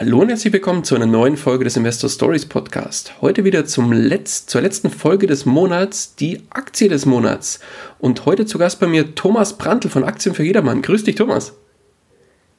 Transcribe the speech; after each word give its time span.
Hallo 0.00 0.20
und 0.20 0.28
herzlich 0.28 0.52
willkommen 0.52 0.84
zu 0.84 0.94
einer 0.94 1.06
neuen 1.06 1.36
Folge 1.36 1.64
des 1.64 1.76
Investor 1.76 2.08
Stories 2.08 2.46
Podcast. 2.46 3.14
Heute 3.20 3.42
wieder 3.42 3.64
zum 3.64 3.90
Letz-, 3.90 4.46
zur 4.46 4.60
letzten 4.60 4.90
Folge 4.90 5.26
des 5.26 5.44
Monats, 5.44 6.14
die 6.14 6.42
Aktie 6.50 6.88
des 6.88 7.04
Monats. 7.04 7.58
Und 7.98 8.24
heute 8.24 8.46
zu 8.46 8.58
Gast 8.58 8.78
bei 8.78 8.86
mir 8.86 9.16
Thomas 9.16 9.58
Brandl 9.58 9.88
von 9.88 10.04
Aktien 10.04 10.36
für 10.36 10.44
Jedermann. 10.44 10.82
Grüß 10.82 11.02
dich, 11.02 11.16
Thomas. 11.16 11.54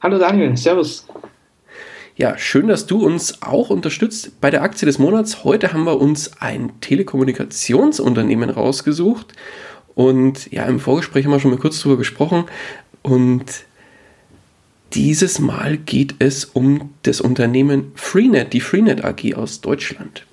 Hallo 0.02 0.18
Daniel, 0.18 0.54
Servus. 0.54 1.06
Ja, 2.14 2.36
schön, 2.36 2.68
dass 2.68 2.84
du 2.84 3.06
uns 3.06 3.40
auch 3.40 3.70
unterstützt 3.70 4.38
bei 4.42 4.50
der 4.50 4.60
Aktie 4.60 4.84
des 4.84 4.98
Monats. 4.98 5.42
Heute 5.42 5.72
haben 5.72 5.84
wir 5.84 5.98
uns 5.98 6.42
ein 6.42 6.72
Telekommunikationsunternehmen 6.82 8.50
rausgesucht. 8.50 9.32
Und 9.94 10.52
ja, 10.52 10.66
im 10.66 10.78
Vorgespräch 10.78 11.24
haben 11.24 11.32
wir 11.32 11.40
schon 11.40 11.52
mal 11.52 11.58
kurz 11.58 11.80
drüber 11.80 11.96
gesprochen. 11.96 12.44
Und 13.00 13.64
dieses 14.92 15.38
Mal 15.38 15.76
geht 15.76 16.16
es 16.18 16.44
um 16.44 16.90
das 17.02 17.20
Unternehmen 17.20 17.92
Freenet, 17.94 18.52
die 18.52 18.60
Freenet 18.60 19.04
AG 19.04 19.34
aus 19.34 19.60
Deutschland. 19.60 20.26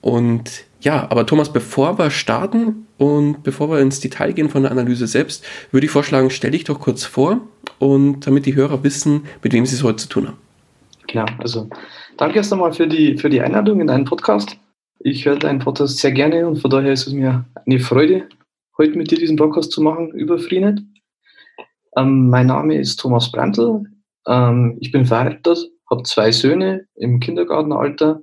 Und 0.00 0.64
ja, 0.80 1.10
aber 1.10 1.26
Thomas, 1.26 1.52
bevor 1.52 1.98
wir 1.98 2.10
starten 2.10 2.86
und 2.96 3.42
bevor 3.42 3.70
wir 3.70 3.80
ins 3.80 4.00
Detail 4.00 4.32
gehen 4.32 4.48
von 4.48 4.62
der 4.62 4.72
Analyse 4.72 5.06
selbst, 5.06 5.44
würde 5.72 5.86
ich 5.86 5.90
vorschlagen, 5.90 6.30
stell 6.30 6.52
dich 6.52 6.64
doch 6.64 6.80
kurz 6.80 7.04
vor 7.04 7.40
und 7.78 8.26
damit 8.26 8.46
die 8.46 8.54
Hörer 8.54 8.82
wissen, 8.82 9.24
mit 9.42 9.52
wem 9.52 9.66
sie 9.66 9.74
es 9.74 9.82
heute 9.82 9.96
zu 9.96 10.08
tun 10.08 10.28
haben. 10.28 10.38
Genau, 11.06 11.26
also 11.38 11.68
danke 12.16 12.36
erst 12.36 12.52
einmal 12.52 12.72
für 12.72 12.86
die, 12.86 13.18
für 13.18 13.28
die 13.28 13.40
Einladung 13.40 13.80
in 13.80 13.88
deinen 13.88 14.04
Podcast. 14.04 14.56
Ich 15.00 15.26
höre 15.26 15.36
deinen 15.36 15.58
Podcast 15.58 15.98
sehr 15.98 16.12
gerne 16.12 16.46
und 16.46 16.60
von 16.60 16.70
daher 16.70 16.92
ist 16.92 17.06
es 17.06 17.12
mir 17.12 17.44
eine 17.66 17.80
Freude, 17.80 18.28
heute 18.78 18.96
mit 18.96 19.10
dir 19.10 19.18
diesen 19.18 19.36
Podcast 19.36 19.72
zu 19.72 19.82
machen 19.82 20.12
über 20.12 20.38
Freenet. 20.38 20.80
Ähm, 21.96 22.30
mein 22.30 22.46
Name 22.46 22.76
ist 22.78 23.00
Thomas 23.00 23.30
Brandl. 23.30 23.84
Ähm, 24.26 24.78
ich 24.80 24.92
bin 24.92 25.06
verheiratet, 25.06 25.70
habe 25.90 26.02
zwei 26.04 26.30
Söhne 26.30 26.86
im 26.94 27.20
Kindergartenalter. 27.20 28.22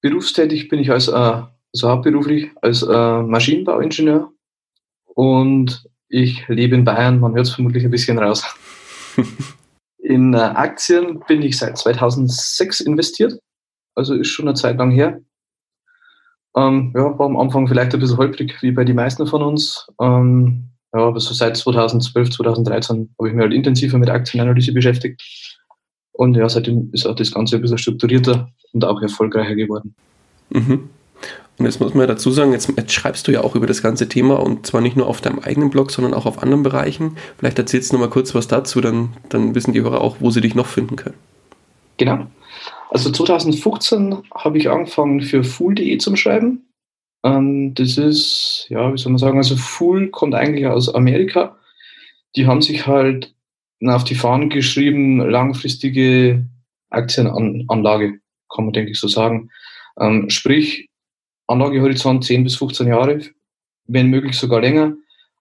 Berufstätig 0.00 0.68
bin 0.68 0.78
ich 0.80 0.90
als, 0.90 1.08
äh, 1.08 1.12
also 1.12 1.88
hauptberuflich 1.88 2.50
als 2.60 2.82
äh, 2.82 3.22
Maschinenbauingenieur 3.22 4.32
und 5.04 5.88
ich 6.08 6.46
lebe 6.48 6.74
in 6.74 6.84
Bayern. 6.84 7.20
Man 7.20 7.34
hört 7.34 7.46
es 7.46 7.54
vermutlich 7.54 7.84
ein 7.84 7.90
bisschen 7.90 8.18
raus. 8.18 8.44
in 9.98 10.34
äh, 10.34 10.38
Aktien 10.38 11.20
bin 11.26 11.42
ich 11.42 11.58
seit 11.58 11.78
2006 11.78 12.80
investiert, 12.80 13.40
also 13.94 14.14
ist 14.14 14.28
schon 14.28 14.46
eine 14.46 14.54
Zeit 14.54 14.76
lang 14.78 14.90
her. 14.90 15.20
Ähm, 16.54 16.92
ja, 16.94 17.18
war 17.18 17.26
am 17.26 17.38
Anfang 17.38 17.66
vielleicht 17.66 17.94
ein 17.94 18.00
bisschen 18.00 18.18
holprig, 18.18 18.60
wie 18.62 18.72
bei 18.72 18.84
den 18.84 18.96
meisten 18.96 19.26
von 19.26 19.42
uns. 19.42 19.86
Ähm, 20.00 20.71
ja, 20.94 21.00
aber 21.00 21.20
so 21.20 21.32
seit 21.32 21.56
2012, 21.56 22.30
2013 22.30 23.10
habe 23.18 23.28
ich 23.28 23.34
mich 23.34 23.42
halt 23.42 23.54
intensiver 23.54 23.98
mit 23.98 24.10
Aktienanalyse 24.10 24.72
beschäftigt. 24.72 25.22
Und 26.12 26.34
ja, 26.36 26.48
seitdem 26.48 26.90
ist 26.92 27.06
auch 27.06 27.16
das 27.16 27.32
Ganze 27.32 27.56
ein 27.56 27.62
bisschen 27.62 27.78
strukturierter 27.78 28.50
und 28.72 28.84
auch 28.84 29.00
erfolgreicher 29.00 29.54
geworden. 29.54 29.94
Mhm. 30.50 30.90
Und 31.58 31.66
jetzt 31.66 31.80
muss 31.80 31.94
man 31.94 32.08
dazu 32.08 32.30
sagen, 32.30 32.52
jetzt, 32.52 32.72
jetzt, 32.76 32.92
schreibst 32.92 33.28
du 33.28 33.32
ja 33.32 33.42
auch 33.42 33.54
über 33.54 33.66
das 33.66 33.82
ganze 33.82 34.08
Thema 34.08 34.40
und 34.40 34.66
zwar 34.66 34.80
nicht 34.80 34.96
nur 34.96 35.06
auf 35.06 35.20
deinem 35.20 35.38
eigenen 35.38 35.70
Blog, 35.70 35.90
sondern 35.90 36.14
auch 36.14 36.26
auf 36.26 36.42
anderen 36.42 36.62
Bereichen. 36.62 37.16
Vielleicht 37.38 37.58
erzählst 37.58 37.92
du 37.92 37.96
noch 37.96 38.00
mal 38.00 38.10
kurz 38.10 38.34
was 38.34 38.48
dazu, 38.48 38.80
dann, 38.80 39.10
dann 39.28 39.54
wissen 39.54 39.72
die 39.72 39.82
Hörer 39.82 40.00
auch, 40.00 40.16
wo 40.20 40.30
sie 40.30 40.40
dich 40.40 40.54
noch 40.54 40.66
finden 40.66 40.96
können. 40.96 41.14
Genau. 41.98 42.26
Also 42.90 43.10
2015 43.10 44.16
habe 44.34 44.58
ich 44.58 44.68
angefangen 44.68 45.20
für 45.22 45.44
Fool.de 45.44 45.96
zum 45.98 46.16
Schreiben. 46.16 46.64
Ähm, 47.24 47.74
das 47.74 47.98
ist, 47.98 48.66
ja, 48.68 48.92
wie 48.92 48.98
soll 48.98 49.12
man 49.12 49.18
sagen, 49.18 49.38
also 49.38 49.56
Fool 49.56 50.08
kommt 50.10 50.34
eigentlich 50.34 50.66
aus 50.66 50.92
Amerika. 50.94 51.56
Die 52.36 52.46
haben 52.46 52.62
sich 52.62 52.86
halt 52.86 53.34
auf 53.84 54.04
die 54.04 54.14
Fahnen 54.14 54.48
geschrieben, 54.48 55.18
langfristige 55.18 56.44
Aktienanlage, 56.90 58.20
kann 58.54 58.66
man 58.66 58.72
denke 58.72 58.92
ich 58.92 59.00
so 59.00 59.08
sagen. 59.08 59.50
Ähm, 59.98 60.30
sprich, 60.30 60.88
Anlagehorizont 61.46 62.24
10 62.24 62.44
bis 62.44 62.56
15 62.56 62.88
Jahre, 62.88 63.20
wenn 63.86 64.06
möglich 64.06 64.36
sogar 64.36 64.60
länger 64.60 64.94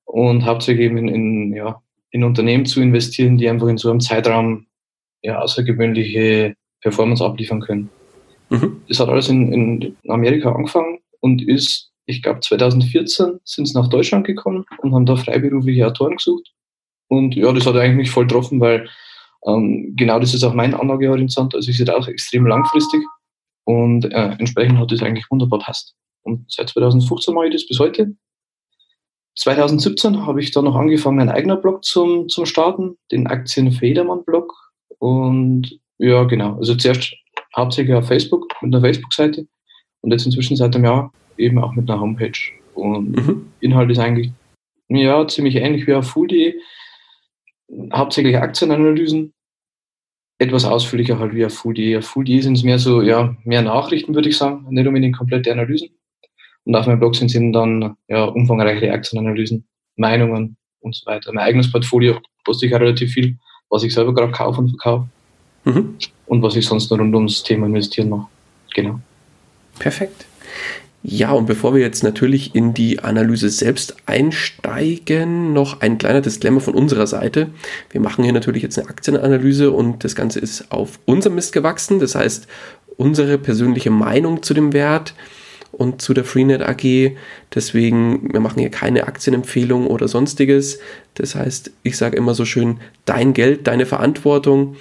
und 0.06 0.46
hauptsächlich 0.46 0.86
eben 0.86 0.98
in, 0.98 1.08
in, 1.08 1.54
ja, 1.54 1.82
in 2.10 2.24
Unternehmen 2.24 2.66
zu 2.66 2.82
investieren, 2.82 3.38
die 3.38 3.48
einfach 3.48 3.68
in 3.68 3.78
so 3.78 3.90
einem 3.90 4.02
Zeitraum 4.02 4.66
ja, 5.22 5.40
außergewöhnliche 5.40 6.56
Performance 6.82 7.24
abliefern 7.24 7.62
können. 7.62 7.90
Mhm. 8.50 8.82
Das 8.90 9.00
hat 9.00 9.08
alles 9.08 9.30
in, 9.30 9.54
in 9.54 9.96
Amerika 10.10 10.52
angefangen 10.52 11.00
und 11.22 11.42
ist, 11.42 11.92
ich 12.06 12.22
glaube 12.22 12.42
2014 12.42 13.40
sind 13.44 13.66
sie 13.68 13.74
nach 13.74 13.88
Deutschland 13.88 14.28
gekommen 14.28 14.66
und 14.80 14.94
haben 14.94 15.06
da 15.06 15.16
freiberufliche 15.16 15.88
Autoren 15.88 16.18
gesucht. 16.18 16.52
Und 17.08 17.36
ja, 17.36 17.52
das 17.52 17.66
hat 17.66 17.76
eigentlich 17.76 17.96
mich 17.96 18.12
voll 18.12 18.28
getroffen, 18.28 18.60
weil 18.60 18.90
ähm, 19.46 19.94
genau 19.96 20.20
das 20.20 20.34
ist 20.34 20.44
auch 20.44 20.54
mein 20.54 20.74
Anlagehorizont. 20.74 21.56
Also 21.56 21.70
ich 21.70 21.78
sehe 21.78 21.96
auch 21.96 22.08
extrem 22.08 22.46
langfristig 22.46 23.02
und 23.66 24.06
äh, 24.06 24.36
entsprechend 24.38 24.78
hat 24.78 24.92
das 24.92 25.02
eigentlich 25.02 25.30
wunderbar 25.30 25.60
passt. 25.60 25.96
Und 26.24 26.52
seit 26.52 26.70
2015 26.70 27.34
mache 27.34 27.48
ich 27.48 27.54
das 27.54 27.68
bis 27.68 27.80
heute. 27.80 28.16
2017 29.38 30.26
habe 30.26 30.42
ich 30.42 30.52
dann 30.52 30.66
noch 30.66 30.76
angefangen, 30.76 31.22
einen 31.22 31.30
eigenen 31.30 31.62
Blog 31.62 31.84
zum, 31.84 32.28
zum 32.30 32.46
Starten, 32.46 32.98
den 33.12 33.28
Aktienfedermann-Blog. 33.28 34.54
Und 35.00 35.80
ja, 35.98 36.24
genau. 36.26 36.58
Also 36.58 36.76
zuerst 36.76 37.14
hauptsächlich 37.56 37.96
auf 37.96 38.08
Facebook, 38.08 38.48
mit 38.62 38.74
einer 38.74 38.82
Facebook-Seite. 38.82 39.48
Und 40.02 40.12
jetzt 40.12 40.26
inzwischen 40.26 40.56
seit 40.56 40.76
einem 40.76 40.86
Jahr 40.86 41.14
eben 41.38 41.60
auch 41.60 41.74
mit 41.74 41.90
einer 41.90 42.00
Homepage. 42.00 42.32
Und 42.74 43.12
mhm. 43.16 43.52
Inhalt 43.60 43.92
ist 43.92 44.00
eigentlich 44.00 44.32
ja, 44.90 45.28
ziemlich 45.28 45.56
ähnlich 45.56 45.88
wie 45.88 45.94
auf 45.94 46.10
Fool.de. 46.10 46.56
Hauptsächlich 47.94 48.38
Aktienanalysen. 48.38 49.34
Etwas 50.38 50.66
ausführlicher 50.66 51.20
halt 51.20 51.36
wie 51.36 51.46
auf 51.46 51.54
Fool.de. 51.54 51.98
Auf 51.98 52.06
Fool.de 52.06 52.42
sind 52.42 52.58
es 52.58 52.64
mehr 52.64 52.80
so, 52.80 53.02
ja, 53.02 53.36
mehr 53.44 53.62
Nachrichten, 53.62 54.16
würde 54.16 54.30
ich 54.30 54.38
sagen, 54.38 54.66
nicht 54.70 54.88
unbedingt 54.88 55.18
komplette 55.18 55.52
Analysen. 55.52 55.90
Und 56.64 56.76
auf 56.76 56.88
meinem 56.88 57.00
Blog 57.00 57.16
sind 57.16 57.28
es 57.28 57.34
dann 57.34 57.96
ja, 58.08 58.26
umfangreiche 58.26 58.92
Aktienanalysen, 58.92 59.66
Meinungen 59.96 60.58
und 60.82 60.96
so 60.96 61.06
weiter. 61.06 61.32
Mein 61.34 61.46
eigenes 61.46 61.72
Portfolio 61.72 62.20
poste 62.44 62.66
ich 62.66 62.76
auch 62.76 62.80
relativ 62.80 63.14
viel, 63.14 63.38
was 63.70 63.84
ich 63.84 63.94
selber 63.94 64.14
gerade 64.14 64.32
kaufe 64.32 64.60
und 64.60 64.70
verkaufe. 64.70 65.08
Mhm. 65.64 65.96
Und 66.26 66.42
was 66.42 66.56
ich 66.56 66.66
sonst 66.66 66.90
noch 66.92 67.00
rund 67.00 67.14
ums 67.16 67.44
Thema 67.44 67.68
investieren 67.68 68.10
mache. 68.10 68.28
Genau. 68.74 69.00
Perfekt. 69.82 70.28
Ja, 71.02 71.32
und 71.32 71.48
bevor 71.48 71.74
wir 71.74 71.82
jetzt 71.82 72.04
natürlich 72.04 72.54
in 72.54 72.76
die 72.76 73.00
Analyse 73.00 73.50
selbst 73.50 73.96
einsteigen, 74.06 75.54
noch 75.54 75.82
ein 75.82 75.98
kleiner 75.98 76.22
Disclaimer 76.22 76.62
von 76.62 76.76
unserer 76.76 77.08
Seite. 77.08 77.48
Wir 77.90 78.00
machen 78.00 78.24
hier 78.24 78.32
natürlich 78.32 78.62
jetzt 78.62 78.78
eine 78.78 78.90
Aktienanalyse 78.90 79.72
und 79.72 80.04
das 80.04 80.14
Ganze 80.14 80.40
ist 80.40 80.72
auf 80.72 81.00
unserem 81.06 81.34
Mist 81.34 81.52
gewachsen. 81.54 82.00
Das 82.00 82.14
heißt, 82.14 82.48
unsere 82.98 83.40
persönliche 83.40 83.90
Meinung 83.90 84.44
zu 84.44 84.54
dem 84.54 84.72
Wert 84.72 85.16
und 85.72 86.04
zu 86.04 86.14
der 86.14 86.26
Freenet 86.26 86.62
AG. 86.62 87.16
Deswegen, 87.56 88.32
wir 88.32 88.40
machen 88.40 88.60
hier 88.60 88.70
keine 88.70 89.08
Aktienempfehlung 89.08 89.88
oder 89.88 90.08
sonstiges. 90.08 90.78
Das 91.16 91.34
heißt, 91.34 91.72
ich 91.82 91.98
sage 91.98 92.18
immer 92.18 92.36
so 92.36 92.46
schön, 92.46 92.80
dein 93.06 93.34
Geld, 93.34 93.66
deine 93.66 93.88
Verantwortung. 93.88 94.76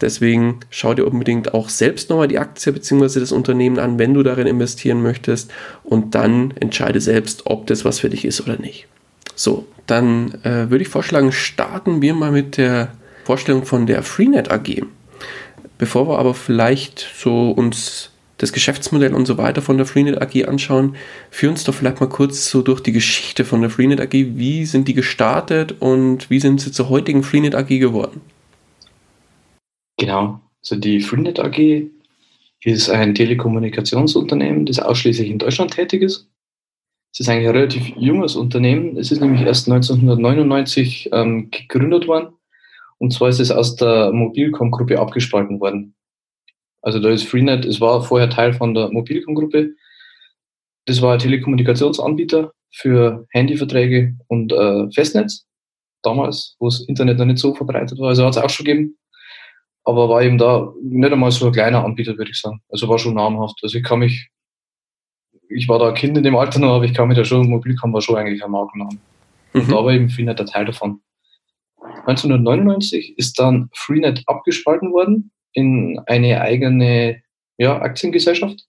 Deswegen 0.00 0.60
schau 0.70 0.94
dir 0.94 1.06
unbedingt 1.06 1.52
auch 1.52 1.68
selbst 1.68 2.08
nochmal 2.10 2.28
die 2.28 2.38
Aktie 2.38 2.72
bzw. 2.72 3.20
das 3.20 3.32
Unternehmen 3.32 3.78
an, 3.78 3.98
wenn 3.98 4.14
du 4.14 4.22
darin 4.22 4.46
investieren 4.46 5.02
möchtest. 5.02 5.50
Und 5.84 6.14
dann 6.14 6.52
entscheide 6.52 7.00
selbst, 7.00 7.46
ob 7.46 7.66
das 7.66 7.84
was 7.84 8.00
für 8.00 8.10
dich 8.10 8.24
ist 8.24 8.40
oder 8.40 8.58
nicht. 8.58 8.86
So, 9.34 9.66
dann 9.86 10.34
äh, 10.44 10.70
würde 10.70 10.82
ich 10.82 10.88
vorschlagen, 10.88 11.32
starten 11.32 12.02
wir 12.02 12.14
mal 12.14 12.32
mit 12.32 12.56
der 12.56 12.92
Vorstellung 13.24 13.64
von 13.64 13.86
der 13.86 14.02
Freenet 14.02 14.50
AG. 14.50 14.82
Bevor 15.78 16.08
wir 16.08 16.18
aber 16.18 16.34
vielleicht 16.34 17.06
so 17.16 17.50
uns 17.50 18.10
das 18.40 18.52
Geschäftsmodell 18.52 19.14
und 19.14 19.26
so 19.26 19.36
weiter 19.36 19.60
von 19.60 19.76
der 19.76 19.86
Freenet 19.86 20.20
AG 20.20 20.48
anschauen, 20.48 20.96
führ 21.30 21.50
uns 21.50 21.64
doch 21.64 21.74
vielleicht 21.74 22.00
mal 22.00 22.08
kurz 22.08 22.50
so 22.50 22.62
durch 22.62 22.80
die 22.80 22.92
Geschichte 22.92 23.44
von 23.44 23.60
der 23.60 23.70
Freenet 23.70 24.00
AG. 24.00 24.12
Wie 24.12 24.64
sind 24.64 24.88
die 24.88 24.94
gestartet 24.94 25.76
und 25.78 26.30
wie 26.30 26.40
sind 26.40 26.60
sie 26.60 26.72
zur 26.72 26.88
heutigen 26.88 27.22
Freenet 27.22 27.54
AG 27.54 27.68
geworden? 27.68 28.22
Genau, 30.00 30.40
also 30.62 30.76
die 30.76 31.02
Freenet 31.02 31.38
AG 31.40 31.90
ist 32.62 32.88
ein 32.88 33.14
Telekommunikationsunternehmen, 33.14 34.64
das 34.64 34.78
ausschließlich 34.78 35.28
in 35.28 35.38
Deutschland 35.38 35.72
tätig 35.74 36.00
ist. 36.00 36.26
Es 37.12 37.20
ist 37.20 37.28
eigentlich 37.28 37.48
ein 37.48 37.54
relativ 37.54 37.86
junges 37.96 38.34
Unternehmen. 38.34 38.96
Es 38.96 39.12
ist 39.12 39.20
nämlich 39.20 39.42
erst 39.42 39.68
1999 39.68 41.10
ähm, 41.12 41.50
gegründet 41.50 42.08
worden. 42.08 42.32
Und 42.96 43.12
zwar 43.12 43.28
ist 43.28 43.40
es 43.40 43.50
aus 43.50 43.76
der 43.76 44.10
Mobilcom-Gruppe 44.10 44.98
abgespalten 44.98 45.60
worden. 45.60 45.94
Also 46.80 46.98
da 46.98 47.10
ist 47.10 47.28
Freenet, 47.28 47.66
es 47.66 47.78
war 47.78 48.02
vorher 48.02 48.30
Teil 48.30 48.54
von 48.54 48.72
der 48.72 48.90
Mobilcom-Gruppe. 48.90 49.74
Das 50.86 51.02
war 51.02 51.12
ein 51.12 51.18
Telekommunikationsanbieter 51.18 52.54
für 52.70 53.26
Handyverträge 53.32 54.16
und 54.28 54.50
äh, 54.50 54.90
Festnetz. 54.92 55.46
Damals, 56.02 56.56
wo 56.58 56.68
das 56.68 56.80
Internet 56.88 57.18
noch 57.18 57.26
nicht 57.26 57.38
so 57.38 57.54
verbreitet 57.54 57.98
war. 57.98 58.08
Also 58.08 58.24
hat 58.24 58.36
es 58.36 58.42
auch 58.42 58.48
schon 58.48 58.64
gegeben. 58.64 58.96
Aber 59.84 60.08
war 60.08 60.22
eben 60.22 60.38
da 60.38 60.72
nicht 60.82 61.12
einmal 61.12 61.30
so 61.30 61.46
ein 61.46 61.52
kleiner 61.52 61.84
Anbieter, 61.84 62.16
würde 62.16 62.30
ich 62.30 62.40
sagen. 62.40 62.60
Also 62.68 62.88
war 62.88 62.98
schon 62.98 63.14
namhaft. 63.14 63.58
Also 63.62 63.78
ich 63.78 63.84
kann 63.84 64.00
mich, 64.00 64.28
ich 65.48 65.68
war 65.68 65.78
da 65.78 65.88
ein 65.88 65.94
Kind 65.94 66.16
in 66.16 66.24
dem 66.24 66.36
Alter 66.36 66.60
noch, 66.60 66.74
aber 66.74 66.84
ich 66.84 66.94
kann 66.94 67.08
mich 67.08 67.16
da 67.16 67.24
schon, 67.24 67.48
Mobilcom 67.48 67.92
war 67.92 68.00
schon 68.00 68.16
eigentlich 68.16 68.44
ein 68.44 68.50
Markennamen. 68.50 69.00
Mhm. 69.52 69.60
Und 69.60 69.70
da 69.70 69.76
war 69.76 69.92
eben 69.92 70.10
Freenet 70.10 70.38
der 70.38 70.46
Teil 70.46 70.66
davon. 70.66 71.00
1999 72.06 73.18
ist 73.18 73.38
dann 73.38 73.70
Freenet 73.74 74.22
abgespalten 74.26 74.92
worden 74.92 75.30
in 75.52 75.98
eine 76.06 76.40
eigene 76.40 77.22
ja, 77.58 77.80
Aktiengesellschaft. 77.80 78.66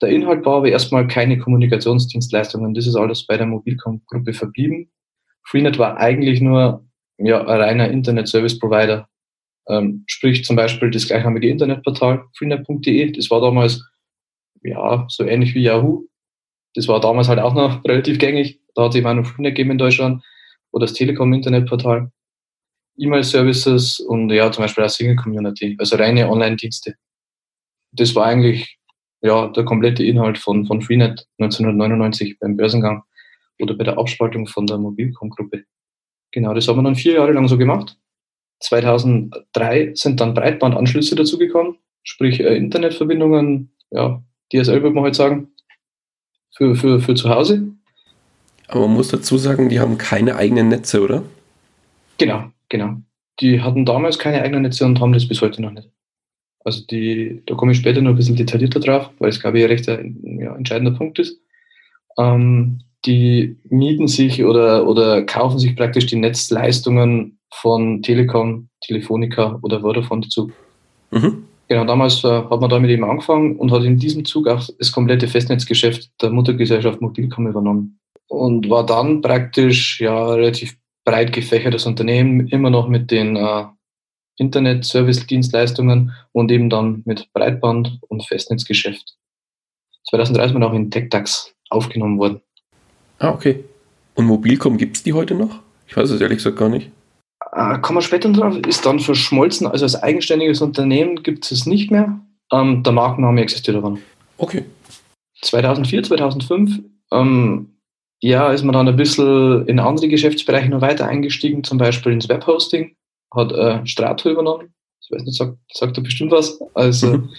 Der 0.00 0.10
Inhalt 0.10 0.44
war 0.46 0.58
aber 0.58 0.68
erstmal 0.68 1.06
keine 1.08 1.38
Kommunikationsdienstleistungen. 1.38 2.74
Das 2.74 2.86
ist 2.86 2.94
alles 2.94 3.26
bei 3.26 3.36
der 3.36 3.46
Mobilcom-Gruppe 3.46 4.32
verblieben. 4.32 4.90
Freenet 5.44 5.78
war 5.78 5.96
eigentlich 5.96 6.40
nur 6.40 6.86
ja, 7.18 7.40
ein 7.40 7.60
reiner 7.60 7.90
Internet-Service-Provider. 7.90 9.08
Ähm, 9.68 10.04
sprich 10.06 10.44
zum 10.44 10.56
Beispiel 10.56 10.90
das 10.90 11.06
gleichnamige 11.06 11.48
Internetportal 11.48 12.24
freenet.de. 12.36 13.12
Das 13.12 13.30
war 13.30 13.40
damals 13.40 13.84
ja 14.62 15.06
so 15.08 15.24
ähnlich 15.24 15.54
wie 15.54 15.62
Yahoo. 15.62 16.06
Das 16.74 16.88
war 16.88 17.00
damals 17.00 17.28
halt 17.28 17.38
auch 17.38 17.54
noch 17.54 17.84
relativ 17.88 18.18
gängig. 18.18 18.60
Da 18.74 18.84
hat 18.84 18.90
es 18.90 18.96
eben 18.96 19.06
auch 19.06 19.14
noch 19.14 19.26
Freenet 19.26 19.54
gegeben 19.54 19.72
in 19.72 19.78
Deutschland. 19.78 20.22
Oder 20.70 20.86
das 20.86 20.94
Telekom-Internetportal. 20.94 22.10
E-Mail-Services 22.98 24.00
und 24.00 24.30
ja, 24.30 24.50
zum 24.50 24.64
Beispiel 24.64 24.84
auch 24.84 24.88
Single-Community, 24.88 25.76
also 25.78 25.96
reine 25.96 26.28
Online-Dienste. 26.28 26.96
Das 27.92 28.14
war 28.14 28.26
eigentlich 28.26 28.78
ja, 29.22 29.48
der 29.48 29.64
komplette 29.64 30.04
Inhalt 30.04 30.38
von, 30.38 30.66
von 30.66 30.82
Freenet 30.82 31.26
1999 31.38 32.38
beim 32.38 32.56
Börsengang 32.56 33.02
oder 33.60 33.74
bei 33.74 33.84
der 33.84 33.98
Abspaltung 33.98 34.46
von 34.46 34.66
der 34.66 34.78
Mobilcom-Gruppe. 34.78 35.64
Genau, 36.32 36.54
das 36.54 36.68
haben 36.68 36.78
wir 36.78 36.82
dann 36.82 36.94
vier 36.96 37.14
Jahre 37.14 37.32
lang 37.32 37.48
so 37.48 37.56
gemacht. 37.56 37.96
2003 38.60 39.92
sind 39.94 40.20
dann 40.20 40.34
Breitbandanschlüsse 40.34 41.14
dazugekommen, 41.14 41.76
sprich 42.02 42.40
äh, 42.40 42.56
Internetverbindungen, 42.56 43.70
ja, 43.90 44.22
DSL 44.52 44.82
würde 44.82 44.94
man 44.94 45.04
heute 45.04 45.16
sagen, 45.16 45.48
für, 46.56 46.74
für, 46.74 47.00
für 47.00 47.14
zu 47.14 47.28
Hause. 47.28 47.68
Aber 48.66 48.86
man 48.86 48.94
muss 48.94 49.08
dazu 49.08 49.38
sagen, 49.38 49.68
die 49.68 49.80
haben 49.80 49.96
keine 49.98 50.36
eigenen 50.36 50.68
Netze, 50.68 51.02
oder? 51.02 51.22
Genau, 52.18 52.50
Genau. 52.68 52.96
Die 53.40 53.60
hatten 53.60 53.84
damals 53.84 54.18
keine 54.18 54.42
eigenen 54.42 54.62
Netze 54.62 54.84
und 54.84 55.00
haben 55.00 55.12
das 55.12 55.28
bis 55.28 55.40
heute 55.40 55.62
noch 55.62 55.70
nicht. 55.70 55.88
Also 56.64 56.84
die, 56.84 57.42
da 57.46 57.54
komme 57.54 57.72
ich 57.72 57.78
später 57.78 58.00
noch 58.00 58.10
ein 58.10 58.16
bisschen 58.16 58.36
detaillierter 58.36 58.80
drauf, 58.80 59.10
weil 59.18 59.30
es, 59.30 59.40
glaube 59.40 59.60
ich, 59.60 59.68
recht 59.68 59.88
ein, 59.88 60.38
ja, 60.40 60.54
entscheidender 60.54 60.96
Punkt 60.96 61.18
ist. 61.18 61.40
Ähm, 62.18 62.80
die 63.06 63.56
mieten 63.70 64.08
sich 64.08 64.44
oder, 64.44 64.86
oder 64.88 65.22
kaufen 65.22 65.58
sich 65.58 65.76
praktisch 65.76 66.06
die 66.06 66.16
Netzleistungen 66.16 67.37
von 67.52 68.02
Telekom, 68.02 68.68
Telefonica 68.80 69.58
oder 69.62 69.80
Vodafone 69.80 70.22
dazu. 70.22 70.50
Mhm. 71.10 71.44
Genau, 71.68 71.84
damals 71.84 72.24
äh, 72.24 72.28
hat 72.28 72.60
man 72.60 72.70
damit 72.70 72.90
eben 72.90 73.04
angefangen 73.04 73.56
und 73.56 73.70
hat 73.70 73.84
in 73.84 73.98
diesem 73.98 74.24
Zug 74.24 74.48
auch 74.48 74.66
das 74.78 74.90
komplette 74.90 75.28
Festnetzgeschäft 75.28 76.10
der 76.22 76.30
Muttergesellschaft 76.30 77.00
Mobilcom 77.00 77.46
übernommen. 77.46 77.98
Und 78.28 78.68
war 78.70 78.84
dann 78.84 79.20
praktisch 79.20 80.00
ja 80.00 80.32
relativ 80.32 80.76
breit 81.04 81.32
gefächertes 81.32 81.86
Unternehmen, 81.86 82.48
immer 82.48 82.70
noch 82.70 82.88
mit 82.88 83.10
den 83.10 83.36
äh, 83.36 83.64
Internet-Service-Dienstleistungen 84.36 86.12
und 86.32 86.50
eben 86.50 86.70
dann 86.70 87.02
mit 87.04 87.28
Breitband- 87.32 87.98
und 88.08 88.26
Festnetzgeschäft. 88.26 89.16
2003 90.10 90.46
ist 90.46 90.52
man 90.52 90.62
auch 90.62 90.72
in 90.72 90.90
TechDAX 90.90 91.54
aufgenommen 91.70 92.18
worden. 92.18 92.40
Ah, 93.18 93.30
okay. 93.30 93.64
Und 94.14 94.26
Mobilcom 94.26 94.78
gibt 94.78 94.96
es 94.96 95.02
die 95.02 95.12
heute 95.12 95.34
noch? 95.34 95.60
Ich 95.86 95.96
weiß 95.96 96.10
es 96.10 96.20
ehrlich 96.20 96.38
gesagt 96.38 96.56
gar 96.56 96.68
nicht. 96.68 96.90
Äh, 97.52 97.78
kommen 97.78 97.98
wir 97.98 98.02
später 98.02 98.30
drauf, 98.30 98.56
ist 98.66 98.84
dann 98.84 99.00
verschmolzen, 99.00 99.66
also 99.66 99.84
als 99.84 100.02
eigenständiges 100.02 100.60
Unternehmen 100.60 101.22
gibt 101.22 101.50
es 101.50 101.66
nicht 101.66 101.90
mehr. 101.90 102.20
Ähm, 102.52 102.82
der 102.82 102.92
Markenname 102.92 103.40
existiert 103.42 103.76
aber 103.76 103.90
noch. 103.90 103.98
Okay. 104.38 104.64
2004, 105.42 106.02
2005 106.04 106.80
ähm, 107.12 107.78
ja, 108.20 108.52
ist 108.52 108.64
man 108.64 108.72
dann 108.72 108.88
ein 108.88 108.96
bisschen 108.96 109.66
in 109.66 109.78
andere 109.78 110.08
Geschäftsbereiche 110.08 110.68
noch 110.68 110.80
weiter 110.80 111.06
eingestiegen, 111.06 111.62
zum 111.62 111.78
Beispiel 111.78 112.12
ins 112.12 112.28
Webhosting, 112.28 112.96
hat 113.32 113.52
äh, 113.52 113.86
Strato 113.86 114.30
übernommen. 114.30 114.74
Ich 115.00 115.10
weiß 115.10 115.24
nicht, 115.24 115.38
sagt, 115.38 115.56
sagt 115.72 115.96
er 115.96 116.02
bestimmt 116.02 116.32
was. 116.32 116.60
Also, 116.74 117.18
mhm. 117.18 117.30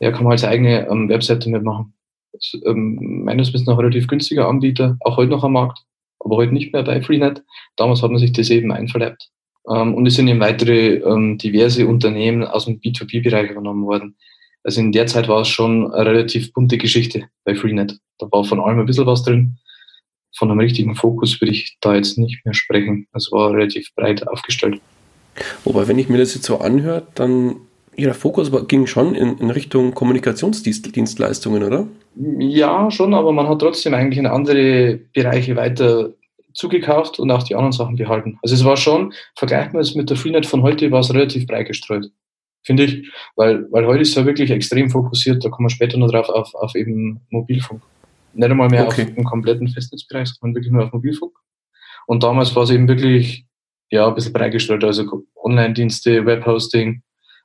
ja, 0.00 0.12
kann 0.12 0.24
man 0.24 0.32
als 0.32 0.44
eigene 0.44 0.86
ähm, 0.88 1.08
Webseite 1.08 1.48
mitmachen. 1.48 1.94
Das, 2.32 2.52
ähm, 2.66 3.24
meines 3.24 3.52
Wissens 3.52 3.66
noch 3.66 3.78
ein 3.78 3.80
relativ 3.80 4.06
günstiger 4.06 4.46
Anbieter, 4.46 4.96
auch 5.00 5.16
heute 5.16 5.30
noch 5.30 5.42
am 5.42 5.54
Markt, 5.54 5.80
aber 6.20 6.36
heute 6.36 6.52
nicht 6.52 6.72
mehr 6.72 6.82
bei 6.82 7.00
Freenet. 7.00 7.42
Damals 7.76 8.02
hat 8.02 8.10
man 8.10 8.20
sich 8.20 8.32
das 8.32 8.50
eben 8.50 8.70
einverleibt. 8.72 9.30
Ähm, 9.68 9.94
und 9.94 10.06
es 10.06 10.14
sind 10.14 10.28
eben 10.28 10.40
weitere 10.40 10.96
ähm, 10.96 11.38
diverse 11.38 11.86
Unternehmen 11.86 12.44
aus 12.44 12.66
dem 12.66 12.80
B2B-Bereich 12.80 13.50
übernommen 13.50 13.86
worden. 13.86 14.16
Also 14.62 14.80
in 14.80 14.92
der 14.92 15.06
Zeit 15.06 15.28
war 15.28 15.40
es 15.40 15.48
schon 15.48 15.92
eine 15.92 16.10
relativ 16.10 16.52
bunte 16.52 16.78
Geschichte 16.78 17.28
bei 17.44 17.54
Freenet. 17.54 17.98
Da 18.18 18.28
war 18.30 18.44
von 18.44 18.60
allem 18.60 18.80
ein 18.80 18.86
bisschen 18.86 19.06
was 19.06 19.22
drin 19.22 19.58
von 20.36 20.50
einem 20.50 20.60
richtigen 20.60 20.94
Fokus 20.94 21.40
würde 21.40 21.52
ich 21.52 21.76
da 21.80 21.94
jetzt 21.94 22.18
nicht 22.18 22.44
mehr 22.44 22.54
sprechen. 22.54 23.06
Es 23.12 23.30
war 23.32 23.52
relativ 23.52 23.94
breit 23.94 24.26
aufgestellt. 24.28 24.80
Wobei, 25.64 25.88
wenn 25.88 25.98
ich 25.98 26.08
mir 26.08 26.18
das 26.18 26.34
jetzt 26.34 26.46
so 26.46 26.58
anhöre, 26.58 27.06
dann 27.14 27.56
Ihr 27.96 28.14
Fokus 28.14 28.50
ging 28.68 28.86
schon 28.86 29.14
in, 29.14 29.36
in, 29.38 29.50
Richtung 29.50 29.92
Kommunikationsdienstleistungen, 29.92 31.62
oder? 31.62 31.86
Ja, 32.38 32.90
schon, 32.90 33.12
aber 33.12 33.32
man 33.32 33.48
hat 33.48 33.58
trotzdem 33.58 33.92
eigentlich 33.92 34.18
in 34.18 34.26
andere 34.26 34.98
Bereiche 35.12 35.56
weiter 35.56 36.14
zugekauft 36.60 37.18
und 37.18 37.30
auch 37.30 37.42
die 37.42 37.54
anderen 37.54 37.72
Sachen 37.72 37.96
behalten. 37.96 38.38
Also 38.42 38.54
es 38.54 38.64
war 38.64 38.76
schon, 38.76 39.12
vergleichen 39.36 39.72
wir 39.72 39.80
es 39.80 39.94
mit 39.94 40.10
der 40.10 40.16
Freenet 40.16 40.46
von 40.46 40.62
heute, 40.62 40.90
war 40.90 41.00
es 41.00 41.12
relativ 41.12 41.46
breit 41.46 41.66
gestreut, 41.66 42.10
finde 42.62 42.84
ich, 42.84 43.10
weil, 43.36 43.66
weil 43.72 43.86
heute 43.86 44.02
ist 44.02 44.10
es 44.10 44.14
ja 44.14 44.26
wirklich 44.26 44.50
extrem 44.50 44.90
fokussiert, 44.90 45.44
da 45.44 45.48
kommen 45.48 45.66
wir 45.66 45.70
später 45.70 45.96
noch 45.96 46.10
drauf, 46.10 46.28
auf, 46.28 46.54
auf 46.54 46.74
eben 46.74 47.20
Mobilfunk 47.30 47.82
nicht 48.32 48.50
einmal 48.50 48.68
mehr 48.68 48.86
okay. 48.86 49.02
auf 49.02 49.14
den 49.14 49.24
kompletten 49.24 49.68
Festnetzbereich, 49.68 50.28
sondern 50.28 50.54
wirklich 50.54 50.72
nur 50.72 50.84
auf 50.84 50.92
Mobilfunk. 50.92 51.32
Und 52.06 52.22
damals 52.22 52.54
war 52.54 52.64
es 52.64 52.70
eben 52.70 52.88
wirklich 52.88 53.46
ja, 53.90 54.06
ein 54.06 54.14
bisschen 54.14 54.32
breitgestellt, 54.32 54.84
also 54.84 55.24
Online-Dienste, 55.36 56.24
Webhosting, 56.26 57.02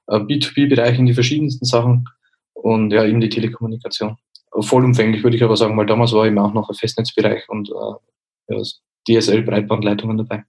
äh, 0.07 0.17
B2B-Bereich 0.17 0.99
in 0.99 1.05
die 1.05 1.13
verschiedensten 1.13 1.65
Sachen 1.65 2.05
und 2.53 2.91
ja, 2.91 3.03
eben 3.05 3.19
die 3.19 3.29
Telekommunikation. 3.29 4.17
Vollumfänglich 4.59 5.23
würde 5.23 5.35
ich 5.35 5.43
aber 5.43 5.57
sagen, 5.57 5.77
weil 5.77 5.85
damals 5.85 6.13
war 6.13 6.25
eben 6.25 6.39
auch 6.39 6.53
noch 6.53 6.69
ein 6.69 6.75
Festnetzbereich 6.75 7.49
und 7.49 7.69
äh, 7.69 8.53
ja, 8.53 8.61
DSL-Breitbandleitungen 9.07 10.17
dabei. 10.17 10.43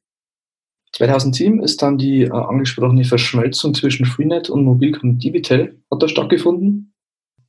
2007 0.92 1.62
ist 1.62 1.82
dann 1.82 1.98
die 1.98 2.22
äh, 2.22 2.30
angesprochene 2.30 3.04
Verschmelzung 3.04 3.74
zwischen 3.74 4.06
Freenet 4.06 4.48
und 4.48 4.64
Mobilcom 4.64 5.18
Digital 5.18 5.76
hat 5.90 6.02
da 6.02 6.08
stattgefunden. 6.08 6.94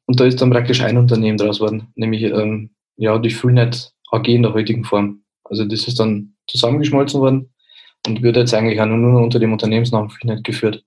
Und 0.05 0.19
da 0.19 0.25
ist 0.25 0.41
dann 0.41 0.49
praktisch 0.49 0.81
ein 0.81 0.97
Unternehmen 0.97 1.37
draus 1.37 1.59
worden, 1.59 1.87
nämlich 1.95 2.23
ähm, 2.23 2.71
ja, 2.97 3.17
die 3.19 3.29
Freenet 3.29 3.93
AG 4.11 4.27
in 4.27 4.43
der 4.43 4.53
heutigen 4.53 4.83
Form. 4.83 5.21
Also 5.43 5.65
das 5.65 5.87
ist 5.87 5.99
dann 5.99 6.33
zusammengeschmolzen 6.47 7.21
worden 7.21 7.53
und 8.05 8.21
wird 8.21 8.35
jetzt 8.35 8.53
eigentlich 8.53 8.81
auch 8.81 8.85
nur 8.85 9.21
unter 9.21 9.39
dem 9.39 9.53
Unternehmensnamen 9.53 10.09
Freenet 10.09 10.43
geführt. 10.43 10.83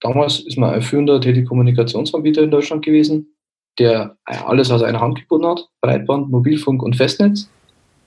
Damals 0.00 0.40
ist 0.40 0.58
man 0.58 0.74
ein 0.74 0.82
führender 0.82 1.20
Telekommunikationsanbieter 1.20 2.42
in 2.42 2.50
Deutschland 2.50 2.84
gewesen. 2.84 3.32
der 3.78 4.16
alles 4.24 4.70
aus 4.70 4.82
einer 4.82 5.00
Hand 5.00 5.20
gebunden 5.20 5.48
hat, 5.48 5.68
Breitband, 5.82 6.30
Mobilfunk 6.30 6.82
und 6.82 6.96
Festnetz. 6.96 7.50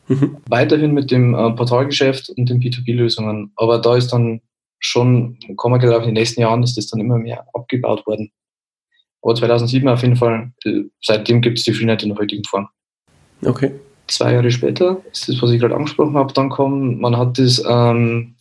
Mhm. 0.10 0.38
Weiterhin 0.50 0.94
mit 0.94 1.12
dem 1.12 1.36
äh, 1.36 1.52
Portalgeschäft 1.52 2.30
und 2.30 2.50
den 2.50 2.60
B2B-Lösungen. 2.60 3.52
Aber 3.56 3.78
da 3.78 3.96
ist 3.96 4.12
dann 4.12 4.42
schon, 4.80 5.38
kommen 5.56 5.76
wir 5.76 5.80
glaube 5.88 6.04
in 6.04 6.10
den 6.10 6.16
nächsten 6.16 6.42
Jahren, 6.42 6.64
ist 6.64 6.78
das 6.78 6.88
dann 6.88 7.00
immer 7.00 7.18
mehr 7.18 7.46
abgebaut 7.54 8.06
worden. 8.08 8.32
Aber 9.22 9.36
2007 9.36 9.88
auf 9.88 10.02
jeden 10.02 10.16
Fall, 10.16 10.52
äh, 10.66 10.84
seitdem 11.02 11.42
gibt 11.42 11.60
es 11.60 11.64
die 11.64 11.74
Freenet 11.74 12.04
in 12.04 12.10
der 12.10 12.18
heutigen 12.18 12.44
Form. 12.44 12.70
Okay. 13.46 13.72
Zwei 14.08 14.34
Jahre 14.34 14.50
später 14.50 15.02
ist 15.12 15.30
das, 15.30 15.42
was 15.42 15.52
ich 15.52 15.60
gerade 15.60 15.76
angesprochen 15.76 16.16
habe, 16.16 16.34
dann 16.34 16.50
kommen, 16.50 17.00
man 17.00 17.16
hat 17.16 17.38
das, 17.38 17.64
ähm, 17.68 18.36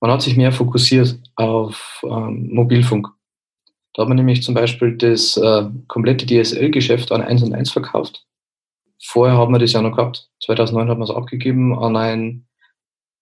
man 0.00 0.10
hat 0.10 0.20
sich 0.22 0.36
mehr 0.36 0.52
fokussiert 0.52 1.18
auf 1.36 2.02
ähm, 2.04 2.50
Mobilfunk. 2.52 3.08
Da 3.94 4.02
hat 4.02 4.08
man 4.08 4.16
nämlich 4.16 4.42
zum 4.42 4.54
Beispiel 4.54 4.96
das 4.96 5.36
äh, 5.38 5.64
komplette 5.86 6.26
DSL-Geschäft 6.26 7.12
an 7.12 7.22
1 7.22 7.42
und 7.42 7.54
1 7.54 7.70
verkauft. 7.70 8.26
Vorher 9.04 9.36
haben 9.36 9.52
wir 9.52 9.58
das 9.58 9.72
ja 9.72 9.82
noch 9.82 9.96
gehabt. 9.96 10.30
2009 10.44 10.88
hat 10.88 10.98
man 10.98 11.08
es 11.08 11.14
abgegeben 11.14 11.76
an 11.78 11.96
einen, 11.96 12.46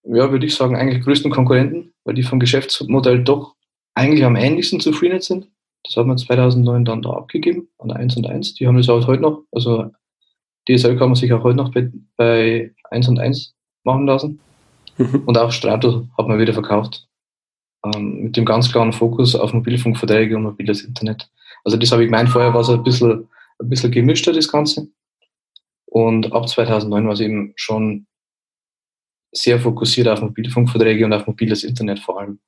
ja, 0.03 0.31
würde 0.31 0.45
ich 0.45 0.55
sagen, 0.55 0.75
eigentlich 0.75 1.03
größten 1.03 1.31
Konkurrenten, 1.31 1.93
weil 2.03 2.13
die 2.13 2.23
vom 2.23 2.39
Geschäftsmodell 2.39 3.23
doch 3.23 3.55
eigentlich 3.95 4.23
am 4.23 4.35
ähnlichsten 4.35 4.79
zu 4.79 4.93
Freenet 4.93 5.23
sind. 5.23 5.47
Das 5.83 5.97
hat 5.97 6.05
man 6.05 6.17
2009 6.17 6.85
dann 6.85 7.01
da 7.01 7.11
abgegeben 7.11 7.67
an 7.79 7.91
1 7.91 8.15
und 8.17 8.27
1. 8.27 8.53
Die 8.55 8.67
haben 8.67 8.77
das 8.77 8.89
auch 8.89 9.07
heute 9.07 9.23
noch. 9.23 9.43
Also 9.51 9.91
DSL 10.69 10.97
kann 10.97 11.09
man 11.09 11.15
sich 11.15 11.33
auch 11.33 11.43
heute 11.43 11.57
noch 11.57 11.71
bei, 11.71 11.91
bei 12.15 12.73
1 12.91 13.07
und 13.09 13.19
1 13.19 13.55
machen 13.83 14.05
lassen. 14.05 14.39
Mhm. 14.97 15.23
Und 15.25 15.37
auch 15.37 15.51
Strato 15.51 16.07
hat 16.17 16.27
man 16.27 16.39
wieder 16.39 16.53
verkauft. 16.53 17.07
Ähm, 17.83 18.23
mit 18.23 18.37
dem 18.37 18.45
ganz 18.45 18.71
klaren 18.71 18.93
Fokus 18.93 19.35
auf 19.35 19.53
Mobilfunkverträge 19.53 20.35
und 20.35 20.43
mobiles 20.43 20.83
Internet. 20.83 21.29
Also 21.63 21.77
das 21.77 21.91
habe 21.91 22.03
ich 22.03 22.07
gemeint, 22.07 22.29
vorher 22.29 22.53
war 22.53 22.61
es 22.61 22.69
ein 22.69 22.83
bisschen, 22.83 23.27
ein 23.59 23.69
bisschen 23.69 23.91
gemischter, 23.91 24.33
das 24.33 24.51
Ganze. 24.51 24.87
Und 25.91 26.31
ab 26.31 26.47
2009 26.47 27.05
war 27.05 27.13
es 27.13 27.19
eben 27.19 27.51
schon 27.57 28.07
sehr 29.33 29.59
fokussiert 29.59 30.07
auf 30.07 30.21
Mobilfunkverträge 30.21 31.03
und 31.03 31.11
auf 31.11 31.27
mobiles 31.27 31.65
Internet 31.65 31.99
vor 31.99 32.21
allem. 32.21 32.39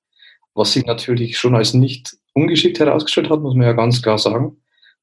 Was 0.55 0.71
sich 0.71 0.85
natürlich 0.85 1.37
schon 1.37 1.53
als 1.53 1.73
nicht 1.73 2.15
ungeschickt 2.33 2.79
herausgestellt 2.79 3.29
hat, 3.29 3.41
muss 3.41 3.53
man 3.53 3.67
ja 3.67 3.73
ganz 3.73 4.01
klar 4.01 4.17
sagen, 4.17 4.55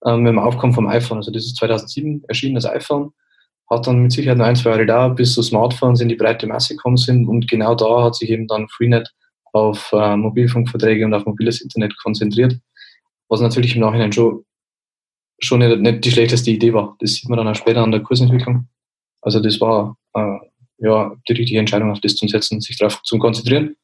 ähm, 0.07 0.23
mit 0.23 0.31
dem 0.31 0.39
Aufkommen 0.39 0.73
vom 0.73 0.87
iPhone. 0.87 1.19
Also 1.19 1.31
das 1.31 1.45
ist 1.45 1.57
2007 1.57 2.25
erschienen, 2.29 2.55
das 2.55 2.65
iPhone. 2.65 3.13
Hat 3.69 3.87
dann 3.87 4.01
mit 4.01 4.13
Sicherheit 4.13 4.39
noch 4.39 4.47
ein, 4.47 4.57
zwei 4.57 4.71
Jahre 4.71 4.87
da, 4.87 5.09
bis 5.09 5.35
so 5.35 5.43
Smartphones 5.43 6.01
in 6.01 6.09
die 6.09 6.17
breite 6.17 6.47
Masse 6.47 6.77
gekommen 6.77 6.97
sind. 6.97 7.29
Und 7.29 7.47
genau 7.47 7.75
da 7.75 8.05
hat 8.05 8.15
sich 8.15 8.31
eben 8.31 8.47
dann 8.47 8.69
Freenet 8.69 9.13
auf 9.53 9.93
äh, 9.93 10.17
Mobilfunkverträge 10.17 11.05
und 11.05 11.13
auf 11.13 11.27
mobiles 11.27 11.61
Internet 11.61 11.95
konzentriert, 12.03 12.59
was 13.29 13.43
natürlich 13.43 13.75
im 13.75 13.83
Nachhinein 13.83 14.13
schon, 14.13 14.47
schon 15.41 15.61
nicht, 15.61 15.81
nicht 15.81 16.05
die 16.05 16.11
schlechteste 16.11 16.51
Idee 16.51 16.73
war. 16.73 16.97
Das 17.01 17.15
sieht 17.15 17.29
man 17.29 17.39
dann 17.39 17.49
auch 17.49 17.55
später 17.55 17.83
an 17.83 17.91
der 17.91 18.01
Kursentwicklung. 18.01 18.69
Also 19.23 19.41
das 19.41 19.61
war 19.61 19.97
äh, 20.15 20.39
ja 20.79 21.15
die 21.29 21.33
richtige 21.33 21.59
Entscheidung, 21.59 21.91
auf 21.91 22.01
das 22.01 22.17
zu 22.17 22.27
setzen, 22.27 22.61
sich 22.61 22.79
darauf 22.79 23.03
zu 23.03 23.19
konzentrieren 23.19 23.77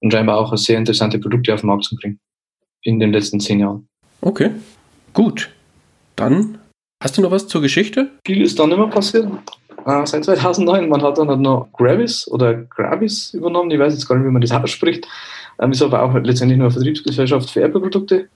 und 0.00 0.12
scheinbar 0.12 0.38
auch 0.38 0.56
sehr 0.56 0.78
interessante 0.78 1.18
Produkte 1.18 1.54
auf 1.54 1.60
den 1.60 1.68
Markt 1.68 1.84
zu 1.84 1.96
bringen 1.96 2.20
in 2.82 3.00
den 3.00 3.12
letzten 3.12 3.40
zehn 3.40 3.60
Jahren. 3.60 3.88
Okay, 4.20 4.50
gut. 5.12 5.50
Dann 6.16 6.58
hast 7.02 7.16
du 7.16 7.22
noch 7.22 7.30
was 7.30 7.46
zur 7.46 7.60
Geschichte? 7.60 8.10
Viel 8.26 8.42
ist 8.42 8.58
dann 8.58 8.72
immer 8.72 8.88
passiert 8.88 9.28
äh, 9.86 10.06
seit 10.06 10.24
2009. 10.24 10.88
Man 10.88 11.02
hat 11.02 11.18
dann 11.18 11.28
halt 11.28 11.40
noch 11.40 11.68
Gravis 11.72 12.28
oder 12.28 12.54
Gravis 12.54 13.34
übernommen. 13.34 13.70
Ich 13.70 13.78
weiß 13.78 13.94
jetzt 13.94 14.06
gar 14.06 14.16
nicht, 14.16 14.26
wie 14.26 14.30
man 14.30 14.42
das 14.42 14.52
ausspricht. 14.52 15.06
Ähm, 15.60 15.72
ist 15.72 15.82
aber 15.82 16.02
auch 16.02 16.14
letztendlich 16.14 16.58
nur 16.58 16.66
eine 16.66 16.72
Vertriebsgesellschaft 16.72 17.50
für 17.50 17.62
Apple-Produkte. 17.62 18.28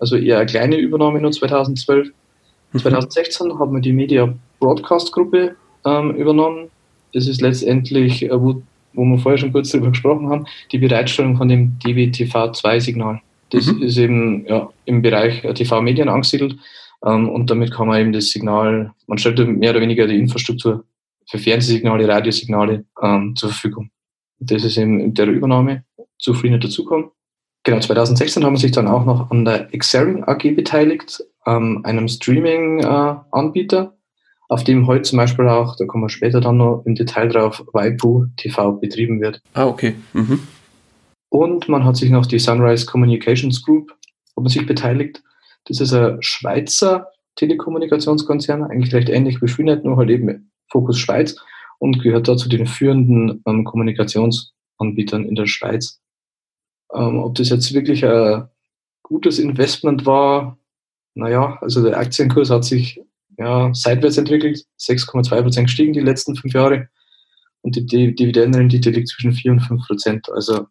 Also 0.00 0.16
eher 0.16 0.38
eine 0.38 0.46
kleine 0.46 0.76
Übernahme 0.76 1.20
nur 1.20 1.30
2012. 1.30 2.08
Mhm. 2.72 2.78
2016 2.78 3.58
haben 3.58 3.74
wir 3.74 3.80
die 3.80 3.92
Media 3.92 4.32
Broadcast 4.58 5.12
Gruppe 5.12 5.56
ähm, 5.84 6.12
übernommen. 6.12 6.70
Das 7.12 7.28
ist 7.28 7.40
letztendlich, 7.40 8.24
äh, 8.24 8.40
wo, 8.40 8.62
wo 8.94 9.04
wir 9.04 9.18
vorher 9.18 9.38
schon 9.38 9.52
kurz 9.52 9.70
darüber 9.72 9.90
gesprochen 9.90 10.28
haben, 10.28 10.46
die 10.72 10.78
Bereitstellung 10.78 11.36
von 11.36 11.48
dem 11.48 11.78
DWTV2-Signal. 11.84 13.20
Das 13.50 13.66
mhm. 13.66 13.82
ist 13.82 13.98
eben 13.98 14.46
ja, 14.46 14.68
im 14.86 15.02
Bereich 15.02 15.44
äh, 15.44 15.52
TV-Medien 15.52 16.08
angesiedelt. 16.08 16.56
Ähm, 17.04 17.28
und 17.28 17.50
damit 17.50 17.72
kann 17.72 17.88
man 17.88 18.00
eben 18.00 18.12
das 18.12 18.30
Signal, 18.30 18.92
man 19.06 19.18
stellt 19.18 19.38
mehr 19.46 19.70
oder 19.70 19.80
weniger 19.80 20.06
die 20.06 20.18
Infrastruktur 20.18 20.84
für 21.28 21.38
Fernsehsignale, 21.38 22.08
Radiosignale 22.08 22.84
ähm, 23.02 23.34
zur 23.36 23.50
Verfügung. 23.50 23.90
Das 24.38 24.64
ist 24.64 24.78
eben 24.78 25.00
in 25.00 25.14
der 25.14 25.26
Übernahme 25.26 25.84
zu 26.18 26.34
Freenet 26.34 26.64
dazukommen. 26.64 27.10
Genau, 27.64 27.78
2016 27.78 28.44
haben 28.44 28.54
wir 28.54 28.58
sich 28.58 28.72
dann 28.72 28.88
auch 28.88 29.04
noch 29.04 29.30
an 29.30 29.44
der 29.44 29.68
Xering 29.68 30.24
AG 30.24 30.54
beteiligt, 30.56 31.22
ähm, 31.46 31.80
einem 31.84 32.08
Streaming-Anbieter, 32.08 33.96
auf 34.48 34.64
dem 34.64 34.86
heute 34.86 35.02
zum 35.02 35.18
Beispiel 35.18 35.48
auch, 35.48 35.76
da 35.76 35.84
kommen 35.84 36.04
wir 36.04 36.08
später 36.08 36.40
dann 36.40 36.56
noch 36.56 36.82
im 36.86 36.94
Detail 36.94 37.28
drauf, 37.28 37.62
Waipu 37.72 38.26
TV 38.36 38.72
betrieben 38.72 39.20
wird. 39.20 39.42
Ah, 39.54 39.66
okay. 39.66 39.94
Mhm. 40.14 40.40
Und 41.28 41.68
man 41.68 41.84
hat 41.84 41.96
sich 41.96 42.10
noch 42.10 42.26
die 42.26 42.38
Sunrise 42.38 42.86
Communications 42.86 43.62
Group 43.62 43.90
hat 43.90 44.44
man 44.44 44.48
sich 44.48 44.66
beteiligt. 44.66 45.22
Das 45.66 45.80
ist 45.80 45.92
ein 45.92 46.22
Schweizer 46.22 47.08
Telekommunikationskonzern, 47.36 48.64
eigentlich 48.64 48.92
recht 48.92 49.08
ähnlich 49.08 49.40
wie 49.40 49.48
Freenet, 49.48 49.84
nur 49.84 49.96
halt 49.96 50.10
eben 50.10 50.50
Fokus 50.70 50.98
Schweiz 50.98 51.36
und 51.78 52.02
gehört 52.02 52.28
da 52.28 52.36
zu 52.36 52.48
den 52.48 52.66
führenden 52.66 53.42
ähm, 53.46 53.64
Kommunikationsanbietern 53.64 55.24
in 55.24 55.34
der 55.34 55.46
Schweiz. 55.46 56.00
Ähm, 56.94 57.18
ob 57.18 57.34
das 57.36 57.50
jetzt 57.50 57.72
wirklich 57.72 58.04
ein 58.04 58.48
gutes 59.02 59.38
Investment 59.38 60.06
war, 60.06 60.58
naja, 61.14 61.58
also 61.60 61.82
der 61.82 61.98
Aktienkurs 61.98 62.50
hat 62.50 62.64
sich 62.64 63.00
ja, 63.38 63.72
seitwärts 63.74 64.18
entwickelt, 64.18 64.64
6,2 64.80 65.42
Prozent 65.42 65.66
gestiegen 65.68 65.92
die 65.92 66.00
letzten 66.00 66.36
fünf 66.36 66.54
Jahre 66.54 66.88
und 67.62 67.76
die 67.76 68.14
Dividendenrendite 68.14 68.90
liegt 68.90 69.08
zwischen 69.08 69.32
4 69.32 69.52
und 69.52 69.60
5 69.60 69.86
Prozent. 69.86 70.28
Also 70.32 70.66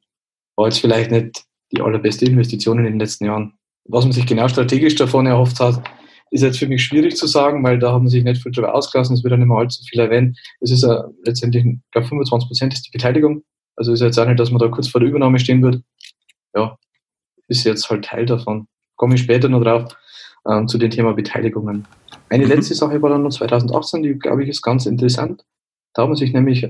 war 0.56 0.68
jetzt 0.68 0.80
vielleicht 0.80 1.12
nicht 1.12 1.44
die 1.72 1.82
allerbeste 1.82 2.26
Investition 2.26 2.80
in 2.80 2.86
den 2.86 3.00
letzten 3.00 3.26
Jahren. 3.26 3.54
Was 3.86 4.06
man 4.06 4.14
sich 4.14 4.26
genau 4.26 4.48
strategisch 4.48 4.96
davon 4.96 5.26
erhofft 5.26 5.60
hat, 5.60 5.84
ist 6.32 6.42
jetzt 6.42 6.60
für 6.60 6.68
mich 6.68 6.84
schwierig 6.84 7.16
zu 7.16 7.28
sagen, 7.28 7.64
weil 7.64 7.80
da 7.80 7.92
haben 7.92 8.08
sich 8.08 8.24
nicht 8.24 8.42
viel 8.42 8.52
drüber 8.52 8.76
ausgelassen, 8.76 9.16
es 9.16 9.24
wird 9.24 9.34
dann 9.34 9.42
immer 9.42 9.58
allzu 9.58 9.84
viel 9.84 10.00
erwähnt. 10.00 10.38
Es 10.60 10.72
ist 10.72 10.84
uh, 10.84 11.04
letztendlich, 11.24 11.66
ich 11.66 11.92
glaube, 11.92 12.08
25 12.08 12.48
Prozent 12.48 12.74
ist 12.74 12.84
die 12.84 12.92
Beteiligung. 12.92 13.44
Also 13.76 13.94
ist 13.94 14.02
jetzt 14.02 14.20
auch 14.20 14.28
nicht, 14.28 14.40
dass 14.40 14.52
man 14.52 14.60
da 14.60 14.68
kurz 14.68 14.90
vor 14.90 15.02
der 15.02 15.10
Übernahme 15.10 15.40
stehen 15.40 15.64
wird. 15.64 15.82
Ja, 16.56 16.78
ist 17.48 17.64
jetzt 17.64 17.90
halt 17.90 18.06
Teil 18.06 18.26
davon. 18.26 18.68
Komme 18.96 19.16
ich 19.16 19.22
später 19.22 19.50
noch 19.50 19.62
drauf 19.62 19.96
ähm, 20.48 20.68
zu 20.68 20.78
dem 20.78 20.92
Thema 20.92 21.14
Beteiligungen. 21.14 21.88
Eine 22.30 22.46
mhm. 22.46 22.52
letzte 22.52 22.76
Sache 22.76 23.02
war 23.02 23.10
dann 23.10 23.24
noch 23.24 23.32
2018, 23.32 24.04
die 24.04 24.14
glaube 24.14 24.44
ich 24.44 24.50
ist 24.50 24.62
ganz 24.62 24.86
interessant. 24.86 25.44
Da 25.94 26.04
haben 26.04 26.10
man 26.10 26.18
sich 26.18 26.34
nämlich 26.34 26.64
äh, 26.64 26.70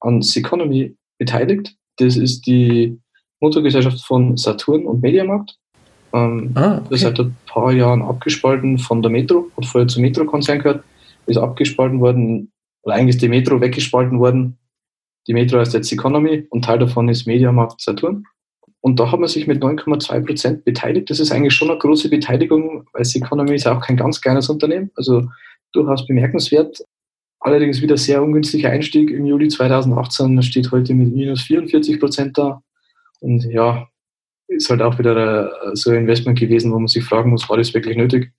an 0.00 0.22
Seconomy 0.22 0.96
beteiligt. 1.18 1.76
Das 1.98 2.16
ist 2.16 2.46
die 2.46 2.98
Muttergesellschaft 3.40 4.04
von 4.04 4.36
Saturn 4.36 4.86
und 4.86 5.02
Mediamarkt. 5.02 5.56
Ähm, 6.12 6.50
ah, 6.54 6.78
okay. 6.78 6.82
Das 6.90 6.96
ist 6.96 7.02
seit 7.02 7.20
ein 7.20 7.36
paar 7.46 7.72
Jahren 7.72 8.02
abgespalten 8.02 8.78
von 8.78 9.02
der 9.02 9.10
Metro, 9.10 9.46
hat 9.56 9.66
vorher 9.66 9.88
zum 9.88 10.02
Metro-Konzern 10.02 10.58
gehört, 10.58 10.84
ist 11.26 11.36
abgespalten 11.36 12.00
worden, 12.00 12.50
oder 12.82 12.96
eigentlich 12.96 13.16
ist 13.16 13.22
die 13.22 13.28
Metro 13.28 13.60
weggespalten 13.60 14.18
worden. 14.18 14.58
Die 15.26 15.34
Metro 15.34 15.58
heißt 15.58 15.74
jetzt 15.74 15.92
Economy 15.92 16.46
und 16.50 16.64
Teil 16.64 16.78
davon 16.78 17.08
ist 17.08 17.26
Mediamarkt 17.26 17.80
Saturn. 17.80 18.24
Und 18.82 18.98
da 18.98 19.12
hat 19.12 19.20
man 19.20 19.28
sich 19.28 19.46
mit 19.46 19.62
9,2 19.62 20.26
Prozent 20.26 20.64
beteiligt. 20.64 21.10
Das 21.10 21.20
ist 21.20 21.32
eigentlich 21.32 21.52
schon 21.52 21.70
eine 21.70 21.78
große 21.78 22.08
Beteiligung, 22.08 22.86
weil 22.92 23.02
Economy 23.02 23.54
ist 23.54 23.66
auch 23.66 23.80
kein 23.80 23.96
ganz 23.96 24.20
kleines 24.20 24.48
Unternehmen, 24.48 24.90
also 24.96 25.28
durchaus 25.72 26.06
bemerkenswert. 26.06 26.82
Allerdings 27.40 27.82
wieder 27.82 27.96
sehr 27.96 28.22
ungünstiger 28.22 28.70
Einstieg 28.70 29.10
im 29.10 29.26
Juli 29.26 29.48
2018, 29.48 30.42
steht 30.42 30.70
heute 30.72 30.94
mit 30.94 31.12
minus 31.12 31.42
44 31.42 32.00
Prozent 32.00 32.38
da. 32.38 32.62
Und 33.20 33.44
ja, 33.44 33.86
ist 34.48 34.68
halt 34.70 34.82
auch 34.82 34.98
wieder 34.98 35.52
so 35.74 35.90
ein 35.90 35.98
Investment 35.98 36.38
gewesen, 36.38 36.72
wo 36.72 36.78
man 36.78 36.88
sich 36.88 37.04
fragen 37.04 37.30
muss, 37.30 37.48
war 37.48 37.56
das 37.56 37.72
wirklich 37.74 37.96
nötig? 37.96 38.32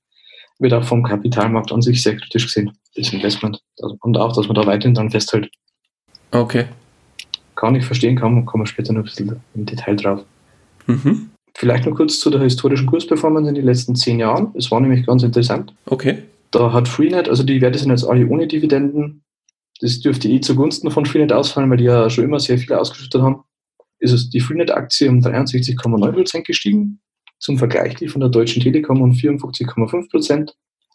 Wird 0.60 0.74
auch 0.74 0.84
vom 0.84 1.04
Kapitalmarkt 1.04 1.72
an 1.72 1.82
sich 1.82 2.04
sehr 2.04 2.18
kritisch 2.18 2.46
gesehen, 2.46 2.72
das 2.96 3.14
Investment. 3.14 3.62
Und 4.02 4.18
auch, 4.18 4.36
dass 4.36 4.48
man 4.48 4.56
da 4.56 4.66
weiterhin 4.66 4.94
dann 4.94 5.10
festhält. 5.10 5.50
Okay. 6.32 6.66
Kann 7.56 7.76
ich 7.76 7.86
verstehen, 7.86 8.16
kann, 8.16 8.46
kommen 8.46 8.64
wir 8.64 8.68
später 8.68 8.94
noch 8.94 9.02
ein 9.02 9.06
bisschen 9.06 9.36
im 9.56 9.66
Detail 9.66 9.96
drauf. 9.96 10.24
Mhm. 10.88 11.30
Vielleicht 11.56 11.86
noch 11.86 11.96
kurz 11.96 12.20
zu 12.20 12.30
der 12.30 12.42
historischen 12.42 12.88
Kursperformance 12.88 13.50
in 13.50 13.56
den 13.56 13.66
letzten 13.66 13.96
zehn 13.96 14.20
Jahren. 14.20 14.52
Es 14.56 14.72
war 14.72 14.80
nämlich 14.80 15.06
ganz 15.06 15.24
interessant. 15.24 15.74
Okay. 15.86 16.20
Da 16.52 16.72
hat 16.74 16.88
Freenet, 16.88 17.30
also 17.30 17.44
die 17.44 17.62
Werte 17.62 17.78
sind 17.78 17.92
jetzt 17.92 18.06
alle 18.06 18.26
ohne 18.28 18.48
Dividenden. 18.48 19.24
Das 19.82 20.00
dürfte 20.00 20.30
eh 20.30 20.40
zugunsten 20.40 20.92
von 20.92 21.06
Freenet 21.06 21.34
ausfallen, 21.34 21.70
weil 21.70 21.78
die 21.78 21.86
ja 21.86 22.10
schon 22.10 22.24
immer 22.24 22.40
sehr 22.40 22.58
viel 22.58 22.74
ausgeschüttet 22.74 23.22
haben 23.22 23.44
ist 24.02 24.12
es 24.12 24.30
die 24.30 24.40
Freenet-Aktie 24.40 25.10
um 25.10 25.20
63,9% 25.20 26.42
gestiegen. 26.44 27.00
Zum 27.40 27.58
Vergleich 27.58 27.96
die 27.96 28.08
von 28.08 28.20
der 28.20 28.30
Deutschen 28.30 28.62
Telekom 28.62 29.02
um 29.02 29.12
54,5%, 29.12 30.52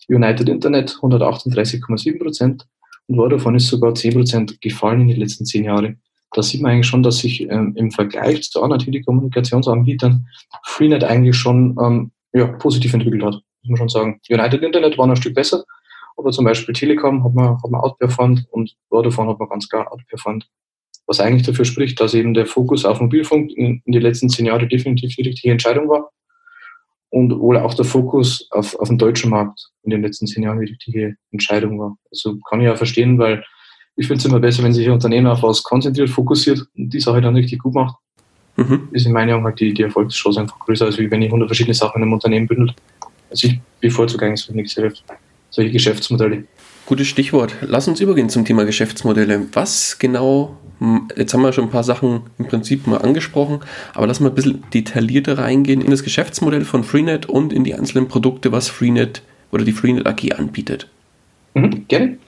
United 0.09 0.49
Internet 0.49 0.91
138,7% 1.01 2.65
und 3.07 3.17
Vodafone 3.17 3.57
ist 3.57 3.69
sogar 3.69 3.93
10% 3.93 4.61
gefallen 4.61 5.03
in 5.03 5.09
den 5.09 5.21
letzten 5.21 5.47
zehn 5.47 5.65
Jahren. 5.65 6.01
Da 6.33 6.43
sieht 6.43 6.61
man 6.61 6.73
eigentlich 6.73 6.87
schon, 6.87 7.03
dass 7.03 7.19
sich 7.19 7.43
ähm, 7.43 7.75
im 7.77 7.91
Vergleich 7.91 8.51
zu 8.51 8.63
anderen 8.63 8.83
Telekommunikationsanbietern 8.83 10.27
Freenet 10.65 11.05
eigentlich 11.05 11.37
schon 11.37 11.77
ähm, 11.81 12.11
ja, 12.33 12.47
positiv 12.47 12.93
entwickelt 12.95 13.23
hat. 13.23 13.35
muss 13.63 13.71
man 13.71 13.77
schon 13.77 13.89
sagen. 13.89 14.21
United 14.29 14.63
Internet 14.63 14.99
war 14.99 15.07
noch 15.07 15.15
ein 15.15 15.21
Stück 15.21 15.35
besser, 15.35 15.65
aber 16.17 16.31
zum 16.31 16.45
Beispiel 16.45 16.75
Telekom 16.75 17.25
hat 17.25 17.35
man, 17.35 17.63
hat 17.63 17.71
man 17.71 17.81
outperformed 17.81 18.45
und 18.51 18.75
Vodafone 18.89 19.31
hat 19.31 19.39
man 19.39 19.49
ganz 19.49 19.69
klar 19.69 19.91
outperformed. 19.93 20.47
Was 21.07 21.21
eigentlich 21.21 21.47
dafür 21.47 21.65
spricht, 21.65 22.01
dass 22.01 22.15
eben 22.15 22.35
der 22.35 22.47
Fokus 22.47 22.85
auf 22.85 23.01
Mobilfunk 23.01 23.53
in, 23.53 23.81
in 23.85 23.93
den 23.93 24.03
letzten 24.03 24.29
zehn 24.29 24.47
Jahren 24.47 24.69
definitiv 24.69 25.15
die 25.15 25.23
richtige 25.23 25.53
Entscheidung 25.53 25.89
war 25.89 26.11
und 27.11 27.39
wohl 27.39 27.57
auch 27.59 27.75
der 27.75 27.85
Fokus 27.85 28.49
auf, 28.51 28.75
auf 28.79 28.89
den 28.89 28.99
deutschen 28.99 29.31
Markt 29.31 29.71
in 29.85 29.91
den 29.91 30.03
letzten 30.03 30.27
zehn 30.27 30.43
Jahren 30.43 30.61
die 30.61 30.73
richtige 30.73 31.17
Entscheidung 31.31 31.79
war. 31.79 31.97
Also 32.11 32.39
kann 32.49 32.61
ich 32.61 32.67
ja 32.67 32.77
verstehen, 32.77 33.19
weil 33.19 33.45
ich 33.97 34.07
finde 34.07 34.21
es 34.21 34.25
immer 34.27 34.41
besser, 34.41 34.63
wenn 34.63 34.73
sich 34.73 34.87
ein 34.87 34.93
Unternehmen 34.93 35.27
auf 35.27 35.43
was 35.43 35.63
konzentriert, 35.63 36.11
fokussiert 36.11 36.67
und 36.77 36.91
die 36.91 37.01
Sache 37.01 37.21
dann 37.21 37.35
richtig 37.35 37.63
gut 37.63 37.75
macht. 37.75 37.97
Mhm. 38.57 38.89
Ist 38.93 39.07
in 39.07 39.13
meinen 39.13 39.35
Augen 39.35 39.45
halt 39.45 39.59
die, 39.59 39.73
die 39.73 39.83
Erfolgschance 39.83 40.41
einfach 40.41 40.59
größer, 40.61 40.87
als 40.87 40.99
wenn 40.99 41.23
ich 41.23 41.29
100 41.29 41.49
verschiedene 41.49 41.75
Sachen 41.75 41.97
in 41.97 42.03
einem 42.03 42.13
Unternehmen 42.13 42.47
bündelt. 42.47 42.75
Also 43.31 43.49
ich 43.49 43.61
bevorzuge 43.81 44.27
eigentlich 44.27 44.73
solche, 44.73 44.95
solche 45.51 45.71
Geschäftsmodelle. 45.71 46.45
Gutes 46.87 47.09
Stichwort. 47.09 47.55
Lass 47.63 47.89
uns 47.89 48.01
übergehen 48.01 48.29
zum 48.29 48.45
Thema 48.45 48.65
Geschäftsmodelle. 48.65 49.47
Was 49.53 49.99
genau, 49.99 50.57
jetzt 51.17 51.35
haben 51.35 51.43
wir 51.43 51.53
schon 51.53 51.65
ein 51.65 51.71
paar 51.71 51.83
Sachen 51.83 52.23
im 52.39 52.47
Prinzip 52.47 52.87
mal 52.87 52.99
angesprochen, 52.99 53.61
aber 53.93 54.07
lass 54.07 54.21
mal 54.21 54.29
ein 54.29 54.35
bisschen 54.35 54.63
detaillierter 54.73 55.39
reingehen 55.39 55.81
in 55.81 55.91
das 55.91 56.05
Geschäftsmodell 56.05 56.65
von 56.65 56.85
Freenet 56.85 57.27
und 57.27 57.53
in 57.53 57.65
die 57.65 57.75
einzelnen 57.75 58.09
Produkte, 58.09 58.53
was 58.53 58.69
Freenet 58.69 59.23
oder 59.51 59.65
die 59.65 59.73
Freenet 59.73 60.07
AG 60.07 60.39
anbietet. 60.39 60.89
Mhm, 61.55 61.87
gerne. 61.89 62.19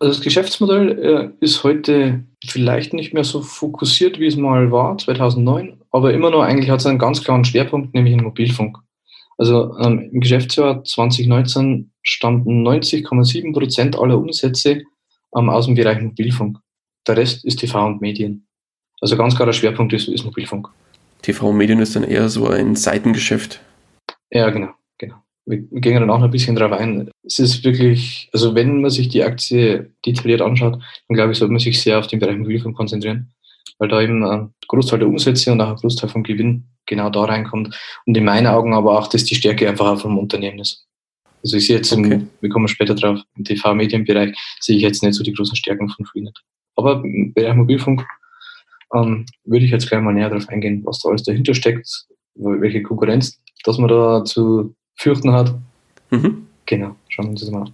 Also 0.00 0.14
das 0.14 0.22
Geschäftsmodell 0.22 0.98
äh, 0.98 1.44
ist 1.44 1.62
heute 1.62 2.24
vielleicht 2.46 2.94
nicht 2.94 3.12
mehr 3.12 3.22
so 3.22 3.42
fokussiert, 3.42 4.18
wie 4.18 4.26
es 4.26 4.36
mal 4.36 4.72
war, 4.72 4.96
2009, 4.96 5.82
aber 5.90 6.14
immer 6.14 6.30
noch 6.30 6.40
eigentlich 6.40 6.70
hat 6.70 6.80
es 6.80 6.86
einen 6.86 6.98
ganz 6.98 7.22
klaren 7.22 7.44
Schwerpunkt, 7.44 7.92
nämlich 7.92 8.14
in 8.14 8.22
Mobilfunk. 8.22 8.78
Also 9.36 9.76
ähm, 9.78 10.08
im 10.10 10.20
Geschäftsjahr 10.20 10.82
2019 10.82 11.92
standen 12.02 12.66
90,7 12.66 13.52
Prozent 13.52 13.98
aller 13.98 14.16
Umsätze 14.16 14.82
ähm, 15.36 15.50
aus 15.50 15.66
dem 15.66 15.74
Bereich 15.74 16.00
Mobilfunk. 16.00 16.58
Der 17.06 17.18
Rest 17.18 17.44
ist 17.44 17.58
TV 17.58 17.86
und 17.86 18.00
Medien. 18.00 18.46
Also 19.02 19.18
ganz 19.18 19.36
klarer 19.36 19.52
Schwerpunkt 19.52 19.92
ist, 19.92 20.08
ist 20.08 20.24
Mobilfunk. 20.24 20.68
TV 21.20 21.50
und 21.50 21.58
Medien 21.58 21.78
ist 21.78 21.94
dann 21.94 22.04
eher 22.04 22.30
so 22.30 22.48
ein 22.48 22.74
Seitengeschäft. 22.74 23.60
Ja, 24.30 24.48
genau 24.48 24.70
wir, 25.50 25.80
gehen 25.80 25.94
dann 25.94 26.10
auch 26.10 26.18
noch 26.18 26.26
ein 26.26 26.30
bisschen 26.30 26.56
drauf 26.56 26.72
ein. 26.72 27.10
Es 27.24 27.38
ist 27.38 27.64
wirklich, 27.64 28.30
also 28.32 28.54
wenn 28.54 28.80
man 28.80 28.90
sich 28.90 29.08
die 29.08 29.22
Aktie 29.22 29.90
detailliert 30.06 30.42
anschaut, 30.42 30.74
dann 30.74 31.16
glaube 31.16 31.32
ich, 31.32 31.38
sollte 31.38 31.52
man 31.52 31.60
sich 31.60 31.80
sehr 31.80 31.98
auf 31.98 32.06
den 32.06 32.20
Bereich 32.20 32.38
Mobilfunk 32.38 32.76
konzentrieren, 32.76 33.32
weil 33.78 33.88
da 33.88 34.00
eben 34.00 34.24
ein 34.24 34.54
Großteil 34.68 35.00
der 35.00 35.08
Umsätze 35.08 35.52
und 35.52 35.60
auch 35.60 35.70
ein 35.70 35.76
Großteil 35.76 36.08
vom 36.08 36.22
Gewinn 36.22 36.64
genau 36.86 37.10
da 37.10 37.24
reinkommt 37.24 37.76
und 38.06 38.16
in 38.16 38.24
meinen 38.24 38.46
Augen 38.46 38.74
aber 38.74 38.98
auch, 38.98 39.08
dass 39.08 39.24
die 39.24 39.34
Stärke 39.34 39.68
einfach 39.68 39.86
auch 39.86 40.00
vom 40.00 40.18
Unternehmen 40.18 40.60
ist. 40.60 40.86
Also 41.42 41.56
ich 41.56 41.66
sehe 41.66 41.76
jetzt, 41.76 41.92
im, 41.92 42.04
okay. 42.04 42.20
wir 42.40 42.50
kommen 42.50 42.68
später 42.68 42.94
drauf, 42.94 43.20
im 43.36 43.44
TV-Medienbereich 43.44 44.36
sehe 44.60 44.76
ich 44.76 44.82
jetzt 44.82 45.02
nicht 45.02 45.14
so 45.14 45.24
die 45.24 45.32
großen 45.32 45.56
Stärken 45.56 45.88
von 45.88 46.04
Freenet. 46.04 46.38
Aber 46.76 47.02
im 47.02 47.32
Bereich 47.32 47.54
Mobilfunk 47.54 48.06
ähm, 48.94 49.24
würde 49.44 49.64
ich 49.64 49.70
jetzt 49.70 49.88
gleich 49.88 50.02
mal 50.02 50.12
näher 50.12 50.28
darauf 50.28 50.48
eingehen, 50.48 50.82
was 50.84 51.00
da 51.00 51.08
alles 51.08 51.22
dahinter 51.22 51.54
steckt, 51.54 51.88
welche 52.34 52.82
Konkurrenz, 52.82 53.40
dass 53.64 53.78
man 53.78 53.88
da 53.88 54.24
zu 54.24 54.74
fürchten 55.00 55.32
hat. 55.32 55.54
Mhm. 56.10 56.46
Genau, 56.66 56.94
schauen 57.08 57.26
wir 57.26 57.30
uns 57.30 57.40
das 57.40 57.50
mal 57.50 57.62
an. 57.62 57.72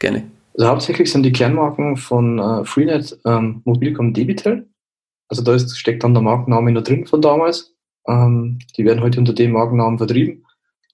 Gerne. 0.00 0.30
Also 0.54 0.68
hauptsächlich 0.68 1.10
sind 1.10 1.22
die 1.22 1.32
Kernmarken 1.32 1.96
von 1.96 2.38
äh, 2.38 2.64
Freenet 2.64 3.18
ähm, 3.24 3.62
Mobilcom 3.64 4.12
Debitel. 4.12 4.68
Also 5.28 5.42
da 5.42 5.54
ist, 5.54 5.76
steckt 5.78 6.02
dann 6.02 6.14
der 6.14 6.22
Markenname 6.22 6.72
noch 6.72 6.82
drin 6.82 7.06
von 7.06 7.22
damals. 7.22 7.74
Ähm, 8.08 8.58
die 8.76 8.84
werden 8.84 9.02
heute 9.02 9.20
unter 9.20 9.32
dem 9.32 9.52
Markennamen 9.52 9.98
vertrieben. 9.98 10.44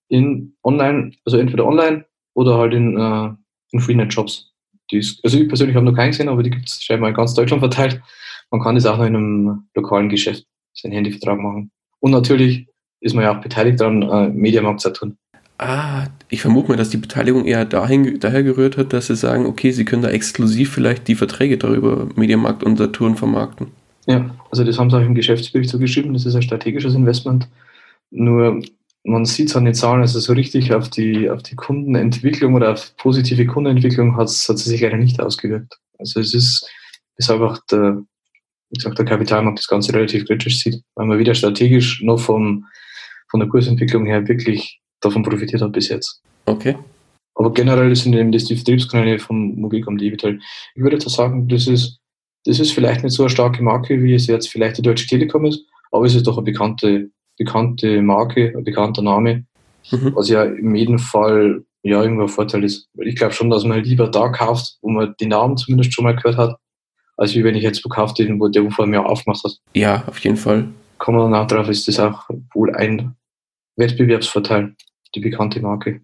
In 0.09 0.55
online, 0.63 1.13
also 1.25 1.39
entweder 1.39 1.67
online 1.67 2.05
oder 2.35 2.59
halt 2.59 2.75
in, 2.75 2.99
äh, 2.99 3.31
in 3.71 3.81
Freenet-Shops. 3.81 4.53
Also 5.23 5.39
ich 5.39 5.49
persönlich 5.49 5.75
habe 5.75 5.87
noch 5.87 5.97
keinen 5.97 6.11
gesehen, 6.11 6.29
aber 6.29 6.43
die 6.43 6.51
gibt 6.51 6.69
es 6.69 6.83
scheinbar 6.83 7.09
in 7.09 7.15
ganz 7.15 7.33
Deutschland 7.35 7.61
verteilt. 7.63 8.01
Man 8.51 8.61
kann 8.61 8.75
das 8.75 8.85
auch 8.85 8.99
noch 8.99 9.07
in 9.07 9.17
einem 9.17 9.69
lokalen 9.75 10.11
Geschäft, 10.11 10.45
seinen 10.75 10.93
Handyvertrag 10.93 11.39
machen. 11.39 11.71
Und 12.01 12.11
natürlich 12.11 12.67
ist 13.01 13.15
man 13.15 13.25
ja 13.25 13.37
auch 13.37 13.41
beteiligt 13.41 13.81
daran, 13.81 14.03
äh, 14.03 14.29
Mediamarkt 14.29 14.81
Saturn. 14.81 15.17
Ah, 15.65 16.09
ich 16.29 16.43
vermute 16.43 16.71
mal, 16.71 16.77
dass 16.77 16.91
die 16.91 16.97
Beteiligung 16.97 17.45
eher 17.45 17.65
dahin, 17.65 18.19
daher 18.19 18.43
gerührt 18.43 18.77
hat, 18.77 18.93
dass 18.93 19.07
sie 19.07 19.15
sagen, 19.15 19.47
okay, 19.47 19.71
sie 19.71 19.85
können 19.85 20.03
da 20.03 20.09
exklusiv 20.09 20.73
vielleicht 20.73 21.07
die 21.07 21.15
Verträge 21.15 21.57
darüber 21.57 22.09
Mediamarkt 22.17 22.65
und 22.65 22.79
Saturn 22.79 23.15
vermarkten. 23.15 23.69
Ja, 24.07 24.35
also 24.51 24.65
das 24.65 24.81
haben 24.81 24.91
sie 24.91 24.97
auch 24.97 25.03
im 25.03 25.15
Geschäftsbericht 25.15 25.71
so 25.71 25.79
geschrieben, 25.79 26.15
das 26.15 26.27
ist 26.27 26.35
ein 26.35 26.43
strategisches 26.43 26.97
Investment. 26.97 27.47
Nur 28.11 28.61
man 29.05 29.25
sieht 29.25 29.51
es 29.51 29.57
an 29.57 29.65
den 29.65 29.75
Zahlen, 29.75 30.01
also 30.01 30.19
so 30.19 30.33
richtig 30.33 30.75
auf 30.75 30.91
die, 30.91 31.31
auf 31.31 31.45
die 31.45 31.55
Kundenentwicklung 31.55 32.55
oder 32.55 32.73
auf 32.73 32.97
positive 32.97 33.47
Kundenentwicklung 33.47 34.17
hat 34.17 34.27
es 34.27 34.45
sich 34.45 34.81
leider 34.81 34.97
nicht 34.97 35.21
ausgewirkt. 35.21 35.79
Also 36.01 36.19
es 36.19 36.35
ist, 36.35 36.69
ist 37.19 37.31
einfach 37.31 37.61
der, 37.71 38.03
wie 38.71 38.79
gesagt, 38.79 38.99
der 38.99 39.07
Kapitalmarkt 39.07 39.61
das 39.61 39.69
Ganze 39.69 39.95
relativ 39.95 40.27
kritisch 40.27 40.59
sieht, 40.59 40.83
weil 40.97 41.07
man 41.07 41.21
wieder 41.21 41.37
strategisch 41.37 42.03
noch 42.03 42.19
vom, 42.19 42.67
von 43.31 43.39
der 43.39 43.49
Kursentwicklung 43.49 44.07
her 44.07 44.27
wirklich 44.27 44.82
davon 45.03 45.23
profitiert 45.23 45.61
hat 45.63 45.73
bis 45.73 45.89
jetzt. 45.89 46.23
Okay. 46.47 46.77
Aber 47.35 47.53
generell 47.53 47.95
sind 47.97 48.15
eben 48.15 48.33
das 48.33 48.45
die 48.45 48.57
Vertriebskanäle 48.57 49.19
von 49.19 49.59
Mobilcom 49.59 49.99
Digital. 49.99 50.39
Ich 50.75 50.83
würde 50.83 50.97
jetzt 50.97 51.09
sagen, 51.09 51.49
das 51.49 51.67
ist, 51.67 51.99
das 52.45 52.61
ist 52.61 52.73
vielleicht 52.73 53.03
nicht 53.03 53.15
so 53.15 53.23
eine 53.23 53.31
starke 53.31 53.63
Marke, 53.63 54.03
wie 54.03 54.15
es 54.15 54.27
jetzt 54.27 54.49
vielleicht 54.49 54.79
die 54.79 54.83
Deutsche 54.83 55.07
Telekom 55.07 55.47
ist, 55.47 55.65
aber 55.91 56.07
es 56.07 56.15
ist 56.15 56.27
doch 56.27 56.37
eine 56.37 56.45
bekannte, 56.45 57.11
bekannte 57.39 58.03
Marke, 58.03 58.53
ein 58.57 58.65
bekannter 58.65 59.03
Name, 59.03 59.45
mhm. 59.91 60.15
was 60.15 60.29
ja 60.29 60.43
in 60.43 60.75
jedem 60.75 60.99
Fall 60.99 61.65
ja 61.83 62.03
irgendwo 62.03 62.23
ein 62.23 62.29
Vorteil 62.29 62.65
ist. 62.65 62.89
Ich 62.99 63.17
glaube 63.17 63.33
schon, 63.33 63.51
dass 63.51 63.65
man 63.65 63.83
lieber 63.83 64.09
da 64.09 64.29
kauft, 64.29 64.77
wo 64.83 64.91
man 64.91 65.15
den 65.21 65.31
Namen 65.31 65.57
zumindest 65.57 65.95
schon 65.95 66.05
mal 66.05 66.15
gehört 66.15 66.37
hat, 66.37 66.57
als 67.17 67.35
wie 67.35 67.45
wenn 67.45 67.55
ich 67.55 67.63
jetzt 67.63 67.81
verkauft 67.81 68.19
den, 68.19 68.39
wo 68.41 68.49
der 68.49 68.71
vor 68.71 68.87
mir 68.87 69.05
aufgemacht 69.05 69.43
hat. 69.43 69.57
Ja, 69.75 70.05
auf 70.07 70.19
jeden 70.19 70.37
Fall. 70.37 70.69
Kommen 70.99 71.19
wir 71.19 71.25
dann 71.25 71.35
auch 71.35 71.47
drauf, 71.47 71.69
ist 71.69 71.89
das 71.89 71.99
auch 71.99 72.29
wohl 72.55 72.75
ein 72.75 73.17
Wettbewerbsvorteil 73.77 74.75
die 75.15 75.21
bekannte 75.21 75.61
Marke. 75.61 76.01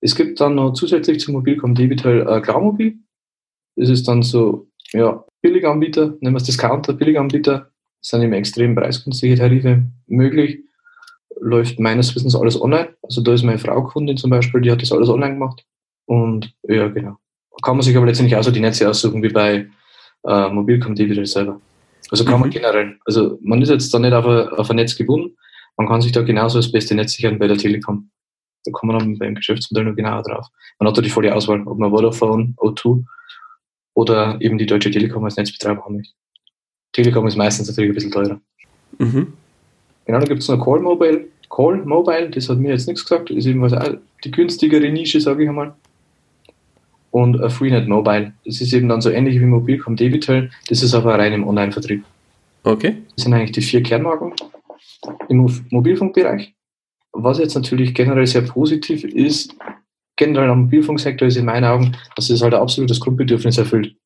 Es 0.00 0.14
gibt 0.14 0.40
dann 0.40 0.54
noch 0.54 0.72
zusätzlich 0.72 1.20
zum 1.20 1.34
Mobilcom 1.34 1.74
Debitel 1.74 2.26
äh, 2.28 2.40
Klarmobil. 2.40 2.98
Das 3.76 3.88
ist 3.88 4.06
dann 4.08 4.22
so, 4.22 4.68
ja, 4.92 5.24
Billiganbieter, 5.42 6.16
nennen 6.20 6.34
wir 6.34 6.38
es 6.38 6.44
Discounter, 6.44 6.92
Billiganbieter, 6.92 7.70
sind 8.00 8.22
eben 8.22 8.32
extrem 8.32 8.74
preisgünstige 8.74 9.36
Tarife 9.36 9.84
möglich. 10.06 10.60
Läuft 11.40 11.78
meines 11.80 12.14
Wissens 12.14 12.34
alles 12.34 12.60
online. 12.60 12.94
Also 13.02 13.20
da 13.20 13.32
ist 13.32 13.42
meine 13.42 13.58
Frau 13.58 13.82
Kundin 13.82 14.16
zum 14.16 14.30
Beispiel, 14.30 14.60
die 14.60 14.70
hat 14.70 14.80
das 14.80 14.92
alles 14.92 15.08
online 15.08 15.34
gemacht. 15.34 15.64
Und 16.06 16.54
ja, 16.62 16.88
genau. 16.88 17.16
Kann 17.62 17.76
man 17.76 17.82
sich 17.82 17.96
aber 17.96 18.06
letztendlich 18.06 18.36
auch 18.36 18.42
so 18.42 18.50
die 18.50 18.60
Netze 18.60 18.88
aussuchen 18.88 19.22
wie 19.22 19.28
bei 19.28 19.68
äh, 20.24 20.48
Mobilcom 20.48 20.94
Debitel 20.94 21.26
selber. 21.26 21.60
Also 22.10 22.24
kann 22.24 22.34
mhm. 22.34 22.40
man 22.40 22.50
generell. 22.50 22.98
Also 23.04 23.38
man 23.42 23.60
ist 23.60 23.70
jetzt 23.70 23.92
da 23.92 23.98
nicht 23.98 24.12
auf 24.12 24.26
ein, 24.26 24.48
auf 24.50 24.70
ein 24.70 24.76
Netz 24.76 24.96
gebunden, 24.96 25.36
man 25.76 25.88
kann 25.88 26.00
sich 26.00 26.12
da 26.12 26.22
genauso 26.22 26.58
das 26.58 26.72
beste 26.72 26.94
Netz 26.94 27.12
sichern 27.12 27.38
bei 27.38 27.46
der 27.46 27.58
Telekom. 27.58 28.10
Da 28.64 28.72
kommt 28.72 28.92
man 28.92 29.18
beim 29.18 29.34
Geschäftsmodell 29.34 29.84
noch 29.84 29.96
genauer 29.96 30.22
drauf. 30.22 30.46
Man 30.78 30.88
hat 30.88 30.96
da 30.96 31.02
die 31.02 31.10
volle 31.10 31.34
Auswahl, 31.34 31.62
ob 31.66 31.78
man 31.78 31.90
Vodafone, 31.90 32.54
O2 32.56 33.04
oder 33.94 34.40
eben 34.40 34.58
die 34.58 34.66
Deutsche 34.66 34.90
Telekom 34.90 35.24
als 35.24 35.36
Netzbetreiber 35.36 35.84
haben 35.84 35.96
möchte. 35.96 36.14
Telekom 36.92 37.26
ist 37.26 37.36
meistens 37.36 37.68
natürlich 37.68 37.90
ein 37.90 37.94
bisschen 37.94 38.10
teurer. 38.10 38.40
Mhm. 38.98 39.32
Genau, 40.06 40.18
da 40.18 40.26
gibt 40.26 40.42
es 40.42 40.48
noch 40.48 40.64
Call 40.64 40.80
Mobile. 40.80 41.26
Call 41.50 41.84
Mobile, 41.84 42.30
das 42.30 42.48
hat 42.48 42.58
mir 42.58 42.70
jetzt 42.70 42.86
nichts 42.86 43.04
gesagt, 43.04 43.30
ist 43.30 43.46
auch 43.46 43.94
die 44.24 44.30
günstigere 44.30 44.88
Nische, 44.90 45.20
sage 45.20 45.42
ich 45.42 45.48
einmal. 45.48 45.74
Und 47.10 47.36
uh, 47.40 47.48
Freenet 47.48 47.88
Mobile, 47.88 48.32
das 48.44 48.60
ist 48.60 48.72
eben 48.72 48.88
dann 48.88 49.00
so 49.00 49.10
ähnlich 49.10 49.40
wie 49.40 49.46
Mobilcom 49.46 49.96
Debitel, 49.96 50.50
das 50.68 50.82
ist 50.82 50.94
aber 50.94 51.18
rein 51.18 51.32
im 51.32 51.46
Online-Vertrieb. 51.46 52.04
Okay. 52.64 52.96
Das 53.14 53.24
sind 53.24 53.32
eigentlich 53.32 53.52
die 53.52 53.62
vier 53.62 53.82
Kernmarken 53.82 54.32
im 55.28 55.48
Mobilfunkbereich. 55.70 56.54
Was 57.12 57.38
jetzt 57.38 57.54
natürlich 57.54 57.94
generell 57.94 58.26
sehr 58.26 58.42
positiv 58.42 59.04
ist, 59.04 59.54
generell 60.16 60.50
am 60.50 60.62
Mobilfunksektor 60.62 61.28
ist 61.28 61.36
in 61.36 61.46
meinen 61.46 61.64
Augen, 61.64 61.96
dass 62.14 62.30
es 62.30 62.42
halt 62.42 62.54
ein 62.54 62.60
absolutes 62.60 63.00
Grundbedürfnis 63.00 63.58
erfüllt. 63.58 63.96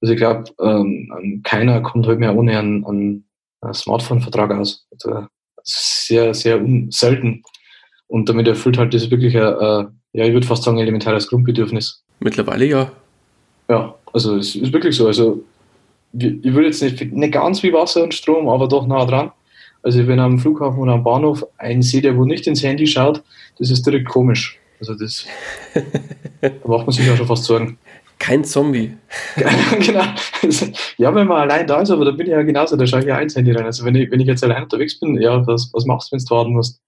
Also 0.00 0.12
ich 0.12 0.18
glaube, 0.18 0.44
ähm, 0.60 1.40
keiner 1.44 1.80
kommt 1.80 2.06
heute 2.06 2.18
mehr 2.18 2.36
ohne 2.36 2.58
einen, 2.58 2.84
einen 2.84 3.24
Smartphone-Vertrag 3.72 4.50
aus. 4.52 4.86
Also 4.92 5.26
sehr, 5.62 6.34
sehr 6.34 6.62
selten. 6.90 7.42
Und 8.06 8.28
damit 8.28 8.46
erfüllt 8.46 8.76
halt 8.76 8.92
das 8.92 9.10
wirklich 9.10 9.36
ein, 9.36 9.54
ein 9.54 10.00
ja, 10.12 10.24
ich 10.24 10.32
würde 10.32 10.46
fast 10.46 10.62
sagen, 10.62 10.78
elementares 10.78 11.28
Grundbedürfnis. 11.28 12.04
Mittlerweile 12.20 12.66
ja. 12.66 12.92
Ja, 13.68 13.94
also 14.12 14.36
es 14.36 14.54
ist 14.54 14.72
wirklich 14.72 14.94
so. 14.94 15.06
Also 15.06 15.42
ich 16.12 16.44
würde 16.44 16.66
jetzt 16.66 16.82
nicht, 16.82 17.12
nicht 17.12 17.32
ganz 17.32 17.62
wie 17.62 17.72
Wasser 17.72 18.04
und 18.04 18.14
Strom, 18.14 18.48
aber 18.48 18.68
doch 18.68 18.86
nah 18.86 19.04
dran. 19.04 19.32
Also 19.84 20.06
wenn 20.08 20.18
am 20.18 20.38
Flughafen 20.38 20.80
oder 20.80 20.94
am 20.94 21.04
Bahnhof 21.04 21.46
seht, 21.80 22.04
der 22.04 22.16
wo 22.16 22.24
nicht 22.24 22.46
ins 22.46 22.62
Handy 22.62 22.86
schaut, 22.86 23.22
das 23.58 23.70
ist 23.70 23.84
direkt 23.86 24.08
komisch. 24.08 24.58
Also 24.80 24.94
das 24.94 25.26
da 26.40 26.50
macht 26.66 26.86
man 26.86 26.92
sich 26.92 27.06
ja 27.06 27.16
schon 27.16 27.26
fast 27.26 27.44
Sorgen. 27.44 27.78
Kein 28.18 28.44
Zombie. 28.44 28.96
genau. 29.80 30.04
Ja, 30.96 31.14
wenn 31.14 31.26
man 31.26 31.42
allein 31.42 31.66
da 31.66 31.82
ist, 31.82 31.90
aber 31.90 32.06
da 32.06 32.12
bin 32.12 32.26
ich 32.26 32.32
ja 32.32 32.42
genauso, 32.42 32.76
da 32.76 32.86
schaue 32.86 33.00
ich 33.00 33.06
ja 33.06 33.18
ins 33.18 33.36
Handy 33.36 33.52
rein. 33.52 33.66
Also 33.66 33.84
wenn 33.84 33.94
ich, 33.94 34.10
wenn 34.10 34.20
ich 34.20 34.26
jetzt 34.26 34.42
allein 34.42 34.62
unterwegs 34.62 34.98
bin, 34.98 35.20
ja, 35.20 35.46
was, 35.46 35.70
was 35.74 35.84
machst 35.84 36.10
du, 36.10 36.16
wenn 36.16 36.24
du 36.24 36.30
warten 36.30 36.52
musst? 36.52 36.80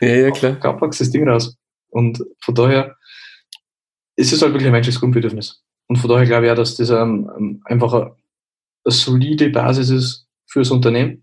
Ja, 0.00 0.08
ja, 0.08 0.30
klar. 0.30 0.56
Kapax 0.56 0.98
das 0.98 1.10
Ding 1.10 1.26
raus. 1.26 1.56
Und 1.90 2.22
von 2.40 2.54
daher 2.54 2.96
ist 4.16 4.32
es 4.32 4.42
halt 4.42 4.52
wirklich 4.52 4.66
ein 4.66 4.72
menschliches 4.72 5.00
Grundbedürfnis. 5.00 5.62
Und 5.88 5.96
von 5.96 6.10
daher 6.10 6.26
glaube 6.26 6.46
ich 6.46 6.52
auch, 6.52 6.56
dass 6.56 6.76
das 6.76 6.90
ähm, 6.90 7.30
ähm, 7.38 7.62
einfach 7.64 7.94
eine, 7.94 8.16
eine 8.84 8.92
solide 8.92 9.48
Basis 9.48 9.88
ist 9.88 10.26
fürs 10.46 10.70
Unternehmen 10.70 11.21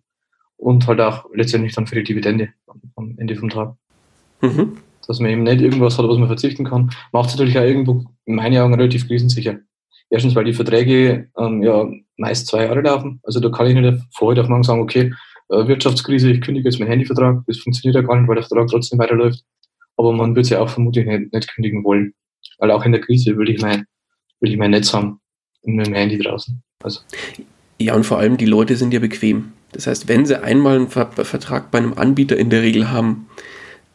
und 0.60 0.86
halt 0.88 1.02
auch 1.02 1.26
letztendlich 1.34 1.74
dann 1.74 1.88
für 1.88 1.95
die 1.95 2.04
Dividende 2.04 2.50
am 2.95 3.15
Ende 3.17 3.36
vom 3.36 3.50
Tag. 3.50 3.76
Mhm. 4.41 4.78
Dass 5.08 5.19
man 5.19 5.32
eben 5.32 5.43
nicht 5.43 5.62
irgendwas 5.62 5.98
hat, 5.98 6.08
was 6.08 6.17
man 6.17 6.28
verzichten 6.28 6.65
kann, 6.65 6.91
macht 7.12 7.30
es 7.30 7.36
natürlich 7.36 7.58
auch 7.58 7.63
irgendwo 7.63 8.06
in 8.26 8.36
meinen 8.36 8.62
Augen 8.62 8.76
relativ 8.76 9.08
krisensicher. 9.08 9.58
Erstens, 10.12 10.36
weil 10.36 10.45
die 10.45 10.54
Verträge 10.54 11.30
ähm, 11.38 11.63
ja 11.63 11.89
meist 12.17 12.48
zwei 12.48 12.65
Jahre 12.65 12.82
laufen. 12.82 13.19
Also 13.24 13.39
da 13.39 13.50
kann 13.50 13.67
ich 13.67 13.76
nicht 13.76 14.04
von 14.13 14.28
heute 14.28 14.41
auf 14.41 14.50
morgen 14.50 14.63
sagen, 14.63 14.82
okay, 14.82 15.13
äh, 15.50 15.67
Wirtschaftskrise, 15.67 16.32
ich 16.32 16.41
kündige 16.41 16.69
jetzt 16.69 16.80
meinen 16.80 16.89
Handyvertrag. 16.89 17.43
Das 17.48 17.58
funktioniert 17.58 17.95
ja 17.95 18.02
gar 18.02 18.17
nicht, 18.17 18.28
weil 18.28 18.36
der 18.36 18.43
Vertrag 18.43 18.67
trotzdem 18.67 19.00
weiterläuft. 19.00 19.43
Aber 19.98 20.13
man 20.13 20.36
wird 20.36 20.45
es 20.45 20.50
ja 20.50 20.60
auch 20.60 20.69
vermutlich 20.69 21.06
nicht, 21.06 21.34
nicht, 21.34 21.54
kündigen 21.54 21.84
wollen. 21.84 22.13
Weil 22.58 22.72
auch 22.72 22.86
in 22.86 22.91
der 22.91 23.02
Krise 23.02 23.38
will 23.38 23.50
ich 23.50 23.62
mein, 23.62 23.86
will 24.39 24.52
ich 24.52 24.58
mein 24.58 24.72
Netz 24.72 24.93
haben 24.93 25.19
und 25.62 25.76
mit 25.76 25.88
dem 25.88 25.93
Handy 25.93 26.17
draußen. 26.17 26.62
Also. 26.84 27.02
Ja, 27.80 27.95
und 27.95 28.06
vor 28.06 28.17
allem 28.17 28.38
die 28.38 28.45
Leute 28.45 28.76
sind 28.76 28.93
ja 28.93 29.00
bequem. 29.00 29.54
Das 29.71 29.88
heißt, 29.88 30.08
wenn 30.08 30.25
sie 30.25 30.41
einmal 30.41 30.75
einen 30.75 30.89
Vertrag 30.89 31.71
bei 31.71 31.77
einem 31.77 31.93
Anbieter 31.93 32.38
in 32.38 32.49
der 32.49 32.62
Regel 32.62 32.91
haben, 32.91 33.27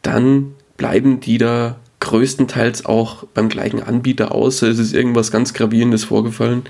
dann 0.01 0.53
bleiben 0.77 1.19
die 1.19 1.37
da 1.37 1.77
größtenteils 1.99 2.85
auch 2.85 3.25
beim 3.33 3.49
gleichen 3.49 3.81
Anbieter 3.81 4.33
aus. 4.33 4.61
Es 4.61 4.79
ist 4.79 4.93
irgendwas 4.93 5.31
ganz 5.31 5.53
Gravierendes 5.53 6.03
vorgefallen. 6.03 6.63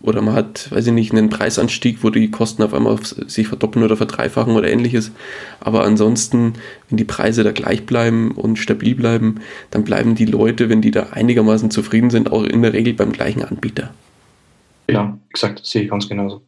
Oder 0.00 0.22
man 0.22 0.34
hat, 0.34 0.70
weiß 0.70 0.86
ich 0.86 0.92
nicht, 0.92 1.12
einen 1.12 1.28
Preisanstieg, 1.28 2.04
wo 2.04 2.10
die 2.10 2.30
Kosten 2.30 2.62
auf 2.62 2.72
einmal 2.72 2.98
sich 3.02 3.48
verdoppeln 3.48 3.84
oder 3.84 3.96
verdreifachen 3.96 4.54
oder 4.54 4.70
ähnliches. 4.70 5.10
Aber 5.58 5.84
ansonsten, 5.84 6.54
wenn 6.88 6.96
die 6.96 7.04
Preise 7.04 7.42
da 7.42 7.50
gleich 7.50 7.84
bleiben 7.84 8.30
und 8.30 8.58
stabil 8.58 8.94
bleiben, 8.94 9.40
dann 9.72 9.82
bleiben 9.82 10.14
die 10.14 10.24
Leute, 10.24 10.68
wenn 10.68 10.82
die 10.82 10.92
da 10.92 11.08
einigermaßen 11.10 11.72
zufrieden 11.72 12.10
sind, 12.10 12.30
auch 12.30 12.44
in 12.44 12.62
der 12.62 12.74
Regel 12.74 12.94
beim 12.94 13.10
gleichen 13.10 13.44
Anbieter. 13.44 13.92
Ja, 14.88 15.18
exakt, 15.30 15.66
sehe 15.66 15.82
ich 15.82 15.90
ganz 15.90 16.08
genauso. 16.08 16.42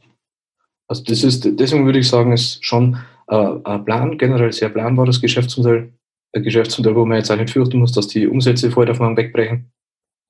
Also 0.90 1.04
das 1.04 1.22
ist, 1.22 1.48
deswegen 1.48 1.86
würde 1.86 2.00
ich 2.00 2.08
sagen, 2.08 2.32
ist 2.32 2.64
schon 2.64 2.96
äh, 3.28 3.50
ein 3.62 3.84
Plan, 3.84 4.18
generell 4.18 4.52
sehr 4.52 4.70
planbares 4.70 5.20
Geschäftsmodell. 5.20 5.92
Ein 6.32 6.42
Geschäftsmodell, 6.42 6.96
wo 6.96 7.04
man 7.04 7.18
jetzt 7.18 7.30
auch 7.30 7.36
nicht 7.36 7.52
fürchten 7.52 7.78
muss, 7.78 7.92
dass 7.92 8.08
die 8.08 8.26
Umsätze 8.26 8.72
vor 8.72 8.82
heute 8.82 8.90
auf 8.90 8.98
morgen 8.98 9.16
wegbrechen. 9.16 9.70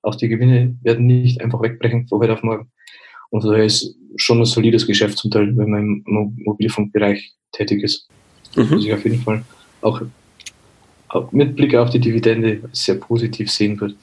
Auch 0.02 0.16
die 0.16 0.28
Gewinne 0.28 0.76
werden 0.82 1.06
nicht 1.06 1.40
einfach 1.40 1.62
wegbrechen 1.62 2.06
von 2.08 2.20
heute 2.20 2.34
auf 2.34 2.42
morgen. 2.42 2.70
Und 3.30 3.42
daher 3.42 3.64
ist 3.64 3.96
schon 4.16 4.38
ein 4.40 4.44
solides 4.44 4.86
Geschäftsmodell, 4.86 5.56
wenn 5.56 5.70
man 5.70 6.04
im 6.06 6.34
Mobilfunkbereich 6.44 7.32
tätig 7.52 7.82
ist. 7.82 8.10
Mhm. 8.54 8.70
Was 8.70 8.84
ich 8.84 8.92
auf 8.92 9.04
jeden 9.04 9.22
Fall 9.22 9.42
auch 9.80 10.02
mit 11.30 11.56
Blick 11.56 11.74
auf 11.74 11.88
die 11.88 12.00
Dividende 12.00 12.60
sehr 12.72 12.96
positiv 12.96 13.50
sehen 13.50 13.80
würde. 13.80 13.94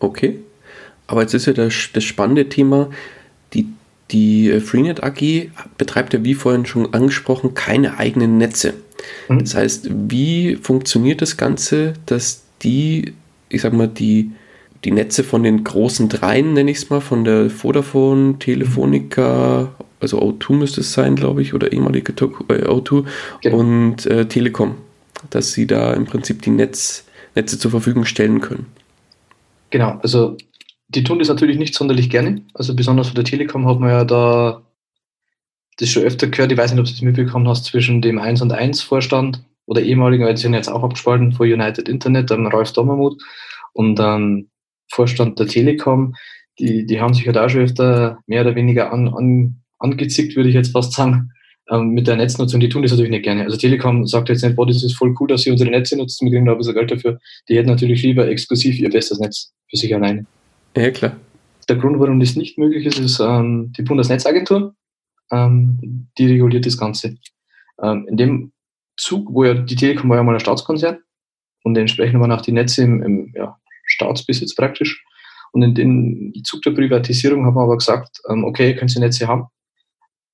Okay. 0.00 0.38
Aber 1.06 1.20
jetzt 1.20 1.34
ist 1.34 1.44
ja 1.44 1.52
das, 1.52 1.90
das 1.92 2.04
spannende 2.04 2.48
Thema, 2.48 2.90
die 4.10 4.50
äh, 4.50 4.60
Freenet 4.60 5.02
AG 5.02 5.50
betreibt 5.78 6.14
ja, 6.14 6.24
wie 6.24 6.34
vorhin 6.34 6.66
schon 6.66 6.92
angesprochen, 6.94 7.54
keine 7.54 7.98
eigenen 7.98 8.38
Netze. 8.38 8.74
Mhm. 9.28 9.40
Das 9.40 9.54
heißt, 9.54 9.88
wie 10.08 10.56
funktioniert 10.56 11.22
das 11.22 11.36
Ganze, 11.36 11.94
dass 12.06 12.42
die, 12.62 13.14
ich 13.48 13.62
sag 13.62 13.72
mal, 13.72 13.88
die, 13.88 14.30
die 14.84 14.90
Netze 14.90 15.24
von 15.24 15.42
den 15.42 15.64
großen 15.64 16.08
dreien, 16.08 16.52
nenne 16.52 16.70
ich 16.70 16.78
es 16.78 16.90
mal, 16.90 17.00
von 17.00 17.24
der 17.24 17.50
Vodafone, 17.50 18.38
Telefonica, 18.38 19.72
also 20.00 20.20
O2 20.20 20.52
müsste 20.52 20.82
es 20.82 20.92
sein, 20.92 21.16
glaube 21.16 21.42
ich, 21.42 21.54
oder 21.54 21.72
ehemalige 21.72 22.12
äh, 22.12 22.68
O2 22.68 23.04
genau. 23.42 23.56
und 23.56 24.06
äh, 24.06 24.26
Telekom, 24.26 24.76
dass 25.30 25.52
sie 25.52 25.66
da 25.66 25.92
im 25.94 26.04
Prinzip 26.04 26.42
die 26.42 26.50
Netz, 26.50 27.04
Netze 27.34 27.58
zur 27.58 27.70
Verfügung 27.70 28.04
stellen 28.04 28.40
können. 28.40 28.66
Genau, 29.70 29.98
also 30.02 30.36
die 30.88 31.04
tun 31.04 31.18
das 31.18 31.28
natürlich 31.28 31.58
nicht 31.58 31.74
sonderlich 31.74 32.10
gerne. 32.10 32.42
Also 32.54 32.74
besonders 32.74 33.08
von 33.08 33.16
der 33.16 33.24
Telekom 33.24 33.66
hat 33.66 33.80
man 33.80 33.90
ja 33.90 34.04
da 34.04 34.62
das 35.78 35.90
schon 35.90 36.04
öfter 36.04 36.28
gehört. 36.28 36.52
Ich 36.52 36.58
weiß 36.58 36.70
nicht, 36.72 36.80
ob 36.80 36.86
du 36.86 36.92
es 36.92 37.02
mitbekommen 37.02 37.48
hast, 37.48 37.64
zwischen 37.64 38.00
dem 38.00 38.18
1 38.18 38.40
und 38.42 38.52
1 38.52 38.82
Vorstand 38.82 39.44
oder 39.66 39.82
ehemaligen, 39.82 40.24
weil 40.24 40.36
sie 40.36 40.44
sind 40.44 40.54
jetzt 40.54 40.68
auch 40.68 40.82
abgespalten 40.82 41.32
vor 41.32 41.46
United 41.46 41.88
Internet, 41.88 42.30
dann 42.30 42.46
Ralf 42.46 42.72
Dommermuth 42.72 43.20
und 43.72 43.96
dann 43.96 44.48
Vorstand 44.90 45.38
der 45.38 45.48
Telekom. 45.48 46.14
Die, 46.58 46.86
die 46.86 47.00
haben 47.00 47.12
sich 47.12 47.26
ja 47.26 47.32
da 47.32 47.48
schon 47.48 47.62
öfter 47.62 48.18
mehr 48.26 48.42
oder 48.42 48.54
weniger 48.54 48.92
an, 48.92 49.08
an, 49.08 49.62
angezickt, 49.78 50.36
würde 50.36 50.48
ich 50.48 50.54
jetzt 50.54 50.72
fast 50.72 50.92
sagen, 50.92 51.32
ähm, 51.70 51.90
mit 51.90 52.06
der 52.06 52.16
Netznutzung. 52.16 52.60
Die 52.60 52.68
tun 52.68 52.82
das 52.82 52.92
natürlich 52.92 53.10
nicht 53.10 53.24
gerne. 53.24 53.44
Also 53.44 53.58
Telekom 53.58 54.06
sagt 54.06 54.30
jetzt 54.30 54.42
nicht, 54.42 54.56
boah, 54.56 54.66
das 54.66 54.82
ist 54.82 54.96
voll 54.96 55.14
cool, 55.20 55.28
dass 55.28 55.42
sie 55.42 55.50
unsere 55.50 55.68
Netze 55.68 55.96
nutzen, 55.98 56.24
wir 56.24 56.32
kriegen 56.32 56.46
da 56.46 56.52
ein 56.52 56.58
bisschen 56.58 56.74
Geld 56.74 56.92
dafür. 56.92 57.18
Die 57.48 57.56
hätten 57.56 57.68
natürlich 57.68 58.02
lieber 58.02 58.26
exklusiv 58.28 58.78
ihr 58.78 58.88
bestes 58.88 59.18
Netz 59.18 59.52
für 59.68 59.76
sich 59.76 59.94
alleine. 59.94 60.24
Ja, 60.76 60.90
klar. 60.90 61.16
Der 61.68 61.76
Grund, 61.76 61.98
warum 61.98 62.20
das 62.20 62.36
nicht 62.36 62.58
möglich 62.58 62.84
ist, 62.84 62.98
ist 62.98 63.18
ähm, 63.18 63.72
die 63.72 63.82
Bundesnetzagentur. 63.82 64.74
Ähm, 65.32 66.08
die 66.18 66.26
reguliert 66.26 66.66
das 66.66 66.76
Ganze. 66.76 67.16
Ähm, 67.82 68.06
in 68.08 68.16
dem 68.16 68.52
Zug, 68.96 69.26
wo 69.32 69.44
ja 69.44 69.54
die 69.54 69.74
Telekom 69.74 70.10
war 70.10 70.18
ja 70.18 70.22
mal 70.22 70.34
ein 70.34 70.40
Staatskonzern 70.40 70.98
und 71.64 71.76
entsprechend 71.76 72.20
waren 72.20 72.30
auch 72.30 72.42
die 72.42 72.52
Netze 72.52 72.82
im, 72.82 73.02
im 73.02 73.32
ja, 73.34 73.58
Staatsbesitz 73.86 74.54
praktisch. 74.54 75.02
Und 75.52 75.62
in 75.62 75.74
dem 75.74 76.32
Zug 76.44 76.60
der 76.62 76.72
Privatisierung 76.72 77.46
haben 77.46 77.56
wir 77.56 77.62
aber 77.62 77.78
gesagt, 77.78 78.20
ähm, 78.28 78.44
okay, 78.44 78.74
können 78.76 78.88
Sie 78.88 79.00
Netze 79.00 79.26
haben, 79.26 79.46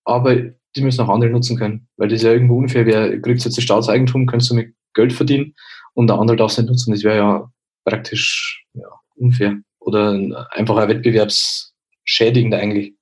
aber 0.05 0.35
die 0.35 0.83
müssen 0.83 1.03
auch 1.03 1.09
andere 1.09 1.31
nutzen 1.31 1.57
können, 1.57 1.89
weil 1.97 2.09
das 2.09 2.23
ja 2.23 2.33
irgendwo 2.33 2.59
unfair 2.59 2.85
wäre. 2.85 3.21
Kriegst 3.21 3.45
jetzt 3.45 3.57
das 3.57 3.65
Staatseigentum, 3.65 4.27
kannst 4.27 4.51
du 4.51 4.55
mit 4.55 4.75
Geld 4.95 5.13
verdienen 5.13 5.55
und 5.95 6.09
der 6.09 6.19
andere 6.19 6.37
darf 6.37 6.51
es 6.51 6.59
nicht 6.59 6.69
nutzen. 6.69 6.93
Das 6.93 7.05
wäre 7.05 7.17
ja 7.17 7.53
praktisch 7.85 8.67
ja, 8.75 8.89
unfair 9.15 9.61
oder 9.85 10.49
einfach 10.51 10.77
ein 10.77 10.89
wettbewerbsschädigend 10.89 12.55
eigentlich. 12.55 12.95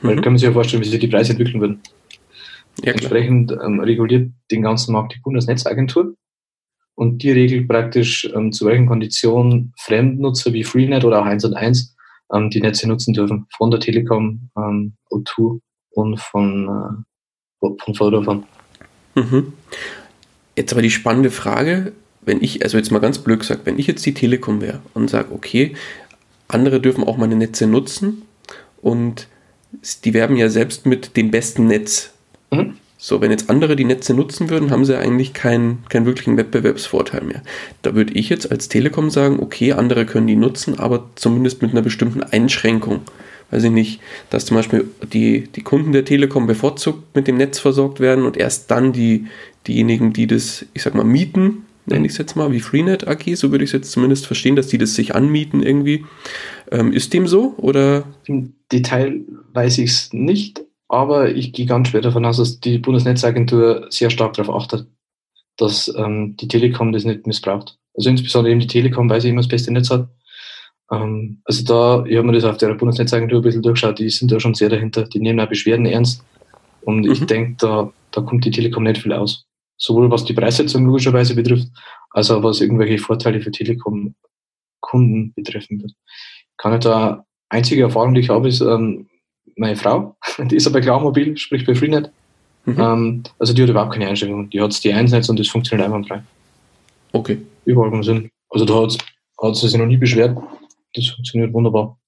Mhm. 0.00 0.08
Weil 0.08 0.16
kann 0.16 0.32
man 0.32 0.38
sich 0.38 0.46
ja 0.46 0.52
vorstellen, 0.52 0.82
wie 0.82 0.88
sich 0.88 1.00
die 1.00 1.08
Preise 1.08 1.32
entwickeln 1.32 1.60
würden. 1.60 1.80
Ja, 2.84 2.92
Entsprechend 2.92 3.52
ähm, 3.52 3.80
reguliert 3.80 4.30
den 4.50 4.62
ganzen 4.62 4.92
Markt 4.92 5.14
die 5.14 5.20
Bundesnetzagentur 5.20 6.14
und 6.94 7.22
die 7.22 7.30
regelt 7.30 7.68
praktisch, 7.68 8.28
ähm, 8.34 8.52
zu 8.52 8.66
welchen 8.66 8.86
Konditionen 8.86 9.72
Fremdnutzer 9.80 10.52
wie 10.52 10.64
Freenet 10.64 11.04
oder 11.04 11.20
auch 11.20 11.26
1 11.26 11.44
und 11.44 11.54
1 11.54 11.94
ähm, 12.34 12.50
die 12.50 12.60
Netze 12.60 12.88
nutzen 12.88 13.14
dürfen. 13.14 13.46
Von 13.56 13.70
der 13.70 13.80
Telekom, 13.80 14.50
ähm, 14.56 14.94
O2 15.10 15.60
und 15.90 16.20
von, 16.20 17.04
äh, 17.62 17.68
von 17.82 17.94
Vodafone. 17.94 18.42
Mhm. 19.14 19.52
Jetzt 20.56 20.72
aber 20.72 20.82
die 20.82 20.90
spannende 20.90 21.30
Frage, 21.30 21.92
wenn 22.22 22.42
ich, 22.42 22.62
also 22.62 22.76
jetzt 22.76 22.90
mal 22.90 22.98
ganz 22.98 23.18
blöd 23.18 23.40
gesagt, 23.40 23.62
wenn 23.64 23.78
ich 23.78 23.86
jetzt 23.86 24.04
die 24.04 24.14
Telekom 24.14 24.60
wäre 24.60 24.80
und 24.94 25.08
sage, 25.08 25.32
okay, 25.32 25.74
andere 26.48 26.80
dürfen 26.80 27.04
auch 27.04 27.16
meine 27.16 27.36
Netze 27.36 27.66
nutzen 27.66 28.22
und 28.82 29.28
die 30.04 30.14
werben 30.14 30.36
ja 30.36 30.48
selbst 30.48 30.86
mit 30.86 31.16
dem 31.16 31.30
besten 31.30 31.66
Netz. 31.66 32.12
Mhm. 32.50 32.74
So, 32.98 33.20
wenn 33.20 33.30
jetzt 33.30 33.50
andere 33.50 33.76
die 33.76 33.84
Netze 33.84 34.14
nutzen 34.14 34.48
würden, 34.48 34.70
haben 34.70 34.84
sie 34.84 34.98
eigentlich 34.98 35.34
keinen, 35.34 35.84
keinen 35.90 36.06
wirklichen 36.06 36.36
Wettbewerbsvorteil 36.38 37.22
mehr. 37.22 37.42
Da 37.82 37.94
würde 37.94 38.14
ich 38.14 38.30
jetzt 38.30 38.50
als 38.50 38.68
Telekom 38.68 39.10
sagen, 39.10 39.38
okay, 39.40 39.72
andere 39.72 40.06
können 40.06 40.26
die 40.26 40.36
nutzen, 40.36 40.78
aber 40.78 41.10
zumindest 41.14 41.60
mit 41.60 41.72
einer 41.72 41.82
bestimmten 41.82 42.22
Einschränkung. 42.22 43.02
Weiß 43.50 43.64
ich 43.64 43.70
nicht, 43.70 44.00
dass 44.30 44.46
zum 44.46 44.56
Beispiel 44.56 44.88
die, 45.12 45.48
die 45.54 45.62
Kunden 45.62 45.92
der 45.92 46.04
Telekom 46.04 46.46
bevorzugt 46.46 47.14
mit 47.14 47.28
dem 47.28 47.36
Netz 47.36 47.58
versorgt 47.58 48.00
werden 48.00 48.24
und 48.24 48.36
erst 48.36 48.70
dann 48.70 48.92
die, 48.92 49.26
diejenigen, 49.68 50.12
die 50.12 50.26
das, 50.26 50.64
ich 50.72 50.82
sag 50.82 50.94
mal, 50.94 51.04
mieten, 51.04 51.65
nenne 51.86 52.06
ich 52.06 52.12
es 52.12 52.18
jetzt 52.18 52.36
mal, 52.36 52.52
wie 52.52 52.60
Freenet 52.60 53.06
AG, 53.06 53.34
so 53.36 53.50
würde 53.50 53.64
ich 53.64 53.70
es 53.70 53.74
jetzt 53.74 53.92
zumindest 53.92 54.26
verstehen, 54.26 54.56
dass 54.56 54.68
die 54.68 54.78
das 54.78 54.94
sich 54.94 55.14
anmieten 55.14 55.62
irgendwie. 55.62 56.04
Ähm, 56.70 56.92
ist 56.92 57.14
dem 57.14 57.26
so 57.26 57.54
oder? 57.58 58.04
Im 58.26 58.54
Detail 58.72 59.20
weiß 59.52 59.78
ich 59.78 59.90
es 59.90 60.12
nicht, 60.12 60.62
aber 60.88 61.34
ich 61.34 61.52
gehe 61.52 61.66
ganz 61.66 61.88
schwer 61.88 62.00
davon 62.00 62.24
aus, 62.24 62.38
dass 62.38 62.60
die 62.60 62.78
Bundesnetzagentur 62.78 63.86
sehr 63.90 64.10
stark 64.10 64.34
darauf 64.34 64.54
achtet, 64.54 64.86
dass 65.56 65.92
ähm, 65.96 66.36
die 66.36 66.48
Telekom 66.48 66.92
das 66.92 67.04
nicht 67.04 67.26
missbraucht. 67.26 67.78
Also 67.94 68.10
insbesondere 68.10 68.52
eben 68.52 68.60
die 68.60 68.66
Telekom, 68.66 69.08
weil 69.08 69.20
sie 69.20 69.30
immer 69.30 69.40
das 69.40 69.48
beste 69.48 69.72
Netz 69.72 69.90
hat. 69.90 70.08
Ähm, 70.90 71.40
also 71.44 71.64
da, 71.64 72.04
ich 72.06 72.16
habe 72.16 72.26
mir 72.26 72.34
das 72.34 72.44
auf 72.44 72.58
der 72.58 72.74
Bundesnetzagentur 72.74 73.38
ein 73.38 73.42
bisschen 73.42 73.62
durchgeschaut, 73.62 73.98
die 73.98 74.10
sind 74.10 74.30
da 74.32 74.40
schon 74.40 74.54
sehr 74.54 74.68
dahinter, 74.68 75.04
die 75.04 75.20
nehmen 75.20 75.40
auch 75.40 75.48
Beschwerden 75.48 75.86
ernst. 75.86 76.24
Und 76.82 77.06
mhm. 77.06 77.12
ich 77.12 77.24
denke, 77.24 77.56
da, 77.58 77.92
da 78.10 78.20
kommt 78.20 78.44
die 78.44 78.50
Telekom 78.50 78.82
nicht 78.82 79.02
viel 79.02 79.12
aus 79.12 79.45
sowohl 79.76 80.10
was 80.10 80.24
die 80.24 80.32
Preissetzung 80.32 80.86
logischerweise 80.86 81.34
betrifft, 81.34 81.68
als 82.10 82.30
auch 82.30 82.42
was 82.42 82.60
irgendwelche 82.60 82.98
Vorteile 82.98 83.40
für 83.40 83.50
Telekom-Kunden 83.50 85.32
betreffen 85.34 85.82
wird. 85.82 85.92
Kann 86.56 86.74
ich 86.74 86.80
da 86.80 87.24
einzige 87.48 87.82
Erfahrung, 87.82 88.14
die 88.14 88.20
ich 88.20 88.30
habe, 88.30 88.48
ist 88.48 88.60
ähm, 88.60 89.08
meine 89.56 89.76
Frau, 89.76 90.16
die 90.38 90.56
ist 90.56 90.66
aber 90.66 90.80
Klarmobil, 90.80 91.36
sprich 91.36 91.66
bei 91.66 91.74
Freenet. 91.74 92.10
Mhm. 92.64 92.80
Ähm, 92.80 93.22
also 93.38 93.52
die 93.52 93.62
hat 93.62 93.70
überhaupt 93.70 93.92
keine 93.92 94.08
Einstellungen. 94.08 94.50
Die 94.50 94.60
hat 94.60 94.82
die 94.82 94.92
Einsatz 94.92 95.28
und 95.28 95.38
das 95.38 95.48
funktioniert 95.48 95.86
einwandfrei. 95.86 96.22
Okay. 97.12 97.38
Überall 97.64 97.92
im 97.92 98.02
Sinn. 98.02 98.30
Also 98.50 98.64
da 98.64 98.82
hat, 98.82 98.98
hat 99.42 99.56
sie 99.56 99.68
sich 99.68 99.78
noch 99.78 99.86
nie 99.86 99.96
beschwert. 99.96 100.36
Das 100.94 101.06
funktioniert 101.08 101.52
wunderbar. 101.52 101.98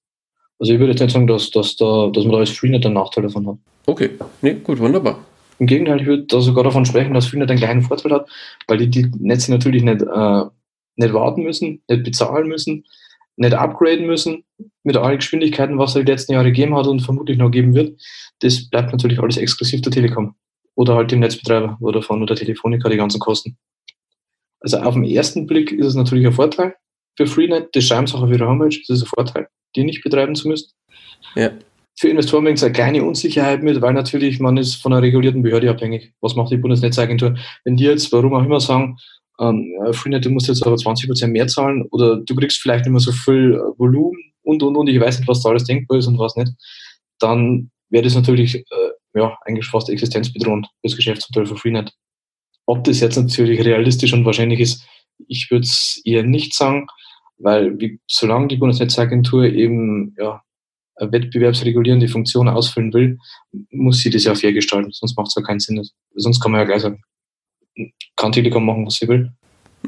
Also 0.59 0.73
ich 0.73 0.79
würde 0.79 0.91
jetzt 0.91 1.01
nicht 1.01 1.13
sagen, 1.13 1.27
dass, 1.27 1.49
dass, 1.51 1.75
da, 1.77 2.09
dass 2.13 2.25
man 2.25 2.33
da 2.33 2.39
als 2.39 2.49
Freenet 2.49 2.85
einen 2.85 2.95
Nachteil 2.95 3.23
davon 3.23 3.47
hat. 3.47 3.57
Okay, 3.85 4.09
nee, 4.41 4.55
gut, 4.55 4.79
wunderbar. 4.79 5.19
Im 5.59 5.67
Gegenteil, 5.67 6.01
ich 6.01 6.07
würde 6.07 6.23
da 6.23 6.39
sogar 6.39 6.63
davon 6.63 6.85
sprechen, 6.85 7.13
dass 7.13 7.27
Freenet 7.27 7.49
einen 7.49 7.59
kleinen 7.59 7.81
Vorteil 7.81 8.13
hat, 8.13 8.29
weil 8.67 8.77
die 8.77 8.89
die 8.89 9.11
Netze 9.19 9.51
natürlich 9.51 9.83
nicht, 9.83 10.01
äh, 10.01 10.45
nicht 10.95 11.13
warten 11.13 11.43
müssen, 11.43 11.83
nicht 11.87 12.03
bezahlen 12.03 12.47
müssen, 12.47 12.85
nicht 13.35 13.53
upgraden 13.53 14.05
müssen 14.05 14.43
mit 14.83 14.97
allen 14.97 15.17
Geschwindigkeiten, 15.17 15.77
was 15.77 15.95
er 15.95 16.03
die 16.03 16.11
letzten 16.11 16.33
Jahre 16.33 16.47
gegeben 16.51 16.75
hat 16.75 16.87
und 16.87 17.01
vermutlich 17.01 17.37
noch 17.37 17.51
geben 17.51 17.73
wird. 17.73 18.01
Das 18.39 18.69
bleibt 18.69 18.91
natürlich 18.91 19.19
alles 19.19 19.37
exklusiv 19.37 19.81
der 19.81 19.91
Telekom 19.91 20.35
oder 20.75 20.95
halt 20.95 21.11
dem 21.11 21.19
Netzbetreiber 21.19 21.77
Vodafone 21.79 22.23
oder 22.23 22.35
Telefonica 22.35 22.89
die 22.89 22.97
ganzen 22.97 23.19
Kosten. 23.19 23.57
Also 24.61 24.77
auf 24.77 24.93
den 24.93 25.05
ersten 25.05 25.45
Blick 25.45 25.71
ist 25.71 25.87
es 25.87 25.95
natürlich 25.95 26.25
ein 26.25 26.33
Vorteil 26.33 26.75
für 27.15 27.27
Freenet. 27.27 27.75
Das 27.75 27.85
schreiben 27.85 28.07
sie 28.07 28.15
auch 28.15 28.23
auf 28.23 28.31
ihrer 28.31 28.47
Homepage. 28.47 28.77
Das 28.87 28.97
ist 28.97 29.03
ein 29.03 29.07
Vorteil, 29.07 29.47
die 29.75 29.83
nicht 29.83 30.03
betreiben 30.03 30.35
zu 30.35 30.47
müssen. 30.47 30.71
Ja. 31.35 31.51
Für 31.99 32.07
Investoren 32.07 32.45
bringt 32.45 32.59
es 32.59 32.63
eine 32.63 32.71
kleine 32.71 33.03
Unsicherheit 33.03 33.61
mit, 33.61 33.81
weil 33.81 33.91
natürlich 33.91 34.39
man 34.39 34.55
ist 34.55 34.75
von 34.75 34.93
einer 34.93 35.01
regulierten 35.01 35.43
Behörde 35.43 35.69
abhängig. 35.69 36.13
Was 36.21 36.33
macht 36.33 36.49
die 36.49 36.55
Bundesnetzagentur? 36.55 37.35
Wenn 37.65 37.75
die 37.75 37.83
jetzt, 37.83 38.13
warum 38.13 38.33
auch 38.33 38.45
immer, 38.45 38.61
sagen, 38.61 38.97
ähm, 39.37 39.73
Freenet, 39.91 40.23
du 40.23 40.29
musst 40.29 40.47
jetzt 40.47 40.65
aber 40.65 40.77
20 40.77 41.09
Prozent 41.09 41.33
mehr 41.33 41.47
zahlen 41.47 41.85
oder 41.91 42.15
du 42.15 42.35
kriegst 42.35 42.61
vielleicht 42.61 42.85
nicht 42.85 42.93
mehr 42.93 43.01
so 43.01 43.11
viel 43.11 43.53
äh, 43.53 43.77
Volumen 43.77 44.17
und, 44.43 44.63
und, 44.63 44.77
und, 44.77 44.87
ich 44.87 44.97
weiß 44.97 45.19
nicht, 45.19 45.27
was 45.27 45.41
da 45.41 45.49
alles 45.49 45.65
denkbar 45.65 45.97
ist 45.97 46.07
und 46.07 46.17
was 46.17 46.37
nicht, 46.37 46.53
dann 47.19 47.69
wäre 47.89 48.05
das 48.05 48.15
natürlich 48.15 48.55
äh, 48.55 48.91
ja, 49.15 49.37
eigentlich 49.43 49.65
fast 49.65 49.89
existenzbedrohend 49.89 50.67
fürs 50.79 50.95
Geschäftsmodell 50.95 51.47
von 51.47 51.57
Freenet. 51.57 51.91
Ob 52.65 52.85
das 52.85 53.01
jetzt 53.01 53.17
natürlich 53.17 53.59
realistisch 53.65 54.13
und 54.13 54.23
wahrscheinlich 54.23 54.61
ist, 54.61 54.87
ich 55.27 55.51
würde 55.51 55.65
es 55.65 56.01
eher 56.05 56.23
nicht 56.23 56.53
sagen, 56.53 56.87
weil 57.39 57.77
wie, 57.77 57.99
solange 58.07 58.47
die 58.47 58.57
Bundesnetzagentur 58.57 59.43
eben 59.47 60.15
ja, 60.17 60.41
wettbewerbsregulierende 60.99 62.07
Funktion 62.07 62.49
ausfüllen 62.49 62.93
will, 62.93 63.17
muss 63.71 63.99
sie 63.99 64.09
das 64.09 64.23
ja 64.23 64.35
fair 64.35 64.53
gestalten, 64.53 64.91
sonst 64.91 65.17
macht 65.17 65.27
es 65.27 65.35
ja 65.35 65.41
keinen 65.41 65.59
Sinn. 65.59 65.81
Sonst 66.15 66.39
kann 66.39 66.51
man 66.51 66.61
ja 66.61 66.65
gleich 66.65 66.81
sagen, 66.81 67.01
kann 68.15 68.31
Telekom 68.31 68.65
machen, 68.65 68.85
was 68.85 68.95
sie 68.95 69.07
will. 69.07 69.31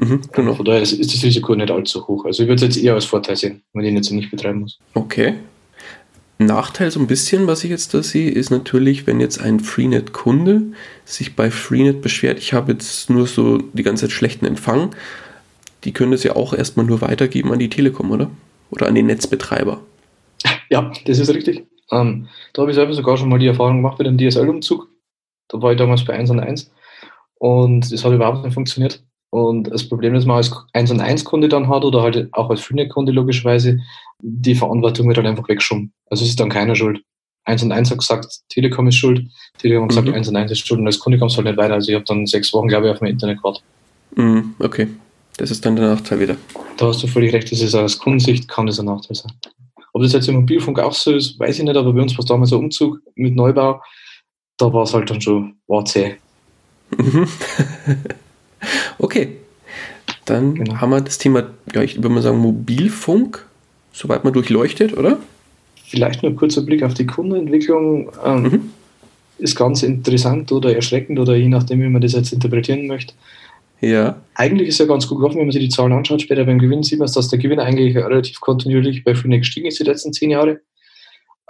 Mhm, 0.00 0.20
genau. 0.32 0.54
Von 0.54 0.64
daher 0.64 0.80
ist, 0.80 0.92
ist, 0.92 1.14
das 1.14 1.22
Risiko 1.22 1.54
nicht 1.54 1.70
allzu 1.70 2.06
hoch. 2.08 2.24
Also 2.24 2.42
ich 2.42 2.48
würde 2.48 2.64
es 2.64 2.74
jetzt 2.74 2.82
eher 2.82 2.94
als 2.94 3.04
Vorteil 3.04 3.36
sehen, 3.36 3.62
wenn 3.74 3.84
ich 3.84 3.94
jetzt 3.94 4.10
nicht 4.10 4.30
betreiben 4.30 4.60
muss. 4.60 4.78
Okay. 4.94 5.34
Nachteil 6.38 6.90
so 6.90 6.98
ein 6.98 7.06
bisschen, 7.06 7.46
was 7.46 7.62
ich 7.62 7.70
jetzt 7.70 7.94
da 7.94 8.02
sehe, 8.02 8.30
ist 8.30 8.50
natürlich, 8.50 9.06
wenn 9.06 9.20
jetzt 9.20 9.40
ein 9.40 9.60
Freenet-Kunde 9.60 10.62
sich 11.04 11.36
bei 11.36 11.50
Freenet 11.50 12.02
beschwert, 12.02 12.38
ich 12.38 12.52
habe 12.52 12.72
jetzt 12.72 13.10
nur 13.10 13.26
so 13.26 13.58
die 13.58 13.82
ganze 13.82 14.06
Zeit 14.06 14.12
schlechten 14.12 14.46
Empfang, 14.46 14.94
die 15.84 15.92
können 15.92 16.12
das 16.12 16.24
ja 16.24 16.34
auch 16.34 16.52
erstmal 16.54 16.86
nur 16.86 17.00
weitergeben 17.00 17.52
an 17.52 17.58
die 17.58 17.68
Telekom, 17.68 18.10
oder? 18.10 18.30
Oder 18.70 18.88
an 18.88 18.94
den 18.94 19.06
Netzbetreiber. 19.06 19.80
Ja, 20.70 20.90
das 21.04 21.18
ist 21.18 21.32
richtig. 21.34 21.66
Ähm, 21.90 22.28
da 22.52 22.62
habe 22.62 22.70
ich 22.70 22.76
selber 22.76 22.94
sogar 22.94 23.16
schon 23.16 23.28
mal 23.28 23.38
die 23.38 23.46
Erfahrung 23.46 23.76
gemacht 23.76 23.98
mit 23.98 24.06
dem 24.06 24.18
DSL-Umzug. 24.18 24.88
Da 25.48 25.60
war 25.60 25.72
ich 25.72 25.78
damals 25.78 26.04
bei 26.04 26.14
1 26.14 26.30
und 26.30 26.40
1 26.40 26.72
und 27.34 27.92
das 27.92 28.04
hat 28.04 28.12
überhaupt 28.12 28.44
nicht 28.44 28.54
funktioniert. 28.54 29.02
Und 29.30 29.64
das 29.64 29.88
Problem, 29.88 30.14
das 30.14 30.26
man 30.26 30.36
als 30.36 30.54
1 30.72 30.90
und 30.90 31.00
1 31.00 31.24
Kunde 31.24 31.48
dann 31.48 31.68
hat 31.68 31.84
oder 31.84 32.02
halt 32.02 32.28
auch 32.32 32.50
als 32.50 32.60
Freenet-Kunde 32.60 33.12
logischerweise, 33.12 33.80
die 34.20 34.54
Verantwortung 34.54 35.08
wird 35.08 35.16
halt 35.16 35.26
einfach 35.26 35.48
weggeschoben. 35.48 35.92
Also 36.10 36.24
es 36.24 36.30
ist 36.30 36.40
dann 36.40 36.50
keiner 36.50 36.74
schuld. 36.74 37.02
1 37.44 37.62
und 37.62 37.72
1 37.72 37.90
hat 37.90 37.98
gesagt, 37.98 38.26
Telekom 38.48 38.88
ist 38.88 38.96
schuld, 38.96 39.26
Telekom 39.58 39.84
hat 39.84 39.88
gesagt, 39.90 40.08
mhm. 40.08 40.14
1 40.14 40.28
und 40.28 40.36
1 40.36 40.50
ist 40.52 40.66
schuld 40.66 40.80
und 40.80 40.86
als 40.86 40.98
Kunde 40.98 41.18
kommst 41.18 41.34
du 41.34 41.38
halt 41.38 41.46
nicht 41.46 41.56
weiter. 41.58 41.74
Also 41.74 41.88
ich 41.88 41.94
habe 41.94 42.04
dann 42.04 42.26
sechs 42.26 42.52
Wochen, 42.52 42.68
glaube 42.68 42.86
ich, 42.86 42.92
auf 42.92 43.00
mein 43.00 43.10
Internet 43.10 43.38
gewartet. 43.38 43.62
Mhm, 44.16 44.54
okay. 44.58 44.88
Das 45.38 45.50
ist 45.50 45.64
dann 45.64 45.76
der 45.76 45.88
Nachteil 45.88 46.20
wieder. 46.20 46.36
Da 46.76 46.86
hast 46.86 47.02
du 47.02 47.06
völlig 47.06 47.32
recht, 47.32 47.50
das 47.50 47.60
ist 47.60 47.74
aus 47.74 47.98
Kundensicht 47.98 48.48
kann 48.48 48.66
das 48.66 48.78
ein 48.78 48.86
Nachteil 48.86 49.16
sein. 49.16 49.32
Ob 49.92 50.02
das 50.02 50.12
jetzt 50.12 50.28
im 50.28 50.36
Mobilfunk 50.36 50.78
auch 50.78 50.92
so 50.92 51.12
ist, 51.12 51.38
weiß 51.38 51.58
ich 51.58 51.64
nicht, 51.64 51.76
aber 51.76 51.92
bei 51.92 52.00
uns 52.00 52.12
war 52.14 52.20
es 52.20 52.26
damals 52.26 52.52
ein 52.52 52.58
Umzug 52.58 53.00
mit 53.14 53.34
Neubau, 53.34 53.82
da 54.56 54.72
war 54.72 54.84
es 54.84 54.94
halt 54.94 55.10
dann 55.10 55.20
schon, 55.20 55.56
war 55.66 55.84
zäh. 55.84 56.16
Mhm. 56.96 57.26
okay. 58.98 59.36
Dann 60.24 60.54
genau. 60.54 60.80
haben 60.80 60.90
wir 60.90 61.00
das 61.00 61.18
Thema, 61.18 61.50
ja, 61.74 61.82
ich 61.82 61.96
würde 61.96 62.10
mal 62.10 62.22
sagen, 62.22 62.38
Mobilfunk, 62.38 63.44
soweit 63.92 64.24
man 64.24 64.32
durchleuchtet, 64.32 64.96
oder? 64.96 65.18
Vielleicht 65.84 66.22
nur 66.22 66.32
ein 66.32 66.36
kurzer 66.36 66.62
Blick 66.62 66.82
auf 66.82 66.94
die 66.94 67.06
Kundenentwicklung. 67.06 68.10
Ähm, 68.24 68.42
mhm. 68.42 68.70
Ist 69.38 69.56
ganz 69.56 69.82
interessant 69.82 70.52
oder 70.52 70.74
erschreckend 70.74 71.18
oder 71.18 71.34
je 71.34 71.48
nachdem, 71.48 71.80
wie 71.80 71.88
man 71.88 72.00
das 72.00 72.12
jetzt 72.12 72.32
interpretieren 72.32 72.86
möchte. 72.86 73.14
Ja. 73.82 74.22
Eigentlich 74.36 74.68
ist 74.68 74.78
ja 74.78 74.86
ganz 74.86 75.08
gut 75.08 75.18
gelaufen, 75.18 75.38
wenn 75.38 75.46
man 75.46 75.52
sich 75.52 75.62
die 75.62 75.68
Zahlen 75.68 75.92
anschaut. 75.92 76.22
Später 76.22 76.44
beim 76.44 76.60
Gewinn 76.60 76.84
sieht 76.84 77.00
man, 77.00 77.10
dass 77.12 77.28
der 77.28 77.38
Gewinn 77.38 77.58
eigentlich 77.58 77.96
relativ 77.96 78.40
kontinuierlich 78.40 79.02
bei 79.02 79.14
Freenet 79.14 79.40
gestiegen 79.40 79.66
ist 79.66 79.80
die 79.80 79.84
letzten 79.84 80.12
zehn 80.12 80.30
Jahre. 80.30 80.60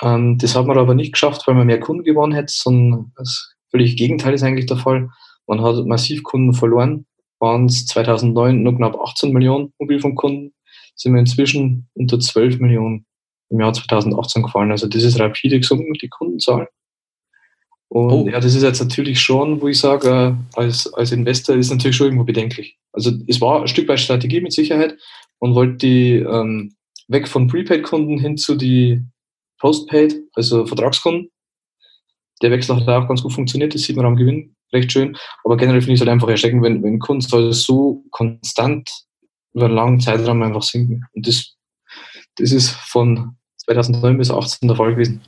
Ähm, 0.01 0.39
das 0.39 0.57
hat 0.57 0.67
man 0.67 0.79
aber 0.79 0.95
nicht 0.95 1.13
geschafft, 1.13 1.47
weil 1.47 1.55
man 1.55 1.67
mehr 1.67 1.79
Kunden 1.79 2.05
gewonnen 2.05 2.33
hätte, 2.33 2.53
sondern 2.53 3.13
das 3.17 3.55
völlige 3.71 3.95
Gegenteil 3.95 4.33
ist 4.33 4.43
eigentlich 4.43 4.67
der 4.67 4.79
Fall. 4.79 5.11
Man 5.47 5.61
hat 5.61 5.85
massiv 5.87 6.23
Kunden 6.23 6.55
verloren. 6.55 7.05
Waren 7.39 7.67
es 7.67 7.87
2009 7.87 8.63
nur 8.63 8.77
knapp 8.77 8.99
18 8.99 9.33
Millionen 9.33 9.73
Mobilfunkkunden, 9.79 10.55
sind 10.95 11.13
wir 11.13 11.21
inzwischen 11.21 11.89
unter 11.95 12.19
12 12.19 12.61
Millionen 12.61 13.05
im 13.51 13.61
Jahr 13.61 13.73
2018 13.73 14.45
gefallen. 14.45 14.71
Also 14.71 14.87
das 14.87 15.03
ist 15.03 15.21
rapide 15.21 15.59
gesunken, 15.59 15.93
die 15.95 16.09
Kundenzahl. 16.09 16.69
Und 17.93 18.11
oh. 18.11 18.27
ja, 18.27 18.41
das 18.41 18.55
ist 18.55 18.63
jetzt 18.63 18.81
natürlich 18.81 19.21
schon, 19.21 19.61
wo 19.61 19.69
ich 19.69 19.79
sage, 19.79 20.09
äh, 20.09 20.59
als, 20.59 20.91
als 20.95 21.13
Investor 21.13 21.57
ist 21.57 21.69
natürlich 21.69 21.95
schon 21.95 22.07
irgendwo 22.07 22.25
bedenklich. 22.25 22.79
Also 22.91 23.13
es 23.27 23.39
war 23.43 23.61
ein 23.61 23.69
Stück 23.69 23.87
weit 23.87 24.01
Strategie 24.01 24.41
mit 24.41 24.55
Sicherheit. 24.55 24.97
Man 25.41 25.55
wollte 25.55 25.77
die 25.77 26.15
ähm, 26.15 26.75
weg 27.09 27.29
von 27.29 27.49
Prepaid-Kunden 27.49 28.19
hin 28.19 28.39
zu 28.39 28.55
die 28.55 29.03
Postpaid, 29.59 30.15
also 30.33 30.65
Vertragskunden. 30.65 31.31
Der 32.41 32.51
Wechsel 32.51 32.77
hat 32.77 32.89
auch 32.89 33.09
ganz 33.09 33.23
gut 33.23 33.35
funktioniert, 33.35 33.75
das 33.75 33.83
sieht 33.83 33.97
man 33.97 34.07
am 34.07 34.17
Gewinn 34.17 34.57
recht 34.73 34.91
schön. 34.91 35.15
Aber 35.45 35.59
generell 35.59 35.83
finde 35.83 35.93
ich 35.93 36.01
es 36.01 36.07
halt 36.07 36.15
einfach 36.15 36.31
erschreckend, 36.31 36.63
wenn, 36.63 36.83
wenn 36.83 36.99
Kunden 36.99 37.53
so 37.53 38.05
konstant 38.11 38.91
über 39.53 39.67
einen 39.67 39.75
langen 39.75 40.01
Zeitraum 40.01 40.43
einfach 40.43 40.63
sinken. 40.63 41.05
Und 41.13 41.29
das, 41.29 41.57
das 42.37 42.53
ist 42.53 42.71
von 42.71 43.37
2009 43.59 44.17
bis 44.17 44.29
2018 44.29 44.69
der 44.69 44.77
Fall 44.79 44.93
gewesen. 44.93 45.21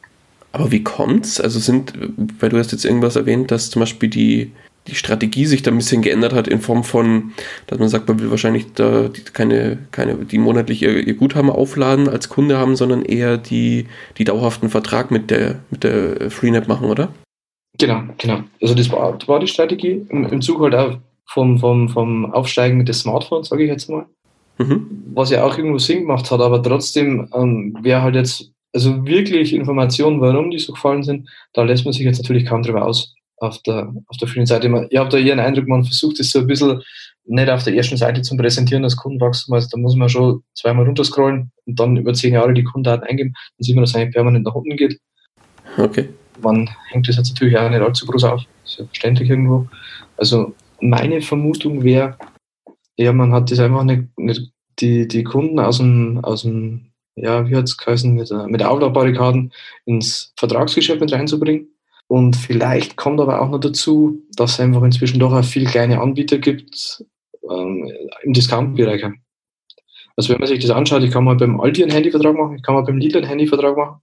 Aber 0.54 0.70
wie 0.70 0.84
kommt's? 0.84 1.40
Also 1.40 1.58
sind, 1.58 1.94
weil 2.38 2.48
du 2.48 2.58
hast 2.58 2.70
jetzt 2.70 2.84
irgendwas 2.84 3.16
erwähnt, 3.16 3.50
dass 3.50 3.70
zum 3.70 3.80
Beispiel 3.80 4.08
die, 4.08 4.52
die 4.86 4.94
Strategie 4.94 5.46
sich 5.46 5.62
da 5.62 5.72
ein 5.72 5.78
bisschen 5.78 6.00
geändert 6.00 6.32
hat 6.32 6.46
in 6.46 6.60
Form 6.60 6.84
von, 6.84 7.32
dass 7.66 7.80
man 7.80 7.88
sagt, 7.88 8.06
man 8.06 8.20
will 8.20 8.30
wahrscheinlich 8.30 8.72
da 8.72 9.10
keine, 9.32 9.78
keine, 9.90 10.14
die 10.14 10.38
monatlich 10.38 10.80
ihr, 10.82 11.04
ihr 11.04 11.14
Guthaben 11.14 11.50
aufladen 11.50 12.08
als 12.08 12.28
Kunde 12.28 12.56
haben, 12.56 12.76
sondern 12.76 13.04
eher 13.04 13.36
die, 13.36 13.86
die 14.16 14.22
dauerhaften 14.22 14.70
Vertrag 14.70 15.10
mit 15.10 15.32
der, 15.32 15.58
mit 15.70 15.82
der 15.82 16.30
Freenet 16.30 16.68
machen, 16.68 16.88
oder? 16.88 17.08
Genau, 17.76 18.04
genau. 18.18 18.44
Also 18.62 18.76
das 18.76 18.92
war, 18.92 19.18
das 19.18 19.26
war 19.26 19.40
die 19.40 19.48
Strategie 19.48 20.06
im, 20.08 20.24
im 20.26 20.40
Zug 20.40 20.60
halt 20.60 20.76
auch 20.76 20.98
vom, 21.26 21.58
vom, 21.58 21.88
vom 21.88 22.32
Aufsteigen 22.32 22.86
des 22.86 23.00
Smartphones, 23.00 23.48
sage 23.48 23.64
ich 23.64 23.70
jetzt 23.70 23.90
mal. 23.90 24.06
Mhm. 24.58 24.86
Was 25.14 25.30
ja 25.30 25.42
auch 25.42 25.58
irgendwo 25.58 25.78
Sinn 25.78 26.02
gemacht 26.02 26.30
hat, 26.30 26.40
aber 26.40 26.62
trotzdem, 26.62 27.28
ähm, 27.34 27.76
wer 27.82 28.02
halt 28.02 28.14
jetzt 28.14 28.53
also 28.74 29.06
wirklich 29.06 29.54
Informationen, 29.54 30.20
warum 30.20 30.50
die 30.50 30.58
so 30.58 30.72
gefallen 30.72 31.04
sind, 31.04 31.28
da 31.52 31.62
lässt 31.62 31.84
man 31.84 31.92
sich 31.92 32.02
jetzt 32.02 32.20
natürlich 32.20 32.44
kaum 32.44 32.62
drüber 32.62 32.84
aus 32.84 33.14
auf 33.37 33.62
der, 33.62 33.94
auf 34.08 34.16
der 34.16 34.28
vielen 34.28 34.46
Seite. 34.46 34.66
Ich 34.90 34.98
habe 34.98 35.10
da 35.10 35.18
eher 35.18 35.32
einen 35.32 35.46
Eindruck, 35.46 35.68
man 35.68 35.84
versucht 35.84 36.18
es 36.20 36.30
so 36.30 36.40
ein 36.40 36.46
bisschen 36.46 36.82
nicht 37.26 37.48
auf 37.48 37.62
der 37.62 37.74
ersten 37.74 37.96
Seite 37.96 38.22
zu 38.22 38.37
präsentieren, 38.37 38.82
das 38.82 38.96
Kundenwachstum. 38.96 39.54
Also 39.54 39.68
da 39.70 39.78
muss 39.78 39.96
man 39.96 40.08
schon 40.08 40.42
zweimal 40.54 40.87
runterscrollen 40.87 41.50
und 41.66 41.80
dann 41.80 41.96
über 41.96 42.12
zehn 42.12 42.34
Jahre 42.34 42.52
die 42.52 42.64
Kundendaten 42.64 43.06
eingeben. 43.08 43.32
Dann 43.32 43.64
sieht 43.64 43.76
man, 43.76 43.84
dass 43.84 43.90
es 43.90 43.96
eigentlich 43.96 44.14
permanent 44.14 44.44
nach 44.44 44.54
unten 44.54 44.76
geht. 44.76 44.98
Okay. 45.78 46.08
Man 46.42 46.68
hängt 46.90 47.08
das 47.08 47.16
jetzt 47.16 47.30
natürlich 47.30 47.56
auch 47.56 47.70
nicht 47.70 47.80
allzu 47.80 48.06
groß 48.06 48.24
auf. 48.24 48.42
Ist 48.64 48.78
ja 48.78 48.84
verständlich 48.87 49.30
irgendwo. 49.30 49.68
Also 50.16 50.54
meine 50.80 51.22
Vermutung 51.22 51.84
wäre, 51.84 52.18
ja, 52.96 53.12
man 53.12 53.32
hat 53.32 53.50
das 53.50 53.60
einfach 53.60 53.84
nicht, 53.84 54.02
nicht 54.18 54.52
die, 54.80 55.06
die 55.08 55.24
Kunden 55.24 55.60
aus 55.60 55.78
dem, 55.78 56.22
aus 56.24 56.42
dem 56.42 56.90
ja, 57.16 57.48
wie 57.48 57.57
hat 57.57 57.64
es 57.64 57.77
geheißen, 57.77 58.14
mit, 58.14 58.31
mit 58.48 58.62
Auflaufbarrikaden 58.62 59.53
ins 59.85 60.33
Vertragsgeschäft 60.37 61.00
mit 61.00 61.12
reinzubringen. 61.12 61.68
Und 62.07 62.37
vielleicht 62.37 62.96
kommt 62.96 63.20
aber 63.20 63.40
auch 63.40 63.48
noch 63.48 63.61
dazu, 63.61 64.22
dass 64.37 64.53
es 64.53 64.61
einfach 64.61 64.83
inzwischen 64.83 65.20
doch 65.20 65.33
auch 65.33 65.44
viele 65.44 65.70
kleine 65.70 66.00
Anbieter 66.00 66.38
gibt 66.38 67.05
ähm, 67.50 67.90
im 68.22 68.33
Discount-Bereich. 68.33 69.05
Also 70.16 70.33
wenn 70.33 70.38
man 70.38 70.48
sich 70.48 70.61
das 70.61 70.70
anschaut, 70.70 71.03
ich 71.03 71.11
kann 71.11 71.24
mal 71.24 71.37
beim 71.37 71.61
Aldi 71.61 71.83
einen 71.83 71.92
Handyvertrag 71.92 72.37
machen, 72.37 72.57
ich 72.57 72.62
kann 72.62 72.74
mal 72.74 72.83
beim 72.83 72.98
Lidl 72.98 73.18
einen 73.18 73.27
Handyvertrag 73.27 73.77
machen. 73.77 74.00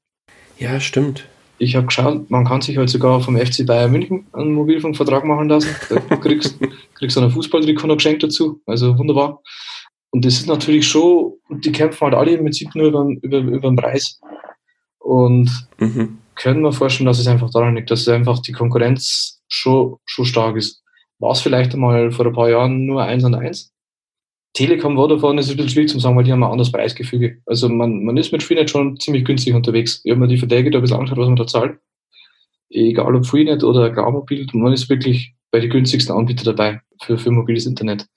Ja, 0.57 0.79
stimmt. 0.79 1.25
Ich 1.57 1.75
habe 1.75 1.85
geschaut, 1.85 2.29
man 2.31 2.45
kann 2.45 2.61
sich 2.61 2.77
halt 2.77 2.89
sogar 2.89 3.21
vom 3.21 3.37
FC 3.37 3.65
Bayern 3.65 3.91
München 3.91 4.25
einen 4.33 4.53
Mobilfunkvertrag 4.53 5.23
machen 5.25 5.47
lassen. 5.47 5.69
Da 5.89 6.15
kriegst, 6.17 6.57
kriegst 6.95 7.15
du 7.15 7.21
einen 7.21 7.31
Fußballtrikot 7.31 7.87
noch 7.87 7.97
geschenkt 7.97 8.23
dazu. 8.23 8.61
Also 8.65 8.97
wunderbar. 8.97 9.41
Und 10.11 10.25
das 10.25 10.35
ist 10.35 10.47
natürlich 10.47 10.87
schon, 10.87 11.33
die 11.49 11.71
kämpfen 11.71 12.01
halt 12.01 12.15
alle 12.15 12.31
im 12.31 12.43
Prinzip 12.43 12.75
nur 12.75 12.87
über, 12.87 13.07
über, 13.21 13.37
über 13.39 13.69
den 13.69 13.75
Preis. 13.75 14.19
Und 14.99 15.49
mhm. 15.79 16.19
können 16.35 16.61
wir 16.61 16.73
vorstellen, 16.73 17.07
dass 17.07 17.19
es 17.19 17.27
einfach 17.27 17.49
daran 17.49 17.75
liegt, 17.75 17.89
dass 17.91 18.07
einfach 18.07 18.39
die 18.39 18.51
Konkurrenz 18.51 19.41
schon, 19.47 19.97
schon 20.05 20.25
stark 20.25 20.57
ist. 20.57 20.83
War 21.19 21.31
es 21.31 21.41
vielleicht 21.41 21.73
einmal 21.73 22.11
vor 22.11 22.25
ein 22.25 22.33
paar 22.33 22.49
Jahren 22.49 22.85
nur 22.85 23.03
eins 23.03 23.23
und 23.23 23.35
eins? 23.35 23.71
Telekom 24.53 24.95
Vodafone 24.95 25.39
ist 25.39 25.49
ein 25.49 25.55
bisschen 25.55 25.69
schwierig 25.69 25.89
zu 25.89 25.99
sagen, 25.99 26.17
weil 26.17 26.25
die 26.25 26.31
haben 26.31 26.43
ein 26.43 26.51
anderes 26.51 26.71
Preisgefüge. 26.71 27.37
Also 27.45 27.69
man, 27.69 28.03
man 28.03 28.17
ist 28.17 28.33
mit 28.33 28.43
Freenet 28.43 28.69
schon 28.69 28.99
ziemlich 28.99 29.23
günstig 29.23 29.53
unterwegs. 29.53 30.01
Ich 30.03 30.11
habe 30.11 30.19
mir 30.19 30.27
die 30.27 30.37
Verträge 30.37 30.71
da 30.71 30.79
ein 30.79 30.81
bisschen 30.81 30.97
angeschaut, 30.97 31.19
was 31.19 31.27
man 31.27 31.35
da 31.37 31.47
zahlt. 31.47 31.79
Egal 32.69 33.15
ob 33.15 33.25
Freenet 33.25 33.63
oder 33.63 33.91
Klarmobil, 33.91 34.47
man 34.53 34.73
ist 34.73 34.89
wirklich 34.89 35.33
bei 35.51 35.59
den 35.59 35.69
günstigsten 35.69 36.15
Anbietern 36.15 36.45
dabei 36.45 36.81
für, 37.01 37.17
für 37.17 37.31
mobiles 37.31 37.65
Internet. 37.65 38.07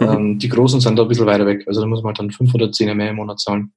Mhm. 0.00 0.08
Ähm, 0.08 0.38
die 0.38 0.48
Großen 0.48 0.80
sind 0.80 0.98
da 0.98 1.02
ein 1.02 1.08
bisschen 1.08 1.26
weiter 1.26 1.46
weg. 1.46 1.64
Also 1.66 1.80
da 1.80 1.86
muss 1.86 2.02
man 2.02 2.08
halt 2.08 2.18
dann 2.18 2.30
510 2.30 2.96
mehr 2.96 3.10
im 3.10 3.16
Monat 3.16 3.40
zahlen. 3.40 3.72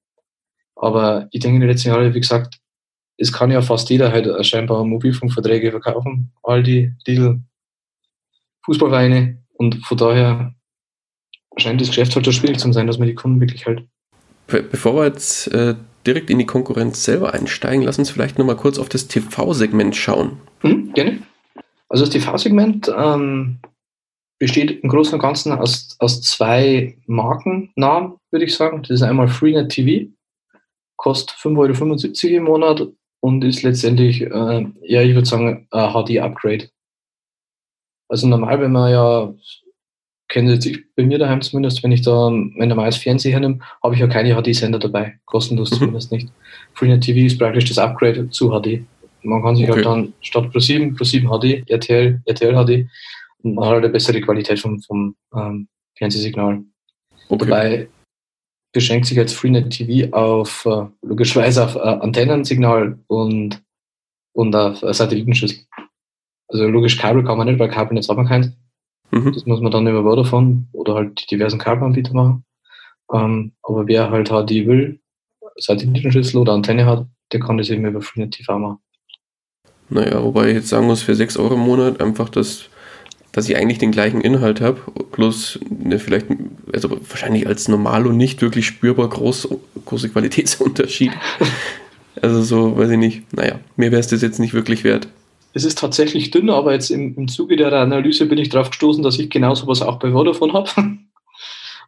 Aber 0.76 1.28
ich 1.32 1.42
denke 1.42 1.56
in 1.56 1.62
den 1.62 1.70
letzten 1.70 1.90
Jahren, 1.90 2.14
wie 2.14 2.20
gesagt, 2.20 2.60
es 3.18 3.32
kann 3.32 3.52
ja 3.52 3.62
fast 3.62 3.90
jeder 3.90 4.12
halt 4.12 4.46
scheinbar 4.46 4.84
Mobilfunkverträge 4.84 5.72
verkaufen. 5.72 6.32
Aldi, 6.42 6.94
Lidl, 7.06 7.42
Fußballvereine. 8.66 9.44
Und 9.54 9.86
von 9.86 9.98
daher 9.98 10.56
scheint 11.58 11.80
das 11.80 11.90
Geschäft 11.90 12.16
halt 12.16 12.26
so 12.26 12.32
schwierig 12.32 12.58
zu 12.58 12.72
sein, 12.72 12.88
dass 12.88 12.98
man 12.98 13.08
die 13.08 13.16
Kunden 13.16 13.40
wirklich 13.40 13.66
halt. 13.66 13.86
Bevor 14.48 14.96
wir 14.96 15.06
jetzt 15.06 15.48
äh, 15.54 15.76
direkt 16.06 16.30
in 16.30 16.40
die 16.40 16.46
Konkurrenz 16.46 17.04
selber 17.04 17.34
einsteigen, 17.34 17.84
lass 17.84 18.00
uns 18.00 18.10
vielleicht 18.10 18.38
nochmal 18.38 18.58
kurz 18.58 18.80
auf 18.80 18.90
das 18.90 19.08
TV-Segment 19.08 19.96
schauen. 19.96 20.38
Mhm, 20.64 20.94
gerne. 20.94 21.20
Also 21.88 22.06
das 22.06 22.14
TV-Segment 22.14 22.92
ähm, 22.96 23.60
besteht 24.44 24.84
im 24.84 24.90
Großen 24.90 25.14
und 25.14 25.22
Ganzen 25.22 25.54
aus, 25.54 25.96
aus 26.00 26.22
zwei 26.22 26.98
Markennamen, 27.06 28.16
würde 28.30 28.44
ich 28.44 28.54
sagen. 28.54 28.82
Das 28.82 28.90
ist 28.90 29.02
einmal 29.02 29.30
Freenet 29.30 29.70
TV, 29.70 30.12
kostet 30.98 31.38
5,75 31.38 32.26
Euro 32.26 32.36
im 32.36 32.44
Monat 32.44 32.88
und 33.22 33.42
ist 33.46 33.64
letztendlich, 33.64 34.20
äh, 34.20 34.66
ja, 34.82 35.02
ich 35.02 35.16
würde 35.16 35.26
sagen, 35.26 35.66
ein 35.72 35.94
HD-Upgrade. 35.94 36.68
Also 38.10 38.28
normal, 38.28 38.60
wenn 38.60 38.74
man 38.74 38.92
ja, 38.92 39.34
kennt 40.28 40.50
jetzt 40.50 40.66
ich 40.66 40.84
bei 40.94 41.06
mir 41.06 41.20
daheim 41.20 41.42
zumindest, 41.42 41.82
wenn 41.82 41.94
ich 41.94 42.02
da 42.02 42.30
mein 42.30 42.68
normales 42.68 42.98
Fernseher 42.98 43.40
nehme, 43.40 43.60
habe 43.82 43.96
ich 43.96 44.02
ja 44.02 44.08
keine 44.08 44.36
HD-Sender 44.36 44.80
dabei, 44.80 45.20
kostenlos 45.24 45.72
mhm. 45.72 45.76
zumindest 45.76 46.12
nicht. 46.12 46.28
Freenet 46.74 47.02
TV 47.02 47.28
ist 47.28 47.40
praktisch 47.40 47.70
das 47.70 47.78
Upgrade 47.78 48.30
zu 48.30 48.50
HD. 48.50 48.82
Man 49.22 49.42
kann 49.42 49.56
sich 49.56 49.70
halt 49.70 49.78
okay. 49.78 49.88
halt 49.88 50.06
dann 50.06 50.14
statt 50.20 50.52
Pro 50.52 50.60
7, 50.60 50.98
Pro 50.98 51.06
7 51.06 51.30
HD, 51.30 51.64
RTL, 51.70 52.22
RTL 52.26 52.66
HD, 52.66 52.90
man 53.44 53.66
hat 53.66 53.74
halt 53.74 53.84
eine 53.84 53.94
bessere 53.94 54.22
Qualität 54.22 54.60
vom, 54.60 54.82
vom 54.82 55.16
ähm, 55.36 55.68
Fernsehsignal. 55.98 56.64
Okay. 57.30 57.46
Dabei 57.46 57.88
beschränkt 58.72 59.06
sich 59.06 59.18
jetzt 59.18 59.36
Freenet 59.36 59.70
TV 59.70 60.12
auf 60.16 60.66
äh, 60.66 60.86
logischerweise 61.02 61.64
auf 61.66 61.76
äh, 61.76 61.80
Antennensignal 61.80 62.98
und, 63.08 63.62
und 64.34 64.56
auf 64.56 64.82
äh, 64.82 64.94
Satellitenschüssel. 64.94 65.66
Also 66.48 66.68
logisch 66.68 66.98
Kabel 66.98 67.24
kann 67.24 67.38
man 67.38 67.48
nicht, 67.48 67.60
weil 67.60 67.70
Kabelnetz 67.70 68.10
hat 68.10 68.18
man 68.18 68.28
keins. 68.28 68.52
Mhm. 69.12 69.32
Das 69.34 69.46
muss 69.46 69.62
man 69.62 69.72
dann 69.72 69.88
über 69.88 70.04
Vodafone 70.04 70.68
oder 70.72 70.96
halt 70.96 71.22
die 71.22 71.36
diversen 71.36 71.60
Kabelanbieter 71.60 72.14
machen. 72.14 72.46
Ähm, 73.14 73.52
aber 73.62 73.88
wer 73.88 74.10
halt 74.10 74.30
HD 74.30 74.66
will, 74.66 75.00
Satellitenschüssel 75.58 76.42
oder 76.42 76.54
Antenne 76.54 76.86
hat, 76.86 77.06
der 77.32 77.40
kann 77.40 77.58
das 77.58 77.70
eben 77.70 77.86
über 77.86 78.02
Freenet 78.02 78.32
TV 78.32 78.58
machen. 78.58 78.80
Naja, 79.90 80.24
wobei 80.24 80.50
ich 80.50 80.56
jetzt 80.56 80.70
sagen 80.70 80.88
muss, 80.88 81.04
für 81.04 81.14
6 81.14 81.38
Euro 81.38 81.54
im 81.54 81.60
Monat 81.60 82.02
einfach 82.02 82.30
das 82.30 82.70
dass 83.34 83.50
ich 83.50 83.58
eigentlich 83.58 83.80
den 83.80 83.92
gleichen 83.92 84.22
Inhalt 84.22 84.62
habe, 84.62 84.80
bloß 85.12 85.60
ne, 85.70 86.00
vielleicht, 86.00 86.28
also 86.72 86.90
wahrscheinlich 87.10 87.48
als 87.48 87.68
normal 87.68 88.08
und 88.08 88.16
nicht 88.16 88.42
wirklich 88.42 88.66
spürbar 88.68 89.10
groß, 89.10 89.50
große 89.86 90.10
Qualitätsunterschied. 90.10 91.12
also 92.22 92.42
so, 92.44 92.78
weiß 92.78 92.92
ich 92.92 92.98
nicht, 92.98 93.34
naja, 93.34 93.60
mir 93.76 93.92
wäre 93.92 94.00
es 94.00 94.08
das 94.08 94.22
jetzt 94.22 94.40
nicht 94.40 94.54
wirklich 94.54 94.84
wert. 94.84 95.08
Es 95.56 95.66
ist 95.66 95.80
tatsächlich 95.80 96.32
dünn, 96.32 96.50
aber 96.50 96.74
jetzt 96.74 96.90
im, 96.90 97.16
im 97.16 97.28
Zuge 97.28 97.56
der 97.56 97.74
Analyse 97.74 98.28
bin 98.28 98.38
ich 98.38 98.50
darauf 98.50 98.70
gestoßen, 98.70 99.04
dass 99.04 99.20
ich 99.20 99.30
genau 99.30 99.54
sowas 99.56 99.82
auch 99.82 99.98
bei 99.98 100.12
Vodafone 100.12 100.54
habe. 100.54 100.70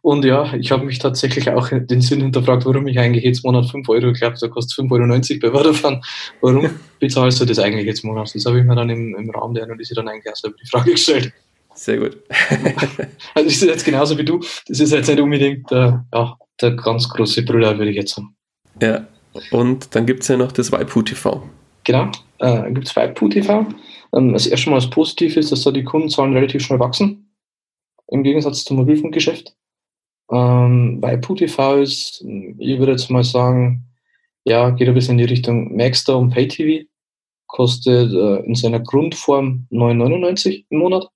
Und 0.02 0.24
ja, 0.24 0.54
ich 0.54 0.70
habe 0.72 0.84
mich 0.84 0.98
tatsächlich 0.98 1.50
auch 1.50 1.68
den 1.70 2.00
Sinn 2.00 2.20
hinterfragt, 2.20 2.64
warum 2.64 2.86
ich 2.86 2.98
eigentlich 2.98 3.24
jetzt 3.24 3.44
Monat 3.44 3.66
5 3.66 3.88
Euro, 3.88 4.10
ich 4.10 4.18
glaube, 4.18 4.36
da 4.40 4.48
kostet 4.48 4.78
5,90 4.78 5.42
Euro 5.42 5.52
bei 5.52 5.58
Vodafone. 5.58 6.00
Warum 6.40 6.70
bezahlst 7.00 7.40
du 7.40 7.44
das 7.44 7.58
eigentlich 7.58 7.86
jetzt 7.86 8.04
Monat? 8.04 8.34
Das 8.34 8.44
habe 8.46 8.58
ich 8.58 8.64
mir 8.64 8.74
dann 8.74 8.90
im, 8.90 9.14
im 9.16 9.30
Rahmen 9.30 9.54
der 9.54 9.64
Analyse 9.64 9.94
dann 9.94 10.08
eigentlich 10.08 10.34
selber 10.34 10.56
die 10.62 10.68
Frage 10.68 10.92
gestellt. 10.92 11.32
Sehr 11.74 11.98
gut. 11.98 12.16
also 13.34 13.48
ist 13.48 13.62
jetzt 13.62 13.84
genauso 13.84 14.16
wie 14.16 14.24
du. 14.24 14.40
Das 14.66 14.80
ist 14.80 14.92
jetzt 14.92 15.08
nicht 15.08 15.20
unbedingt 15.20 15.70
der, 15.70 16.06
ja, 16.12 16.36
der 16.60 16.70
ganz 16.72 17.08
große 17.08 17.44
Brüller, 17.44 17.76
würde 17.76 17.90
ich 17.90 17.96
jetzt 17.96 18.14
sagen. 18.14 18.34
Ja, 18.80 19.06
und 19.50 19.94
dann 19.94 20.06
gibt 20.06 20.22
es 20.22 20.28
ja 20.28 20.36
noch 20.36 20.52
das 20.52 20.72
Waipu 20.72 21.02
TV. 21.02 21.42
Genau, 21.84 22.10
äh, 22.38 22.72
gibt 22.72 22.88
es 22.88 22.96
Waipu 22.96 23.28
TV. 23.28 23.66
Ähm, 24.14 24.32
das 24.32 24.46
erste 24.46 24.70
Mal 24.70 24.76
das 24.76 24.90
Positive 24.90 25.38
ist, 25.38 25.52
dass 25.52 25.62
da 25.62 25.70
die 25.70 25.84
Kundenzahlen 25.84 26.32
relativ 26.32 26.64
schnell 26.64 26.80
wachsen. 26.80 27.30
Im 28.08 28.22
Gegensatz 28.22 28.64
zum 28.64 28.78
Mobilfunkgeschäft. 28.78 29.54
Ähm, 30.30 31.00
bei 31.00 31.16
PuTV 31.16 31.76
ist, 31.82 32.24
ich 32.58 32.78
würde 32.78 32.92
jetzt 32.92 33.10
mal 33.10 33.24
sagen, 33.24 33.84
ja, 34.44 34.70
geht 34.70 34.88
ein 34.88 34.94
bisschen 34.94 35.18
in 35.18 35.26
die 35.26 35.32
Richtung 35.32 35.76
Maxstar 35.76 36.18
und 36.18 36.30
PayTV. 36.30 36.86
Kostet 37.46 38.12
äh, 38.12 38.44
in 38.44 38.54
seiner 38.54 38.80
Grundform 38.80 39.66
9,99 39.70 40.66
im 40.68 40.78
Monat. 40.78 41.08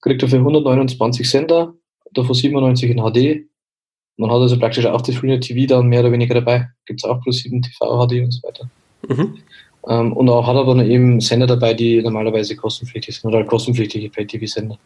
Kriegt 0.00 0.22
dafür 0.22 0.38
129 0.38 1.28
Sender, 1.28 1.74
davon 2.12 2.34
97 2.34 2.90
in 2.90 2.98
HD. 2.98 3.48
Man 4.16 4.30
hat 4.30 4.40
also 4.40 4.58
praktisch 4.58 4.86
auch 4.86 5.02
das 5.02 5.16
Freenet 5.16 5.44
TV 5.44 5.66
dann 5.66 5.88
mehr 5.88 6.00
oder 6.00 6.12
weniger 6.12 6.34
dabei. 6.34 6.68
Gibt 6.86 7.00
es 7.00 7.08
auch 7.08 7.20
plus 7.20 7.38
7 7.38 7.62
TV, 7.62 8.06
HD 8.06 8.24
und 8.24 8.32
so 8.32 8.42
weiter. 8.42 8.70
Mhm. 9.08 9.38
Ähm, 9.88 10.12
und 10.12 10.28
auch 10.28 10.46
hat 10.46 10.56
aber 10.56 10.84
eben 10.84 11.20
Sender 11.20 11.46
dabei, 11.46 11.74
die 11.74 12.02
normalerweise 12.02 12.56
kostenpflichtig 12.56 13.20
sind 13.20 13.28
oder 13.28 13.44
kostenpflichtige 13.44 14.10
Pay-TV-Sender. 14.10 14.78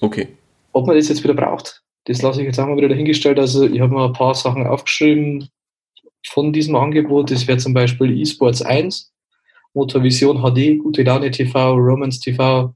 Okay. 0.00 0.28
Ob 0.72 0.86
man 0.86 0.96
das 0.96 1.08
jetzt 1.08 1.22
wieder 1.22 1.34
braucht, 1.34 1.83
das 2.04 2.22
lasse 2.22 2.40
ich 2.40 2.46
jetzt 2.46 2.58
auch 2.58 2.66
mal 2.66 2.76
wieder 2.76 2.88
dahingestellt. 2.88 3.38
Also 3.38 3.66
ich 3.66 3.80
habe 3.80 3.94
mal 3.94 4.06
ein 4.06 4.12
paar 4.12 4.34
Sachen 4.34 4.66
aufgeschrieben 4.66 5.48
von 6.26 6.52
diesem 6.52 6.76
Angebot. 6.76 7.30
Das 7.30 7.46
wäre 7.46 7.58
zum 7.58 7.74
Beispiel 7.74 8.20
eSports 8.20 8.62
1, 8.62 9.12
Motorvision 9.72 10.42
HD, 10.42 10.78
Gute 10.78 11.02
Laune 11.02 11.30
TV, 11.30 11.72
Romance 11.74 12.20
TV. 12.20 12.74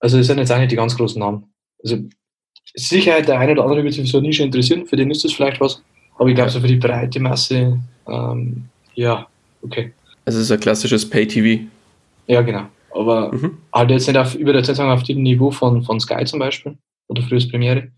Also 0.00 0.18
das 0.18 0.26
sind 0.26 0.38
jetzt 0.38 0.56
nicht 0.56 0.72
die 0.72 0.76
ganz 0.76 0.96
großen 0.96 1.20
Namen. 1.20 1.52
Also 1.82 1.98
Sicherheit, 2.74 3.28
der 3.28 3.38
eine 3.38 3.52
oder 3.52 3.64
andere 3.64 3.82
wird 3.84 3.94
sich 3.94 4.02
für 4.02 4.08
so 4.08 4.18
eine 4.18 4.28
Nische 4.28 4.42
interessieren, 4.42 4.86
für 4.86 4.96
den 4.96 5.10
ist 5.10 5.24
das 5.24 5.32
vielleicht 5.32 5.60
was. 5.60 5.82
Aber 6.16 6.28
ich 6.28 6.34
glaube, 6.34 6.50
so 6.50 6.60
für 6.60 6.66
die 6.66 6.76
breite 6.76 7.20
Masse, 7.20 7.78
ähm, 8.08 8.64
ja, 8.94 9.26
okay. 9.62 9.92
Also 10.24 10.38
es 10.38 10.46
ist 10.46 10.52
ein 10.52 10.60
klassisches 10.60 11.08
Pay-TV. 11.08 11.64
Ja, 12.26 12.42
genau. 12.42 12.66
Aber 12.92 13.32
mhm. 13.32 13.58
halt 13.72 13.90
jetzt 13.90 14.08
nicht 14.08 14.16
auf, 14.16 14.34
über 14.34 14.52
der 14.52 14.62
Zeit 14.62 14.78
auf 14.80 15.02
dem 15.04 15.22
Niveau 15.22 15.50
von, 15.50 15.82
von 15.82 16.00
Sky 16.00 16.24
zum 16.24 16.40
Beispiel 16.40 16.76
oder 17.06 17.22
frühes 17.22 17.48
Premiere 17.48 17.88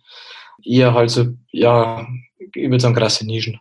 eher 0.64 0.94
halt 0.94 1.10
so, 1.10 1.26
ja, 1.52 2.06
ich 2.38 2.54
würde 2.54 2.80
sagen, 2.80 2.94
krasse 2.94 3.26
Nischen. 3.26 3.58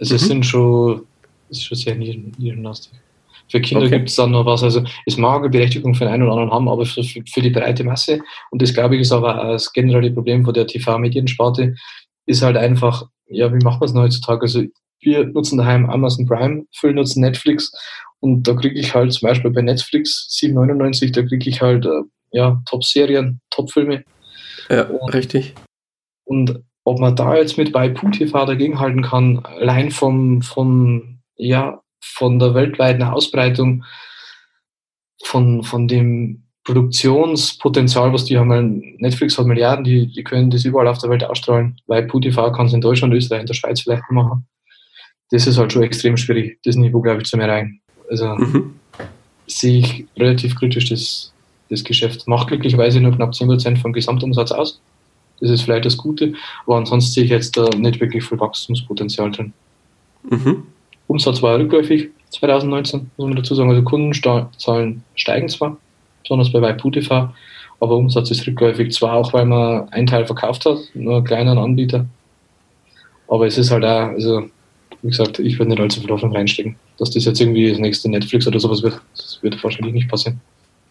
Also 0.00 0.14
mhm. 0.14 0.16
es 0.16 0.26
sind 0.26 0.46
schon, 0.46 1.06
es 1.50 1.58
ist 1.58 1.64
schon 1.64 1.78
sehr 1.78 1.94
nischen, 1.94 2.32
nischenlastig. 2.38 2.92
Für 3.48 3.60
Kinder 3.60 3.86
okay. 3.86 3.98
gibt 3.98 4.08
es 4.08 4.16
dann 4.16 4.30
noch 4.30 4.46
was, 4.46 4.62
also 4.62 4.82
es 5.04 5.16
mag 5.16 5.40
eine 5.40 5.50
Berechtigung 5.50 5.94
für 5.94 6.04
den 6.04 6.14
einen 6.14 6.22
oder 6.22 6.32
anderen 6.32 6.50
haben, 6.52 6.68
aber 6.68 6.86
für, 6.86 7.02
für 7.02 7.42
die 7.42 7.50
breite 7.50 7.84
Masse, 7.84 8.20
und 8.50 8.62
das 8.62 8.72
glaube 8.72 8.96
ich 8.96 9.02
ist 9.02 9.12
aber 9.12 9.34
das 9.34 9.72
generelle 9.72 10.10
Problem 10.10 10.44
von 10.44 10.54
der 10.54 10.66
TV-Mediensparte, 10.66 11.74
ist 12.26 12.42
halt 12.42 12.56
einfach, 12.56 13.04
ja, 13.26 13.52
wie 13.52 13.62
macht 13.62 13.80
man 13.80 13.90
es 13.90 13.94
heutzutage? 13.94 14.42
Also 14.42 14.62
wir 15.00 15.26
nutzen 15.26 15.58
daheim 15.58 15.90
Amazon 15.90 16.26
Prime, 16.26 16.64
viele 16.72 16.94
nutzen 16.94 17.20
Netflix 17.20 17.72
und 18.20 18.46
da 18.46 18.54
kriege 18.54 18.78
ich 18.78 18.94
halt 18.94 19.12
zum 19.12 19.28
Beispiel 19.28 19.50
bei 19.50 19.62
Netflix 19.62 20.28
7,99, 20.40 21.12
da 21.12 21.22
kriege 21.22 21.50
ich 21.50 21.60
halt 21.60 21.84
äh, 21.84 22.02
ja, 22.30 22.62
Top-Serien, 22.66 23.40
Top-Filme. 23.50 24.04
Ja, 24.70 24.84
und, 24.84 25.12
richtig. 25.12 25.54
Und 26.32 26.64
ob 26.84 26.98
man 26.98 27.14
da 27.14 27.36
jetzt 27.36 27.58
mit 27.58 27.74
bei 27.74 27.90
TV 27.90 28.46
dagegenhalten 28.46 29.02
kann, 29.02 29.40
allein 29.44 29.90
vom, 29.90 30.40
vom, 30.40 31.18
ja, 31.36 31.82
von 32.00 32.38
der 32.38 32.54
weltweiten 32.54 33.02
Ausbreitung, 33.02 33.84
von, 35.22 35.62
von 35.62 35.88
dem 35.88 36.44
Produktionspotenzial, 36.64 38.14
was 38.14 38.24
die 38.24 38.38
haben, 38.38 38.96
Netflix 38.96 39.36
hat 39.36 39.44
Milliarden, 39.44 39.84
die, 39.84 40.06
die 40.06 40.24
können 40.24 40.48
das 40.48 40.64
überall 40.64 40.88
auf 40.88 40.96
der 40.96 41.10
Welt 41.10 41.22
ausstrahlen, 41.22 41.76
weil 41.86 42.08
TV 42.08 42.50
kann 42.50 42.64
es 42.64 42.72
in 42.72 42.80
Deutschland, 42.80 43.12
Österreich, 43.12 43.42
in 43.42 43.46
der 43.46 43.54
Schweiz 43.54 43.82
vielleicht 43.82 44.10
machen. 44.10 44.46
Das 45.30 45.46
ist 45.46 45.58
halt 45.58 45.70
schon 45.70 45.82
extrem 45.82 46.16
schwierig, 46.16 46.60
das 46.64 46.76
Niveau, 46.76 47.02
glaube 47.02 47.20
ich, 47.20 47.28
zu 47.28 47.36
erreichen. 47.36 47.82
Also 48.08 48.28
mhm. 48.36 48.80
sehe 49.46 49.80
ich 49.80 50.06
relativ 50.16 50.56
kritisch 50.56 50.88
das, 50.88 51.34
das 51.68 51.84
Geschäft. 51.84 52.26
Macht 52.26 52.48
glücklicherweise 52.48 53.02
nur 53.02 53.14
knapp 53.14 53.32
10% 53.32 53.76
vom 53.76 53.92
Gesamtumsatz 53.92 54.50
aus. 54.52 54.80
Das 55.42 55.50
ist 55.50 55.62
vielleicht 55.62 55.84
das 55.84 55.96
Gute, 55.96 56.34
aber 56.66 56.76
ansonsten 56.76 57.12
sehe 57.12 57.24
ich 57.24 57.30
jetzt 57.30 57.56
da 57.56 57.68
nicht 57.76 58.00
wirklich 58.00 58.24
viel 58.24 58.38
Wachstumspotenzial 58.38 59.32
drin. 59.32 59.52
Mhm. 60.30 60.62
Umsatz 61.08 61.42
war 61.42 61.58
rückläufig 61.58 62.10
2019, 62.30 63.10
muss 63.16 63.26
man 63.26 63.36
dazu 63.36 63.56
sagen. 63.56 63.68
Also 63.68 63.82
Kundenzahlen 63.82 65.02
steigen 65.16 65.48
zwar, 65.48 65.76
besonders 66.22 66.52
bei 66.52 66.62
WaiPuTV, 66.62 67.28
aber 67.80 67.96
Umsatz 67.96 68.30
ist 68.30 68.46
rückläufig. 68.46 68.92
Zwar 68.92 69.14
auch, 69.14 69.32
weil 69.32 69.44
man 69.44 69.88
einen 69.88 70.06
Teil 70.06 70.26
verkauft 70.26 70.64
hat, 70.64 70.78
nur 70.94 71.16
einen 71.16 71.24
kleinen 71.24 71.58
Anbieter. 71.58 72.06
Aber 73.26 73.46
es 73.48 73.58
ist 73.58 73.72
halt 73.72 73.84
auch, 73.84 74.10
also 74.10 74.44
wie 75.02 75.08
gesagt, 75.08 75.40
ich 75.40 75.58
würde 75.58 75.70
nicht 75.70 75.80
allzu 75.80 76.00
viel 76.00 76.10
Hoffnung 76.10 76.36
reinstecken, 76.36 76.76
dass 76.98 77.10
das 77.10 77.24
jetzt 77.24 77.40
irgendwie 77.40 77.68
das 77.68 77.80
nächste 77.80 78.08
Netflix 78.08 78.46
oder 78.46 78.60
sowas 78.60 78.84
wird. 78.84 79.00
Das 79.16 79.38
wird 79.42 79.62
wahrscheinlich 79.64 79.94
nicht 79.94 80.08
passieren. 80.08 80.40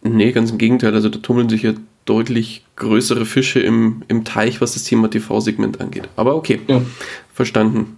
Nee, 0.04 0.32
ganz 0.32 0.52
im 0.52 0.58
Gegenteil. 0.58 0.94
Also 0.94 1.10
da 1.10 1.20
tummeln 1.20 1.50
sich 1.50 1.64
ja 1.64 1.74
deutlich 2.06 2.64
größere 2.76 3.26
Fische 3.26 3.60
im, 3.60 4.04
im 4.08 4.26
Teich, 4.26 4.62
was 4.62 4.74
das 4.74 4.84
Thema 4.84 5.10
TV-Segment 5.10 5.80
angeht. 5.80 6.10
Aber 6.16 6.36
okay, 6.36 6.60
ja. 6.68 6.82
verstanden. 7.34 7.98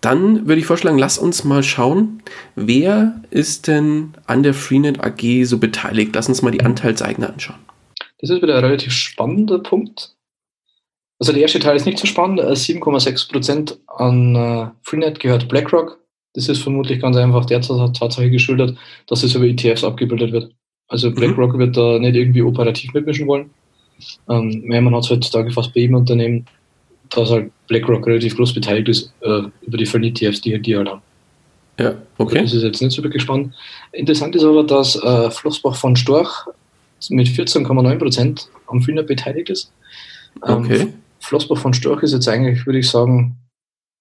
Dann 0.00 0.46
würde 0.46 0.60
ich 0.60 0.66
vorschlagen, 0.66 0.98
lass 0.98 1.18
uns 1.18 1.44
mal 1.44 1.62
schauen, 1.62 2.22
wer 2.54 3.20
ist 3.30 3.66
denn 3.66 4.14
an 4.26 4.42
der 4.42 4.54
Freenet 4.54 5.02
AG 5.02 5.44
so 5.44 5.58
beteiligt? 5.58 6.14
Lass 6.14 6.28
uns 6.28 6.42
mal 6.42 6.52
die 6.52 6.60
Anteilseigner 6.60 7.30
anschauen. 7.30 7.58
Das 8.20 8.30
ist 8.30 8.42
wieder 8.42 8.56
ein 8.56 8.64
relativ 8.64 8.92
spannender 8.92 9.58
Punkt. 9.58 10.14
Also 11.20 11.32
der 11.32 11.42
erste 11.42 11.58
Teil 11.58 11.76
ist 11.76 11.86
nicht 11.86 11.98
so 11.98 12.06
spannend. 12.06 12.40
7,6% 12.40 13.72
äh, 13.72 13.76
an 13.88 14.36
äh, 14.36 14.70
Freenet 14.82 15.18
gehört 15.18 15.48
BlackRock. 15.48 15.98
Das 16.34 16.48
ist 16.48 16.62
vermutlich 16.62 17.00
ganz 17.00 17.16
einfach 17.16 17.46
der 17.46 17.60
Tatsache 17.60 18.30
geschuldet, 18.30 18.76
dass 19.06 19.24
es 19.24 19.34
über 19.34 19.46
ETFs 19.46 19.82
abgebildet 19.82 20.30
wird. 20.30 20.54
Also. 20.88 21.10
BlackRock 21.12 21.54
mhm. 21.54 21.58
wird 21.58 21.76
da 21.76 21.98
nicht 21.98 22.16
irgendwie 22.16 22.42
operativ 22.42 22.92
mitmischen 22.94 23.26
wollen. 23.26 23.50
Ähm, 24.28 24.64
man 24.66 24.94
hat 24.94 25.04
es 25.04 25.10
heutzutage 25.10 25.50
fast 25.50 25.74
bei 25.74 25.80
jedem 25.80 25.96
Unternehmen, 25.96 26.46
dass 27.10 27.30
halt 27.30 27.50
BlackRock 27.68 28.06
relativ 28.06 28.36
groß 28.36 28.54
beteiligt 28.54 28.88
ist 28.88 29.12
äh, 29.20 29.42
über 29.62 29.76
die 29.76 29.86
vielen 29.86 30.04
ETFs, 30.04 30.40
die, 30.40 30.60
die 30.60 30.76
halt 30.76 30.88
haben. 30.88 31.02
Ja, 31.78 31.94
okay. 32.18 32.42
Das 32.42 32.52
ist 32.52 32.62
jetzt 32.62 32.82
nicht 32.82 32.92
so 32.92 33.02
wirklich 33.02 33.22
spannend. 33.22 33.54
Interessant 33.92 34.34
ist 34.34 34.44
aber, 34.44 34.64
dass 34.64 34.96
äh, 34.96 35.30
Flossbach 35.30 35.76
von 35.76 35.94
Storch 35.94 36.46
mit 37.08 37.28
14,9% 37.28 38.46
am 38.66 38.82
Freenet 38.82 39.06
beteiligt 39.06 39.50
ist. 39.50 39.72
Ähm, 40.46 40.64
okay. 40.64 40.92
Flossbach 41.20 41.58
von 41.58 41.74
Storch 41.74 42.02
ist 42.02 42.12
jetzt 42.12 42.28
eigentlich, 42.28 42.66
würde 42.66 42.80
ich 42.80 42.90
sagen, 42.90 43.36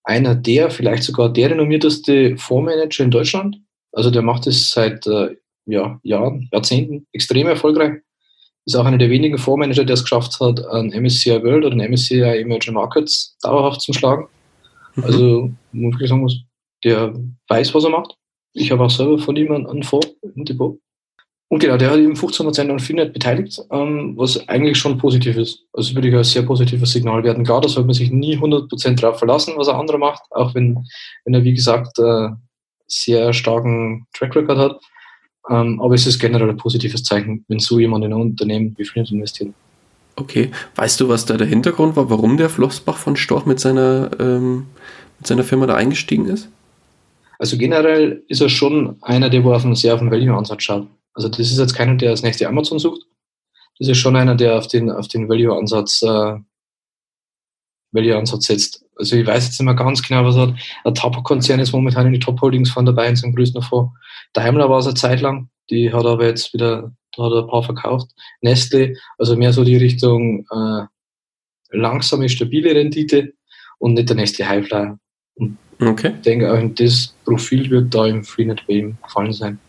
einer 0.03 0.35
der, 0.35 0.71
vielleicht 0.71 1.03
sogar 1.03 1.31
der 1.31 1.51
renommierteste 1.51 2.37
Fondsmanager 2.37 3.03
in 3.03 3.11
Deutschland. 3.11 3.57
Also 3.91 4.09
der 4.09 4.21
macht 4.21 4.47
es 4.47 4.71
seit 4.71 5.05
äh, 5.05 5.35
ja, 5.67 5.99
Jahren, 6.03 6.49
Jahrzehnten 6.51 7.05
extrem 7.11 7.47
erfolgreich. 7.47 8.01
Ist 8.65 8.75
auch 8.75 8.85
einer 8.85 8.97
der 8.97 9.09
wenigen 9.09 9.37
Fondsmanager, 9.37 9.85
der 9.85 9.93
es 9.93 10.03
geschafft 10.03 10.39
hat, 10.39 10.65
ein 10.67 10.89
MSCI 10.89 11.41
World 11.43 11.65
oder 11.65 11.75
ein 11.75 11.91
MSCI 11.91 12.21
Emerging 12.21 12.73
Markets 12.73 13.37
dauerhaft 13.41 13.81
zu 13.81 13.93
schlagen. 13.93 14.27
Mhm. 14.95 15.03
Also, 15.03 15.51
muss 15.71 16.01
ich 16.01 16.09
sagen, 16.09 16.27
der 16.83 17.13
weiß, 17.47 17.73
was 17.73 17.83
er 17.83 17.91
macht. 17.91 18.15
Ich 18.53 18.71
habe 18.71 18.83
auch 18.83 18.89
selber 18.89 19.19
von 19.19 19.35
ihm 19.35 19.51
einen 19.51 19.83
Fonds 19.83 20.07
im 20.35 20.43
Depot. 20.43 20.79
Und 21.49 21.59
genau, 21.59 21.77
der 21.77 21.91
hat 21.91 21.99
eben 21.99 22.13
15% 22.13 22.69
an 22.69 22.79
Finet 22.79 23.13
beteiligt, 23.13 23.61
ähm, 23.71 24.15
was 24.17 24.49
eigentlich 24.49 24.77
schon 24.77 24.97
positiv 24.97 25.37
ist. 25.37 25.63
Also 25.71 25.95
würde 25.95 26.09
ich 26.09 26.15
als 26.15 26.31
sehr 26.31 26.41
positives 26.41 26.91
Signal 26.91 27.23
werden. 27.23 27.45
Klar, 27.45 27.61
da 27.61 27.69
sollte 27.69 27.87
man 27.87 27.93
sich 27.93 28.11
nie 28.11 28.35
100% 28.35 28.99
drauf 28.99 29.19
verlassen, 29.19 29.53
was 29.55 29.69
er 29.69 29.79
andere 29.79 29.97
macht, 29.97 30.23
auch 30.31 30.53
wenn, 30.55 30.85
wenn 31.23 31.33
er, 31.33 31.43
wie 31.45 31.53
gesagt, 31.53 31.99
äh, 31.99 32.29
sehr 32.87 33.31
starken 33.31 34.07
Track 34.13 34.35
Record 34.35 34.57
hat. 34.57 34.81
Ähm, 35.49 35.81
aber 35.81 35.95
es 35.95 36.05
ist 36.05 36.19
generell 36.19 36.49
ein 36.49 36.57
positives 36.57 37.03
Zeichen, 37.03 37.45
wenn 37.47 37.59
so 37.59 37.79
jemand 37.79 38.05
in 38.05 38.13
ein 38.13 38.21
Unternehmen 38.21 38.73
wie 38.77 38.85
Finet 38.85 39.11
investiert. 39.11 39.53
Okay, 40.15 40.51
weißt 40.75 40.99
du, 40.99 41.09
was 41.09 41.25
da 41.25 41.37
der 41.37 41.47
Hintergrund 41.47 41.95
war, 41.95 42.09
warum 42.09 42.37
der 42.37 42.49
Flossbach 42.49 42.97
von 42.97 43.15
Storch 43.15 43.45
mit 43.45 43.59
seiner, 43.59 44.09
ähm, 44.19 44.65
mit 45.19 45.27
seiner 45.27 45.43
Firma 45.43 45.67
da 45.67 45.75
eingestiegen 45.75 46.25
ist? 46.25 46.49
Also 47.39 47.57
generell 47.57 48.23
ist 48.27 48.41
er 48.41 48.49
schon 48.49 48.97
einer, 49.01 49.29
der 49.29 49.43
wo 49.43 49.53
auf 49.53 49.63
einen 49.63 49.75
sehr 49.75 49.93
auf 49.93 49.99
den 49.99 50.09
Value-Ansatz 50.09 50.63
schaut. 50.63 50.87
Also 51.13 51.29
das 51.29 51.39
ist 51.39 51.59
jetzt 51.59 51.75
keiner, 51.75 51.95
der 51.95 52.11
das 52.11 52.23
nächste 52.23 52.47
Amazon 52.47 52.79
sucht. 52.79 53.03
Das 53.77 53.87
ist 53.87 53.97
schon 53.97 54.15
einer, 54.15 54.35
der 54.35 54.57
auf 54.57 54.67
den, 54.67 54.89
auf 54.89 55.07
den 55.07 55.29
Value-Ansatz 55.29 56.01
äh, 56.01 56.37
Value-Ansatz 57.91 58.45
setzt. 58.45 58.85
Also 58.97 59.15
ich 59.15 59.25
weiß 59.25 59.45
jetzt 59.45 59.59
nicht 59.59 59.65
mehr 59.65 59.75
ganz 59.75 60.01
genau, 60.01 60.25
was 60.25 60.35
er 60.35 60.43
hat. 60.43 60.55
Ein 60.83 60.95
Tabakkonzern 60.95 61.59
ist 61.59 61.71
momentan 61.71 62.07
in 62.07 62.13
die 62.13 62.19
Top-Holdings 62.19 62.71
von 62.71 62.85
dabei 62.85 63.07
in 63.07 63.15
seinem 63.15 63.35
größten 63.35 63.61
Fonds. 63.61 63.93
Daimler 64.33 64.69
war 64.69 64.79
es 64.79 64.85
eine 64.85 64.95
Zeit 64.95 65.21
lang, 65.21 65.49
die 65.69 65.91
hat 65.91 66.05
aber 66.05 66.25
jetzt 66.25 66.53
wieder, 66.53 66.91
da 67.15 67.23
hat 67.23 67.31
er 67.31 67.43
ein 67.43 67.47
paar 67.47 67.63
verkauft. 67.63 68.11
Nestle, 68.41 68.95
also 69.17 69.35
mehr 69.35 69.53
so 69.53 69.63
die 69.63 69.77
Richtung 69.77 70.45
äh, 70.51 70.85
langsame, 71.71 72.29
stabile 72.29 72.75
Rendite 72.75 73.33
und 73.79 73.93
nicht 73.93 74.09
der 74.09 74.15
nächste 74.15 74.47
Highflyer. 74.47 74.97
Okay. 75.79 76.13
Ich 76.15 76.21
denke, 76.21 76.51
auch 76.51 76.59
das 76.75 77.13
Profil 77.23 77.69
wird 77.69 77.93
da 77.93 78.07
im 78.07 78.23
Freenet 78.23 78.65
bei 78.67 78.73
ihm 78.73 78.97
gefallen 79.03 79.33
sein. 79.33 79.59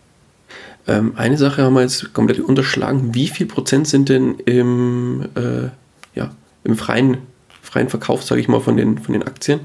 Ähm, 0.86 1.12
eine 1.16 1.36
Sache 1.36 1.62
haben 1.62 1.74
wir 1.74 1.82
jetzt 1.82 2.14
komplett 2.14 2.40
unterschlagen. 2.40 3.14
Wie 3.14 3.28
viel 3.28 3.46
Prozent 3.46 3.86
sind 3.86 4.08
denn 4.08 4.36
im, 4.46 5.28
äh, 5.34 5.68
ja, 6.14 6.34
im 6.64 6.76
freien, 6.76 7.18
freien 7.62 7.88
Verkauf, 7.88 8.22
sage 8.22 8.40
ich 8.40 8.48
mal, 8.48 8.60
von 8.60 8.76
den, 8.76 8.98
von 8.98 9.12
den 9.12 9.22
Aktien? 9.22 9.60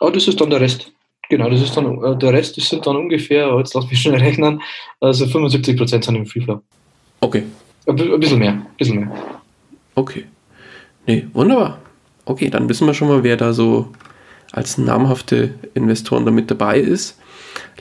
Oh, 0.00 0.10
das 0.10 0.28
ist 0.28 0.40
dann 0.40 0.50
der 0.50 0.60
Rest. 0.60 0.92
Genau, 1.28 1.48
das 1.48 1.62
ist 1.62 1.76
dann, 1.76 2.02
äh, 2.02 2.16
der 2.18 2.32
Rest 2.32 2.60
sind 2.60 2.86
dann 2.86 2.96
ungefähr, 2.96 3.56
jetzt 3.58 3.74
lass 3.74 3.88
mich 3.88 4.00
schnell 4.00 4.20
rechnen, 4.20 4.60
also 5.00 5.26
75 5.26 5.76
Prozent 5.76 6.04
sind 6.04 6.16
im 6.16 6.26
Free 6.26 6.40
Flow. 6.40 6.60
Okay. 7.20 7.44
Ein, 7.86 8.00
ein 8.00 8.20
bisschen 8.20 8.38
mehr, 8.38 8.52
ein 8.52 8.66
bisschen 8.76 9.00
mehr. 9.00 9.12
Okay. 9.94 10.26
Nee, 11.06 11.26
wunderbar. 11.32 11.78
Okay, 12.24 12.50
dann 12.50 12.68
wissen 12.68 12.86
wir 12.86 12.94
schon 12.94 13.08
mal, 13.08 13.24
wer 13.24 13.36
da 13.36 13.52
so 13.52 13.88
als 14.52 14.78
namhafte 14.78 15.54
Investoren 15.74 16.24
damit 16.24 16.50
dabei 16.50 16.78
ist. 16.78 17.18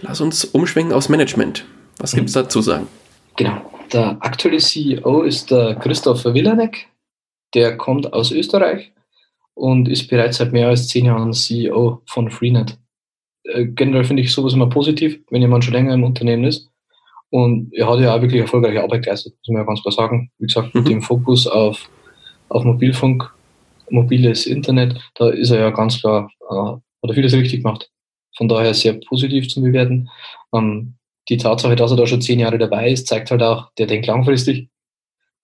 Lass 0.01 0.21
uns 0.21 0.45
umschwenken 0.45 0.93
aufs 0.93 1.09
Management. 1.09 1.65
Was 1.97 2.13
gibt 2.13 2.27
es 2.27 2.33
da 2.33 2.47
zu 2.47 2.61
sagen? 2.61 2.87
Genau. 3.35 3.61
Der 3.93 4.17
aktuelle 4.21 4.57
CEO 4.57 5.23
ist 5.23 5.51
der 5.51 5.75
Christopher 5.75 6.33
Willanek. 6.33 6.87
Der 7.53 7.77
kommt 7.77 8.13
aus 8.13 8.31
Österreich 8.31 8.91
und 9.61 9.87
ist 9.87 10.07
bereits 10.07 10.37
seit 10.37 10.53
mehr 10.53 10.69
als 10.69 10.87
zehn 10.87 11.05
Jahren 11.05 11.33
CEO 11.33 12.01
von 12.07 12.31
Freenet. 12.31 12.79
Äh, 13.43 13.65
generell 13.67 14.03
finde 14.03 14.23
ich 14.23 14.33
sowas 14.33 14.53
immer 14.53 14.67
positiv, 14.67 15.19
wenn 15.29 15.43
jemand 15.43 15.63
schon 15.63 15.75
länger 15.75 15.93
im 15.93 16.03
Unternehmen 16.03 16.45
ist. 16.45 16.67
Und 17.29 17.71
er 17.75 17.87
hat 17.87 17.99
ja 17.99 18.15
auch 18.15 18.21
wirklich 18.21 18.41
erfolgreiche 18.41 18.81
Arbeit 18.81 19.03
geleistet, 19.03 19.35
muss 19.37 19.49
man 19.49 19.61
ja 19.61 19.67
ganz 19.67 19.83
klar 19.83 19.91
sagen. 19.91 20.31
Wie 20.39 20.47
gesagt, 20.47 20.73
mit 20.73 20.85
mhm. 20.85 20.89
dem 20.89 21.01
Fokus 21.03 21.45
auf, 21.45 21.87
auf 22.49 22.63
Mobilfunk, 22.63 23.31
mobiles 23.91 24.47
Internet, 24.47 24.99
da 25.13 25.29
ist 25.29 25.51
er 25.51 25.59
ja 25.59 25.69
ganz 25.69 26.01
klar, 26.01 26.31
äh, 26.49 26.55
hat 26.55 26.81
er 27.09 27.13
vieles 27.13 27.33
richtig 27.33 27.61
gemacht. 27.61 27.91
Von 28.35 28.47
daher 28.47 28.73
sehr 28.73 28.93
positiv 28.93 29.47
zu 29.47 29.61
bewerten. 29.61 30.09
Ähm, 30.55 30.95
die 31.29 31.37
Tatsache, 31.37 31.75
dass 31.75 31.91
er 31.91 31.97
da 31.97 32.07
schon 32.07 32.23
zehn 32.23 32.39
Jahre 32.39 32.57
dabei 32.57 32.89
ist, 32.89 33.05
zeigt 33.05 33.29
halt 33.29 33.43
auch, 33.43 33.71
der 33.77 33.85
denkt 33.85 34.07
langfristig 34.07 34.69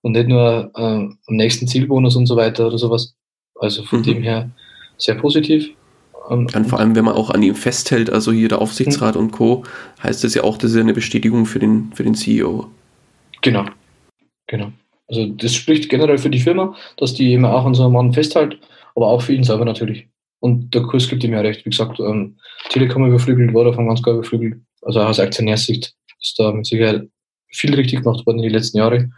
und 0.02 0.14
nicht 0.14 0.28
nur 0.28 0.72
äh, 0.76 0.82
am 0.82 1.36
nächsten 1.36 1.68
Zielbonus 1.68 2.16
und 2.16 2.26
so 2.26 2.36
weiter 2.36 2.66
oder 2.66 2.80
sowas. 2.80 3.17
Also 3.60 3.84
von 3.84 4.00
mhm. 4.00 4.04
dem 4.04 4.24
her 4.24 4.50
sehr 4.98 5.16
positiv. 5.16 5.70
Ähm, 6.30 6.48
und 6.54 6.66
vor 6.68 6.80
allem, 6.80 6.96
wenn 6.96 7.06
man 7.06 7.16
auch 7.16 7.30
an 7.30 7.44
ihm 7.44 7.56
festhält, 7.56 8.10
also 8.10 8.32
hier 8.32 8.50
der 8.50 8.62
Aufsichtsrat 8.62 9.16
mhm. 9.16 9.22
und 9.22 9.32
Co., 9.32 9.64
heißt 10.04 10.24
das 10.24 10.34
ja 10.34 10.44
auch, 10.44 10.58
das 10.58 10.72
ist 10.72 10.78
eine 10.78 10.94
Bestätigung 10.94 11.46
für 11.46 11.60
den, 11.60 11.92
für 11.94 12.04
den 12.04 12.16
CEO. 12.16 12.68
Genau, 13.42 13.66
genau. 14.48 14.72
Also 15.08 15.26
das 15.28 15.54
spricht 15.54 15.90
generell 15.90 16.18
für 16.18 16.30
die 16.30 16.40
Firma, 16.40 16.76
dass 16.98 17.14
die 17.14 17.32
eben 17.32 17.46
auch 17.46 17.66
an 17.66 17.74
so 17.74 17.84
einem 17.84 17.94
Mann 17.94 18.14
festhält, 18.14 18.60
aber 18.96 19.08
auch 19.08 19.22
für 19.22 19.34
ihn 19.34 19.44
selber 19.44 19.64
natürlich. 19.64 20.08
Und 20.40 20.74
der 20.74 20.84
Kurs 20.84 21.08
gibt 21.08 21.24
ihm 21.24 21.34
ja 21.34 21.40
recht. 21.40 21.66
Wie 21.66 21.70
gesagt, 21.70 22.00
ähm, 22.00 22.38
Telekom 22.70 23.08
überflügelt, 23.08 23.52
Vodafone 23.52 23.88
ganz 23.88 24.04
klar 24.04 24.16
überflügelt. 24.16 24.62
Also 24.82 25.00
aus 25.02 25.20
Aktionärsicht 25.20 25.94
ist 26.22 26.38
da 26.38 26.52
mit 26.52 26.66
Sicherheit 26.66 27.08
viel 27.50 27.74
richtig 27.74 28.04
gemacht 28.04 28.26
worden 28.26 28.40
in 28.40 28.44
den 28.44 28.54
letzten 28.54 28.78
Jahren. 28.78 29.14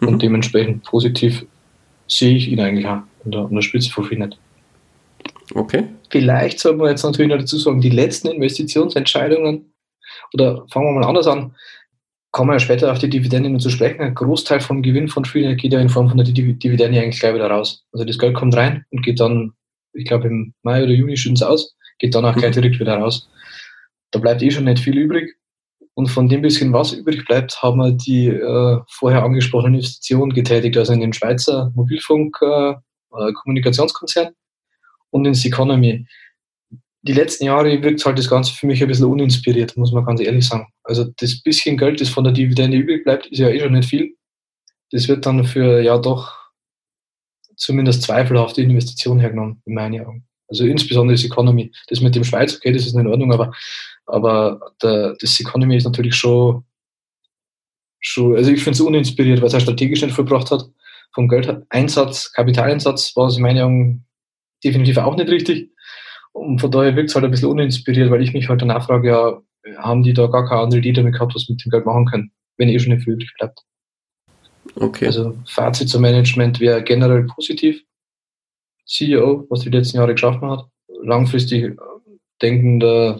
Mhm. 0.00 0.08
Und 0.08 0.22
dementsprechend 0.22 0.84
positiv 0.84 1.44
sehe 2.06 2.36
ich 2.36 2.48
ihn 2.48 2.60
eigentlich 2.60 2.86
auch 2.86 3.02
an 3.24 3.30
der, 3.30 3.40
an 3.42 3.54
der 3.54 3.62
Spitze 3.62 3.90
Finet. 4.02 4.38
Okay. 5.54 5.84
Vielleicht 6.10 6.58
sollten 6.60 6.80
wir 6.80 6.90
jetzt 6.90 7.02
natürlich 7.02 7.30
noch 7.30 7.38
dazu 7.38 7.58
sagen, 7.58 7.80
die 7.80 7.90
letzten 7.90 8.28
Investitionsentscheidungen, 8.28 9.72
oder 10.34 10.64
fangen 10.70 10.86
wir 10.86 11.00
mal 11.00 11.06
anders 11.06 11.26
an, 11.26 11.54
kommen 12.32 12.50
wir 12.50 12.54
ja 12.54 12.60
später 12.60 12.90
auf 12.90 12.98
die 12.98 13.10
Dividenden 13.10 13.60
zu 13.60 13.70
sprechen. 13.70 14.00
Ein 14.00 14.14
Großteil 14.14 14.60
vom 14.60 14.82
Gewinn 14.82 15.08
von 15.08 15.24
Freenet 15.24 15.60
geht 15.60 15.72
ja 15.72 15.80
in 15.80 15.90
Form 15.90 16.08
von 16.08 16.16
der 16.16 16.26
Dividende 16.26 17.00
eigentlich 17.00 17.20
gleich 17.20 17.34
wieder 17.34 17.50
raus. 17.50 17.84
Also 17.92 18.04
das 18.04 18.18
Geld 18.18 18.34
kommt 18.34 18.56
rein 18.56 18.84
und 18.90 19.02
geht 19.02 19.20
dann, 19.20 19.52
ich 19.92 20.06
glaube 20.06 20.28
im 20.28 20.54
Mai 20.62 20.82
oder 20.82 20.92
Juni 20.92 21.16
schön 21.16 21.40
aus, 21.42 21.76
geht 21.98 22.14
dann 22.14 22.24
auch 22.24 22.34
gleich 22.34 22.52
direkt 22.52 22.80
wieder 22.80 22.96
raus. 22.96 23.28
Da 24.10 24.18
bleibt 24.18 24.42
eh 24.42 24.50
schon 24.50 24.64
nicht 24.64 24.82
viel 24.82 24.96
übrig. 24.96 25.36
Und 25.94 26.08
von 26.08 26.26
dem 26.26 26.40
bisschen, 26.40 26.72
was 26.72 26.94
übrig 26.94 27.26
bleibt, 27.26 27.62
haben 27.62 27.76
wir 27.76 27.92
die 27.92 28.28
äh, 28.28 28.78
vorher 28.88 29.24
angesprochenen 29.24 29.74
Investitionen 29.74 30.32
getätigt, 30.32 30.78
also 30.78 30.94
in 30.94 31.00
den 31.00 31.12
Schweizer 31.12 31.70
Mobilfunk-Kommunikationskonzern 31.74 32.76
äh, 32.76 32.80
und 35.10 35.24
ins 35.24 35.44
Economy. 35.44 36.06
Die 37.02 37.12
letzten 37.12 37.46
Jahre 37.46 37.82
wirkt 37.82 38.04
halt 38.06 38.18
das 38.18 38.28
Ganze 38.28 38.52
für 38.54 38.66
mich 38.66 38.80
ein 38.80 38.88
bisschen 38.88 39.06
uninspiriert, 39.06 39.76
muss 39.76 39.92
man 39.92 40.04
ganz 40.04 40.20
ehrlich 40.20 40.46
sagen. 40.46 40.68
Also 40.84 41.04
das 41.16 41.42
bisschen 41.42 41.76
Geld, 41.76 42.00
das 42.00 42.08
von 42.08 42.24
der 42.24 42.32
Dividende 42.32 42.76
übrig 42.76 43.04
bleibt, 43.04 43.26
ist 43.26 43.38
ja 43.38 43.48
eh 43.48 43.60
schon 43.60 43.72
nicht 43.72 43.88
viel. 43.88 44.14
Das 44.92 45.08
wird 45.08 45.26
dann 45.26 45.44
für 45.44 45.80
ja 45.80 45.98
doch 45.98 46.32
zumindest 47.56 48.02
zweifelhafte 48.02 48.62
Investitionen 48.62 49.20
hergenommen, 49.20 49.62
in 49.64 49.74
meinen 49.74 50.04
Augen. 50.04 50.26
Also 50.48 50.64
insbesondere 50.64 51.16
das 51.16 51.24
Economy. 51.24 51.72
Das 51.88 52.00
mit 52.00 52.14
dem 52.14 52.24
Schweiz, 52.24 52.56
okay, 52.56 52.72
das 52.72 52.86
ist 52.86 52.94
in 52.94 53.06
Ordnung, 53.06 53.32
aber 53.32 53.52
aber 54.06 54.72
der, 54.82 55.16
das 55.20 55.38
Economy 55.40 55.76
ist 55.76 55.84
natürlich 55.84 56.14
schon, 56.14 56.64
schon 58.00 58.36
also 58.36 58.50
ich 58.50 58.62
finde 58.62 58.76
es 58.76 58.80
uninspiriert, 58.80 59.40
weil 59.40 59.48
es 59.48 59.54
auch 59.54 59.60
strategisch 59.60 60.02
nicht 60.02 60.14
vollbracht 60.14 60.50
hat. 60.50 60.68
Vom 61.14 61.28
Geldeinsatz, 61.28 62.32
Kapitaleinsatz 62.32 63.14
war 63.16 63.28
es 63.28 63.36
in 63.36 63.42
meiner 63.42 63.64
Meinung 63.64 64.04
definitiv 64.64 64.98
auch 64.98 65.16
nicht 65.16 65.28
richtig. 65.28 65.70
Und 66.32 66.60
von 66.60 66.70
daher 66.70 66.96
wirkt 66.96 67.10
es 67.10 67.14
halt 67.14 67.24
ein 67.24 67.30
bisschen 67.30 67.50
uninspiriert, 67.50 68.10
weil 68.10 68.22
ich 68.22 68.32
mich 68.32 68.48
halt 68.48 68.62
danach 68.62 68.86
frage, 68.86 69.08
ja, 69.08 69.42
haben 69.78 70.02
die 70.02 70.14
da 70.14 70.26
gar 70.26 70.48
keine 70.48 70.62
andere 70.62 70.78
Idee 70.80 70.92
damit 70.92 71.14
gehabt, 71.14 71.34
was 71.34 71.48
mit 71.48 71.62
dem 71.64 71.70
Geld 71.70 71.84
machen 71.84 72.06
können, 72.06 72.32
wenn 72.56 72.68
eh 72.68 72.78
schon 72.78 72.92
nicht 72.94 73.04
viel 73.04 73.14
übrig 73.14 73.32
bleibt. 73.38 73.60
Okay. 74.76 75.06
Also 75.06 75.36
Fazit 75.46 75.88
zum 75.88 76.02
Management 76.02 76.60
wäre 76.60 76.82
generell 76.82 77.24
positiv. 77.24 77.82
CEO, 78.86 79.46
was 79.50 79.60
die 79.60 79.70
letzten 79.70 79.98
Jahre 79.98 80.12
geschaffen 80.12 80.50
hat, 80.50 80.66
langfristig 81.02 81.76
denkender 82.40 83.18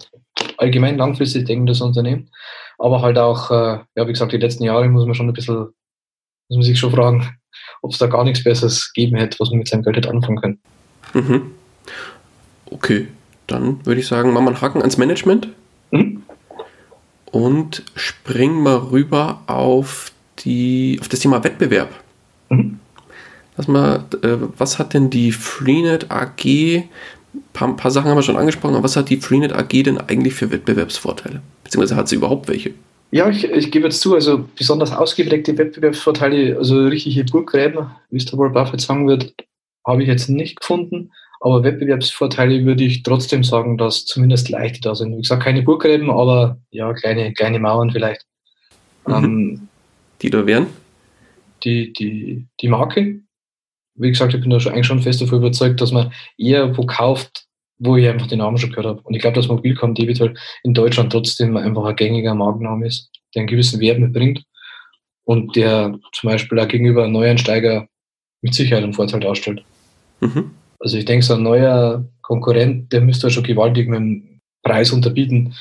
allgemein 0.56 0.96
langfristig 0.96 1.44
denkendes 1.44 1.80
Unternehmen. 1.80 2.30
Aber 2.78 3.02
halt 3.02 3.18
auch, 3.18 3.50
äh, 3.50 3.80
ja, 3.94 4.08
wie 4.08 4.12
gesagt, 4.12 4.32
die 4.32 4.38
letzten 4.38 4.64
Jahre 4.64 4.88
muss 4.88 5.04
man 5.06 5.14
schon 5.14 5.28
ein 5.28 5.34
bisschen, 5.34 5.56
muss 5.56 6.56
man 6.56 6.62
sich 6.62 6.78
schon 6.78 6.92
fragen, 6.92 7.36
ob 7.82 7.92
es 7.92 7.98
da 7.98 8.06
gar 8.06 8.24
nichts 8.24 8.44
Besseres 8.44 8.92
geben 8.92 9.16
hätte, 9.16 9.38
was 9.40 9.50
man 9.50 9.58
mit 9.58 9.68
seinem 9.68 9.82
Geld 9.82 9.96
hätte 9.96 10.10
anfangen 10.10 10.40
können. 10.40 10.58
Mhm. 11.14 11.50
Okay, 12.66 13.08
dann 13.46 13.84
würde 13.84 14.00
ich 14.00 14.06
sagen, 14.06 14.32
machen 14.32 14.44
wir 14.44 14.50
einen 14.50 14.60
Haken 14.60 14.80
ans 14.80 14.98
Management 14.98 15.48
mhm. 15.90 16.22
und 17.26 17.82
springen 17.94 18.62
mal 18.62 18.76
rüber 18.76 19.42
auf, 19.46 20.12
die, 20.40 20.98
auf 21.00 21.08
das 21.08 21.20
Thema 21.20 21.44
Wettbewerb. 21.44 21.90
Mhm. 22.48 22.78
Lass 23.56 23.68
mal, 23.68 24.04
äh, 24.22 24.36
was 24.56 24.78
hat 24.78 24.94
denn 24.94 25.10
die 25.10 25.32
Freenet 25.32 26.10
AG, 26.10 26.44
ein 26.44 26.88
paar, 27.52 27.76
paar, 27.76 27.90
Sachen 27.90 28.10
haben 28.10 28.16
wir 28.16 28.22
schon 28.22 28.36
angesprochen, 28.36 28.74
aber 28.74 28.84
was 28.84 28.96
hat 28.96 29.10
die 29.10 29.18
Freenet 29.18 29.52
AG 29.52 29.68
denn 29.68 29.98
eigentlich 29.98 30.34
für 30.34 30.50
Wettbewerbsvorteile? 30.50 31.42
Beziehungsweise 31.64 31.96
hat 31.96 32.08
sie 32.08 32.16
überhaupt 32.16 32.48
welche? 32.48 32.72
Ja, 33.14 33.28
ich, 33.28 33.44
ich 33.44 33.70
gebe 33.70 33.84
jetzt 33.84 34.00
zu, 34.00 34.14
also 34.14 34.48
besonders 34.56 34.90
ausgeprägte 34.90 35.58
Wettbewerbsvorteile, 35.58 36.56
also 36.56 36.82
richtige 36.86 37.24
Burggräben, 37.24 37.90
wie 38.08 38.16
es 38.16 38.24
der 38.24 38.38
Warren 38.38 38.54
Buffett 38.54 38.80
sagen 38.80 39.06
wird, 39.06 39.34
habe 39.86 40.02
ich 40.02 40.08
jetzt 40.08 40.30
nicht 40.30 40.58
gefunden. 40.58 41.12
Aber 41.40 41.62
Wettbewerbsvorteile 41.62 42.64
würde 42.64 42.84
ich 42.84 43.02
trotzdem 43.02 43.44
sagen, 43.44 43.76
dass 43.76 44.06
zumindest 44.06 44.48
leichte 44.48 44.80
da 44.80 44.94
sind. 44.94 45.14
Wie 45.14 45.20
gesagt, 45.20 45.42
keine 45.42 45.62
Burggräben, 45.62 46.08
aber 46.08 46.58
ja, 46.70 46.94
kleine, 46.94 47.34
kleine 47.34 47.58
Mauern 47.58 47.90
vielleicht. 47.90 48.24
Mhm. 49.06 49.14
Ähm, 49.14 49.68
die 50.22 50.30
da 50.30 50.46
wären? 50.46 50.68
Die, 51.64 51.92
die, 51.92 52.46
die 52.62 52.68
Marke. 52.68 53.20
Wie 53.94 54.08
gesagt, 54.08 54.32
ich 54.32 54.40
bin 54.40 54.48
da 54.48 54.58
schon, 54.58 54.72
eigentlich 54.72 54.86
schon 54.86 55.02
fest 55.02 55.20
davon 55.20 55.38
überzeugt, 55.38 55.82
dass 55.82 55.92
man 55.92 56.14
eher 56.38 56.78
wo 56.78 56.86
kauft, 56.86 57.44
wo 57.84 57.96
ich 57.96 58.08
einfach 58.08 58.28
den 58.28 58.38
Namen 58.38 58.58
schon 58.58 58.70
gehört 58.70 58.86
habe. 58.86 59.00
Und 59.02 59.14
ich 59.14 59.20
glaube, 59.20 59.34
dass 59.34 59.48
Mobilcom 59.48 59.94
Debitel 59.94 60.34
in 60.62 60.74
Deutschland 60.74 61.12
trotzdem 61.12 61.56
einfach 61.56 61.84
ein 61.84 61.96
gängiger 61.96 62.34
Markenname 62.34 62.86
ist, 62.86 63.10
der 63.34 63.40
einen 63.40 63.48
gewissen 63.48 63.80
Wert 63.80 63.98
mitbringt 63.98 64.44
und 65.24 65.56
der 65.56 65.98
zum 66.12 66.30
Beispiel 66.30 66.58
auch 66.60 66.68
gegenüber 66.68 67.08
Neueinsteiger 67.08 67.88
mit 68.40 68.54
Sicherheit 68.54 68.84
einen 68.84 68.94
Vorteil 68.94 69.20
darstellt. 69.20 69.64
Mhm. 70.20 70.52
Also 70.78 70.96
ich 70.96 71.04
denke, 71.04 71.24
so 71.24 71.34
ein 71.34 71.42
neuer 71.42 72.04
Konkurrent, 72.22 72.92
der 72.92 73.00
müsste 73.00 73.30
schon 73.30 73.42
gewaltig 73.42 73.88
mit 73.88 73.98
dem 73.98 74.40
Preis 74.62 74.92
unterbieten, 74.92 75.54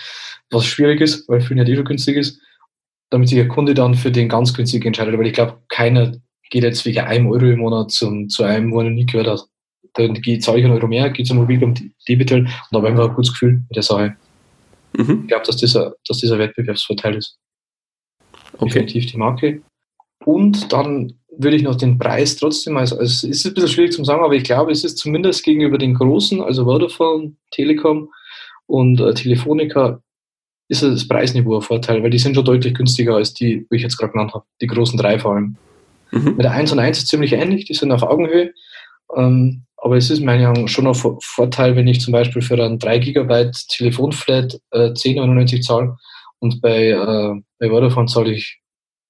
was 0.52 0.66
schwierig 0.66 1.02
ist, 1.02 1.28
weil 1.28 1.42
für 1.42 1.54
ihn 1.54 1.58
ja 1.58 1.66
eh 1.66 1.76
schon 1.76 1.86
günstig 1.86 2.18
ist, 2.18 2.40
damit 3.10 3.30
sich 3.30 3.38
der 3.38 3.48
Kunde 3.48 3.74
dann 3.74 3.96
für 3.96 4.12
den 4.12 4.30
ganz 4.30 4.54
günstig 4.54 4.86
entscheidet. 4.86 5.18
Weil 5.18 5.28
ich 5.28 5.34
glaube, 5.34 5.58
keiner 5.70 6.14
geht 6.50 6.64
jetzt 6.64 6.86
wegen 6.86 7.00
einem 7.00 7.28
Euro 7.28 7.46
im 7.46 7.60
Monat 7.60 7.92
zum, 7.92 8.30
zu 8.30 8.44
einem, 8.44 8.72
wo 8.72 8.80
er 8.80 8.86
noch 8.86 8.92
nie 8.92 9.06
gehört 9.06 9.28
hat. 9.28 9.46
Dann 9.94 10.16
zahle 10.40 10.60
ich 10.60 10.66
einen 10.66 10.74
Euro 10.74 10.88
mehr, 10.88 11.10
gehe 11.10 11.26
zum 11.26 11.38
Mobilcom 11.38 11.74
Debitel 12.08 12.46
und 12.46 12.78
habe 12.78 12.88
einfach 12.88 13.10
ein 13.10 13.16
gutes 13.16 13.34
Gefühl 13.34 13.64
mit 13.68 13.76
der 13.76 13.84
Sache. 13.84 14.16
Mhm. 14.94 15.22
Ich 15.22 15.28
glaube, 15.28 15.46
dass 15.46 15.58
dieser, 15.58 15.96
dass 16.08 16.18
dieser 16.18 16.40
Wettbewerbsvorteil 16.40 17.16
ist. 17.16 17.38
Okay. 18.54 18.66
Definitiv 18.66 19.12
die 19.12 19.18
Marke. 19.18 19.62
Und 20.26 20.72
dann 20.72 21.14
würde 21.38 21.56
ich 21.56 21.64
noch 21.64 21.76
den 21.76 21.98
Preis 21.98 22.36
trotzdem, 22.36 22.78
also, 22.78 22.98
also 22.98 23.10
es 23.10 23.24
ist 23.24 23.46
ein 23.46 23.54
bisschen 23.54 23.70
schwierig 23.70 23.94
zu 23.94 24.04
sagen, 24.04 24.24
aber 24.24 24.36
ich 24.36 24.44
glaube, 24.44 24.72
es 24.72 24.84
ist 24.84 24.98
zumindest 24.98 25.44
gegenüber 25.44 25.78
den 25.78 25.94
großen, 25.94 26.42
also 26.42 26.66
Vodafone, 26.66 27.36
Telekom 27.52 28.10
und 28.68 29.00
äh, 29.00 29.14
Telefonica, 29.14 30.02
ist 30.68 30.84
das 30.84 31.08
Preisniveau 31.08 31.58
ein 31.58 31.62
Vorteil, 31.62 32.02
weil 32.02 32.10
die 32.10 32.20
sind 32.20 32.36
schon 32.36 32.46
deutlich 32.46 32.74
günstiger 32.74 33.16
als 33.16 33.34
die, 33.34 33.66
wie 33.70 33.76
ich 33.76 33.82
jetzt 33.82 33.98
gerade 33.98 34.14
genannt 34.14 34.34
habe, 34.34 34.46
die 34.62 34.68
großen 34.68 34.98
drei 34.98 35.20
vor 35.20 35.36
allem. 35.36 35.58
Mhm. 36.12 36.36
Mit 36.36 36.44
der 36.44 36.52
1 36.52 36.72
und 36.72 36.80
1 36.80 37.00
ist 37.00 37.08
ziemlich 37.08 37.34
ähnlich, 37.34 37.66
die 37.66 37.74
sind 37.74 37.92
auf 37.92 38.04
Augenhöhe, 38.04 38.54
ähm, 39.16 39.64
aber 39.82 39.98
es 39.98 40.10
ist 40.10 40.22
meiner 40.22 40.50
Meinung 40.50 40.64
nach 40.64 40.70
schon 40.70 40.88
ein 40.88 40.94
Vorteil, 40.94 41.76
wenn 41.76 41.88
ich 41.88 42.02
zum 42.02 42.12
Beispiel 42.12 42.42
für 42.42 42.64
einen 42.64 42.80
3 42.80 43.00
GB 43.00 43.52
Telefonflat 43.70 44.60
äh, 44.72 44.92
10,99 44.92 45.62
zahle 45.62 45.98
und 46.40 46.62
bei, 46.62 46.90
äh, 46.90 47.34
bei 47.60 47.70
Vodafone 47.70 48.08
zahle 48.08 48.32
ich 48.32 48.60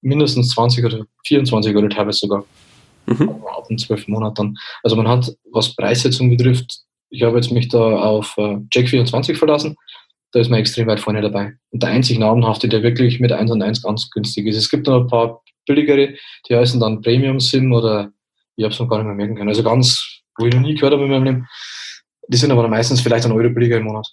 mindestens 0.00 0.50
20 0.50 0.84
oder 0.84 1.04
24 1.26 1.76
oder 1.76 1.88
teilweise 1.88 2.20
sogar. 2.20 2.44
Mhm. 3.06 3.28
Ab 3.46 3.66
in 3.68 3.78
zwölf 3.78 4.08
Monaten. 4.08 4.56
Also 4.82 4.96
man 4.96 5.08
hat, 5.08 5.30
was 5.52 5.74
Preissetzung 5.76 6.30
betrifft, 6.30 6.80
ich 7.10 7.22
habe 7.22 7.36
jetzt 7.36 7.52
mich 7.52 7.68
da 7.68 7.78
auf 7.78 8.34
äh, 8.38 8.56
Jack24 8.72 9.34
verlassen, 9.34 9.76
da 10.32 10.40
ist 10.40 10.48
man 10.48 10.60
extrem 10.60 10.86
weit 10.86 11.00
vorne 11.00 11.20
dabei. 11.20 11.52
Und 11.70 11.82
der 11.82 11.90
einzig 11.90 12.18
namenhafte, 12.18 12.68
der 12.68 12.82
wirklich 12.82 13.20
mit 13.20 13.32
1 13.32 13.50
und 13.50 13.62
1 13.62 13.82
ganz 13.82 14.10
günstig 14.10 14.46
ist. 14.46 14.56
Es 14.56 14.70
gibt 14.70 14.86
noch 14.86 15.02
ein 15.02 15.06
paar 15.06 15.42
billigere, 15.66 16.14
die 16.48 16.56
heißen 16.56 16.80
dann 16.80 17.02
Premium 17.02 17.38
Sim 17.38 17.72
oder 17.72 18.10
ich 18.56 18.64
habe 18.64 18.72
es 18.72 18.80
noch 18.80 18.88
gar 18.88 18.98
nicht 18.98 19.06
mehr 19.06 19.14
merken 19.14 19.36
können. 19.36 19.50
Also 19.50 19.62
ganz, 19.62 20.21
wo 20.38 20.46
ich 20.46 20.54
noch 20.54 20.60
nie 20.60 20.74
gehört 20.74 20.92
habe 20.92 21.04
in 21.04 21.10
meinem 21.10 21.24
Leben. 21.24 21.48
Die 22.28 22.36
sind 22.36 22.50
aber 22.50 22.68
meistens 22.68 23.00
vielleicht 23.00 23.24
ein 23.26 23.32
Euro 23.32 23.50
billiger 23.50 23.78
im 23.78 23.84
Monat. 23.84 24.06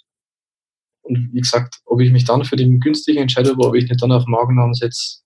Und 1.01 1.34
wie 1.34 1.41
gesagt, 1.41 1.80
ob 1.86 2.01
ich 2.01 2.11
mich 2.11 2.26
dann 2.26 2.43
für 2.43 2.55
den 2.55 2.80
günstigen 2.80 3.22
entscheide 3.22 3.53
oder 3.53 3.70
ob 3.70 3.76
ich 3.76 3.89
nicht 3.89 4.01
dann 4.01 4.11
auf 4.11 4.26
Magennamen 4.28 4.74
setze, 4.74 5.20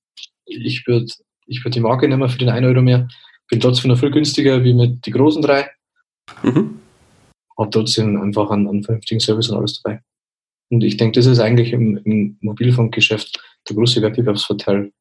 ich 0.46 0.86
würde 0.88 1.08
ich 1.46 1.64
würd 1.64 1.76
die 1.76 1.80
Marke 1.80 2.08
nehmen 2.08 2.30
für 2.30 2.38
den 2.38 2.50
1 2.50 2.66
Euro 2.66 2.82
mehr. 2.82 3.08
Bin 3.50 3.60
trotzdem 3.60 3.90
noch 3.92 4.00
viel 4.00 4.12
günstiger 4.12 4.64
wie 4.64 4.74
mit 4.74 5.06
den 5.06 5.14
großen 5.14 5.42
drei. 5.42 5.70
Mhm. 6.42 6.80
Hab 7.58 7.72
trotzdem 7.72 8.22
einfach 8.22 8.50
einen, 8.50 8.68
einen 8.68 8.84
vernünftigen 8.84 9.20
Service 9.20 9.50
und 9.50 9.58
alles 9.58 9.82
dabei. 9.82 10.02
Und 10.70 10.84
ich 10.84 10.98
denke, 10.98 11.20
das 11.20 11.26
ist 11.26 11.40
eigentlich 11.40 11.74
im, 11.74 11.98
im 11.98 12.38
Mobilfunkgeschäft 12.42 13.40
der 13.70 13.76
große 13.76 14.02
Wettbewerbsvorteil. 14.02 14.92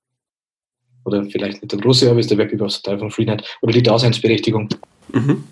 Oder 1.04 1.24
vielleicht 1.24 1.62
nicht 1.62 1.72
der 1.72 1.80
große, 1.80 2.10
aber 2.10 2.20
ist 2.20 2.30
der 2.30 2.38
Wettbewerbsvorteil 2.38 2.98
von 2.98 3.10
Freenet 3.10 3.42
oder 3.62 3.72
die 3.72 3.82
Daseinsberechtigung. 3.82 4.68
Mhm. 5.12 5.44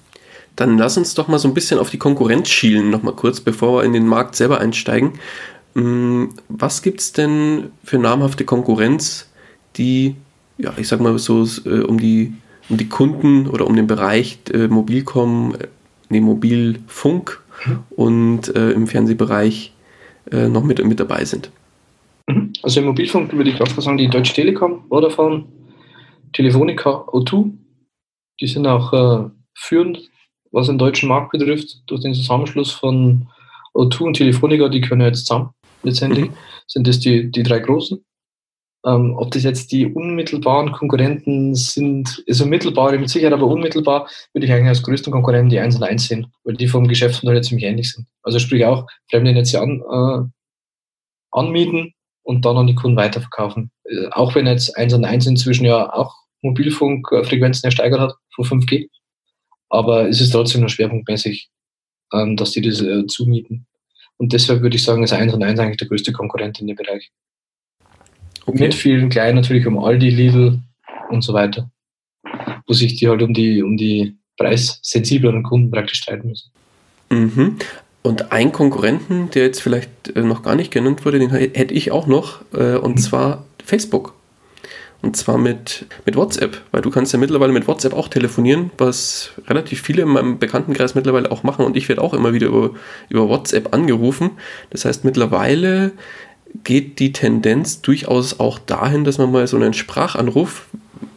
Dann 0.57 0.79
lass 0.79 0.97
uns 0.97 1.15
doch 1.15 1.29
mal 1.29 1.39
so 1.39 1.49
ein 1.49 1.55
bisschen 1.55 1.79
auf 1.79 1.91
die 1.91 1.99
Konkurrenz 1.99 2.49
schielen, 2.49 2.91
noch 2.91 3.03
mal 3.03 3.15
kurz, 3.15 3.41
bevor 3.41 3.79
wir 3.79 3.85
in 3.85 3.93
den 3.93 4.07
Markt 4.07 4.37
selber 4.37 4.61
einsteigen. 4.61 5.13
Mm, 5.75 6.25
was 6.49 6.83
gibt 6.83 7.01
es 7.01 7.13
denn 7.13 7.71
für 7.85 7.99
namhafte 7.99 8.45
Konkurrenz 8.45 9.31
die, 9.77 10.17
ja, 10.59 10.73
ich 10.77 10.89
sag 10.89 11.01
mal 11.01 11.17
so, 11.19 11.47
äh, 11.65 11.83
um 11.83 11.99
die, 11.99 12.33
um 12.69 12.77
die 12.77 12.89
Kunden 12.89 13.47
oder 13.47 13.67
um 13.67 13.77
den 13.77 13.87
Bereich 13.87 14.39
äh, 14.53 14.67
Mobilcom, 14.67 15.55
äh, 15.55 15.69
nee, 16.09 16.21
Mobilfunk 16.21 17.41
mhm. 17.65 17.79
und 17.91 18.57
äh, 18.57 18.73
im 18.73 18.87
Fernsehbereich 18.89 19.73
äh, 20.33 20.49
noch 20.49 20.65
mit, 20.65 20.85
mit 20.85 20.99
dabei 20.99 21.25
sind. 21.25 21.51
Mhm. 22.27 22.53
Also 22.63 22.81
im 22.81 22.87
Mobilfunk 22.87 23.33
würde 23.33 23.51
ich 23.51 23.57
klar 23.57 23.69
sagen, 23.69 23.97
die 23.97 24.09
Deutsche 24.09 24.35
Telekom, 24.35 24.85
Vodafone, 24.89 25.45
Telefonica, 26.33 27.07
O2, 27.09 27.53
die 28.41 28.47
sind 28.47 28.67
auch 28.67 29.31
führend, 29.55 30.10
was 30.51 30.67
den 30.67 30.79
deutschen 30.79 31.09
Markt 31.09 31.33
betrifft, 31.33 31.83
durch 31.87 32.03
den 32.03 32.15
Zusammenschluss 32.15 32.73
von 32.73 33.29
O2 33.75 34.01
und 34.03 34.15
Telefonica, 34.15 34.69
die 34.69 34.81
können 34.81 35.03
jetzt 35.03 35.27
zusammen 35.27 35.51
letztendlich, 35.83 36.27
mhm. 36.27 36.35
sind 36.67 36.87
das 36.87 37.01
die, 37.01 37.31
die 37.31 37.43
drei 37.43 37.61
großen. 37.61 38.05
Ähm, 38.87 39.15
ob 39.19 39.31
das 39.33 39.43
jetzt 39.43 39.73
die 39.73 39.87
unmittelbaren 39.87 40.73
Konkurrenten 40.73 41.55
sind, 41.55 42.25
also 42.27 42.47
mittelbar 42.47 42.93
mit 42.93 43.11
Sicherheit, 43.11 43.35
aber 43.35 43.47
unmittelbar 43.47 44.09
würde 44.33 44.47
ich 44.47 44.53
eigentlich 44.53 44.69
als 44.69 44.83
größten 44.83 45.13
Konkurrenten 45.13 45.51
die 45.51 45.61
1 45.61 45.77
und 45.77 45.83
1 45.83 46.09
sehen, 46.09 46.33
weil 46.45 46.55
die 46.55 46.67
vom 46.67 46.89
Geschäftsmodell 46.89 47.43
ziemlich 47.43 47.67
ähnlich 47.67 47.93
sind. 47.93 48.07
Also 48.23 48.39
sprich 48.39 48.65
auch 48.65 48.87
fremde 49.11 49.35
Netze 49.35 49.61
an, 49.61 49.83
äh, 49.83 50.31
anmieten 51.31 51.93
und 52.23 52.47
dann 52.47 52.57
an 52.57 52.67
die 52.67 52.75
Kunden 52.75 52.97
weiterverkaufen. 52.97 53.71
Äh, 53.85 54.09
auch 54.13 54.35
wenn 54.35 54.47
jetzt 54.47 54.75
1 54.79 54.95
und 54.95 55.05
1 55.05 55.27
inzwischen 55.27 55.67
ja 55.67 55.93
auch 55.93 56.15
Mobilfunkfrequenzen 56.41 57.67
ersteigert 57.67 58.01
hat 58.01 58.15
von 58.35 58.47
5G, 58.47 58.89
aber 59.71 60.09
es 60.09 60.21
ist 60.21 60.31
trotzdem 60.31 60.61
nur 60.61 60.69
schwerpunktmäßig, 60.69 61.49
ähm, 62.13 62.37
dass 62.37 62.51
die 62.51 62.61
das 62.61 62.81
äh, 62.83 63.07
zumieten. 63.07 63.67
Und 64.19 64.35
deshalb 64.35 64.61
würde 64.61 64.77
ich 64.77 64.85
sagen, 64.85 65.03
ist 65.03 65.13
1 65.13 65.33
und 65.33 65.43
1 65.43 65.59
eigentlich 65.59 65.79
der 65.79 65.89
größte 65.89 66.13
Konkurrent 66.13 66.61
in 66.61 66.67
dem 66.67 66.77
Bereich. 66.77 67.11
Okay. 68.45 68.65
Mit 68.65 68.75
vielen 68.75 69.09
kleinen 69.09 69.37
natürlich 69.37 69.67
um 69.67 69.79
Aldi, 69.79 70.11
Lidl 70.11 70.59
und 71.09 71.23
so 71.23 71.33
weiter. 71.33 71.71
Wo 72.67 72.75
sich 72.75 72.97
die 72.97 73.09
halt 73.09 73.23
um 73.23 73.33
die, 73.33 73.63
um 73.63 73.77
die 73.77 74.19
preissensibleren 74.37 75.43
Kunden 75.43 75.71
praktisch 75.71 76.01
streiten 76.01 76.29
müssen. 76.29 76.51
Mhm. 77.11 77.57
Und 78.03 78.33
einen 78.33 78.53
Konkurrenten, 78.53 79.31
der 79.31 79.45
jetzt 79.45 79.61
vielleicht 79.61 80.17
äh, 80.17 80.23
noch 80.23 80.43
gar 80.43 80.55
nicht 80.55 80.71
genannt 80.71 81.05
wurde, 81.05 81.19
den 81.19 81.31
hätte 81.31 81.75
ich 81.75 81.91
auch 81.91 82.07
noch, 82.07 82.43
äh, 82.55 82.77
und 82.77 82.97
mhm. 82.97 82.99
zwar 82.99 83.45
Facebook. 83.65 84.15
Und 85.03 85.17
zwar 85.17 85.39
mit, 85.39 85.87
mit 86.05 86.15
WhatsApp, 86.15 86.61
weil 86.73 86.83
du 86.83 86.91
kannst 86.91 87.13
ja 87.15 87.19
mittlerweile 87.19 87.53
mit 87.53 87.67
WhatsApp 87.67 87.95
auch 87.95 88.09
telefonieren, 88.09 88.71
was 88.77 89.31
relativ 89.47 89.81
viele 89.81 90.03
in 90.03 90.09
meinem 90.09 90.39
Bekanntenkreis 90.39 90.95
mittlerweile 90.95 91.33
auch 91.33 91.43
machen 91.43 91.65
und 91.65 91.77
ich 91.77 91.89
werde 91.89 92.03
auch 92.03 92.13
immer 92.13 92.35
wieder 92.35 92.49
über, 92.49 92.71
über 93.09 93.29
WhatsApp 93.29 93.73
angerufen. 93.73 94.33
Das 94.69 94.85
heißt, 94.85 95.05
mittlerweile 95.05 95.93
geht 96.65 96.99
die 96.99 97.13
Tendenz 97.13 97.81
durchaus 97.81 98.41
auch 98.41 98.59
dahin, 98.59 99.05
dass 99.05 99.17
man 99.17 99.33
mal 99.33 99.47
so 99.47 99.57
einen 99.57 99.73
Sprachanruf, 99.73 100.69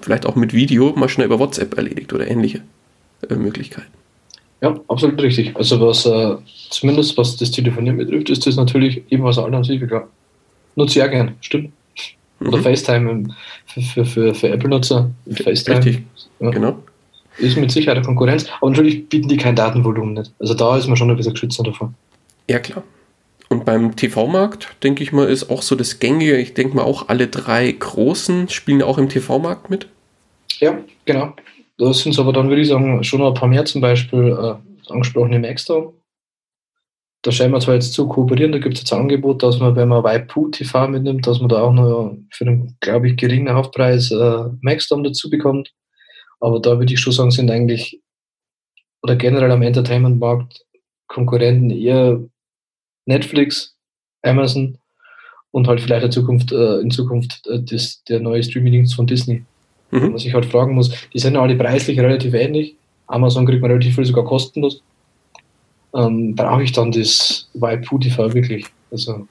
vielleicht 0.01 0.25
auch 0.25 0.35
mit 0.35 0.53
Video, 0.53 0.93
mal 0.95 1.09
schnell 1.09 1.27
über 1.27 1.39
WhatsApp 1.39 1.75
erledigt 1.75 2.13
oder 2.13 2.29
ähnliche 2.29 2.61
äh, 3.29 3.35
Möglichkeiten. 3.35 3.91
Ja, 4.61 4.79
absolut 4.87 5.21
richtig. 5.21 5.57
Also 5.57 5.81
was 5.81 6.05
äh, 6.05 6.35
zumindest 6.69 7.17
was 7.17 7.35
das 7.35 7.51
Telefonieren 7.51 7.97
betrifft, 7.97 8.29
ist 8.29 8.47
das 8.47 8.55
natürlich 8.55 9.03
eben 9.09 9.23
was 9.23 9.37
Alternatives, 9.37 9.89
klar. 9.89 10.07
Nutze 10.75 10.99
ich 10.99 11.05
auch 11.05 11.11
gern, 11.11 11.35
stimmt. 11.41 11.73
Oder 12.47 12.57
mhm. 12.57 12.63
FaceTime 12.63 13.35
für, 13.65 13.81
für, 13.81 14.05
für, 14.05 14.33
für 14.33 14.49
Apple-Nutzer. 14.49 15.09
FaceTime. 15.31 15.77
Richtig, 15.77 16.03
ja. 16.39 16.49
genau. 16.49 16.77
Ist 17.37 17.57
mit 17.57 17.71
Sicherheit 17.71 17.97
eine 17.97 18.05
Konkurrenz, 18.05 18.45
aber 18.59 18.69
natürlich 18.69 19.09
bieten 19.09 19.27
die 19.27 19.37
kein 19.37 19.55
Datenvolumen 19.55 20.13
nicht. 20.13 20.31
Also 20.39 20.53
da 20.53 20.77
ist 20.77 20.87
man 20.87 20.97
schon 20.97 21.09
ein 21.09 21.17
bisschen 21.17 21.33
geschützt 21.33 21.59
davon. 21.65 21.95
Ja, 22.47 22.59
klar. 22.59 22.83
Und 23.49 23.65
beim 23.65 23.95
TV-Markt, 23.95 24.75
denke 24.83 25.03
ich 25.03 25.11
mal, 25.11 25.27
ist 25.27 25.49
auch 25.49 25.61
so 25.61 25.75
das 25.75 25.99
Gängige. 25.99 26.37
Ich 26.37 26.53
denke 26.53 26.75
mal, 26.75 26.83
auch 26.83 27.09
alle 27.09 27.27
drei 27.27 27.71
Großen 27.71 28.49
spielen 28.49 28.81
auch 28.81 28.97
im 28.97 29.09
TV-Markt 29.09 29.69
mit. 29.69 29.87
Ja, 30.59 30.77
genau. 31.05 31.33
Da 31.77 31.93
sind 31.93 32.13
es 32.13 32.19
aber 32.19 32.33
dann, 32.33 32.49
würde 32.49 32.61
ich 32.61 32.67
sagen, 32.67 33.03
schon 33.03 33.21
ein 33.21 33.33
paar 33.33 33.47
mehr 33.47 33.65
zum 33.65 33.81
Beispiel. 33.81 34.27
Äh, 34.29 34.55
das 34.83 34.91
angesprochene 34.91 35.39
Maxdome. 35.39 35.93
Da 37.23 37.31
scheinen 37.31 37.53
wir 37.53 37.59
zwar 37.61 37.75
jetzt 37.75 37.93
zu 37.93 38.07
kooperieren, 38.07 38.51
da 38.51 38.59
gibt 38.59 38.75
es 38.75 38.81
jetzt 38.81 38.93
ein 38.93 39.01
Angebot, 39.01 39.41
dass 39.43 39.57
man, 39.57 39.75
wenn 39.75 39.87
man 39.87 40.03
Waipu 40.03 40.49
TV 40.49 40.89
mitnimmt, 40.89 41.25
dass 41.25 41.39
man 41.39 41.49
da 41.49 41.61
auch 41.61 41.71
noch 41.71 42.17
für 42.29 42.45
einen, 42.45 42.77
glaube 42.81 43.07
ich, 43.07 43.17
geringen 43.17 43.47
Aufpreis 43.47 44.11
äh, 44.11 44.43
Maxdome 44.61 45.03
dazu 45.03 45.29
bekommt. 45.29 45.73
Aber 46.41 46.59
da 46.59 46.77
würde 46.77 46.93
ich 46.93 46.99
schon 46.99 47.13
sagen, 47.13 47.31
sind 47.31 47.49
eigentlich, 47.49 48.01
oder 49.01 49.15
generell 49.15 49.51
am 49.51 49.61
Entertainment-Markt 49.61 50.65
Konkurrenten 51.07 51.69
eher 51.69 52.19
Netflix, 53.05 53.75
Amazon 54.21 54.77
und 55.51 55.67
halt 55.67 55.79
vielleicht 55.79 56.05
in 56.05 56.11
Zukunft, 56.11 56.51
äh, 56.51 56.79
in 56.79 56.91
Zukunft 56.91 57.47
äh, 57.47 57.61
das, 57.61 58.03
der 58.05 58.19
neue 58.19 58.43
Streaming-Dienst 58.43 58.95
von 58.95 59.07
Disney. 59.07 59.45
Mhm. 59.91 60.13
Was 60.13 60.25
ich 60.25 60.33
halt 60.33 60.45
fragen 60.45 60.73
muss, 60.73 60.91
die 61.13 61.19
sind 61.19 61.35
ja 61.35 61.41
alle 61.41 61.55
preislich 61.55 61.99
relativ 61.99 62.33
ähnlich. 62.33 62.75
Amazon 63.07 63.45
kriegt 63.45 63.61
man 63.61 63.71
relativ 63.71 63.95
viel 63.95 64.05
sogar 64.05 64.25
kostenlos. 64.25 64.81
Ähm, 65.95 66.35
brauche 66.35 66.63
ich 66.63 66.71
dann 66.71 66.91
das 66.91 67.47
Waipu 67.53 67.99
TV 67.99 68.33
wirklich? 68.33 68.65
Also, 68.91 69.27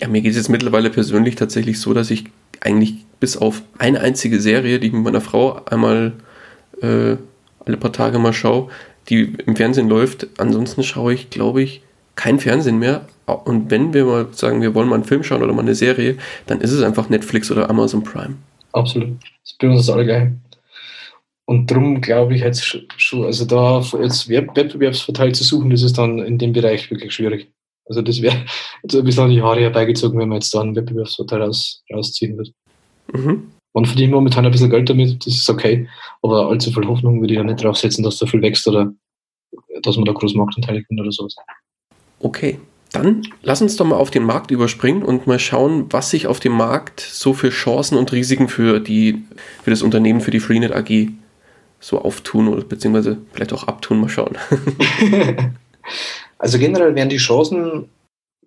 ja, 0.00 0.08
mir 0.08 0.20
geht 0.20 0.30
es 0.30 0.36
jetzt 0.36 0.48
mittlerweile 0.48 0.90
persönlich 0.90 1.34
tatsächlich 1.34 1.80
so, 1.80 1.92
dass 1.92 2.10
ich 2.10 2.24
eigentlich 2.60 2.94
bis 3.20 3.36
auf 3.36 3.62
eine 3.78 4.00
einzige 4.00 4.40
Serie, 4.40 4.78
die 4.78 4.88
ich 4.88 4.92
mit 4.92 5.02
meiner 5.02 5.20
Frau 5.20 5.60
einmal 5.64 6.12
äh, 6.80 7.16
alle 7.64 7.76
paar 7.76 7.92
Tage 7.92 8.18
mal 8.18 8.32
schaue, 8.32 8.68
die 9.08 9.34
im 9.46 9.56
Fernsehen 9.56 9.88
läuft. 9.88 10.28
Ansonsten 10.38 10.82
schaue 10.84 11.14
ich, 11.14 11.30
glaube 11.30 11.62
ich, 11.62 11.82
kein 12.14 12.38
Fernsehen 12.38 12.78
mehr. 12.78 13.06
Und 13.26 13.70
wenn 13.70 13.92
wir 13.92 14.04
mal 14.04 14.28
sagen, 14.32 14.62
wir 14.62 14.74
wollen 14.74 14.88
mal 14.88 14.96
einen 14.96 15.04
Film 15.04 15.22
schauen 15.22 15.42
oder 15.42 15.52
mal 15.52 15.62
eine 15.62 15.74
Serie, 15.74 16.16
dann 16.46 16.60
ist 16.60 16.72
es 16.72 16.82
einfach 16.82 17.08
Netflix 17.08 17.50
oder 17.50 17.68
Amazon 17.68 18.02
Prime. 18.04 18.36
Absolut. 18.72 19.10
Das 19.20 19.52
ist 19.52 19.58
bei 19.58 19.68
uns 19.68 19.90
alle 19.90 20.04
gleich. 20.04 20.28
Und 21.48 21.70
darum 21.70 22.02
glaube 22.02 22.34
ich 22.34 22.42
jetzt 22.42 22.62
schon, 22.98 23.24
also 23.24 23.46
da 23.46 23.80
jetzt 24.02 24.28
Wettbewerbsvorteil 24.28 25.34
zu 25.34 25.44
suchen, 25.44 25.70
das 25.70 25.80
ist 25.80 25.96
dann 25.96 26.18
in 26.18 26.36
dem 26.36 26.52
Bereich 26.52 26.90
wirklich 26.90 27.14
schwierig. 27.14 27.50
Also 27.86 28.02
das 28.02 28.20
wäre 28.20 28.36
jetzt 28.82 28.94
ein 28.94 29.02
bisschen 29.02 29.24
an 29.24 29.30
die 29.30 29.40
Haare 29.40 29.60
herbeigezogen, 29.60 30.18
wenn 30.18 30.28
man 30.28 30.36
jetzt 30.36 30.54
da 30.54 30.60
einen 30.60 30.76
Wettbewerbsvorteil 30.76 31.40
raus, 31.40 31.82
rausziehen 31.90 32.36
wird. 32.36 32.52
Mhm. 33.14 33.50
Man 33.72 33.86
verdient 33.86 34.12
momentan 34.12 34.44
ein 34.44 34.52
bisschen 34.52 34.68
Geld 34.68 34.90
damit, 34.90 35.24
das 35.24 35.36
ist 35.36 35.48
okay, 35.48 35.88
aber 36.20 36.50
allzu 36.50 36.70
viel 36.70 36.86
Hoffnung 36.86 37.22
würde 37.22 37.32
ich 37.32 37.38
ja 37.38 37.44
nicht 37.44 37.64
drauf 37.64 37.78
setzen, 37.78 38.02
dass 38.02 38.18
da 38.18 38.26
viel 38.26 38.42
wächst 38.42 38.68
oder 38.68 38.92
dass 39.82 39.96
man 39.96 40.04
da 40.04 40.12
groß 40.12 40.34
Marktanteile 40.34 40.82
kriegt 40.82 41.00
oder 41.00 41.12
sowas. 41.12 41.34
Okay, 42.20 42.58
dann 42.92 43.22
lass 43.42 43.62
uns 43.62 43.76
doch 43.76 43.86
mal 43.86 43.96
auf 43.96 44.10
den 44.10 44.24
Markt 44.24 44.50
überspringen 44.50 45.02
und 45.02 45.26
mal 45.26 45.38
schauen, 45.38 45.86
was 45.88 46.10
sich 46.10 46.26
auf 46.26 46.40
dem 46.40 46.52
Markt 46.52 47.00
so 47.00 47.32
für 47.32 47.48
Chancen 47.48 47.96
und 47.96 48.12
Risiken 48.12 48.48
für, 48.48 48.80
die, 48.80 49.24
für 49.62 49.70
das 49.70 49.80
Unternehmen, 49.80 50.20
für 50.20 50.30
die 50.30 50.40
Freenet 50.40 50.72
AG 50.72 51.08
so 51.80 52.00
auftun 52.00 52.48
oder 52.48 52.62
beziehungsweise 52.64 53.18
vielleicht 53.32 53.52
auch 53.52 53.64
abtun. 53.64 54.00
Mal 54.00 54.08
schauen. 54.08 54.36
also 56.38 56.58
generell 56.58 56.94
wären 56.94 57.08
die 57.08 57.16
Chancen 57.16 57.88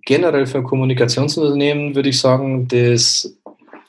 generell 0.05 0.45
für 0.45 0.63
Kommunikationsunternehmen, 0.63 1.95
würde 1.95 2.09
ich 2.09 2.19
sagen, 2.19 2.67
das 2.67 3.37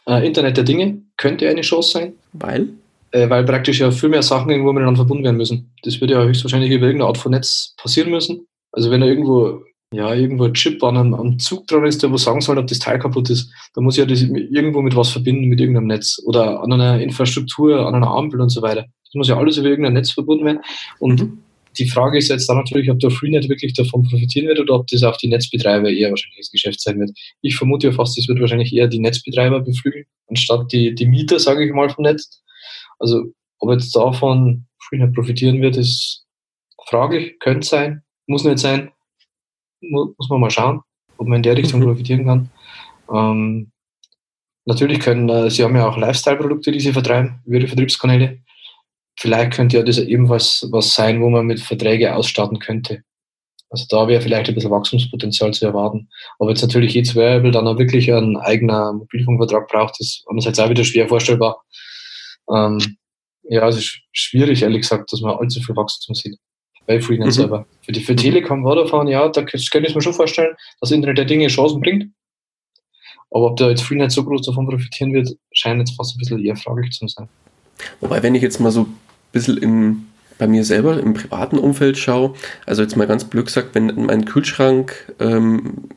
äh, 0.07 0.27
Internet 0.27 0.57
der 0.57 0.65
Dinge 0.65 0.99
könnte 1.17 1.49
eine 1.49 1.63
Chance 1.63 1.93
sein. 1.93 2.13
Weil? 2.33 2.69
Äh, 3.13 3.29
weil 3.31 3.45
praktisch 3.45 3.81
ja 3.81 3.91
viel 3.91 4.09
mehr 4.09 4.23
Sachen 4.23 4.51
irgendwo 4.51 4.73
miteinander 4.73 4.99
verbunden 4.99 5.25
werden 5.25 5.37
müssen. 5.37 5.73
Das 5.83 6.01
würde 6.01 6.15
ja 6.15 6.23
höchstwahrscheinlich 6.23 6.71
über 6.71 6.87
irgendeine 6.87 7.09
Art 7.09 7.19
von 7.19 7.33
Netz 7.33 7.75
passieren 7.77 8.11
müssen. 8.11 8.47
Also 8.73 8.91
wenn 8.91 9.01
da 9.01 9.07
irgendwo 9.07 9.63
ja, 9.93 10.15
irgendwo 10.15 10.45
ein 10.45 10.55
Chip 10.55 10.83
an 10.83 10.97
einem, 10.97 11.15
am 11.15 11.39
Zug 11.39 11.67
dran 11.67 11.85
ist, 11.85 12.03
der 12.03 12.11
wo 12.11 12.17
sagen 12.17 12.41
soll, 12.41 12.59
ob 12.59 12.67
das 12.67 12.79
Teil 12.79 12.99
kaputt 12.99 13.29
ist, 13.29 13.53
dann 13.75 13.85
muss 13.85 13.97
ich 13.97 13.99
ja 13.99 14.07
das 14.07 14.23
irgendwo 14.23 14.81
mit 14.81 14.97
was 14.97 15.11
verbinden, 15.11 15.49
mit 15.49 15.61
irgendeinem 15.61 15.89
Netz 15.89 16.21
oder 16.25 16.63
an 16.63 16.73
einer 16.73 16.99
Infrastruktur, 17.01 17.87
an 17.87 17.95
einer 17.95 18.11
Ampel 18.11 18.41
und 18.41 18.49
so 18.49 18.63
weiter. 18.63 18.87
Das 19.13 19.19
muss 19.19 19.29
ja 19.29 19.37
alles 19.37 19.57
über 19.57 19.69
irgendein 19.69 19.95
Netz 19.95 20.11
verbunden 20.11 20.45
werden. 20.45 20.61
Und 20.99 21.21
mhm. 21.21 21.43
die 21.79 21.89
Frage 21.89 22.19
ist 22.19 22.29
jetzt 22.29 22.49
dann 22.49 22.57
natürlich, 22.57 22.91
ob 22.91 22.99
der 22.99 23.11
Freenet 23.11 23.49
wirklich 23.49 23.75
davon 23.75 24.03
profitieren 24.05 24.49
wird 24.49 24.61
oder 24.61 24.75
ob 24.75 24.87
das 24.89 25.03
auf 25.03 25.17
die 25.19 25.29
Netzbetreiber 25.29 25.91
eher 25.91 26.11
wahrscheinlich 26.11 26.39
das 26.39 26.51
Geschäft 26.51 26.81
sein 26.81 26.99
wird. 27.01 27.11
Ich 27.41 27.57
vermute 27.57 27.89
ja 27.89 27.93
fast, 27.93 28.17
das 28.17 28.29
wird 28.29 28.41
wahrscheinlich 28.41 28.73
eher 28.73 28.89
die 28.89 29.01
Netzbetreiber 29.01 29.61
beflügeln, 29.61 30.05
anstatt 30.29 30.73
die, 30.73 30.95
die 30.95 31.07
Mieter, 31.07 31.39
sage 31.39 31.67
ich 31.67 31.73
mal, 31.73 31.91
vom 31.91 32.05
Netz. 32.05 32.43
Also, 32.99 33.33
ob 33.59 33.71
jetzt 33.71 33.95
davon 33.95 34.67
Freenet 34.89 35.15
profitieren 35.15 35.61
wird, 35.61 35.77
ist 35.77 36.25
fraglich, 36.87 37.39
könnte 37.39 37.67
sein, 37.67 38.03
muss 38.27 38.45
nicht 38.45 38.59
sein 38.59 38.91
muss 39.83 40.29
man 40.29 40.41
mal 40.41 40.51
schauen, 40.51 40.81
ob 41.17 41.29
man 41.29 41.37
in 41.37 41.43
der 41.43 41.57
Richtung 41.57 41.81
mhm. 41.81 41.85
profitieren 41.85 42.25
kann. 42.25 42.51
Ähm, 43.13 43.73
natürlich 44.65 45.01
können, 45.01 45.29
äh, 45.29 45.51
sie 45.51 45.65
haben 45.65 45.77
ja 45.77 45.89
auch 45.89 45.97
Lifestyle-Produkte, 45.97 46.73
die 46.73 46.81
sie 46.81 46.93
vertreiben 46.93 47.41
über 47.45 47.57
ihre 47.57 47.69
Vertriebskanäle. 47.69 48.39
Vielleicht 49.19 49.53
könnte 49.53 49.77
ja 49.77 49.83
das 49.83 49.99
ebenfalls 49.99 50.67
was 50.71 50.95
sein, 50.95 51.21
wo 51.21 51.29
man 51.29 51.47
mit 51.47 51.61
Verträge 51.61 52.15
ausstatten 52.15 52.59
könnte. 52.59 53.03
Also 53.71 53.87
da 53.89 54.07
wäre 54.07 54.21
vielleicht 54.21 54.49
ein 54.49 54.55
bisschen 54.55 54.71
Wachstumspotenzial 54.71 55.53
zu 55.55 55.65
erwarten. 55.65 56.09
Aber 56.39 56.51
jetzt 56.51 56.63
natürlich 56.63 56.95
jedes 56.95 57.17
Variable 57.17 57.51
dann 57.51 57.67
auch 57.67 57.79
wirklich 57.79 58.13
ein 58.13 58.37
eigener 58.37 58.93
Mobilfunkvertrag 58.93 59.69
braucht, 59.69 59.99
ist 59.99 60.25
andererseits 60.29 60.59
auch 60.59 60.69
wieder 60.69 60.85
schwer 60.85 61.09
vorstellbar. 61.09 61.63
Ähm, 62.51 62.79
ja, 63.45 63.67
es 63.69 63.77
ist 63.77 64.01
schwierig, 64.13 64.63
ehrlich 64.63 64.83
gesagt, 64.83 65.13
dass 65.13 65.21
man 65.21 65.37
allzu 65.37 65.61
viel 65.61 65.77
Wachstum 65.77 66.15
sieht 66.15 66.39
bei 66.87 67.01
Freenet 67.01 67.29
mhm. 67.29 67.33
selber. 67.33 67.67
Für, 67.83 67.93
die, 67.93 68.01
für 68.01 68.17
Telekom, 68.17 68.63
Vodafone, 68.63 69.11
ja, 69.11 69.29
da 69.29 69.43
kann 69.43 69.59
ich 69.59 69.95
mir 69.95 70.03
schon 70.03 70.13
vorstellen, 70.13 70.55
dass 70.81 70.91
Internet 70.91 71.19
der 71.19 71.25
Dinge 71.25 71.49
Chancen 71.49 71.81
bringt. 71.81 72.07
Aber 73.31 73.47
ob 73.47 73.57
da 73.57 73.71
jetzt 73.71 73.83
Freenet 73.83 74.13
so 74.13 74.25
groß 74.25 74.43
davon 74.43 74.69
profitieren 74.69 75.15
wird, 75.15 75.31
scheint 75.53 75.81
jetzt 75.81 75.97
fast 75.97 76.15
ein 76.15 76.19
bisschen 76.19 76.45
eher 76.45 76.57
fraglich 76.57 76.91
zu 76.93 77.07
sein. 77.09 77.29
Wobei, 78.01 78.23
wenn 78.23 78.35
ich 78.35 78.43
jetzt 78.43 78.61
mal 78.61 78.71
so 78.71 78.83
ein 78.83 78.97
bisschen 79.33 79.57
in, 79.57 80.07
bei 80.39 80.47
mir 80.47 80.65
selber 80.65 80.99
im 81.01 81.15
privaten 81.15 81.59
Umfeld 81.59 81.99
schaue, 81.99 82.35
also 82.67 82.83
jetzt 82.83 82.97
mal 82.97 83.07
ganz 83.07 83.25
blöd 83.25 83.47
gesagt, 83.47 83.75
wenn 83.75 84.07
mein 84.07 84.25
Kühlschrank 84.25 85.13
ähm, 85.21 85.89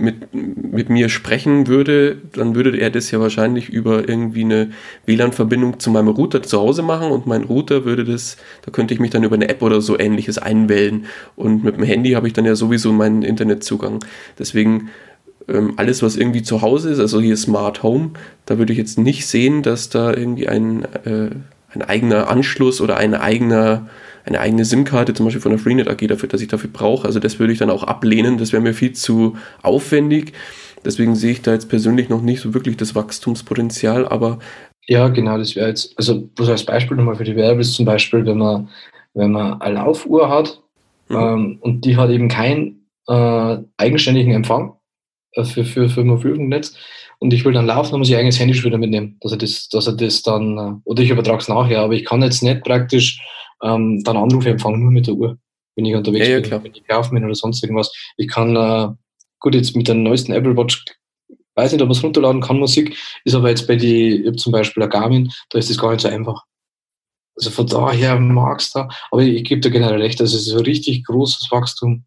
mit, 0.00 0.34
mit 0.34 0.88
mir 0.88 1.08
sprechen 1.08 1.66
würde, 1.66 2.16
dann 2.32 2.54
würde 2.54 2.76
er 2.78 2.90
das 2.90 3.10
ja 3.10 3.20
wahrscheinlich 3.20 3.68
über 3.68 4.08
irgendwie 4.08 4.44
eine 4.44 4.70
WLAN-Verbindung 5.06 5.78
zu 5.78 5.90
meinem 5.90 6.08
Router 6.08 6.42
zu 6.42 6.58
Hause 6.58 6.82
machen 6.82 7.10
und 7.10 7.26
mein 7.26 7.44
Router 7.44 7.84
würde 7.84 8.04
das, 8.04 8.36
da 8.64 8.70
könnte 8.70 8.94
ich 8.94 9.00
mich 9.00 9.10
dann 9.10 9.24
über 9.24 9.34
eine 9.34 9.48
App 9.48 9.62
oder 9.62 9.80
so 9.80 9.98
ähnliches 9.98 10.38
einwählen 10.38 11.04
und 11.36 11.62
mit 11.64 11.76
dem 11.76 11.84
Handy 11.84 12.12
habe 12.12 12.26
ich 12.26 12.32
dann 12.32 12.46
ja 12.46 12.54
sowieso 12.54 12.92
meinen 12.92 13.22
Internetzugang. 13.22 14.02
Deswegen 14.38 14.88
ähm, 15.48 15.74
alles, 15.76 16.02
was 16.02 16.16
irgendwie 16.16 16.42
zu 16.42 16.62
Hause 16.62 16.90
ist, 16.90 17.00
also 17.00 17.20
hier 17.20 17.36
Smart 17.36 17.82
Home, 17.82 18.10
da 18.46 18.58
würde 18.58 18.72
ich 18.72 18.78
jetzt 18.78 18.98
nicht 18.98 19.26
sehen, 19.26 19.62
dass 19.62 19.88
da 19.88 20.12
irgendwie 20.12 20.48
ein, 20.48 20.84
äh, 21.04 21.30
ein 21.72 21.82
eigener 21.82 22.28
Anschluss 22.28 22.80
oder 22.80 22.96
ein 22.96 23.14
eigener 23.14 23.88
eine 24.24 24.40
eigene 24.40 24.64
SIM-Karte 24.64 25.14
zum 25.14 25.24
Beispiel 25.24 25.40
von 25.40 25.52
der 25.52 25.58
Freenet 25.58 25.88
AG 25.88 26.06
dafür, 26.06 26.28
dass 26.28 26.42
ich 26.42 26.48
dafür 26.48 26.70
brauche. 26.70 27.06
Also 27.06 27.18
das 27.20 27.38
würde 27.38 27.52
ich 27.52 27.58
dann 27.58 27.70
auch 27.70 27.84
ablehnen. 27.84 28.36
Das 28.36 28.52
wäre 28.52 28.62
mir 28.62 28.74
viel 28.74 28.92
zu 28.92 29.36
aufwendig. 29.62 30.34
Deswegen 30.84 31.14
sehe 31.14 31.32
ich 31.32 31.42
da 31.42 31.52
jetzt 31.52 31.68
persönlich 31.68 32.08
noch 32.08 32.22
nicht 32.22 32.40
so 32.40 32.54
wirklich 32.54 32.76
das 32.76 32.94
Wachstumspotenzial, 32.94 34.06
aber 34.06 34.38
ja, 34.86 35.08
genau, 35.08 35.36
das 35.38 35.54
wäre 35.54 35.68
jetzt, 35.68 35.92
also 35.96 36.20
bloß 36.20 36.48
als 36.48 36.64
Beispiel 36.64 36.96
nochmal 36.96 37.14
für 37.14 37.24
die 37.24 37.36
Werbe 37.36 37.60
ist 37.60 37.74
zum 37.74 37.84
Beispiel, 37.84 38.24
wenn 38.24 38.38
man, 38.38 38.68
wenn 39.14 39.30
man 39.30 39.60
eine 39.60 39.74
Laufuhr 39.74 40.28
hat 40.30 40.60
mhm. 41.08 41.16
ähm, 41.16 41.58
und 41.60 41.84
die 41.84 41.96
hat 41.96 42.10
eben 42.10 42.28
keinen 42.28 42.86
äh, 43.06 43.58
eigenständigen 43.76 44.32
Empfang 44.32 44.72
äh, 45.32 45.44
für, 45.44 45.64
für, 45.64 45.88
für 45.88 46.04
Mobilfunknetz 46.04 46.76
und 47.18 47.32
ich 47.32 47.44
will 47.44 47.52
dann 47.52 47.66
laufen, 47.66 47.92
dann 47.92 48.00
muss 48.00 48.08
ich 48.08 48.16
eigenes 48.16 48.40
Handy 48.40 48.54
schon 48.54 48.66
wieder 48.66 48.78
mitnehmen, 48.78 49.18
dass 49.20 49.32
er 49.32 49.38
das, 49.38 49.68
dass 49.68 49.86
er 49.86 49.92
das 49.92 50.22
dann, 50.22 50.58
äh, 50.58 50.72
oder 50.84 51.02
ich 51.02 51.10
übertrage 51.10 51.38
es 51.38 51.48
nachher, 51.48 51.80
aber 51.80 51.92
ich 51.92 52.04
kann 52.04 52.22
jetzt 52.22 52.42
nicht 52.42 52.64
praktisch 52.64 53.20
ähm, 53.62 54.02
dann 54.04 54.16
Anrufe 54.16 54.50
empfangen 54.50 54.80
nur 54.80 54.90
mit 54.90 55.06
der 55.06 55.14
Uhr, 55.14 55.38
wenn 55.76 55.84
ich 55.84 55.94
unterwegs 55.94 56.26
ja, 56.26 56.38
ja, 56.38 56.40
bin, 56.40 56.64
wenn 56.64 56.72
ich 56.72 56.82
laufen 56.88 57.14
bin 57.14 57.24
oder 57.24 57.34
sonst 57.34 57.62
irgendwas. 57.62 57.92
Ich 58.16 58.28
kann, 58.28 58.56
äh, 58.56 58.88
gut, 59.38 59.54
jetzt 59.54 59.76
mit 59.76 59.88
der 59.88 59.94
neuesten 59.94 60.32
Apple 60.32 60.56
Watch, 60.56 60.84
weiß 61.56 61.72
nicht, 61.72 61.82
ob 61.82 61.88
man 61.88 61.96
es 61.96 62.02
runterladen 62.02 62.40
kann, 62.40 62.58
Musik, 62.58 62.96
ist 63.24 63.34
aber 63.34 63.50
jetzt 63.50 63.66
bei 63.66 63.76
die, 63.76 64.20
ich 64.20 64.26
habe 64.26 64.36
zum 64.36 64.52
Beispiel 64.52 64.82
ein 64.82 64.90
Garmin, 64.90 65.30
da 65.50 65.58
ist 65.58 65.70
das 65.70 65.78
gar 65.78 65.90
nicht 65.90 66.00
so 66.00 66.08
einfach. 66.08 66.42
Also 67.36 67.50
von 67.50 67.66
daher 67.66 68.18
magst 68.18 68.74
du, 68.74 68.88
aber 69.10 69.22
ich, 69.22 69.34
ich 69.34 69.44
gebe 69.44 69.60
dir 69.60 69.70
generell 69.70 70.00
recht, 70.00 70.20
das 70.20 70.34
ist 70.34 70.46
so 70.46 70.58
richtig 70.58 71.04
großes 71.04 71.50
Wachstum. 71.50 72.04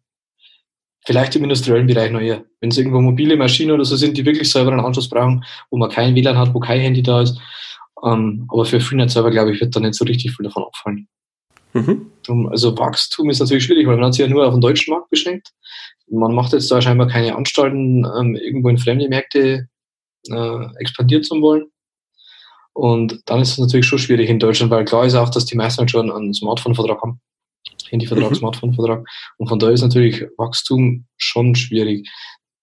Vielleicht 1.06 1.36
im 1.36 1.42
industriellen 1.42 1.86
Bereich 1.86 2.10
noch 2.10 2.20
eher. 2.20 2.44
Wenn 2.60 2.70
es 2.70 2.78
irgendwo 2.78 3.00
mobile 3.00 3.36
Maschinen 3.36 3.72
oder 3.72 3.84
so 3.84 3.96
sind, 3.96 4.16
die 4.16 4.24
wirklich 4.24 4.50
selber 4.50 4.72
einen 4.72 4.80
Anschluss 4.80 5.08
brauchen, 5.08 5.44
wo 5.70 5.76
man 5.76 5.90
kein 5.90 6.14
WLAN 6.14 6.38
hat, 6.38 6.54
wo 6.54 6.60
kein 6.60 6.80
Handy 6.80 7.02
da 7.02 7.22
ist. 7.22 7.38
Ähm, 8.04 8.46
aber 8.50 8.64
für 8.64 8.80
Freenet 8.80 9.10
selber, 9.10 9.30
glaube 9.30 9.52
ich, 9.52 9.60
wird 9.60 9.76
da 9.76 9.80
nicht 9.80 9.94
so 9.94 10.04
richtig 10.04 10.34
viel 10.34 10.44
davon 10.44 10.64
abfallen. 10.64 11.08
Mhm. 11.74 12.12
Also 12.50 12.76
Wachstum 12.78 13.28
ist 13.30 13.40
natürlich 13.40 13.64
schwierig, 13.64 13.86
weil 13.86 13.96
man 13.96 14.06
hat 14.06 14.14
sich 14.14 14.24
ja 14.24 14.30
nur 14.30 14.46
auf 14.46 14.54
den 14.54 14.60
deutschen 14.60 14.92
Markt 14.92 15.10
beschränkt. 15.10 15.52
Man 16.08 16.34
macht 16.34 16.52
jetzt 16.52 16.70
da 16.70 16.80
scheinbar 16.80 17.08
keine 17.08 17.34
Anstalten, 17.34 18.06
ähm, 18.18 18.36
irgendwo 18.36 18.68
in 18.68 18.78
fremde 18.78 19.08
Märkte 19.08 19.68
äh, 20.30 20.66
expandiert 20.78 21.24
zu 21.24 21.40
wollen. 21.40 21.66
Und 22.72 23.20
dann 23.26 23.40
ist 23.40 23.52
es 23.52 23.58
natürlich 23.58 23.86
schon 23.86 23.98
schwierig 23.98 24.28
in 24.28 24.38
Deutschland, 24.38 24.70
weil 24.70 24.84
klar 24.84 25.04
ist 25.04 25.14
auch, 25.14 25.30
dass 25.30 25.44
die 25.44 25.56
meisten 25.56 25.80
halt 25.80 25.90
schon 25.90 26.10
einen 26.10 26.34
Smartphone-Vertrag 26.34 27.00
haben. 27.02 27.20
Handyvertrag, 27.94 28.30
mhm. 28.30 28.36
Smartphone-Vertrag. 28.36 29.06
Und 29.38 29.48
von 29.48 29.58
daher 29.58 29.74
ist 29.74 29.82
natürlich 29.82 30.24
Wachstum 30.36 31.06
schon 31.16 31.54
schwierig. 31.54 32.08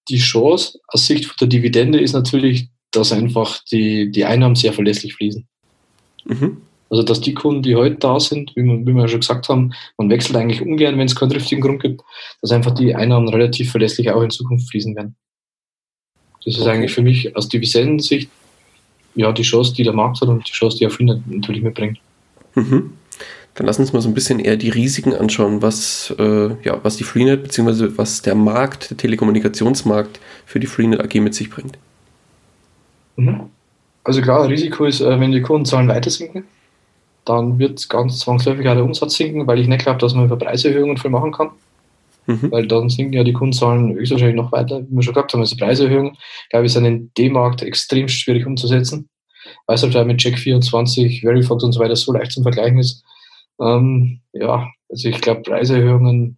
Die 0.10 0.20
Chance 0.20 0.80
aus 0.88 1.08
Sicht 1.08 1.26
von 1.26 1.36
der 1.40 1.48
Dividende 1.48 2.00
ist 2.00 2.14
natürlich, 2.14 2.70
dass 2.92 3.12
einfach 3.12 3.60
die, 3.72 4.12
die 4.12 4.26
Einnahmen 4.26 4.56
sehr 4.56 4.74
verlässlich 4.74 5.16
fließen. 5.16 5.48
Mhm. 6.26 6.58
Also 6.90 7.04
dass 7.04 7.22
die 7.22 7.34
Kunden, 7.34 7.64
die 7.64 7.76
heute 7.76 7.96
da 7.96 8.20
sind, 8.20 8.52
wie 8.56 8.64
wir, 8.64 8.86
wie 8.86 8.94
wir 8.94 9.08
schon 9.08 9.22
gesagt 9.22 9.48
haben, 9.48 9.72
man 9.98 10.10
wechselt 10.10 10.36
eigentlich 10.36 10.62
ungern, 10.62 10.98
wenn 10.98 11.06
es 11.06 11.16
keinen 11.16 11.30
triftigen 11.30 11.62
Grund 11.62 11.82
gibt, 11.82 12.02
dass 12.42 12.52
einfach 12.52 12.72
die 12.72 12.94
Einnahmen 12.94 13.30
relativ 13.30 13.72
verlässlich 13.72 14.12
auch 14.12 14.22
in 14.22 14.30
Zukunft 14.30 14.70
fließen 14.70 14.96
werden. 14.96 15.16
Das 16.44 16.58
ist 16.58 16.68
eigentlich 16.68 16.92
für 16.92 17.02
mich 17.02 17.36
aus 17.38 17.48
Dividendensicht 17.48 18.30
ja 19.16 19.32
die 19.32 19.44
Chance, 19.44 19.74
die 19.74 19.84
der 19.84 19.94
Markt 19.94 20.20
hat 20.22 20.30
und 20.30 20.48
die 20.48 20.52
Chance, 20.52 20.78
die 20.78 20.86
er 20.86 21.22
natürlich 21.28 21.62
mitbringt. 21.62 22.00
Mhm. 22.56 22.94
Dann 23.56 23.68
lass 23.68 23.80
uns 23.80 23.92
mal 23.92 24.02
so 24.02 24.10
ein 24.10 24.14
bisschen 24.14 24.40
eher 24.40 24.56
die 24.56 24.70
Risiken 24.70 25.14
anschauen, 25.14 25.62
was, 25.62 26.14
äh, 26.18 26.56
ja, 26.64 26.80
was 26.84 26.98
die 26.98 27.04
Freenet 27.04 27.44
bzw. 27.44 27.98
was 27.98 28.22
der 28.22 28.36
Markt, 28.36 28.90
der 28.92 28.98
Telekommunikationsmarkt 28.98 30.20
für 30.46 30.60
die 30.60 30.68
Freenet 30.68 31.02
AG 31.02 31.20
mit 31.20 31.36
sich 31.36 31.50
bringt. 31.50 31.78
Mhm. 33.18 33.50
Also 34.04 34.22
klar, 34.22 34.48
Risiko 34.48 34.86
ist, 34.86 35.02
äh, 35.02 35.20
wenn 35.20 35.32
die 35.32 35.42
Kundenzahlen 35.42 35.88
weiter 35.88 36.10
sinken, 36.10 36.46
dann 37.26 37.60
wird 37.60 37.88
ganz 37.90 38.20
zwangsläufig 38.20 38.68
auch 38.68 38.74
der 38.74 38.84
Umsatz 38.84 39.16
sinken, 39.16 39.46
weil 39.46 39.60
ich 39.60 39.68
nicht 39.68 39.84
glaube, 39.84 40.00
dass 40.00 40.16
man 40.16 40.26
über 40.26 40.38
Preiserhöhungen 40.38 40.98
viel 40.98 41.12
machen 41.12 41.32
kann. 41.32 41.50
Mhm. 42.26 42.52
Weil 42.52 42.68
dann 42.68 42.90
sinken 42.90 43.14
ja 43.14 43.24
die 43.24 43.34
Kundenzahlen 43.34 43.94
höchstwahrscheinlich 43.94 44.36
noch 44.36 44.52
weiter, 44.52 44.82
wie 44.82 44.96
wir 44.96 45.04
schon 45.04 45.14
gehabt 45.14 45.34
haben. 45.34 45.42
Also 45.42 45.56
Preiserhöhungen, 45.56 46.18
glaube 46.50 46.66
ich, 46.66 46.74
sind 46.74 46.86
in 46.86 47.12
dem 47.18 47.34
Markt 47.34 47.62
extrem 47.62 48.08
schwierig 48.08 48.46
umzusetzen, 48.46 49.10
weil 49.68 49.76
es 49.76 49.84
halt 49.84 50.08
mit 50.08 50.18
Check 50.18 50.38
24, 50.38 51.22
Verifox 51.22 51.64
und 51.64 51.72
so 51.72 51.80
weiter 51.80 51.96
so 51.96 52.14
leicht 52.14 52.32
zum 52.32 52.44
Vergleichen 52.44 52.80
ist. 52.80 53.04
Ähm, 53.62 54.22
ja, 54.34 54.70
also 54.90 55.10
ich 55.10 55.22
glaube, 55.22 55.44
Preiserhöhungen 55.44 56.38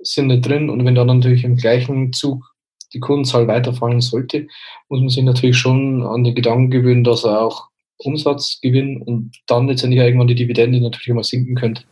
sind 0.00 0.26
nicht 0.28 0.46
drin 0.46 0.68
und 0.68 0.84
wenn 0.84 0.94
dann 0.94 1.06
natürlich 1.06 1.44
im 1.44 1.56
gleichen 1.56 2.12
Zug 2.12 2.44
die 2.92 3.00
Kundenzahl 3.00 3.46
weiterfallen 3.46 4.00
sollte, 4.00 4.46
muss 4.88 5.00
man 5.00 5.08
sich 5.08 5.24
natürlich 5.24 5.56
schon 5.56 6.02
an 6.02 6.24
den 6.24 6.34
Gedanken 6.34 6.70
gewöhnen, 6.70 7.04
dass 7.04 7.24
er 7.24 7.40
auch 7.40 7.68
Umsatzgewinn 7.98 9.00
und 9.00 9.32
dann 9.46 9.68
letztendlich 9.68 10.00
irgendwann 10.00 10.26
die 10.26 10.34
Dividende 10.34 10.80
natürlich 10.80 11.08
immer 11.08 11.24
sinken 11.24 11.54
könnte. 11.54 11.84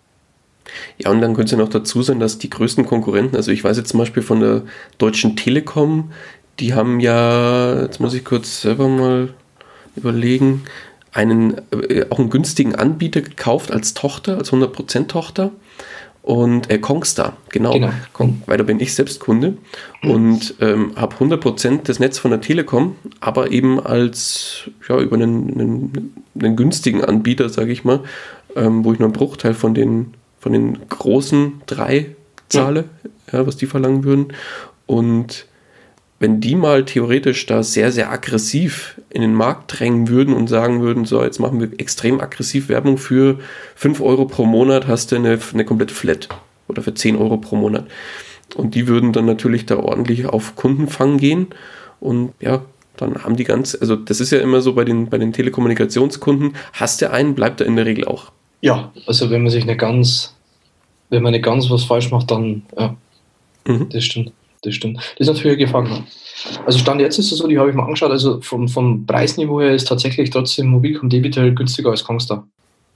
Ja, 0.98 1.10
und 1.10 1.20
dann 1.20 1.34
könnte 1.34 1.46
es 1.46 1.50
ja 1.52 1.58
noch 1.58 1.70
dazu 1.70 2.02
sein, 2.02 2.20
dass 2.20 2.38
die 2.38 2.50
größten 2.50 2.84
Konkurrenten, 2.84 3.36
also 3.36 3.50
ich 3.50 3.64
weiß 3.64 3.76
jetzt 3.76 3.90
zum 3.90 3.98
Beispiel 3.98 4.22
von 4.22 4.40
der 4.40 4.62
Deutschen 4.98 5.36
Telekom, 5.36 6.12
die 6.58 6.74
haben 6.74 7.00
ja, 7.00 7.82
jetzt 7.82 8.00
muss 8.00 8.14
ich 8.14 8.24
kurz 8.24 8.60
selber 8.60 8.88
mal 8.88 9.34
überlegen, 9.96 10.62
einen, 11.12 11.60
äh, 11.72 12.06
auch 12.10 12.18
einen 12.18 12.30
günstigen 12.30 12.74
Anbieter 12.74 13.20
gekauft 13.20 13.70
als 13.70 13.94
Tochter, 13.94 14.38
als 14.38 14.52
100% 14.52 15.08
Tochter. 15.08 15.50
Und 16.22 16.70
äh, 16.70 16.78
Kongstar, 16.78 17.38
genau, 17.48 17.72
genau. 17.72 17.90
Kong, 18.12 18.42
weil 18.44 18.58
da 18.58 18.62
bin 18.62 18.78
ich 18.78 18.94
selbst 18.94 19.20
Kunde 19.20 19.56
und 20.02 20.54
ähm, 20.60 20.92
habe 20.94 21.16
100% 21.16 21.80
das 21.84 21.98
Netz 21.98 22.18
von 22.18 22.30
der 22.30 22.42
Telekom, 22.42 22.96
aber 23.20 23.50
eben 23.50 23.80
als, 23.80 24.68
ja, 24.86 25.00
über 25.00 25.16
einen, 25.16 25.50
einen, 25.50 26.14
einen 26.38 26.56
günstigen 26.56 27.02
Anbieter, 27.02 27.48
sage 27.48 27.72
ich 27.72 27.84
mal, 27.84 28.00
ähm, 28.54 28.84
wo 28.84 28.92
ich 28.92 28.98
nur 28.98 29.06
einen 29.08 29.14
Bruchteil 29.14 29.54
von 29.54 29.72
den, 29.72 30.12
von 30.38 30.52
den 30.52 30.78
großen 30.90 31.62
drei 31.64 32.14
zahle, 32.50 32.84
ja. 33.32 33.38
ja 33.38 33.46
was 33.46 33.56
die 33.56 33.66
verlangen 33.66 34.04
würden. 34.04 34.34
Und 34.84 35.46
wenn 36.20 36.40
die 36.40 36.54
mal 36.54 36.84
theoretisch 36.84 37.46
da 37.46 37.62
sehr, 37.62 37.90
sehr 37.90 38.12
aggressiv 38.12 39.00
in 39.08 39.22
den 39.22 39.34
Markt 39.34 39.80
drängen 39.80 40.08
würden 40.08 40.34
und 40.34 40.48
sagen 40.48 40.82
würden, 40.82 41.06
so, 41.06 41.24
jetzt 41.24 41.40
machen 41.40 41.60
wir 41.60 41.80
extrem 41.80 42.20
aggressiv 42.20 42.68
Werbung 42.68 42.98
für 42.98 43.40
5 43.74 44.02
Euro 44.02 44.26
pro 44.26 44.44
Monat, 44.44 44.86
hast 44.86 45.10
du 45.10 45.16
eine, 45.16 45.38
eine 45.52 45.64
komplette 45.64 45.94
Flat 45.94 46.28
oder 46.68 46.82
für 46.82 46.92
10 46.92 47.16
Euro 47.16 47.38
pro 47.38 47.56
Monat. 47.56 47.86
Und 48.54 48.74
die 48.74 48.86
würden 48.86 49.14
dann 49.14 49.24
natürlich 49.24 49.64
da 49.64 49.78
ordentlich 49.78 50.26
auf 50.26 50.56
Kundenfang 50.56 51.16
gehen 51.16 51.48
und 52.00 52.34
ja, 52.38 52.62
dann 52.98 53.24
haben 53.24 53.36
die 53.36 53.44
ganz, 53.44 53.74
also 53.80 53.96
das 53.96 54.20
ist 54.20 54.30
ja 54.30 54.40
immer 54.40 54.60
so 54.60 54.74
bei 54.74 54.84
den, 54.84 55.08
bei 55.08 55.16
den 55.16 55.32
Telekommunikationskunden, 55.32 56.54
hast 56.74 57.00
du 57.00 57.10
einen, 57.10 57.34
bleibt 57.34 57.62
er 57.62 57.66
in 57.66 57.76
der 57.76 57.86
Regel 57.86 58.04
auch. 58.04 58.30
Ja, 58.60 58.92
also 59.06 59.30
wenn 59.30 59.42
man 59.42 59.50
sich 59.50 59.64
nicht 59.64 59.78
ganz, 59.78 60.36
wenn 61.08 61.22
man 61.22 61.32
nicht 61.32 61.44
ganz 61.44 61.70
was 61.70 61.84
falsch 61.84 62.10
macht, 62.10 62.30
dann 62.30 62.62
ja, 62.76 62.94
mhm. 63.66 63.88
das 63.88 64.04
stimmt 64.04 64.32
das 64.62 64.74
stimmt. 64.74 64.98
Das 64.98 65.26
ist 65.26 65.26
natürlich 65.28 65.58
eine 65.58 65.66
Gefahr. 65.66 66.04
Also 66.66 66.78
Stand 66.78 67.00
jetzt 67.00 67.18
ist 67.18 67.32
es 67.32 67.38
so, 67.38 67.46
die 67.46 67.58
habe 67.58 67.70
ich 67.70 67.76
mal 67.76 67.84
angeschaut, 67.84 68.10
also 68.10 68.40
vom, 68.40 68.68
vom 68.68 69.06
Preisniveau 69.06 69.60
her 69.60 69.74
ist 69.74 69.88
tatsächlich 69.88 70.30
trotzdem 70.30 70.68
Mobilcom 70.68 71.08
Debitel 71.08 71.54
günstiger 71.54 71.90
als 71.90 72.04
Kongstar. 72.04 72.46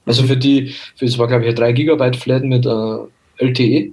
Also 0.07 0.25
für 0.25 0.37
die, 0.37 0.75
für 0.97 1.07
es 1.07 1.19
war 1.19 1.29
glaube 1.29 1.45
ich 1.45 1.51
ein 1.51 1.57
3 1.57 1.73
GB 1.73 2.13
Flat 2.15 2.45
mit 2.45 2.67
äh, 2.67 2.99
LTE 3.39 3.93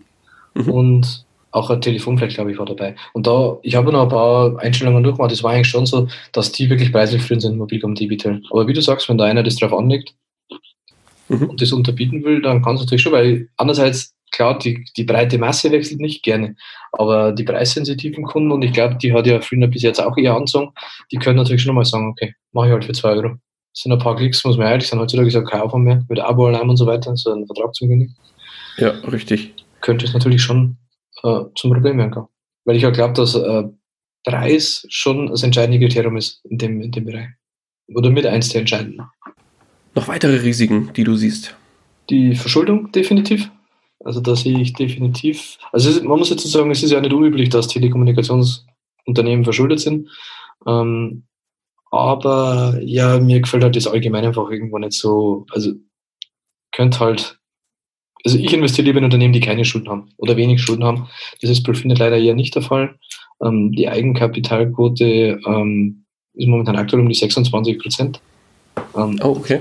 mhm. 0.55 0.69
und 0.69 1.25
auch 1.51 1.69
ein 1.69 1.81
Telefonflat, 1.81 2.29
glaube 2.29 2.51
ich, 2.51 2.57
war 2.57 2.65
dabei. 2.65 2.95
Und 3.13 3.27
da, 3.27 3.57
ich 3.61 3.75
habe 3.75 3.91
noch 3.91 4.03
ein 4.03 4.09
paar 4.09 4.57
Einstellungen 4.59 5.03
durchgemacht, 5.03 5.31
das 5.31 5.43
war 5.43 5.51
eigentlich 5.51 5.67
schon 5.67 5.85
so, 5.85 6.07
dass 6.31 6.51
die 6.51 6.69
wirklich 6.69 6.91
preislich 6.91 7.25
drin 7.27 7.41
sind, 7.41 7.57
Mobilcom 7.57 7.93
Debitel. 7.93 8.41
Aber 8.51 8.67
wie 8.67 8.73
du 8.73 8.81
sagst, 8.81 9.09
wenn 9.09 9.17
da 9.17 9.25
einer 9.25 9.43
das 9.43 9.57
drauf 9.57 9.73
anlegt 9.73 10.15
mhm. 11.27 11.49
und 11.49 11.61
das 11.61 11.73
unterbieten 11.73 12.23
will, 12.23 12.41
dann 12.41 12.61
kann 12.61 12.75
es 12.75 12.81
natürlich 12.81 13.01
schon, 13.01 13.11
weil 13.11 13.49
andererseits 13.57 14.13
klar, 14.31 14.57
die, 14.57 14.85
die 14.97 15.03
breite 15.03 15.37
Masse 15.37 15.71
wechselt 15.71 15.99
nicht 15.99 16.23
gerne, 16.23 16.55
aber 16.93 17.31
die 17.31 17.43
preissensitiven 17.43 18.23
Kunden, 18.23 18.51
und 18.51 18.63
ich 18.63 18.73
glaube, 18.73 18.95
die 18.95 19.13
hat 19.13 19.27
ja 19.27 19.41
Freenet 19.41 19.71
bis 19.71 19.83
jetzt 19.83 19.99
auch 19.99 20.17
eher 20.17 20.35
anzogen, 20.35 20.71
die 21.11 21.17
können 21.17 21.37
natürlich 21.37 21.61
schon 21.61 21.75
mal 21.75 21.85
sagen, 21.85 22.09
okay, 22.09 22.33
mache 22.51 22.67
ich 22.67 22.71
halt 22.73 22.85
für 22.85 22.93
2 22.93 23.09
Euro. 23.09 23.29
Das 23.73 23.83
sind 23.83 23.91
ein 23.91 23.99
paar 23.99 24.15
Klicks, 24.15 24.43
muss 24.43 24.57
man 24.57 24.67
ehrlich 24.67 24.87
sein, 24.87 24.99
heutzutage 24.99 25.27
ist 25.27 25.33
ja 25.33 25.43
kein 25.43 25.61
Aufwand 25.61 25.85
mehr, 25.85 26.03
mit 26.09 26.19
Abo-Alarm 26.19 26.69
und 26.69 26.77
so 26.77 26.85
weiter, 26.85 27.15
so 27.15 27.31
einen 27.31 27.45
Vertrag 27.45 27.73
zu 27.73 27.87
kündigen. 27.87 28.15
Ja, 28.77 28.89
richtig. 29.11 29.53
Könnte 29.81 30.05
es 30.05 30.13
natürlich 30.13 30.41
schon 30.41 30.77
äh, 31.23 31.41
zum 31.55 31.71
Problem 31.71 31.97
werden. 31.97 32.27
Weil 32.65 32.75
ich 32.75 32.83
ja 32.83 32.89
glaube, 32.89 33.13
dass 33.13 33.35
äh, 33.35 33.63
Preis 34.23 34.85
schon 34.89 35.27
das 35.27 35.43
entscheidende 35.43 35.79
Kriterium 35.79 36.17
ist 36.17 36.43
in 36.45 36.57
dem, 36.57 36.81
in 36.81 36.91
dem 36.91 37.05
Bereich. 37.05 37.29
Oder 37.93 38.09
mit 38.09 38.25
eins 38.25 38.49
der 38.49 38.61
entscheidenden. 38.61 39.01
Noch 39.95 40.07
weitere 40.07 40.37
Risiken, 40.37 40.91
die 40.95 41.03
du 41.03 41.15
siehst? 41.15 41.55
Die 42.09 42.35
Verschuldung 42.35 42.91
definitiv. 42.91 43.49
Also 44.03 44.19
da 44.19 44.35
sehe 44.35 44.59
ich 44.59 44.73
definitiv, 44.73 45.57
also 45.71 46.03
man 46.03 46.17
muss 46.19 46.29
jetzt 46.29 46.47
sagen, 46.49 46.71
es 46.71 46.83
ist 46.83 46.91
ja 46.91 46.99
nicht 47.01 47.13
unüblich, 47.13 47.49
dass 47.49 47.67
Telekommunikationsunternehmen 47.67 49.43
verschuldet 49.43 49.79
sind. 49.79 50.09
Ähm, 50.67 51.23
aber 51.91 52.79
ja, 52.81 53.19
mir 53.19 53.41
gefällt 53.41 53.63
halt 53.63 53.75
das 53.75 53.87
allgemein 53.87 54.25
einfach 54.25 54.49
irgendwo 54.49 54.77
nicht 54.77 54.93
so, 54.93 55.45
also 55.51 55.73
könnte 56.71 56.99
halt, 56.99 57.39
also 58.23 58.37
ich 58.37 58.53
investiere 58.53 58.85
lieber 58.85 58.99
in 58.99 59.05
Unternehmen, 59.05 59.33
die 59.33 59.39
keine 59.39 59.65
Schulden 59.65 59.89
haben 59.89 60.09
oder 60.17 60.37
wenig 60.37 60.61
Schulden 60.61 60.85
haben. 60.85 61.09
Das 61.41 61.49
ist 61.49 61.63
bei 61.63 61.73
Findet 61.73 61.99
leider 61.99 62.17
eher 62.17 62.35
nicht 62.35 62.55
der 62.55 62.61
Fall. 62.61 62.97
Ähm, 63.43 63.71
die 63.73 63.89
Eigenkapitalquote 63.89 65.39
ähm, 65.45 66.05
ist 66.33 66.47
momentan 66.47 66.77
aktuell 66.77 67.01
um 67.01 67.09
die 67.09 67.15
26 67.15 67.79
Prozent. 67.79 68.21
Ähm, 68.95 69.19
oh, 69.21 69.35
okay. 69.37 69.59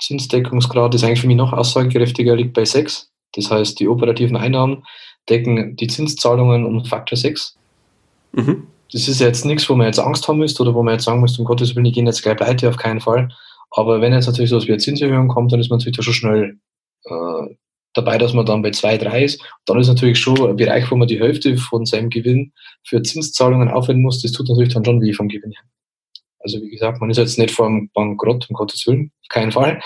Zinsdeckungsgrad 0.00 0.94
ist 0.94 1.04
eigentlich 1.04 1.20
für 1.20 1.26
mich 1.26 1.36
noch 1.36 1.52
aussagekräftiger, 1.52 2.34
liegt 2.34 2.54
bei 2.54 2.64
6. 2.64 3.09
Das 3.34 3.50
heißt, 3.50 3.78
die 3.80 3.88
operativen 3.88 4.36
Einnahmen 4.36 4.84
decken 5.28 5.76
die 5.76 5.86
Zinszahlungen 5.86 6.64
um 6.64 6.84
Faktor 6.84 7.16
6. 7.16 7.56
Mhm. 8.32 8.66
Das 8.92 9.06
ist 9.06 9.20
jetzt 9.20 9.44
nichts, 9.44 9.68
wo 9.68 9.74
man 9.74 9.86
jetzt 9.86 10.00
Angst 10.00 10.26
haben 10.26 10.38
müsste 10.38 10.62
oder 10.62 10.74
wo 10.74 10.82
man 10.82 10.94
jetzt 10.94 11.04
sagen 11.04 11.20
müsste, 11.20 11.40
um 11.40 11.46
Gottes 11.46 11.74
Willen, 11.74 11.84
die 11.84 11.92
gehen 11.92 12.06
jetzt 12.06 12.22
gleich 12.22 12.36
pleite, 12.36 12.68
auf 12.68 12.76
keinen 12.76 13.00
Fall. 13.00 13.28
Aber 13.70 14.00
wenn 14.00 14.12
jetzt 14.12 14.26
natürlich 14.26 14.50
so 14.50 14.56
etwas 14.56 14.66
wie 14.66 14.72
eine 14.72 14.80
Zinserhöhung 14.80 15.28
kommt, 15.28 15.52
dann 15.52 15.60
ist 15.60 15.70
man 15.70 15.78
natürlich 15.78 15.96
da 15.96 16.02
schon 16.02 16.14
schnell 16.14 16.58
äh, 17.04 17.54
dabei, 17.94 18.18
dass 18.18 18.34
man 18.34 18.46
dann 18.46 18.62
bei 18.62 18.72
2, 18.72 18.98
3 18.98 19.24
ist. 19.24 19.42
Dann 19.66 19.78
ist 19.78 19.88
natürlich 19.88 20.18
schon 20.18 20.40
ein 20.48 20.56
Bereich, 20.56 20.90
wo 20.90 20.96
man 20.96 21.06
die 21.06 21.20
Hälfte 21.20 21.56
von 21.56 21.86
seinem 21.86 22.10
Gewinn 22.10 22.52
für 22.84 23.02
Zinszahlungen 23.02 23.68
aufwenden 23.68 24.02
muss. 24.02 24.22
Das 24.22 24.32
tut 24.32 24.48
natürlich 24.48 24.74
dann 24.74 24.84
schon 24.84 25.00
weh 25.00 25.12
vom 25.12 25.28
Gewinn 25.28 25.52
her. 25.52 25.62
Also 26.40 26.60
wie 26.60 26.70
gesagt, 26.70 27.00
man 27.00 27.10
ist 27.10 27.18
jetzt 27.18 27.38
nicht 27.38 27.52
vor 27.52 27.66
einem 27.66 27.90
Bankrott, 27.92 28.48
um 28.48 28.54
Gottes 28.54 28.86
Willen, 28.86 29.12
auf 29.22 29.28
keinen 29.28 29.52
Fall. 29.52 29.80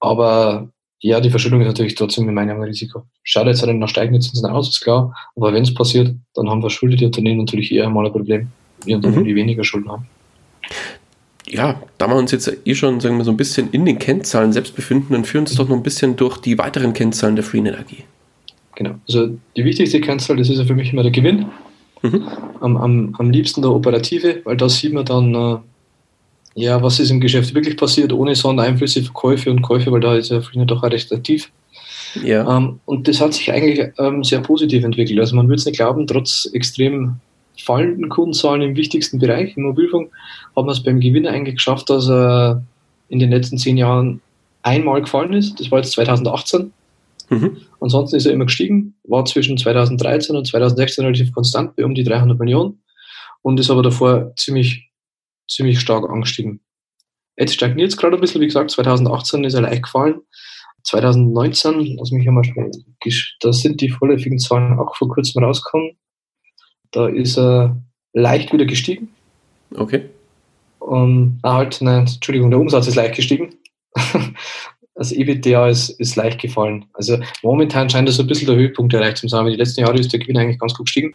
Aber 0.00 0.70
ja, 1.00 1.20
die 1.20 1.30
Verschuldung 1.30 1.60
ist 1.60 1.68
natürlich 1.68 1.94
trotzdem 1.94 2.28
in 2.28 2.34
meinem 2.34 2.60
Risiko. 2.60 3.04
Schaut 3.22 3.46
jetzt 3.46 3.62
halt 3.62 3.76
nach 3.76 3.88
steigenden 3.88 4.20
Zinsen 4.20 4.46
aus, 4.46 4.68
ist 4.68 4.80
klar. 4.80 5.14
Aber 5.36 5.52
wenn 5.52 5.62
es 5.62 5.72
passiert, 5.72 6.14
dann 6.34 6.48
haben 6.48 6.60
verschuldete 6.60 7.06
Unternehmen 7.06 7.40
natürlich 7.40 7.72
eher 7.72 7.88
mal 7.88 8.06
ein 8.06 8.12
Problem. 8.12 8.48
Die 8.84 8.94
Unternehmen, 8.94 9.22
mhm. 9.22 9.28
die 9.28 9.34
weniger 9.34 9.64
Schulden 9.64 9.90
haben. 9.90 10.06
Ja, 11.48 11.80
da 11.98 12.08
wir 12.08 12.16
uns 12.16 12.32
jetzt 12.32 12.52
eh 12.64 12.74
schon 12.74 13.00
sagen 13.00 13.16
wir, 13.16 13.24
so 13.24 13.30
ein 13.30 13.36
bisschen 13.36 13.70
in 13.70 13.86
den 13.86 13.98
Kennzahlen 13.98 14.52
selbst 14.52 14.74
befinden, 14.74 15.12
dann 15.12 15.24
führen 15.24 15.42
uns 15.42 15.54
doch 15.54 15.68
noch 15.68 15.76
ein 15.76 15.82
bisschen 15.82 16.16
durch 16.16 16.38
die 16.38 16.58
weiteren 16.58 16.92
Kennzahlen 16.92 17.36
der 17.36 17.44
Free 17.44 17.58
Energie. 17.58 18.04
Genau. 18.74 18.94
Also 19.08 19.38
die 19.56 19.64
wichtigste 19.64 20.00
Kennzahl, 20.00 20.36
das 20.36 20.48
ist 20.48 20.58
ja 20.58 20.64
für 20.64 20.74
mich 20.74 20.92
immer 20.92 21.02
der 21.02 21.12
Gewinn. 21.12 21.46
Mhm. 22.02 22.28
Am, 22.60 22.76
am, 22.76 23.14
am 23.18 23.30
liebsten 23.30 23.62
der 23.62 23.72
operative, 23.72 24.40
weil 24.44 24.56
da 24.56 24.68
sieht 24.68 24.92
man 24.92 25.04
dann, 25.04 25.34
äh, 25.34 25.56
ja, 26.54 26.82
was 26.82 26.98
ist 26.98 27.10
im 27.10 27.20
Geschäft 27.20 27.54
wirklich 27.54 27.76
passiert, 27.76 28.12
ohne 28.12 28.34
Sondereinflüsse 28.34 29.02
für 29.02 29.12
Käufe 29.12 29.50
und 29.50 29.62
Käufe, 29.62 29.92
weil 29.92 30.00
da 30.00 30.16
ist 30.16 30.30
ja 30.30 30.40
Freenet 30.40 30.70
doch 30.70 30.82
recht 30.82 31.12
aktiv. 31.12 31.50
Ja. 32.24 32.56
Ähm, 32.56 32.80
und 32.84 33.06
das 33.06 33.20
hat 33.20 33.34
sich 33.34 33.52
eigentlich 33.52 33.86
ähm, 33.98 34.24
sehr 34.24 34.40
positiv 34.40 34.84
entwickelt. 34.84 35.20
Also 35.20 35.36
man 35.36 35.46
würde 35.46 35.60
es 35.60 35.66
nicht 35.66 35.76
glauben, 35.76 36.06
trotz 36.06 36.48
extrem 36.52 37.16
fallenden 37.62 38.08
Kundenzahlen 38.08 38.62
im 38.62 38.76
wichtigsten 38.76 39.18
Bereich, 39.18 39.56
im 39.56 39.64
Mobilfunk, 39.64 40.10
hat 40.56 40.64
man 40.64 40.70
es 40.70 40.82
beim 40.82 41.00
Gewinner 41.00 41.30
eigentlich 41.30 41.56
geschafft, 41.56 41.90
dass 41.90 42.08
er 42.08 42.62
in 43.08 43.18
den 43.18 43.30
letzten 43.30 43.58
zehn 43.58 43.76
Jahren 43.76 44.20
einmal 44.62 45.00
gefallen 45.00 45.32
ist. 45.32 45.58
Das 45.60 45.70
war 45.70 45.78
jetzt 45.78 45.92
2018. 45.92 46.72
Mhm. 47.30 47.58
Ansonsten 47.80 48.16
ist 48.16 48.26
er 48.26 48.32
immer 48.32 48.46
gestiegen, 48.46 48.94
war 49.04 49.24
zwischen 49.24 49.58
2013 49.58 50.34
und 50.36 50.46
2016 50.46 51.04
relativ 51.04 51.32
konstant 51.32 51.76
bei 51.76 51.84
um 51.84 51.94
die 51.94 52.04
300 52.04 52.38
Millionen 52.38 52.78
und 53.42 53.60
ist 53.60 53.70
aber 53.70 53.82
davor 53.82 54.32
ziemlich 54.36 54.87
ziemlich 55.48 55.80
stark 55.80 56.08
angestiegen. 56.08 56.60
Jetzt 57.36 57.54
stagniert 57.54 57.90
es 57.90 57.96
gerade 57.96 58.16
ein 58.16 58.20
bisschen, 58.20 58.40
wie 58.40 58.46
gesagt, 58.46 58.70
2018 58.70 59.44
ist 59.44 59.54
er 59.54 59.62
leicht 59.62 59.84
gefallen. 59.84 60.20
2019, 60.84 61.96
lass 61.98 62.10
mich 62.10 62.26
einmal 62.26 62.44
schnell, 62.44 62.70
da 63.40 63.52
sind 63.52 63.80
die 63.80 63.90
vorläufigen 63.90 64.38
Zahlen 64.38 64.78
auch 64.78 64.96
vor 64.96 65.08
kurzem 65.08 65.44
rausgekommen. 65.44 65.98
Da 66.90 67.08
ist 67.08 67.38
er 67.38 67.80
leicht 68.12 68.52
wieder 68.52 68.64
gestiegen. 68.64 69.08
Okay. 69.74 70.08
Um, 70.78 71.38
ah, 71.42 71.54
halt, 71.54 71.78
nein, 71.80 72.06
Entschuldigung, 72.06 72.50
der 72.50 72.60
Umsatz 72.60 72.86
ist 72.86 72.94
leicht 72.94 73.16
gestiegen. 73.16 73.54
das 74.94 75.12
EBITDA 75.12 75.68
ist, 75.68 75.90
ist 75.90 76.16
leicht 76.16 76.40
gefallen. 76.40 76.86
Also 76.94 77.18
momentan 77.42 77.90
scheint 77.90 78.08
das 78.08 78.18
ein 78.18 78.26
bisschen 78.26 78.48
der 78.48 78.56
Höhepunkt 78.56 78.94
erreicht 78.94 79.18
zu 79.18 79.28
sein. 79.28 79.46
Die 79.46 79.56
letzten 79.56 79.82
Jahre 79.82 79.98
ist 79.98 80.12
der 80.12 80.20
Gewinn 80.20 80.38
eigentlich 80.38 80.58
ganz 80.58 80.74
gut 80.74 80.86
gestiegen. 80.86 81.14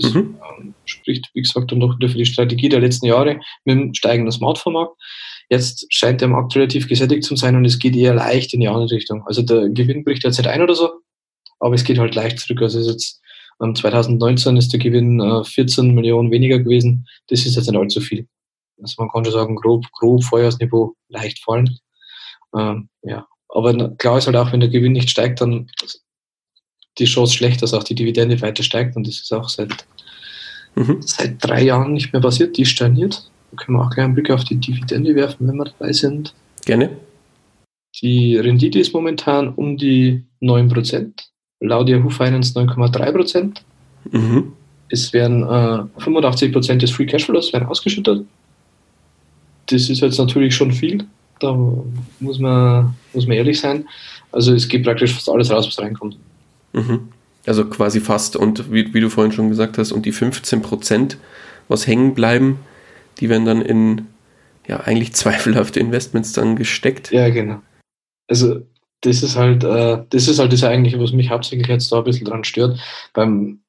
Das 0.00 0.14
mhm. 0.14 0.36
Ähm, 0.58 0.74
spricht, 0.84 1.30
wie 1.34 1.42
gesagt, 1.42 1.72
dann 1.72 1.80
doch 1.80 1.98
wieder 1.98 2.08
für 2.08 2.18
die 2.18 2.26
Strategie 2.26 2.68
der 2.68 2.80
letzten 2.80 3.06
Jahre 3.06 3.40
mit 3.64 3.76
dem 3.76 3.94
steigenden 3.94 4.32
Smartphone-Markt. 4.32 4.96
Jetzt 5.50 5.86
scheint 5.92 6.20
der 6.20 6.28
Markt 6.28 6.54
relativ 6.54 6.88
gesättigt 6.88 7.24
zu 7.24 7.34
sein 7.36 7.56
und 7.56 7.64
es 7.64 7.78
geht 7.78 7.96
eher 7.96 8.14
leicht 8.14 8.52
in 8.54 8.60
die 8.60 8.68
andere 8.68 8.90
Richtung. 8.90 9.26
Also 9.26 9.42
der 9.42 9.70
Gewinn 9.70 10.04
bricht 10.04 10.24
nicht 10.24 10.46
ein 10.46 10.62
oder 10.62 10.74
so, 10.74 10.90
aber 11.58 11.74
es 11.74 11.84
geht 11.84 11.98
halt 11.98 12.14
leicht 12.14 12.38
zurück. 12.38 12.62
Also 12.62 12.80
jetzt 12.80 13.20
2019 13.58 14.56
ist 14.56 14.72
der 14.72 14.78
Gewinn 14.78 15.44
14 15.44 15.90
äh, 15.90 15.92
Millionen 15.92 16.30
weniger 16.30 16.58
gewesen. 16.58 17.08
Das 17.28 17.44
ist 17.44 17.56
jetzt 17.56 17.68
nicht 17.68 17.78
allzu 17.78 18.00
viel. 18.00 18.28
Also 18.80 18.94
man 18.98 19.10
kann 19.10 19.24
schon 19.24 19.34
sagen, 19.34 19.56
grob, 19.56 19.84
grob 19.92 20.22
Vorjahresniveau 20.22 20.94
leicht 21.08 21.42
fallen. 21.42 21.78
Ähm, 22.56 22.88
ja. 23.02 23.26
Aber 23.48 23.96
klar 23.96 24.18
ist 24.18 24.26
halt 24.26 24.36
auch, 24.36 24.52
wenn 24.52 24.60
der 24.60 24.68
Gewinn 24.68 24.92
nicht 24.92 25.10
steigt, 25.10 25.40
dann 25.40 25.70
die 26.98 27.04
Chance 27.04 27.34
schlecht, 27.34 27.62
dass 27.62 27.74
auch 27.74 27.84
die 27.84 27.94
Dividende 27.94 28.40
weiter 28.40 28.62
steigt. 28.62 28.96
Und 28.96 29.06
das 29.06 29.20
ist 29.20 29.32
auch 29.32 29.48
seit, 29.48 29.86
mhm. 30.74 30.98
seit 31.00 31.36
drei 31.44 31.64
Jahren 31.64 31.92
nicht 31.92 32.12
mehr 32.12 32.22
passiert. 32.22 32.56
Die 32.56 32.62
ist 32.62 32.70
stagniert. 32.70 33.30
Da 33.50 33.56
können 33.56 33.78
wir 33.78 33.84
auch 33.84 33.90
gleich 33.90 34.04
einen 34.04 34.14
Blick 34.14 34.30
auf 34.30 34.44
die 34.44 34.56
Dividende 34.56 35.14
werfen, 35.14 35.48
wenn 35.48 35.56
wir 35.56 35.64
dabei 35.64 35.92
sind. 35.92 36.34
Gerne. 36.64 36.90
Die 38.02 38.36
Rendite 38.36 38.78
ist 38.78 38.92
momentan 38.92 39.48
um 39.54 39.76
die 39.76 40.22
9%. 40.42 41.12
Laut 41.60 41.88
Yahoo 41.88 42.10
Finance 42.10 42.58
9,3%. 42.58 43.56
Mhm. 44.10 44.52
Es 44.90 45.12
werden 45.12 45.42
äh, 45.42 46.00
85% 46.00 46.76
des 46.78 46.90
Free 46.90 47.06
Cashflows 47.06 47.52
werden 47.52 47.68
ausgeschüttet. 47.68 48.24
Das 49.66 49.90
ist 49.90 50.00
jetzt 50.00 50.18
natürlich 50.18 50.54
schon 50.54 50.72
viel. 50.72 51.04
Da 51.40 51.52
muss 52.20 52.38
man, 52.38 52.94
muss 53.12 53.26
man 53.26 53.36
ehrlich 53.36 53.60
sein. 53.60 53.86
Also 54.32 54.54
es 54.54 54.66
geht 54.68 54.84
praktisch 54.84 55.12
fast 55.12 55.28
alles 55.28 55.50
raus, 55.50 55.66
was 55.66 55.78
reinkommt. 55.78 56.16
Mhm. 56.72 57.08
Also 57.46 57.64
quasi 57.64 58.00
fast. 58.00 58.36
Und 58.36 58.72
wie, 58.72 58.92
wie, 58.92 59.00
du 59.00 59.08
vorhin 59.08 59.32
schon 59.32 59.48
gesagt 59.48 59.78
hast, 59.78 59.92
und 59.92 60.04
die 60.04 60.12
15% 60.12 61.16
was 61.68 61.86
hängen 61.86 62.14
bleiben, 62.14 62.58
die 63.20 63.28
werden 63.28 63.44
dann 63.44 63.62
in 63.62 64.06
ja 64.66 64.80
eigentlich 64.80 65.12
zweifelhafte 65.14 65.80
Investments 65.80 66.32
dann 66.32 66.56
gesteckt. 66.56 67.10
Ja, 67.10 67.28
genau. 67.30 67.60
Also 68.28 68.60
das 69.00 69.22
ist 69.22 69.36
halt, 69.36 69.64
äh, 69.64 70.04
das 70.10 70.28
ist 70.28 70.38
halt 70.38 70.52
das 70.52 70.64
eigentliche, 70.64 71.00
was 71.00 71.12
mich 71.12 71.30
hauptsächlich 71.30 71.68
jetzt 71.68 71.90
da 71.92 71.98
ein 71.98 72.04
bisschen 72.04 72.26
dran 72.26 72.44
stört. 72.44 72.78
Beim, 73.14 73.60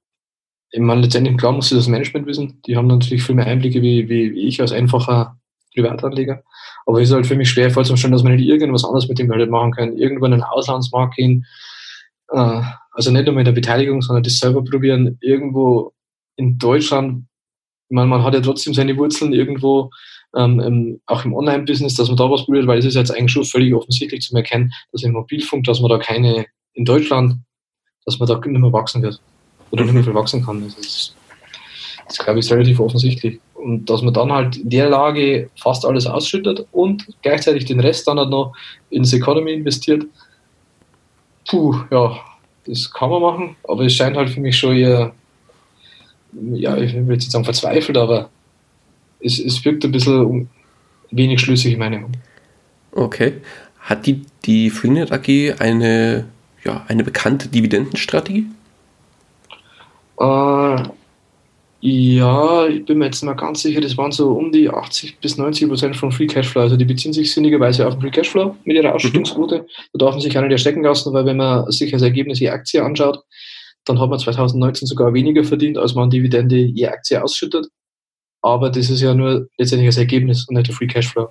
ich 0.71 0.79
meine, 0.79 1.01
letztendlich, 1.01 1.37
klar 1.37 1.51
muss 1.51 1.69
das 1.69 1.87
Management 1.87 2.25
wissen. 2.27 2.61
Die 2.65 2.75
haben 2.75 2.87
natürlich 2.87 3.23
viel 3.23 3.35
mehr 3.35 3.45
Einblicke 3.45 3.81
wie, 3.81 4.09
wie, 4.09 4.33
wie 4.33 4.47
ich 4.47 4.59
als 4.61 4.71
einfacher 4.71 5.37
Privatanleger. 5.73 6.43
Aber 6.85 7.01
es 7.01 7.09
ist 7.09 7.13
halt 7.13 7.27
für 7.27 7.35
mich 7.35 7.49
schwer 7.49 7.71
vorzustellen, 7.71 8.11
dass 8.11 8.23
man 8.23 8.35
nicht 8.35 8.47
irgendwas 8.47 8.83
anderes 8.83 9.07
mit 9.07 9.19
dem 9.19 9.29
Geld 9.29 9.49
machen 9.49 9.71
kann. 9.71 9.97
Irgendwo 9.97 10.25
in 10.25 10.33
einen 10.33 10.43
Auslandsmarkt 10.43 11.15
gehen, 11.15 11.45
äh, 12.31 12.61
also 12.99 13.11
nicht 13.11 13.27
nur 13.27 13.33
mit 13.33 13.47
der 13.47 13.53
Beteiligung, 13.53 14.01
sondern 14.01 14.23
das 14.23 14.39
selber 14.39 14.61
probieren, 14.61 15.17
irgendwo 15.21 15.93
in 16.35 16.57
Deutschland, 16.57 17.23
ich 17.87 17.95
meine, 17.95 18.07
man 18.07 18.23
hat 18.23 18.33
ja 18.33 18.41
trotzdem 18.41 18.73
seine 18.73 18.97
Wurzeln 18.97 19.31
irgendwo, 19.31 19.89
ähm, 20.35 20.99
auch 21.05 21.23
im 21.23 21.33
Online-Business, 21.33 21.95
dass 21.95 22.09
man 22.09 22.17
da 22.17 22.29
was 22.29 22.43
probiert, 22.43 22.67
weil 22.67 22.79
es 22.79 22.83
ist 22.83 22.95
jetzt 22.95 23.11
eigentlich 23.11 23.31
schon 23.31 23.45
völlig 23.45 23.73
offensichtlich 23.73 24.19
zu 24.19 24.35
erkennen, 24.35 24.73
dass 24.91 25.03
im 25.03 25.13
Mobilfunk, 25.13 25.63
dass 25.63 25.79
man 25.79 25.89
da 25.89 25.97
keine, 25.97 26.45
in 26.73 26.83
Deutschland, 26.83 27.37
dass 28.03 28.19
man 28.19 28.27
da 28.27 28.35
nicht 28.35 28.59
mehr 28.59 28.73
wachsen 28.73 29.01
wird 29.01 29.21
oder 29.71 29.85
nicht 29.85 29.93
mehr 29.93 30.03
viel 30.03 30.13
wachsen 30.13 30.45
kann. 30.45 30.61
Das 30.65 30.77
ist, 30.77 31.15
das 32.05 32.17
glaube 32.17 32.39
ich, 32.39 32.45
ist 32.45 32.51
relativ 32.51 32.81
offensichtlich. 32.81 33.39
Und 33.53 33.89
dass 33.89 34.01
man 34.01 34.13
dann 34.13 34.33
halt 34.33 34.57
in 34.57 34.71
der 34.71 34.89
Lage 34.89 35.49
fast 35.57 35.85
alles 35.85 36.05
ausschüttet 36.05 36.67
und 36.73 37.07
gleichzeitig 37.21 37.63
den 37.63 37.79
Rest 37.79 38.09
dann 38.09 38.19
halt 38.19 38.29
noch 38.29 38.53
ins 38.89 39.13
Economy 39.13 39.53
investiert, 39.53 40.03
puh, 41.47 41.79
ja, 41.91 42.19
das 42.69 42.91
kann 42.91 43.09
man 43.09 43.21
machen, 43.21 43.55
aber 43.67 43.85
es 43.85 43.93
scheint 43.93 44.15
halt 44.15 44.29
für 44.29 44.39
mich 44.39 44.57
schon 44.57 44.75
eher, 44.75 45.11
ja, 46.53 46.77
ich 46.77 46.93
will 46.93 47.01
jetzt 47.09 47.23
nicht 47.23 47.31
sagen 47.31 47.45
verzweifelt, 47.45 47.97
aber 47.97 48.29
es, 49.19 49.39
es 49.39 49.63
wirkt 49.65 49.83
ein 49.83 49.91
bisschen 49.91 50.49
wenig 51.09 51.41
schlüssig 51.41 51.73
in 51.73 51.79
meiner 51.79 51.97
Meinung. 51.97 52.11
Okay. 52.91 53.33
Hat 53.79 54.05
die, 54.05 54.21
die 54.45 54.69
Freenet 54.69 55.11
AG 55.11 55.59
eine, 55.59 56.25
ja, 56.63 56.85
eine 56.87 57.03
bekannte 57.03 57.47
Dividendenstrategie? 57.47 58.45
Äh, 60.19 60.83
ja, 61.81 62.67
ich 62.67 62.83
bin 62.83 62.97
mir 62.97 63.05
jetzt 63.05 63.23
mal 63.23 63.35
ganz 63.35 63.61
sicher, 63.61 63.79
das 63.79 63.95
waren 63.95 64.11
so 64.11 64.31
um 64.31 64.51
die 64.51 64.69
80 64.69 65.19
bis 65.19 65.37
90 65.37 65.69
Prozent 65.69 65.95
von 65.95 66.11
Free 66.11 66.27
Cashflow. 66.27 66.61
Also 66.61 66.75
die 66.75 66.83
beziehen 66.83 67.13
sich 67.13 67.31
sinnigerweise 67.33 67.87
auf 67.87 67.93
den 67.93 68.01
Free 68.01 68.11
Cashflow 68.11 68.55
mit 68.65 68.75
ihrer 68.75 68.93
Ausschüttungsquote. 68.93 69.59
Mhm. 69.59 69.65
Da 69.93 70.05
darf 70.05 70.11
man 70.11 70.21
sich 70.21 70.33
keine 70.33 70.49
der 70.49 70.57
stecken 70.57 70.83
lassen, 70.83 71.13
weil 71.13 71.25
wenn 71.25 71.37
man 71.37 71.71
sich 71.71 71.93
als 71.93 72.03
Ergebnis 72.03 72.39
je 72.39 72.49
Aktie 72.49 72.83
anschaut, 72.83 73.23
dann 73.85 73.97
hat 73.99 74.09
man 74.09 74.19
2019 74.19 74.87
sogar 74.87 75.13
weniger 75.13 75.43
verdient, 75.45 75.77
als 75.77 75.95
man 75.95 76.09
Dividende 76.09 76.57
je 76.57 76.87
Aktie 76.87 77.23
ausschüttet. 77.23 77.67
Aber 78.41 78.69
das 78.69 78.89
ist 78.89 79.01
ja 79.01 79.13
nur 79.13 79.47
letztendlich 79.57 79.87
das 79.87 79.97
Ergebnis 79.97 80.47
und 80.49 80.55
nicht 80.55 80.67
der 80.67 80.75
Free 80.75 80.87
Cashflow. 80.87 81.29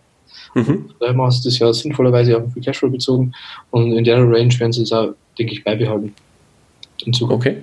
Mhm. 0.54 0.90
Daher 0.98 1.16
hast 1.18 1.44
du 1.44 1.50
das 1.50 1.58
ja 1.58 1.70
sinnvollerweise 1.74 2.36
auf 2.36 2.44
den 2.44 2.52
Free 2.52 2.60
Cashflow 2.60 2.88
bezogen 2.88 3.32
und 3.70 3.92
in 3.92 4.04
der 4.04 4.16
Range 4.18 4.58
werden 4.58 4.72
sie 4.72 4.82
es 4.82 4.92
auch, 4.92 5.12
denke 5.38 5.52
ich, 5.52 5.62
beibehalten. 5.62 6.14
In 7.04 7.12
Zukunft. 7.12 7.46
Okay. 7.46 7.62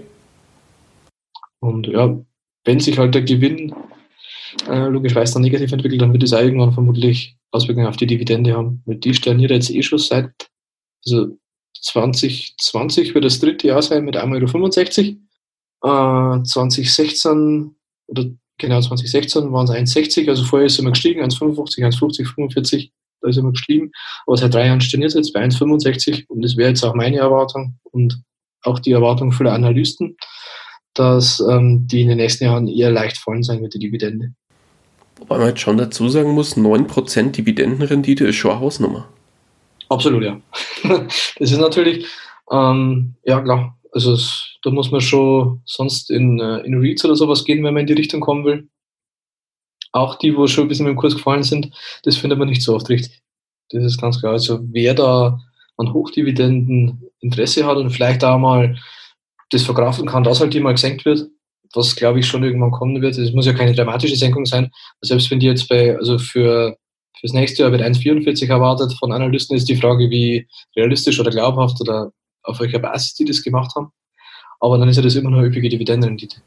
Und 1.59 1.87
ja, 1.87 2.15
wenn 2.65 2.79
sich 2.79 2.97
halt 2.97 3.15
der 3.15 3.21
Gewinn 3.21 3.73
äh, 4.67 4.87
logischerweise 4.87 5.33
dann 5.33 5.43
negativ 5.43 5.71
entwickelt, 5.71 6.01
dann 6.01 6.13
wird 6.13 6.23
es 6.23 6.33
auch 6.33 6.41
irgendwann 6.41 6.73
vermutlich 6.73 7.37
Auswirkungen 7.51 7.87
auf 7.87 7.97
die 7.97 8.07
Dividende 8.07 8.53
haben. 8.53 8.81
Weil 8.85 8.97
die 8.97 9.13
stagniert 9.13 9.51
jetzt 9.51 9.69
eh 9.69 9.83
schon 9.83 9.99
seit, 9.99 10.31
also 11.05 11.37
2020 11.81 13.13
wird 13.13 13.25
das 13.25 13.39
dritte 13.39 13.67
Jahr 13.67 13.81
sein 13.81 14.05
mit 14.05 14.17
1,65 14.17 15.17
Euro. 15.81 16.39
Äh, 16.39 16.43
2016 16.43 17.75
oder 18.07 18.25
genau 18.57 18.81
2016 18.81 19.51
waren 19.51 19.65
es 19.65 19.95
1,60, 19.95 20.29
also 20.29 20.43
vorher 20.43 20.67
ist 20.67 20.79
immer 20.79 20.91
gestiegen, 20.91 21.21
1,55, 21.21 21.83
1,50, 21.83 22.25
45, 22.33 22.91
da 23.21 23.29
ist 23.29 23.37
immer 23.37 23.51
gestiegen. 23.51 23.91
Aber 24.25 24.37
seit 24.37 24.53
drei 24.53 24.67
Jahren 24.67 24.81
stagniert 24.81 25.09
es 25.09 25.15
jetzt 25.15 25.33
bei 25.33 25.43
1,65 25.43 26.27
und 26.27 26.41
das 26.41 26.57
wäre 26.57 26.69
jetzt 26.69 26.83
auch 26.83 26.95
meine 26.95 27.17
Erwartung 27.17 27.77
und 27.91 28.21
auch 28.63 28.79
die 28.79 28.91
Erwartung 28.91 29.31
vieler 29.31 29.53
Analysten 29.53 30.17
dass 30.95 31.39
ähm, 31.49 31.87
die 31.87 32.01
in 32.01 32.07
den 32.07 32.17
nächsten 32.17 32.45
Jahren 32.45 32.67
eher 32.67 32.91
leicht 32.91 33.17
fallen 33.17 33.43
sein 33.43 33.61
mit 33.61 33.73
der 33.73 33.79
Dividende. 33.79 34.33
Wobei 35.17 35.37
man 35.37 35.47
jetzt 35.49 35.61
schon 35.61 35.77
dazu 35.77 36.09
sagen 36.09 36.31
muss, 36.31 36.57
9% 36.57 37.31
Dividendenrendite 37.31 38.25
ist 38.25 38.35
schon 38.35 38.51
eine 38.51 38.59
Hausnummer. 38.59 39.07
Absolut, 39.89 40.23
ja. 40.23 40.41
das 40.83 41.51
ist 41.51 41.57
natürlich, 41.57 42.05
ähm, 42.51 43.15
ja 43.23 43.41
klar, 43.41 43.77
also 43.91 44.13
es, 44.13 44.57
da 44.63 44.71
muss 44.71 44.91
man 44.91 45.01
schon 45.01 45.61
sonst 45.65 46.09
in, 46.11 46.39
äh, 46.39 46.59
in 46.59 46.79
REITs 46.79 47.05
oder 47.05 47.15
sowas 47.15 47.45
gehen, 47.45 47.63
wenn 47.63 47.73
man 47.73 47.81
in 47.81 47.87
die 47.87 47.93
Richtung 47.93 48.19
kommen 48.19 48.45
will. 48.45 48.67
Auch 49.91 50.15
die, 50.15 50.35
wo 50.35 50.47
schon 50.47 50.65
ein 50.65 50.67
bisschen 50.67 50.85
mit 50.85 50.93
dem 50.93 50.97
Kurs 50.97 51.15
gefallen 51.15 51.43
sind, 51.43 51.71
das 52.03 52.17
findet 52.17 52.37
man 52.37 52.49
nicht 52.49 52.61
so 52.61 52.75
oft 52.75 52.89
richtig. 52.89 53.21
Das 53.69 53.83
ist 53.83 54.01
ganz 54.01 54.19
klar. 54.19 54.33
Also 54.33 54.59
wer 54.63 54.93
da 54.93 55.39
an 55.77 55.93
Hochdividenden 55.93 57.09
Interesse 57.19 57.65
hat 57.65 57.77
und 57.77 57.89
vielleicht 57.89 58.23
auch 58.23 58.37
mal 58.37 58.77
das 59.49 59.63
verkraften 59.63 60.07
kann, 60.07 60.23
dass 60.23 60.39
halt 60.39 60.53
die 60.53 60.59
mal 60.59 60.73
gesenkt 60.73 61.05
wird, 61.05 61.27
was 61.73 61.95
glaube 61.95 62.19
ich 62.19 62.27
schon 62.27 62.43
irgendwann 62.43 62.71
kommen 62.71 63.01
wird. 63.01 63.17
Es 63.17 63.33
muss 63.33 63.45
ja 63.45 63.53
keine 63.53 63.73
dramatische 63.73 64.15
Senkung 64.15 64.45
sein. 64.45 64.71
Selbst 65.01 65.29
wenn 65.31 65.39
die 65.39 65.47
jetzt 65.47 65.67
bei, 65.67 65.95
also 65.97 66.17
für 66.17 66.77
fürs 67.19 67.33
nächste 67.33 67.63
Jahr 67.63 67.71
wird 67.71 67.81
1,44 67.81 68.49
erwartet 68.49 68.93
von 68.99 69.11
Analysten, 69.11 69.55
ist 69.55 69.69
die 69.69 69.77
Frage, 69.77 70.09
wie 70.09 70.47
realistisch 70.75 71.19
oder 71.19 71.31
glaubhaft 71.31 71.79
oder 71.81 72.11
auf 72.43 72.59
welcher 72.59 72.79
Basis 72.79 73.13
die 73.15 73.25
das 73.25 73.41
gemacht 73.41 73.73
haben. 73.75 73.91
Aber 74.59 74.77
dann 74.77 74.89
ist 74.89 74.97
ja 74.97 75.01
das 75.01 75.15
immer 75.15 75.29
noch 75.29 75.39
eine 75.39 75.47
üppige 75.47 75.69
Dividendenrendite. 75.69 76.41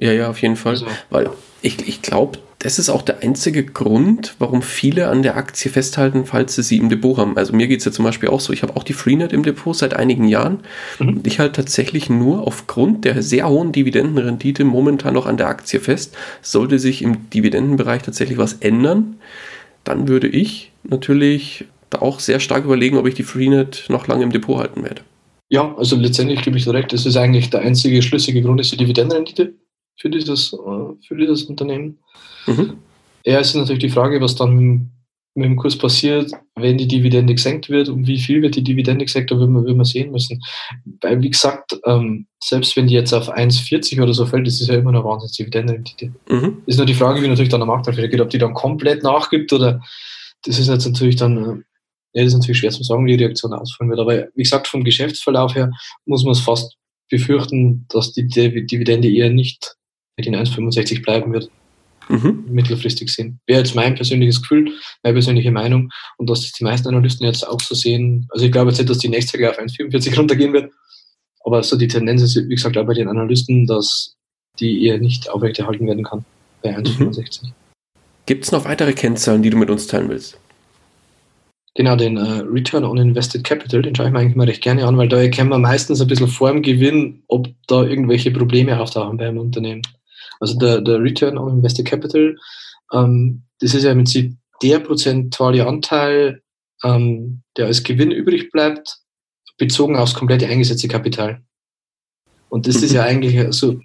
Ja, 0.00 0.12
ja, 0.12 0.30
auf 0.30 0.40
jeden 0.42 0.56
Fall. 0.56 0.72
Also. 0.72 0.86
Weil 1.10 1.30
ich, 1.62 1.86
ich 1.86 2.02
glaube, 2.02 2.38
das 2.64 2.78
ist 2.78 2.88
auch 2.88 3.02
der 3.02 3.22
einzige 3.22 3.62
Grund, 3.62 4.36
warum 4.38 4.62
viele 4.62 5.08
an 5.08 5.22
der 5.22 5.36
Aktie 5.36 5.70
festhalten, 5.70 6.24
falls 6.24 6.54
sie 6.54 6.62
sie 6.62 6.78
im 6.78 6.88
Depot 6.88 7.18
haben. 7.18 7.36
Also 7.36 7.54
mir 7.54 7.66
geht 7.66 7.80
es 7.80 7.84
ja 7.84 7.92
zum 7.92 8.06
Beispiel 8.06 8.30
auch 8.30 8.40
so. 8.40 8.54
Ich 8.54 8.62
habe 8.62 8.74
auch 8.74 8.84
die 8.84 8.94
Freenet 8.94 9.34
im 9.34 9.42
Depot 9.42 9.76
seit 9.76 9.92
einigen 9.92 10.26
Jahren. 10.26 10.60
Mhm. 10.98 11.08
Und 11.08 11.26
ich 11.26 11.40
halte 11.40 11.60
tatsächlich 11.60 12.08
nur 12.08 12.46
aufgrund 12.46 13.04
der 13.04 13.22
sehr 13.22 13.50
hohen 13.50 13.72
Dividendenrendite 13.72 14.64
momentan 14.64 15.12
noch 15.12 15.26
an 15.26 15.36
der 15.36 15.48
Aktie 15.48 15.78
fest. 15.78 16.16
Sollte 16.40 16.78
sich 16.78 17.02
im 17.02 17.28
Dividendenbereich 17.28 18.02
tatsächlich 18.02 18.38
was 18.38 18.54
ändern, 18.54 19.16
dann 19.84 20.08
würde 20.08 20.28
ich 20.28 20.72
natürlich 20.84 21.66
da 21.90 21.98
auch 21.98 22.18
sehr 22.18 22.40
stark 22.40 22.64
überlegen, 22.64 22.96
ob 22.96 23.06
ich 23.06 23.14
die 23.14 23.24
Freenet 23.24 23.84
noch 23.88 24.06
lange 24.06 24.24
im 24.24 24.32
Depot 24.32 24.58
halten 24.58 24.82
werde. 24.82 25.02
Ja, 25.50 25.74
also 25.76 25.96
letztendlich 25.96 26.40
gebe 26.40 26.56
ich 26.56 26.64
direkt, 26.64 26.94
das 26.94 27.04
ist 27.04 27.16
eigentlich 27.16 27.50
der 27.50 27.60
einzige 27.60 28.00
schlüssige 28.00 28.40
Grund, 28.40 28.58
ist 28.60 28.72
die 28.72 28.78
Dividendenrendite 28.78 29.52
für 29.96 30.10
dieses, 30.10 30.52
äh, 30.52 31.06
für 31.06 31.16
dieses 31.16 31.44
Unternehmen. 31.44 31.98
Mhm. 32.46 32.78
Ja, 33.24 33.40
es 33.40 33.48
ist 33.48 33.56
natürlich 33.56 33.82
die 33.82 33.90
Frage, 33.90 34.20
was 34.20 34.34
dann 34.34 34.90
mit 35.34 35.46
dem 35.46 35.56
Kurs 35.56 35.76
passiert, 35.76 36.30
wenn 36.54 36.78
die 36.78 36.86
Dividende 36.86 37.34
gesenkt 37.34 37.68
wird 37.68 37.88
und 37.88 38.06
wie 38.06 38.18
viel 38.18 38.40
wird 38.42 38.54
die 38.54 38.62
Dividende 38.62 39.04
gesenkt, 39.04 39.32
da 39.32 39.36
würden 39.36 39.54
wir, 39.54 39.84
sehen 39.84 40.12
müssen. 40.12 40.40
Weil, 41.00 41.20
wie 41.22 41.30
gesagt, 41.30 41.76
ähm, 41.84 42.26
selbst 42.42 42.76
wenn 42.76 42.86
die 42.86 42.94
jetzt 42.94 43.12
auf 43.12 43.28
1,40 43.28 44.00
oder 44.00 44.14
so 44.14 44.26
fällt, 44.26 44.46
ist 44.46 44.60
es 44.60 44.68
ja 44.68 44.76
immer 44.76 44.92
noch 44.92 45.04
wahnsinnig 45.04 45.36
Dividendenrendite. 45.36 46.12
Mhm. 46.28 46.62
Ist 46.66 46.76
nur 46.76 46.86
die 46.86 46.94
Frage, 46.94 47.20
wie 47.20 47.28
natürlich 47.28 47.50
dann 47.50 47.60
der 47.60 47.66
Markt 47.66 47.88
dafür 47.88 48.06
geht, 48.06 48.20
ob 48.20 48.30
die 48.30 48.38
dann 48.38 48.54
komplett 48.54 49.02
nachgibt 49.02 49.52
oder 49.52 49.82
das 50.44 50.58
ist 50.58 50.68
jetzt 50.68 50.86
natürlich 50.86 51.16
dann, 51.16 51.36
äh, 51.36 51.62
ja, 52.12 52.22
das 52.22 52.26
ist 52.26 52.38
natürlich 52.38 52.58
schwer 52.58 52.70
zu 52.70 52.84
sagen, 52.84 53.04
wie 53.04 53.16
die 53.16 53.24
Reaktion 53.24 53.52
ausfallen 53.52 53.90
wird. 53.90 54.00
Aber 54.00 54.28
wie 54.34 54.42
gesagt, 54.42 54.68
vom 54.68 54.84
Geschäftsverlauf 54.84 55.56
her 55.56 55.72
muss 56.06 56.22
man 56.22 56.32
es 56.32 56.40
fast 56.40 56.76
befürchten, 57.10 57.86
dass 57.88 58.12
die 58.12 58.28
Dividende 58.28 59.10
eher 59.10 59.30
nicht 59.30 59.74
mit 60.16 60.26
den 60.26 60.36
1,65 60.36 61.02
bleiben 61.02 61.32
wird 61.32 61.50
mhm. 62.08 62.44
mittelfristig 62.48 63.10
sehen. 63.10 63.40
Wäre 63.46 63.60
jetzt 63.60 63.74
mein 63.74 63.94
persönliches 63.94 64.42
Gefühl, 64.42 64.72
meine 65.02 65.14
persönliche 65.14 65.50
Meinung 65.50 65.90
und 66.18 66.28
dass 66.30 66.52
die 66.52 66.64
meisten 66.64 66.88
Analysten 66.88 67.26
jetzt 67.26 67.46
auch 67.46 67.60
so 67.60 67.74
sehen. 67.74 68.26
Also 68.30 68.46
ich 68.46 68.52
glaube 68.52 68.70
jetzt 68.70 68.78
nicht, 68.78 68.90
dass 68.90 68.98
die 68.98 69.08
nächste 69.08 69.40
Jahr 69.40 69.52
auf 69.52 69.58
1,44 69.58 70.16
runtergehen 70.16 70.52
wird, 70.52 70.72
aber 71.44 71.62
so 71.62 71.76
die 71.76 71.88
Tendenz 71.88 72.22
ist, 72.22 72.36
wie 72.36 72.54
gesagt, 72.54 72.76
auch 72.76 72.86
bei 72.86 72.94
den 72.94 73.08
Analysten, 73.08 73.66
dass 73.66 74.14
die 74.58 74.84
eher 74.84 74.98
nicht 74.98 75.28
aufrechterhalten 75.28 75.86
werden 75.86 76.04
kann 76.04 76.24
bei 76.62 76.76
1,65. 76.76 77.44
Mhm. 77.44 77.52
Gibt 78.26 78.44
es 78.44 78.52
noch 78.52 78.64
weitere 78.64 78.92
Kennzahlen, 78.92 79.42
die 79.42 79.50
du 79.50 79.56
mit 79.56 79.70
uns 79.70 79.86
teilen 79.86 80.08
willst? 80.08 80.38
Genau, 81.76 81.96
den 81.96 82.16
äh, 82.16 82.42
Return 82.42 82.84
on 82.84 82.98
Invested 82.98 83.42
Capital, 83.42 83.82
den 83.82 83.96
schaue 83.96 84.06
ich 84.06 84.12
mir 84.12 84.20
eigentlich 84.20 84.36
mal 84.36 84.46
recht 84.46 84.62
gerne 84.62 84.86
an, 84.86 84.96
weil 84.96 85.08
da 85.08 85.20
erkennen 85.20 85.50
wir 85.50 85.58
meistens 85.58 86.00
ein 86.00 86.06
bisschen 86.06 86.28
vor 86.28 86.52
dem 86.52 86.62
Gewinn, 86.62 87.24
ob 87.26 87.48
da 87.66 87.82
irgendwelche 87.82 88.30
Probleme 88.30 88.80
auftauchen 88.80 89.16
beim 89.16 89.38
Unternehmen. 89.38 89.82
Also 90.40 90.58
der, 90.58 90.80
der 90.80 91.00
Return 91.00 91.38
on 91.38 91.56
Invested 91.56 91.86
Capital, 91.86 92.36
ähm, 92.92 93.42
das 93.60 93.74
ist 93.74 93.84
ja 93.84 93.92
im 93.92 93.98
Prinzip 93.98 94.36
der 94.62 94.80
prozentuale 94.80 95.66
Anteil, 95.66 96.42
ähm, 96.82 97.42
der 97.56 97.66
als 97.66 97.82
Gewinn 97.82 98.10
übrig 98.10 98.50
bleibt, 98.50 98.98
bezogen 99.58 99.96
aufs 99.96 100.14
komplette 100.14 100.46
eingesetzte 100.46 100.88
Kapital. 100.88 101.42
Und 102.48 102.66
das 102.66 102.78
mhm. 102.78 102.84
ist 102.84 102.92
ja 102.92 103.02
eigentlich 103.02 103.54
so, 103.54 103.80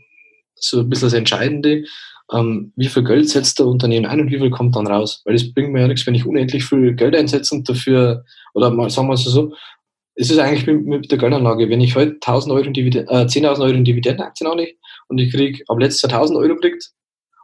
so 0.56 0.82
ein 0.82 0.90
bisschen 0.90 1.08
das 1.08 1.14
Entscheidende, 1.14 1.86
ähm, 2.32 2.74
wie 2.76 2.88
viel 2.88 3.04
Geld 3.04 3.30
setzt 3.30 3.60
der 3.60 3.66
Unternehmen 3.66 4.06
ein 4.06 4.20
und 4.22 4.32
wie 4.32 4.38
viel 4.38 4.52
kommt 4.52 4.76
dann 4.76 4.88
raus. 4.88 5.22
Weil 5.26 5.36
es 5.36 5.54
bringt 5.54 5.72
mir 5.72 5.82
ja 5.82 5.88
nichts, 5.88 6.06
wenn 6.06 6.16
ich 6.16 6.26
unendlich 6.26 6.66
viel 6.66 6.94
Geld 6.94 7.16
einsetze 7.16 7.56
und 7.56 7.68
dafür, 7.68 8.24
oder 8.54 8.70
mal 8.70 8.90
sagen 8.90 9.08
wir 9.08 9.14
es 9.14 9.24
so, 9.24 9.54
es 10.16 10.30
ist 10.30 10.38
eigentlich 10.38 10.68
mit, 10.68 10.86
mit 10.86 11.12
der 11.12 11.18
Geldanlage, 11.18 11.70
wenn 11.70 11.82
ich 11.82 11.96
heute 11.96 12.14
1000 12.14 12.54
Euro 12.54 12.66
in 12.66 12.74
Dividend, 12.74 13.10
äh, 13.10 13.26
10.000 13.26 13.62
Euro 13.62 13.74
in 13.74 13.86
Dividendenaktien 13.86 14.50
anlege 14.50 14.76
und 15.10 15.18
ich 15.18 15.32
kriege 15.32 15.64
am 15.68 15.80
letzten 15.80 16.10
Jahr 16.10 16.22
1000 16.22 16.40
Euro 16.40 16.56
kriegt 16.56 16.92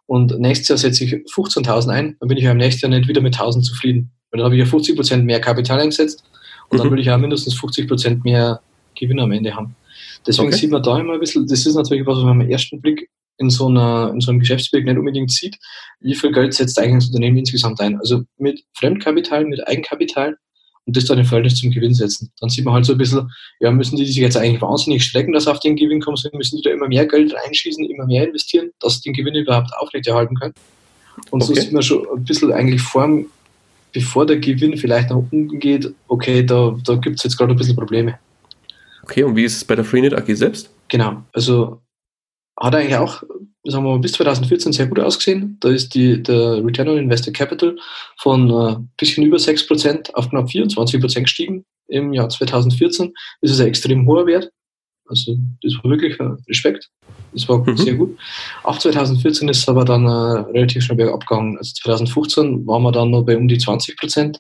und 0.06 0.40
nächstes 0.40 0.70
Jahr 0.70 0.78
setze 0.78 1.04
ich 1.04 1.14
15.000 1.14 1.90
ein, 1.90 2.16
dann 2.20 2.30
bin 2.30 2.38
ich 2.38 2.44
ja 2.44 2.52
im 2.52 2.58
nächsten 2.58 2.90
Jahr 2.90 2.98
nicht 2.98 3.10
wieder 3.10 3.22
mit 3.22 3.34
1000 3.34 3.66
zufrieden. 3.66 4.12
Weil 4.32 4.40
dann 4.40 4.46
habe 4.46 4.56
ich 4.56 4.60
ja 4.60 4.66
50 4.66 4.96
Prozent 4.96 5.26
mehr 5.26 5.40
Kapital 5.40 5.80
eingesetzt 5.80 6.24
und 6.70 6.78
mhm. 6.78 6.84
dann 6.84 6.92
will 6.92 7.00
ich 7.00 7.08
ja 7.08 7.18
mindestens 7.18 7.56
50 7.56 7.88
Prozent 7.88 8.24
mehr 8.24 8.62
Gewinn 8.98 9.20
am 9.20 9.32
Ende 9.32 9.56
haben. 9.56 9.76
Deswegen 10.26 10.48
okay. 10.48 10.58
sieht 10.58 10.72
man 10.72 10.84
da 10.84 11.00
immer 11.00 11.14
ein 11.14 11.20
bisschen, 11.20 11.48
das 11.48 11.66
ist 11.66 11.76
natürlich 11.76 12.06
was, 12.06 12.18
was 12.18 12.24
man 12.24 12.42
am 12.42 12.50
ersten 12.50 12.82
Blick 12.82 13.10
in 13.38 13.50
so, 13.50 13.68
einer, 13.68 14.12
in 14.14 14.22
so 14.22 14.32
einem 14.32 14.40
Geschäftsbild 14.40 14.86
nicht 14.86 14.98
unbedingt 14.98 15.32
sieht, 15.32 15.58
wie 16.00 16.16
viel 16.16 16.32
Geld 16.32 16.54
setzt 16.54 16.80
eigentlich 16.80 17.04
das 17.04 17.08
Unternehmen 17.08 17.38
insgesamt 17.38 17.82
ein. 17.82 18.00
Also 18.00 18.24
mit 18.38 18.64
Fremdkapital, 18.74 19.46
mit 19.46 19.68
Eigenkapital 19.68 20.38
und 20.86 20.96
das 20.96 21.06
dann 21.06 21.18
im 21.18 21.26
Verhältnis 21.26 21.56
zum 21.56 21.72
Gewinn 21.72 21.94
setzen. 21.94 22.32
Dann 22.40 22.50
sieht 22.50 22.64
man 22.64 22.76
halt 22.76 22.86
so 22.86 22.94
ein 22.94 22.98
bisschen, 22.98 23.30
ja, 23.60 23.72
müssen 23.72 23.96
die 23.96 24.06
sich 24.06 24.18
jetzt 24.18 24.38
eigentlich 24.38 24.62
wahnsinnig 24.62 25.04
strecken, 25.04 25.34
dass 25.34 25.46
sie 25.46 25.52
auf 25.52 25.60
den 25.60 25.76
Gewinn 25.76 26.00
kommen, 26.00 26.18
müssen 26.34 26.58
die 26.58 26.62
da 26.62 26.72
immer 26.72 26.88
mehr 26.88 27.08
Geld 27.08 27.34
reinschießen, 27.34 27.86
immer 27.86 28.06
mehr 28.06 28.28
investieren, 28.28 28.70
dass 28.80 28.96
sie 28.96 29.10
den 29.10 29.14
Gewinn 29.14 29.36
überhaupt 29.36 29.72
aufrechterhalten 29.78 30.36
können. 30.36 30.54
Und 31.32 31.42
okay. 31.42 31.54
so 31.54 31.62
sieht 31.62 31.72
man 31.72 31.82
schon 31.82 32.06
ein 32.08 32.24
bisschen 32.24 32.52
eigentlich 32.52 32.82
vor, 32.82 33.10
bevor 33.94 34.26
der 34.26 34.38
Gewinn 34.38 34.78
vielleicht 34.78 35.10
nach 35.10 35.18
unten 35.18 35.60
geht, 35.60 35.92
okay, 36.08 36.46
da, 36.46 36.78
da 36.84 36.96
gibt 36.96 37.18
es 37.18 37.24
jetzt 37.24 37.38
gerade 37.38 37.54
ein 37.54 37.58
bisschen 37.58 37.76
Probleme. 37.76 38.20
Okay, 39.04 39.24
und 39.24 39.36
wie 39.36 39.44
ist 39.44 39.58
es 39.58 39.64
bei 39.64 39.76
der 39.76 39.86
Freenet 39.86 40.14
AG 40.14 40.36
selbst? 40.36 40.70
Genau, 40.90 41.24
also 41.32 41.82
hat 42.60 42.76
eigentlich 42.76 42.96
auch 42.96 43.24
sagen 43.66 43.86
wir 43.86 43.92
mal, 43.92 44.00
bis 44.00 44.14
2014 44.14 44.74
sehr 44.74 44.88
gut 44.88 45.00
ausgesehen. 45.00 45.58
Da 45.60 45.70
ist 45.70 45.94
die, 45.94 46.22
der 46.22 46.64
Return 46.64 46.90
on 46.90 46.98
Invested 46.98 47.34
Capital 47.34 47.78
von 48.18 48.52
ein 48.52 48.74
äh, 48.74 48.88
bisschen 48.98 49.24
über 49.24 49.38
6% 49.38 50.14
auf 50.14 50.30
knapp 50.30 50.48
24% 50.48 51.22
gestiegen 51.22 51.66
im 51.88 52.14
Jahr 52.14 52.30
2014. 52.30 53.14
Das 53.42 53.52
ist 53.52 53.60
ein 53.60 53.68
extrem 53.68 54.08
hoher 54.08 54.28
Wert. 54.28 54.52
Also 55.08 55.38
das 55.62 55.74
war 55.84 55.92
wirklich 55.92 56.20
ein 56.20 56.38
Respekt. 56.48 56.90
Das 57.34 57.48
war 57.48 57.60
mhm. 57.60 57.78
sehr 57.78 57.94
gut. 57.94 58.18
Ab 58.64 58.82
2014 58.82 59.50
ist 59.50 59.60
es 59.60 59.70
aber 59.70 59.86
dann 59.86 60.06
äh, 60.06 60.50
relativ 60.52 60.84
schnell 60.84 60.98
bergab 60.98 61.28
gegangen. 61.28 61.58
Also 61.58 61.74
2015 61.84 62.66
waren 62.66 62.84
wir 62.84 62.92
dann 62.92 63.12
noch 63.12 63.24
bei 63.24 63.38
um 63.38 63.48
die 63.48 63.58
20% 63.58 64.38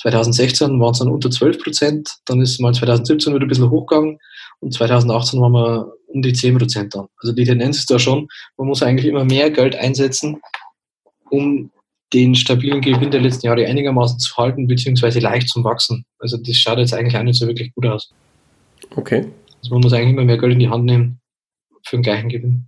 2016 0.00 0.80
waren 0.80 0.92
es 0.92 0.98
dann 0.98 1.08
unter 1.08 1.28
12% 1.28 2.10
Dann 2.24 2.40
ist 2.40 2.60
mal 2.60 2.72
2017 2.72 3.34
wieder 3.34 3.44
ein 3.44 3.48
bisschen 3.48 3.70
hochgegangen. 3.70 4.18
Und 4.60 4.72
2018 4.72 5.40
waren 5.40 5.52
wir 5.52 5.92
um 6.12 6.22
die 6.22 6.32
10 6.32 6.58
Prozent 6.58 6.94
dann. 6.94 7.06
Also 7.20 7.34
die 7.34 7.44
Tendenz 7.44 7.78
ist 7.78 7.90
da 7.90 7.98
schon, 7.98 8.28
man 8.56 8.68
muss 8.68 8.82
eigentlich 8.82 9.06
immer 9.06 9.24
mehr 9.24 9.50
Geld 9.50 9.76
einsetzen, 9.76 10.40
um 11.30 11.70
den 12.12 12.34
stabilen 12.34 12.80
Gewinn 12.80 13.10
der 13.10 13.20
letzten 13.20 13.46
Jahre 13.46 13.66
einigermaßen 13.66 14.18
zu 14.18 14.36
halten, 14.36 14.66
beziehungsweise 14.66 15.20
leicht 15.20 15.48
zum 15.48 15.64
Wachsen. 15.64 16.04
Also 16.18 16.36
das 16.36 16.56
schaut 16.56 16.78
jetzt 16.78 16.92
eigentlich 16.92 17.16
auch 17.16 17.22
nicht 17.22 17.38
so 17.38 17.46
wirklich 17.46 17.74
gut 17.74 17.86
aus. 17.86 18.12
Okay. 18.96 19.26
Also 19.62 19.74
man 19.74 19.80
muss 19.80 19.92
eigentlich 19.92 20.12
immer 20.12 20.24
mehr 20.24 20.38
Geld 20.38 20.52
in 20.52 20.58
die 20.58 20.68
Hand 20.68 20.84
nehmen 20.84 21.20
für 21.84 21.96
den 21.96 22.02
gleichen 22.02 22.28
Gewinn. 22.28 22.66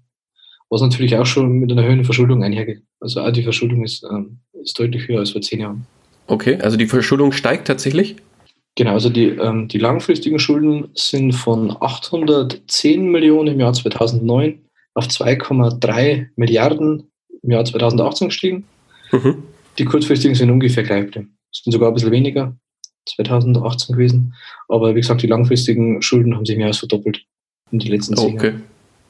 Was 0.70 0.80
natürlich 0.80 1.16
auch 1.16 1.26
schon 1.26 1.58
mit 1.58 1.70
einer 1.70 1.84
höheren 1.84 2.04
Verschuldung 2.04 2.42
einhergeht. 2.42 2.82
Also 3.00 3.20
auch 3.20 3.30
die 3.30 3.42
Verschuldung 3.42 3.84
ist, 3.84 4.02
ähm, 4.10 4.38
ist 4.62 4.78
deutlich 4.78 5.08
höher 5.08 5.20
als 5.20 5.30
vor 5.30 5.42
zehn 5.42 5.60
Jahren. 5.60 5.86
Okay, 6.26 6.56
also 6.56 6.76
die 6.76 6.86
Verschuldung 6.86 7.32
steigt 7.32 7.66
tatsächlich? 7.66 8.16
Genau, 8.76 8.92
also 8.92 9.08
die, 9.08 9.28
ähm, 9.28 9.68
die 9.68 9.78
langfristigen 9.78 10.38
Schulden 10.38 10.88
sind 10.94 11.32
von 11.32 11.76
810 11.80 13.10
Millionen 13.10 13.54
im 13.54 13.60
Jahr 13.60 13.72
2009 13.72 14.58
auf 14.94 15.06
2,3 15.06 16.28
Milliarden 16.36 17.10
im 17.42 17.50
Jahr 17.50 17.64
2018 17.64 18.28
gestiegen. 18.28 18.64
Mhm. 19.12 19.44
Die 19.78 19.84
kurzfristigen 19.84 20.34
sind 20.34 20.50
ungefähr 20.50 20.82
gleich 20.82 21.06
geblieben. 21.06 21.36
Sind 21.52 21.72
sogar 21.72 21.88
ein 21.88 21.94
bisschen 21.94 22.10
weniger 22.10 22.56
2018 23.08 23.94
gewesen. 23.94 24.34
Aber 24.68 24.94
wie 24.94 25.00
gesagt, 25.00 25.22
die 25.22 25.26
langfristigen 25.26 26.02
Schulden 26.02 26.34
haben 26.34 26.46
sich 26.46 26.56
mehr 26.56 26.68
als 26.68 26.78
verdoppelt 26.78 27.24
in 27.70 27.78
den 27.78 27.90
letzten 27.90 28.16
zehn 28.16 28.34
okay. 28.34 28.46
Jahren. 28.46 28.62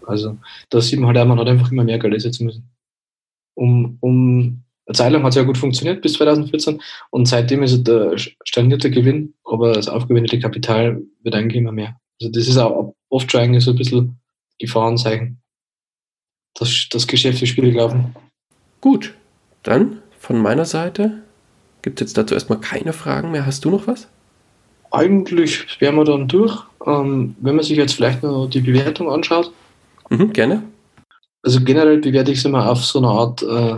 Also 0.06 0.36
da 0.68 0.80
sieht 0.80 1.00
man 1.00 1.16
halt, 1.16 1.28
man 1.28 1.38
hat 1.38 1.48
einfach 1.48 1.72
immer 1.72 1.84
mehr 1.84 1.98
Geld 1.98 2.12
einsetzen 2.12 2.44
müssen, 2.44 2.70
um, 3.54 3.96
um 4.00 4.63
eine 4.86 4.94
Zeit 4.94 5.12
lang 5.12 5.22
hat 5.22 5.30
es 5.30 5.36
ja 5.36 5.42
gut 5.42 5.58
funktioniert 5.58 6.02
bis 6.02 6.14
2014 6.14 6.80
und 7.10 7.26
seitdem 7.26 7.62
ist 7.62 7.84
der 7.84 8.16
stagnierte 8.18 8.90
Gewinn, 8.90 9.34
aber 9.44 9.72
das 9.72 9.88
aufgewendete 9.88 10.38
Kapital 10.38 11.02
wird 11.22 11.34
eigentlich 11.34 11.56
immer 11.56 11.72
mehr. 11.72 11.96
Also 12.20 12.32
das 12.32 12.48
ist 12.48 12.58
auch 12.58 12.94
oft 13.08 13.30
schon 13.30 13.40
eigentlich 13.40 13.64
so 13.64 13.70
ein 13.70 13.78
bisschen 13.78 14.18
Gefahrenzeichen, 14.58 15.40
dass 16.54 16.88
das 16.90 17.06
Geschäft 17.06 17.42
ist 17.42 17.50
schwierig 17.50 17.74
laufen. 17.74 18.14
Gut, 18.80 19.14
dann 19.62 20.02
von 20.18 20.38
meiner 20.38 20.64
Seite 20.64 21.22
gibt 21.82 22.00
es 22.00 22.06
jetzt 22.06 22.18
dazu 22.18 22.34
erstmal 22.34 22.60
keine 22.60 22.92
Fragen 22.92 23.30
mehr. 23.30 23.46
Hast 23.46 23.64
du 23.64 23.70
noch 23.70 23.86
was? 23.86 24.08
Eigentlich 24.90 25.80
wären 25.80 25.96
wir 25.96 26.04
dann 26.04 26.28
durch. 26.28 26.62
Ähm, 26.86 27.34
wenn 27.40 27.56
man 27.56 27.64
sich 27.64 27.76
jetzt 27.76 27.94
vielleicht 27.94 28.22
noch 28.22 28.46
die 28.46 28.60
Bewertung 28.60 29.10
anschaut. 29.10 29.50
Mhm, 30.10 30.32
gerne. 30.32 30.62
Also 31.42 31.60
generell 31.62 31.98
bewerte 31.98 32.32
ich 32.32 32.38
es 32.38 32.44
immer 32.44 32.70
auf 32.70 32.84
so 32.84 32.98
eine 33.00 33.08
Art 33.08 33.42
äh, 33.42 33.76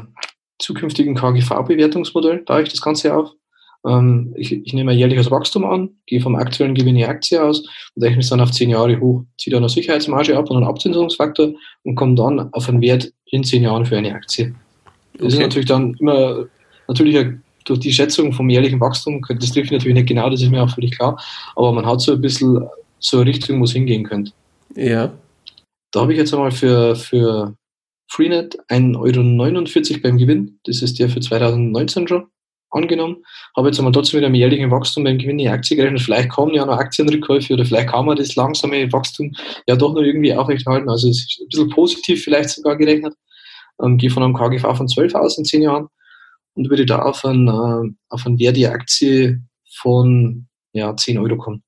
zukünftigen 0.59 1.15
KGV-Bewertungsmodell 1.15 2.39
baue 2.39 2.63
ich 2.63 2.71
das 2.71 2.81
Ganze 2.81 3.15
auf. 3.17 3.31
Ähm, 3.87 4.35
ich, 4.37 4.53
ich 4.53 4.73
nehme 4.73 4.93
ein 4.93 4.99
jährliches 4.99 5.31
Wachstum 5.31 5.65
an, 5.65 5.91
gehe 6.07 6.21
vom 6.21 6.35
aktuellen 6.35 6.75
Gewinn 6.75 6.97
je 6.97 7.07
Aktie 7.07 7.43
aus 7.43 7.63
und 7.95 8.03
rechne 8.03 8.21
es 8.21 8.29
dann 8.29 8.41
auf 8.41 8.51
zehn 8.51 8.71
Jahre 8.71 9.01
hoch, 9.01 9.25
ziehe 9.39 9.53
dann 9.53 9.63
eine 9.63 9.69
Sicherheitsmarge 9.69 10.37
ab 10.37 10.51
und 10.51 10.57
einen 10.57 10.67
Abzinsungsfaktor 10.67 11.53
und 11.85 11.95
komme 11.95 12.15
dann 12.15 12.53
auf 12.53 12.69
einen 12.69 12.81
Wert 12.81 13.13
in 13.27 13.45
zehn 13.45 13.63
Jahren 13.63 13.87
für 13.87 13.97
eine 13.97 14.15
Aktie. 14.15 14.55
Das 15.15 15.23
okay. 15.23 15.33
ist 15.35 15.39
natürlich 15.41 15.69
dann 15.69 15.95
immer, 16.01 16.47
natürlich 16.89 17.27
durch 17.65 17.81
die 17.81 17.93
Schätzung 17.93 18.33
vom 18.33 18.49
jährlichen 18.49 18.81
Wachstum, 18.81 19.25
das 19.29 19.53
trifft 19.53 19.73
natürlich 19.73 19.95
nicht 19.95 20.09
genau, 20.09 20.31
das 20.31 20.43
ist 20.43 20.51
mir 20.51 20.63
auch 20.63 20.71
völlig 20.71 20.93
klar, 20.93 21.21
aber 21.55 21.73
man 21.73 21.87
hat 21.87 22.01
so 22.01 22.13
ein 22.13 22.21
bisschen 22.21 22.65
so 22.99 23.19
eine 23.19 23.27
Richtung, 23.27 23.61
wo 23.61 23.65
es 23.65 23.73
hingehen 23.73 24.05
könnte. 24.05 24.33
Ja. 24.75 25.13
Da 25.91 26.01
habe 26.01 26.13
ich 26.13 26.19
jetzt 26.19 26.33
einmal 26.33 26.51
für, 26.51 26.95
für 26.97 27.55
Freenet 28.09 28.57
1,49 28.69 29.91
Euro 29.93 30.01
beim 30.03 30.19
Gewinn. 30.19 30.61
Das 30.65 30.83
ist 30.83 30.99
der 30.99 31.09
für 31.09 31.21
2019 31.21 32.09
schon 32.09 32.27
angenommen. 32.71 33.25
Habe 33.57 33.69
jetzt 33.69 33.79
einmal 33.79 33.93
trotzdem 33.93 34.19
wieder 34.19 34.27
einem 34.27 34.35
jährlichen 34.35 34.71
Wachstum 34.71 35.05
beim 35.05 35.19
Gewinn 35.19 35.39
die 35.39 35.49
Aktie 35.49 35.77
gerechnet. 35.77 36.03
Vielleicht 36.03 36.29
kommen 36.29 36.55
ja 36.55 36.67
noch 36.67 36.79
Aktienrückkäufe 36.79 37.55
oder 37.55 37.65
vielleicht 37.65 37.91
kann 37.91 38.07
man 38.07 38.17
das 38.17 38.37
langsame 38.37 38.93
Wachstum 38.93 39.33
ja 39.67 39.77
doch 39.77 39.95
noch 39.95 40.03
irgendwie 40.03 40.35
aufrechterhalten. 40.35 40.89
Also 40.89 41.09
es 41.09 41.19
ist 41.19 41.41
ein 41.41 41.49
bisschen 41.49 41.71
positiv 41.71 42.23
vielleicht 42.23 42.51
sogar 42.51 42.77
gerechnet. 42.77 43.15
Ähm, 43.83 43.99
gehe 43.99 44.11
von 44.11 44.23
einem 44.23 44.35
KGV 44.35 44.77
von 44.77 44.89
12 44.89 45.15
aus 45.15 45.39
in 45.39 45.45
10 45.45 45.63
Jahren 45.63 45.89
und 46.55 46.71
würde 46.71 46.87
da 46.87 47.03
auf 47.03 47.25
einen, 47.25 47.49
äh, 47.49 47.95
auf 48.09 48.27
einen 48.27 48.39
Wert 48.39 48.57
die 48.57 48.67
Aktie 48.67 49.43
von 49.81 50.47
ja, 50.73 50.97
10 50.97 51.19
Euro 51.19 51.37
kommen. 51.37 51.63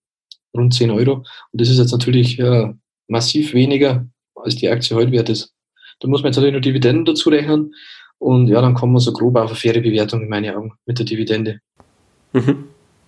Rund 0.56 0.72
10 0.72 0.90
Euro. 0.90 1.16
Und 1.52 1.60
das 1.60 1.68
ist 1.68 1.78
jetzt 1.78 1.92
natürlich 1.92 2.38
äh, 2.38 2.72
massiv 3.06 3.52
weniger, 3.52 4.06
als 4.34 4.56
die 4.56 4.68
Aktie 4.68 4.96
heute 4.96 5.12
wert 5.12 5.28
ist. 5.28 5.54
Da 6.00 6.08
muss 6.08 6.22
man 6.22 6.30
jetzt 6.30 6.36
natürlich 6.36 6.52
nur 6.52 6.60
Dividenden 6.60 7.04
dazu 7.04 7.30
rechnen. 7.30 7.74
Und 8.18 8.48
ja, 8.48 8.60
dann 8.60 8.74
kommen 8.74 8.92
wir 8.92 9.00
so 9.00 9.12
grob 9.12 9.36
auf 9.36 9.50
eine 9.50 9.56
faire 9.56 9.80
Bewertung 9.80 10.22
in 10.22 10.28
meinen 10.28 10.54
Augen 10.54 10.72
mit 10.86 10.98
der 10.98 11.06
Dividende. 11.06 11.60
Mhm. 12.32 12.64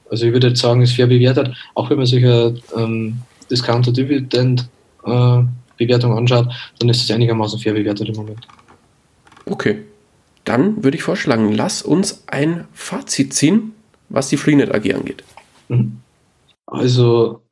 Also 0.09 0.27
ich 0.27 0.33
würde 0.33 0.49
jetzt 0.49 0.61
sagen, 0.61 0.83
ist 0.83 0.95
fair 0.95 1.07
bewertet, 1.07 1.55
auch 1.75 1.89
wenn 1.91 1.99
man 1.99 2.07
sich 2.07 2.25
eine 2.25 2.55
ähm, 2.77 3.19
Discounter-Dividend-Bewertung 3.51 6.13
äh, 6.13 6.17
anschaut, 6.17 6.49
dann 6.79 6.89
ist 6.89 7.03
es 7.03 7.11
einigermaßen 7.11 7.61
fair 7.61 7.75
bewertet 7.75 8.09
im 8.09 8.17
Moment. 8.17 8.47
Okay. 9.47 9.79
Dann 10.45 10.83
würde 10.83 10.97
ich 10.97 11.03
vorschlagen, 11.03 11.53
lass 11.53 11.83
uns 11.83 12.25
ein 12.27 12.67
Fazit 12.73 13.35
ziehen, 13.35 13.73
was 14.09 14.29
die 14.29 14.37
Freenet 14.37 14.75
AG 14.75 14.95
angeht. 14.95 15.23
Mhm. 15.69 15.99
Also 16.67 17.43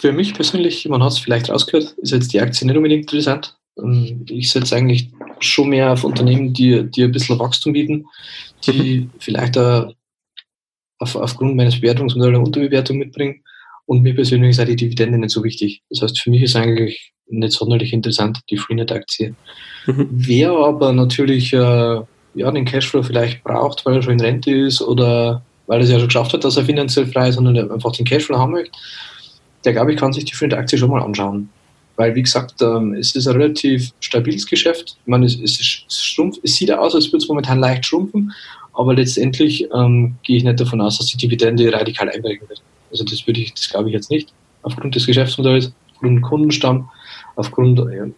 für 0.00 0.12
mich 0.12 0.34
persönlich, 0.34 0.88
man 0.88 1.02
hat 1.02 1.12
es 1.12 1.18
vielleicht 1.18 1.50
rausgehört, 1.50 1.94
ist 1.98 2.12
jetzt 2.12 2.32
die 2.32 2.40
Aktie 2.40 2.66
nicht 2.66 2.76
unbedingt 2.76 3.02
interessant. 3.02 3.57
Ähm, 3.82 4.24
ich 4.28 4.50
setze 4.50 4.76
eigentlich 4.76 5.10
schon 5.40 5.68
mehr 5.68 5.92
auf 5.92 6.04
Unternehmen, 6.04 6.52
die, 6.52 6.84
die 6.90 7.04
ein 7.04 7.12
bisschen 7.12 7.38
Wachstum 7.38 7.72
bieten, 7.72 8.06
die 8.66 9.00
mhm. 9.00 9.10
vielleicht 9.18 9.56
auf, 9.56 9.94
aufgrund 10.98 11.56
meines 11.56 11.80
Bewertungsmodells 11.80 12.34
eine 12.34 12.44
Unterbewertung 12.44 12.98
mitbringen. 12.98 13.42
Und 13.86 14.02
mir 14.02 14.14
persönlich 14.14 14.50
ist 14.50 14.60
auch 14.60 14.66
die 14.66 14.76
Dividende 14.76 15.18
nicht 15.18 15.30
so 15.30 15.42
wichtig. 15.42 15.82
Das 15.88 16.02
heißt, 16.02 16.20
für 16.20 16.30
mich 16.30 16.42
ist 16.42 16.56
eigentlich 16.56 17.12
nicht 17.28 17.52
sonderlich 17.52 17.92
interessant, 17.92 18.40
die 18.50 18.56
Freenet-Aktie. 18.56 19.34
Mhm. 19.86 20.08
Wer 20.10 20.52
aber 20.52 20.92
natürlich 20.92 21.52
äh, 21.52 21.56
ja, 22.34 22.50
den 22.50 22.64
Cashflow 22.64 23.02
vielleicht 23.02 23.42
braucht, 23.44 23.86
weil 23.86 23.96
er 23.96 24.02
schon 24.02 24.14
in 24.14 24.20
Rente 24.20 24.50
ist 24.50 24.82
oder 24.82 25.42
weil 25.66 25.80
er 25.80 25.84
es 25.84 25.90
ja 25.90 25.98
schon 25.98 26.08
geschafft 26.08 26.32
hat, 26.32 26.44
dass 26.44 26.56
er 26.56 26.64
finanziell 26.64 27.06
frei 27.06 27.28
ist, 27.28 27.36
sondern 27.36 27.70
einfach 27.70 27.92
den 27.92 28.06
Cashflow 28.06 28.38
haben 28.38 28.52
möchte, 28.52 28.78
der 29.64 29.72
glaube 29.72 29.92
ich 29.92 29.98
kann 29.98 30.12
sich 30.12 30.24
die 30.24 30.34
Freenet-Aktie 30.34 30.78
schon 30.78 30.90
mal 30.90 31.02
anschauen. 31.02 31.50
Weil, 31.98 32.14
wie 32.14 32.22
gesagt, 32.22 32.62
ähm, 32.62 32.94
es 32.94 33.16
ist 33.16 33.26
ein 33.26 33.34
relativ 33.34 33.90
stabiles 33.98 34.46
Geschäft. 34.46 34.96
Ich 35.00 35.06
meine, 35.08 35.26
es, 35.26 35.36
es, 35.40 35.58
schrumpft, 35.92 36.40
es 36.44 36.54
sieht 36.54 36.70
aus, 36.70 36.94
als 36.94 37.06
würde 37.06 37.16
es 37.16 37.28
momentan 37.28 37.58
leicht 37.58 37.84
schrumpfen, 37.84 38.32
aber 38.72 38.94
letztendlich 38.94 39.66
ähm, 39.74 40.14
gehe 40.22 40.36
ich 40.36 40.44
nicht 40.44 40.60
davon 40.60 40.80
aus, 40.80 40.98
dass 40.98 41.08
die 41.08 41.16
Dividende 41.16 41.72
radikal 41.72 42.08
einbrechen 42.08 42.48
wird. 42.48 42.62
Also 42.92 43.02
das 43.02 43.26
würde 43.26 43.40
ich, 43.40 43.52
das 43.52 43.68
glaube 43.68 43.88
ich 43.88 43.94
jetzt 43.94 44.12
nicht. 44.12 44.32
Aufgrund 44.62 44.94
des 44.94 45.06
Geschäftsmodells, 45.06 45.72
aufgrund 45.90 46.22
Kundenstamm, 46.22 46.88
aufgrund 47.34 47.80
äh, 47.80 48.12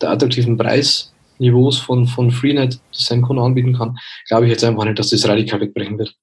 der 0.00 0.10
attraktiven 0.12 0.56
Preisniveaus 0.56 1.76
von, 1.76 2.06
von 2.06 2.30
Freenet, 2.30 2.80
das 2.90 3.04
sein 3.04 3.20
Kunden 3.20 3.42
anbieten 3.42 3.76
kann, 3.76 3.98
glaube 4.28 4.46
ich 4.46 4.50
jetzt 4.50 4.64
einfach 4.64 4.86
nicht, 4.86 4.98
dass 4.98 5.10
das 5.10 5.28
radikal 5.28 5.60
wegbrechen 5.60 5.98
wird. 5.98 6.14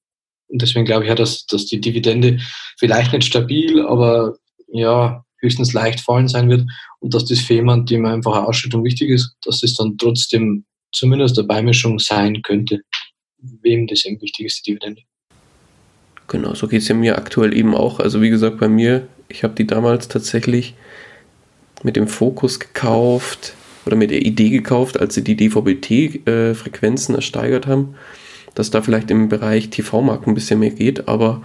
Und 0.48 0.64
deswegen 0.64 0.86
glaube 0.86 1.04
ich 1.04 1.10
ja, 1.10 1.16
dass, 1.16 1.46
dass 1.46 1.68
die 1.68 1.80
Dividende 1.80 2.40
vielleicht 2.80 3.14
nicht 3.14 3.26
stabil, 3.26 3.86
aber 3.86 4.36
ja, 4.72 5.24
höchstens 5.44 5.74
leicht 5.74 6.00
fallen 6.00 6.28
sein 6.28 6.50
wird 6.50 6.66
und 7.00 7.14
dass 7.14 7.26
das 7.26 7.40
für 7.40 7.56
jemanden, 7.56 7.86
dem 7.86 8.06
einfach 8.06 8.34
eine 8.34 8.48
Ausschüttung 8.48 8.84
wichtig 8.84 9.10
ist, 9.10 9.36
dass 9.44 9.60
das 9.60 9.76
dann 9.76 9.98
trotzdem 9.98 10.66
zumindest 10.92 11.38
eine 11.38 11.48
Beimischung 11.48 12.00
sein 12.00 12.42
könnte, 12.42 12.80
wem 13.38 13.88
das 13.88 14.06
eben 14.06 14.22
wichtig 14.22 14.48
ist, 14.48 14.66
die 14.66 14.72
Dividende. 14.72 15.02
Genau, 16.28 16.56
so 16.56 16.68
geht 16.68 16.82
es 16.82 16.88
ja 16.88 16.96
mir 16.96 17.18
aktuell 17.18 17.56
eben 17.56 17.76
auch. 17.76 18.00
Also 18.00 18.22
wie 18.22 18.30
gesagt, 18.30 18.60
bei 18.60 18.70
mir, 18.70 19.08
ich 19.28 19.44
habe 19.44 19.54
die 19.54 19.68
damals 19.68 20.08
tatsächlich 20.08 20.74
mit 21.84 21.98
dem 21.98 22.08
Fokus 22.08 22.60
gekauft 22.60 23.54
oder 23.86 23.98
mit 23.98 24.12
der 24.12 24.26
Idee 24.26 24.50
gekauft, 24.50 25.00
als 25.00 25.16
sie 25.16 25.24
die 25.24 25.36
DVB-T-Frequenzen 25.36 27.14
äh, 27.14 27.18
ersteigert 27.18 27.68
haben, 27.68 27.96
dass 28.56 28.72
da 28.72 28.82
vielleicht 28.82 29.12
im 29.12 29.28
Bereich 29.28 29.70
TV-Marken 29.70 30.32
ein 30.32 30.36
bisschen 30.36 30.60
mehr 30.60 30.72
geht, 30.72 31.10
aber 31.10 31.44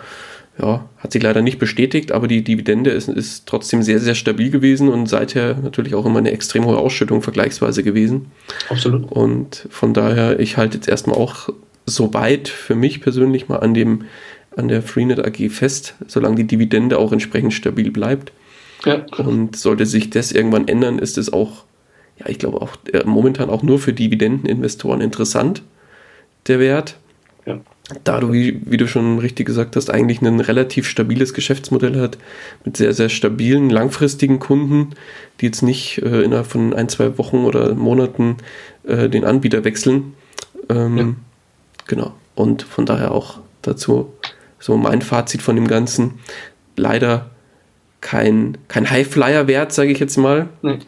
ja, 0.60 0.88
hat 0.98 1.12
sich 1.12 1.22
leider 1.22 1.40
nicht 1.40 1.58
bestätigt, 1.58 2.10
aber 2.10 2.26
die 2.26 2.42
Dividende 2.42 2.90
ist, 2.90 3.08
ist 3.08 3.46
trotzdem 3.46 3.82
sehr, 3.82 4.00
sehr 4.00 4.16
stabil 4.16 4.50
gewesen 4.50 4.88
und 4.88 5.08
seither 5.08 5.56
natürlich 5.56 5.94
auch 5.94 6.04
immer 6.04 6.18
eine 6.18 6.32
extrem 6.32 6.64
hohe 6.64 6.76
Ausschüttung 6.76 7.22
vergleichsweise 7.22 7.84
gewesen. 7.84 8.32
Absolut. 8.68 9.10
Und 9.10 9.68
von 9.70 9.94
daher, 9.94 10.40
ich 10.40 10.56
halte 10.56 10.76
jetzt 10.76 10.88
erstmal 10.88 11.16
auch 11.16 11.48
so 11.86 12.12
weit 12.12 12.48
für 12.48 12.74
mich 12.74 13.00
persönlich 13.00 13.48
mal 13.48 13.58
an 13.58 13.72
dem 13.74 14.04
an 14.56 14.66
der 14.66 14.82
Freenet 14.82 15.24
AG 15.24 15.50
fest, 15.50 15.94
solange 16.08 16.34
die 16.34 16.46
Dividende 16.46 16.98
auch 16.98 17.12
entsprechend 17.12 17.54
stabil 17.54 17.92
bleibt. 17.92 18.32
Ja. 18.84 19.06
Und 19.16 19.54
sollte 19.54 19.86
sich 19.86 20.10
das 20.10 20.32
irgendwann 20.32 20.66
ändern, 20.66 20.98
ist 20.98 21.16
es 21.16 21.32
auch, 21.32 21.64
ja, 22.18 22.28
ich 22.28 22.40
glaube 22.40 22.60
auch 22.60 22.70
äh, 22.92 23.04
momentan 23.04 23.50
auch 23.50 23.62
nur 23.62 23.78
für 23.78 23.92
Dividendeninvestoren 23.92 25.00
interessant, 25.00 25.62
der 26.48 26.58
Wert. 26.58 26.96
Ja 27.46 27.60
da 28.04 28.20
du, 28.20 28.32
wie, 28.32 28.60
wie, 28.66 28.76
du 28.76 28.86
schon 28.86 29.18
richtig 29.18 29.46
gesagt 29.46 29.76
hast, 29.76 29.90
eigentlich 29.90 30.20
ein 30.20 30.40
relativ 30.40 30.86
stabiles 30.86 31.32
Geschäftsmodell 31.32 32.00
hat, 32.00 32.18
mit 32.64 32.76
sehr, 32.76 32.92
sehr 32.92 33.08
stabilen, 33.08 33.70
langfristigen 33.70 34.38
Kunden, 34.38 34.90
die 35.40 35.46
jetzt 35.46 35.62
nicht 35.62 35.98
äh, 36.02 36.22
innerhalb 36.22 36.46
von 36.46 36.74
ein, 36.74 36.88
zwei 36.88 37.16
Wochen 37.16 37.44
oder 37.44 37.74
Monaten 37.74 38.36
äh, 38.86 39.08
den 39.08 39.24
Anbieter 39.24 39.64
wechseln. 39.64 40.14
Ähm, 40.68 40.98
ja. 40.98 41.14
Genau. 41.86 42.14
Und 42.34 42.62
von 42.62 42.84
daher 42.84 43.12
auch 43.12 43.38
dazu 43.62 44.12
so 44.58 44.76
mein 44.76 45.02
Fazit 45.02 45.40
von 45.40 45.56
dem 45.56 45.68
Ganzen. 45.68 46.18
Leider 46.76 47.30
kein, 48.00 48.58
kein 48.68 48.88
Highflyer-Wert, 48.88 49.72
sage 49.72 49.90
ich 49.90 49.98
jetzt 49.98 50.16
mal, 50.16 50.48
nee. 50.62 50.78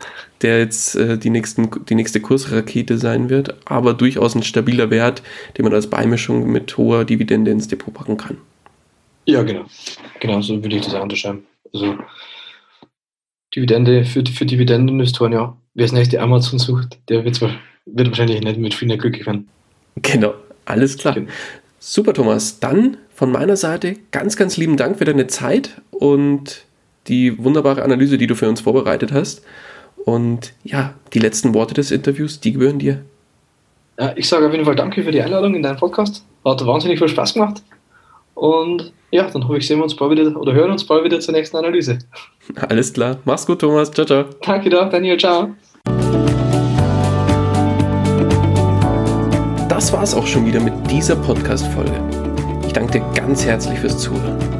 der 0.43 0.59
jetzt 0.59 0.95
äh, 0.95 1.19
die, 1.19 1.31
nächsten, 1.31 1.69
die 1.87 1.95
nächste 1.95 2.21
Kursrakete 2.21 2.99
sein 2.99 3.31
wird, 3.31 3.57
aber 3.67 3.95
durchaus 3.95 4.35
ein 4.35 4.43
stabiler 4.43 4.91
Wert, 4.91 5.23
den 5.57 5.65
man 5.65 5.75
als 5.75 5.89
Beimischung 5.89 6.51
mit 6.51 6.77
hoher 6.77 7.05
Dividende 7.05 7.51
ins 7.51 7.69
Depot 7.69 7.93
packen 7.93 8.17
kann. 8.17 8.37
Ja, 9.27 9.43
genau. 9.43 9.65
Genau, 10.21 10.41
so 10.41 10.63
würde 10.63 10.77
ich 10.77 10.83
das 10.83 10.95
auch 10.95 11.03
unterschreiben. 11.03 11.45
Also 11.73 11.97
Dividende 13.55 14.05
für, 14.05 14.25
für 14.25 14.47
Dividendeninvestoren, 14.47 15.33
ja. 15.33 15.57
Wer 15.75 15.85
das 15.85 15.93
nächste 15.93 16.21
Amazon 16.21 16.59
sucht, 16.59 16.99
der 17.09 17.25
wird, 17.25 17.35
zwar, 17.37 17.55
wird 17.87 18.09
wahrscheinlich 18.09 18.41
nicht 18.41 18.59
mit 18.59 18.75
viel 18.75 18.97
glücklich 18.97 19.27
werden. 19.27 19.49
Genau, 19.97 20.35
alles 20.65 20.99
klar. 20.99 21.15
Genau. 21.15 21.31
Super, 21.79 22.13
Thomas. 22.13 22.61
Dann 22.61 22.97
von 23.15 23.33
meiner 23.33 23.57
Seite 23.57 23.97
ganz, 24.11 24.37
ganz 24.37 24.57
lieben 24.57 24.77
Dank 24.77 24.99
für 24.99 25.05
deine 25.05 25.27
Zeit 25.27 25.81
und 25.91 26.65
die 27.09 27.43
wunderbare 27.43 27.83
Analyse, 27.83 28.19
die 28.19 28.27
du 28.27 28.35
für 28.35 28.49
uns 28.49 28.61
vorbereitet 28.61 29.13
hast. 29.13 29.43
Und 30.05 30.55
ja, 30.65 30.95
die 31.13 31.19
letzten 31.19 31.55
Worte 31.55 31.75
des 31.75 31.91
Interviews, 31.91 32.41
die 32.41 32.53
gehören 32.53 32.79
dir. 32.79 33.03
Ja, 33.99 34.13
ich 34.17 34.29
sage 34.29 34.47
auf 34.47 34.53
jeden 34.53 34.65
Fall 34.65 34.77
danke 34.77 35.03
für 35.03 35.11
die 35.11 35.21
Einladung 35.21 35.55
in 35.55 35.63
deinen 35.63 35.77
Podcast. 35.77 36.25
Hat 36.45 36.65
wahnsinnig 36.67 36.99
viel 36.99 37.09
Spaß 37.09 37.35
gemacht. 37.35 37.63
Und 38.35 38.93
ja, 39.11 39.29
dann 39.29 39.47
hoffe 39.47 39.59
ich, 39.59 39.67
sehen 39.67 39.79
wir 39.79 39.85
uns 39.85 39.95
bald 39.95 40.13
wieder 40.13 40.35
oder 40.41 40.55
hören 40.55 40.71
uns 40.71 40.85
bald 40.85 41.05
wieder 41.05 41.21
zur 41.21 41.35
nächsten 41.35 41.57
Analyse. 41.57 41.99
Alles 42.69 42.93
klar. 42.93 43.19
Mach's 43.25 43.45
gut, 43.45 43.61
Thomas. 43.61 43.91
Ciao, 43.91 44.07
ciao. 44.07 44.25
Danke 44.43 44.71
dir, 44.71 44.87
Daniel. 44.87 45.19
Ciao. 45.19 45.51
Das 49.69 49.93
war's 49.93 50.15
auch 50.15 50.27
schon 50.27 50.47
wieder 50.47 50.61
mit 50.61 50.75
dieser 50.91 51.17
Podcast-Folge. 51.17 52.01
Ich 52.67 52.73
danke 52.73 53.01
dir 53.01 53.05
ganz 53.15 53.45
herzlich 53.45 53.79
fürs 53.79 53.99
Zuhören. 53.99 54.60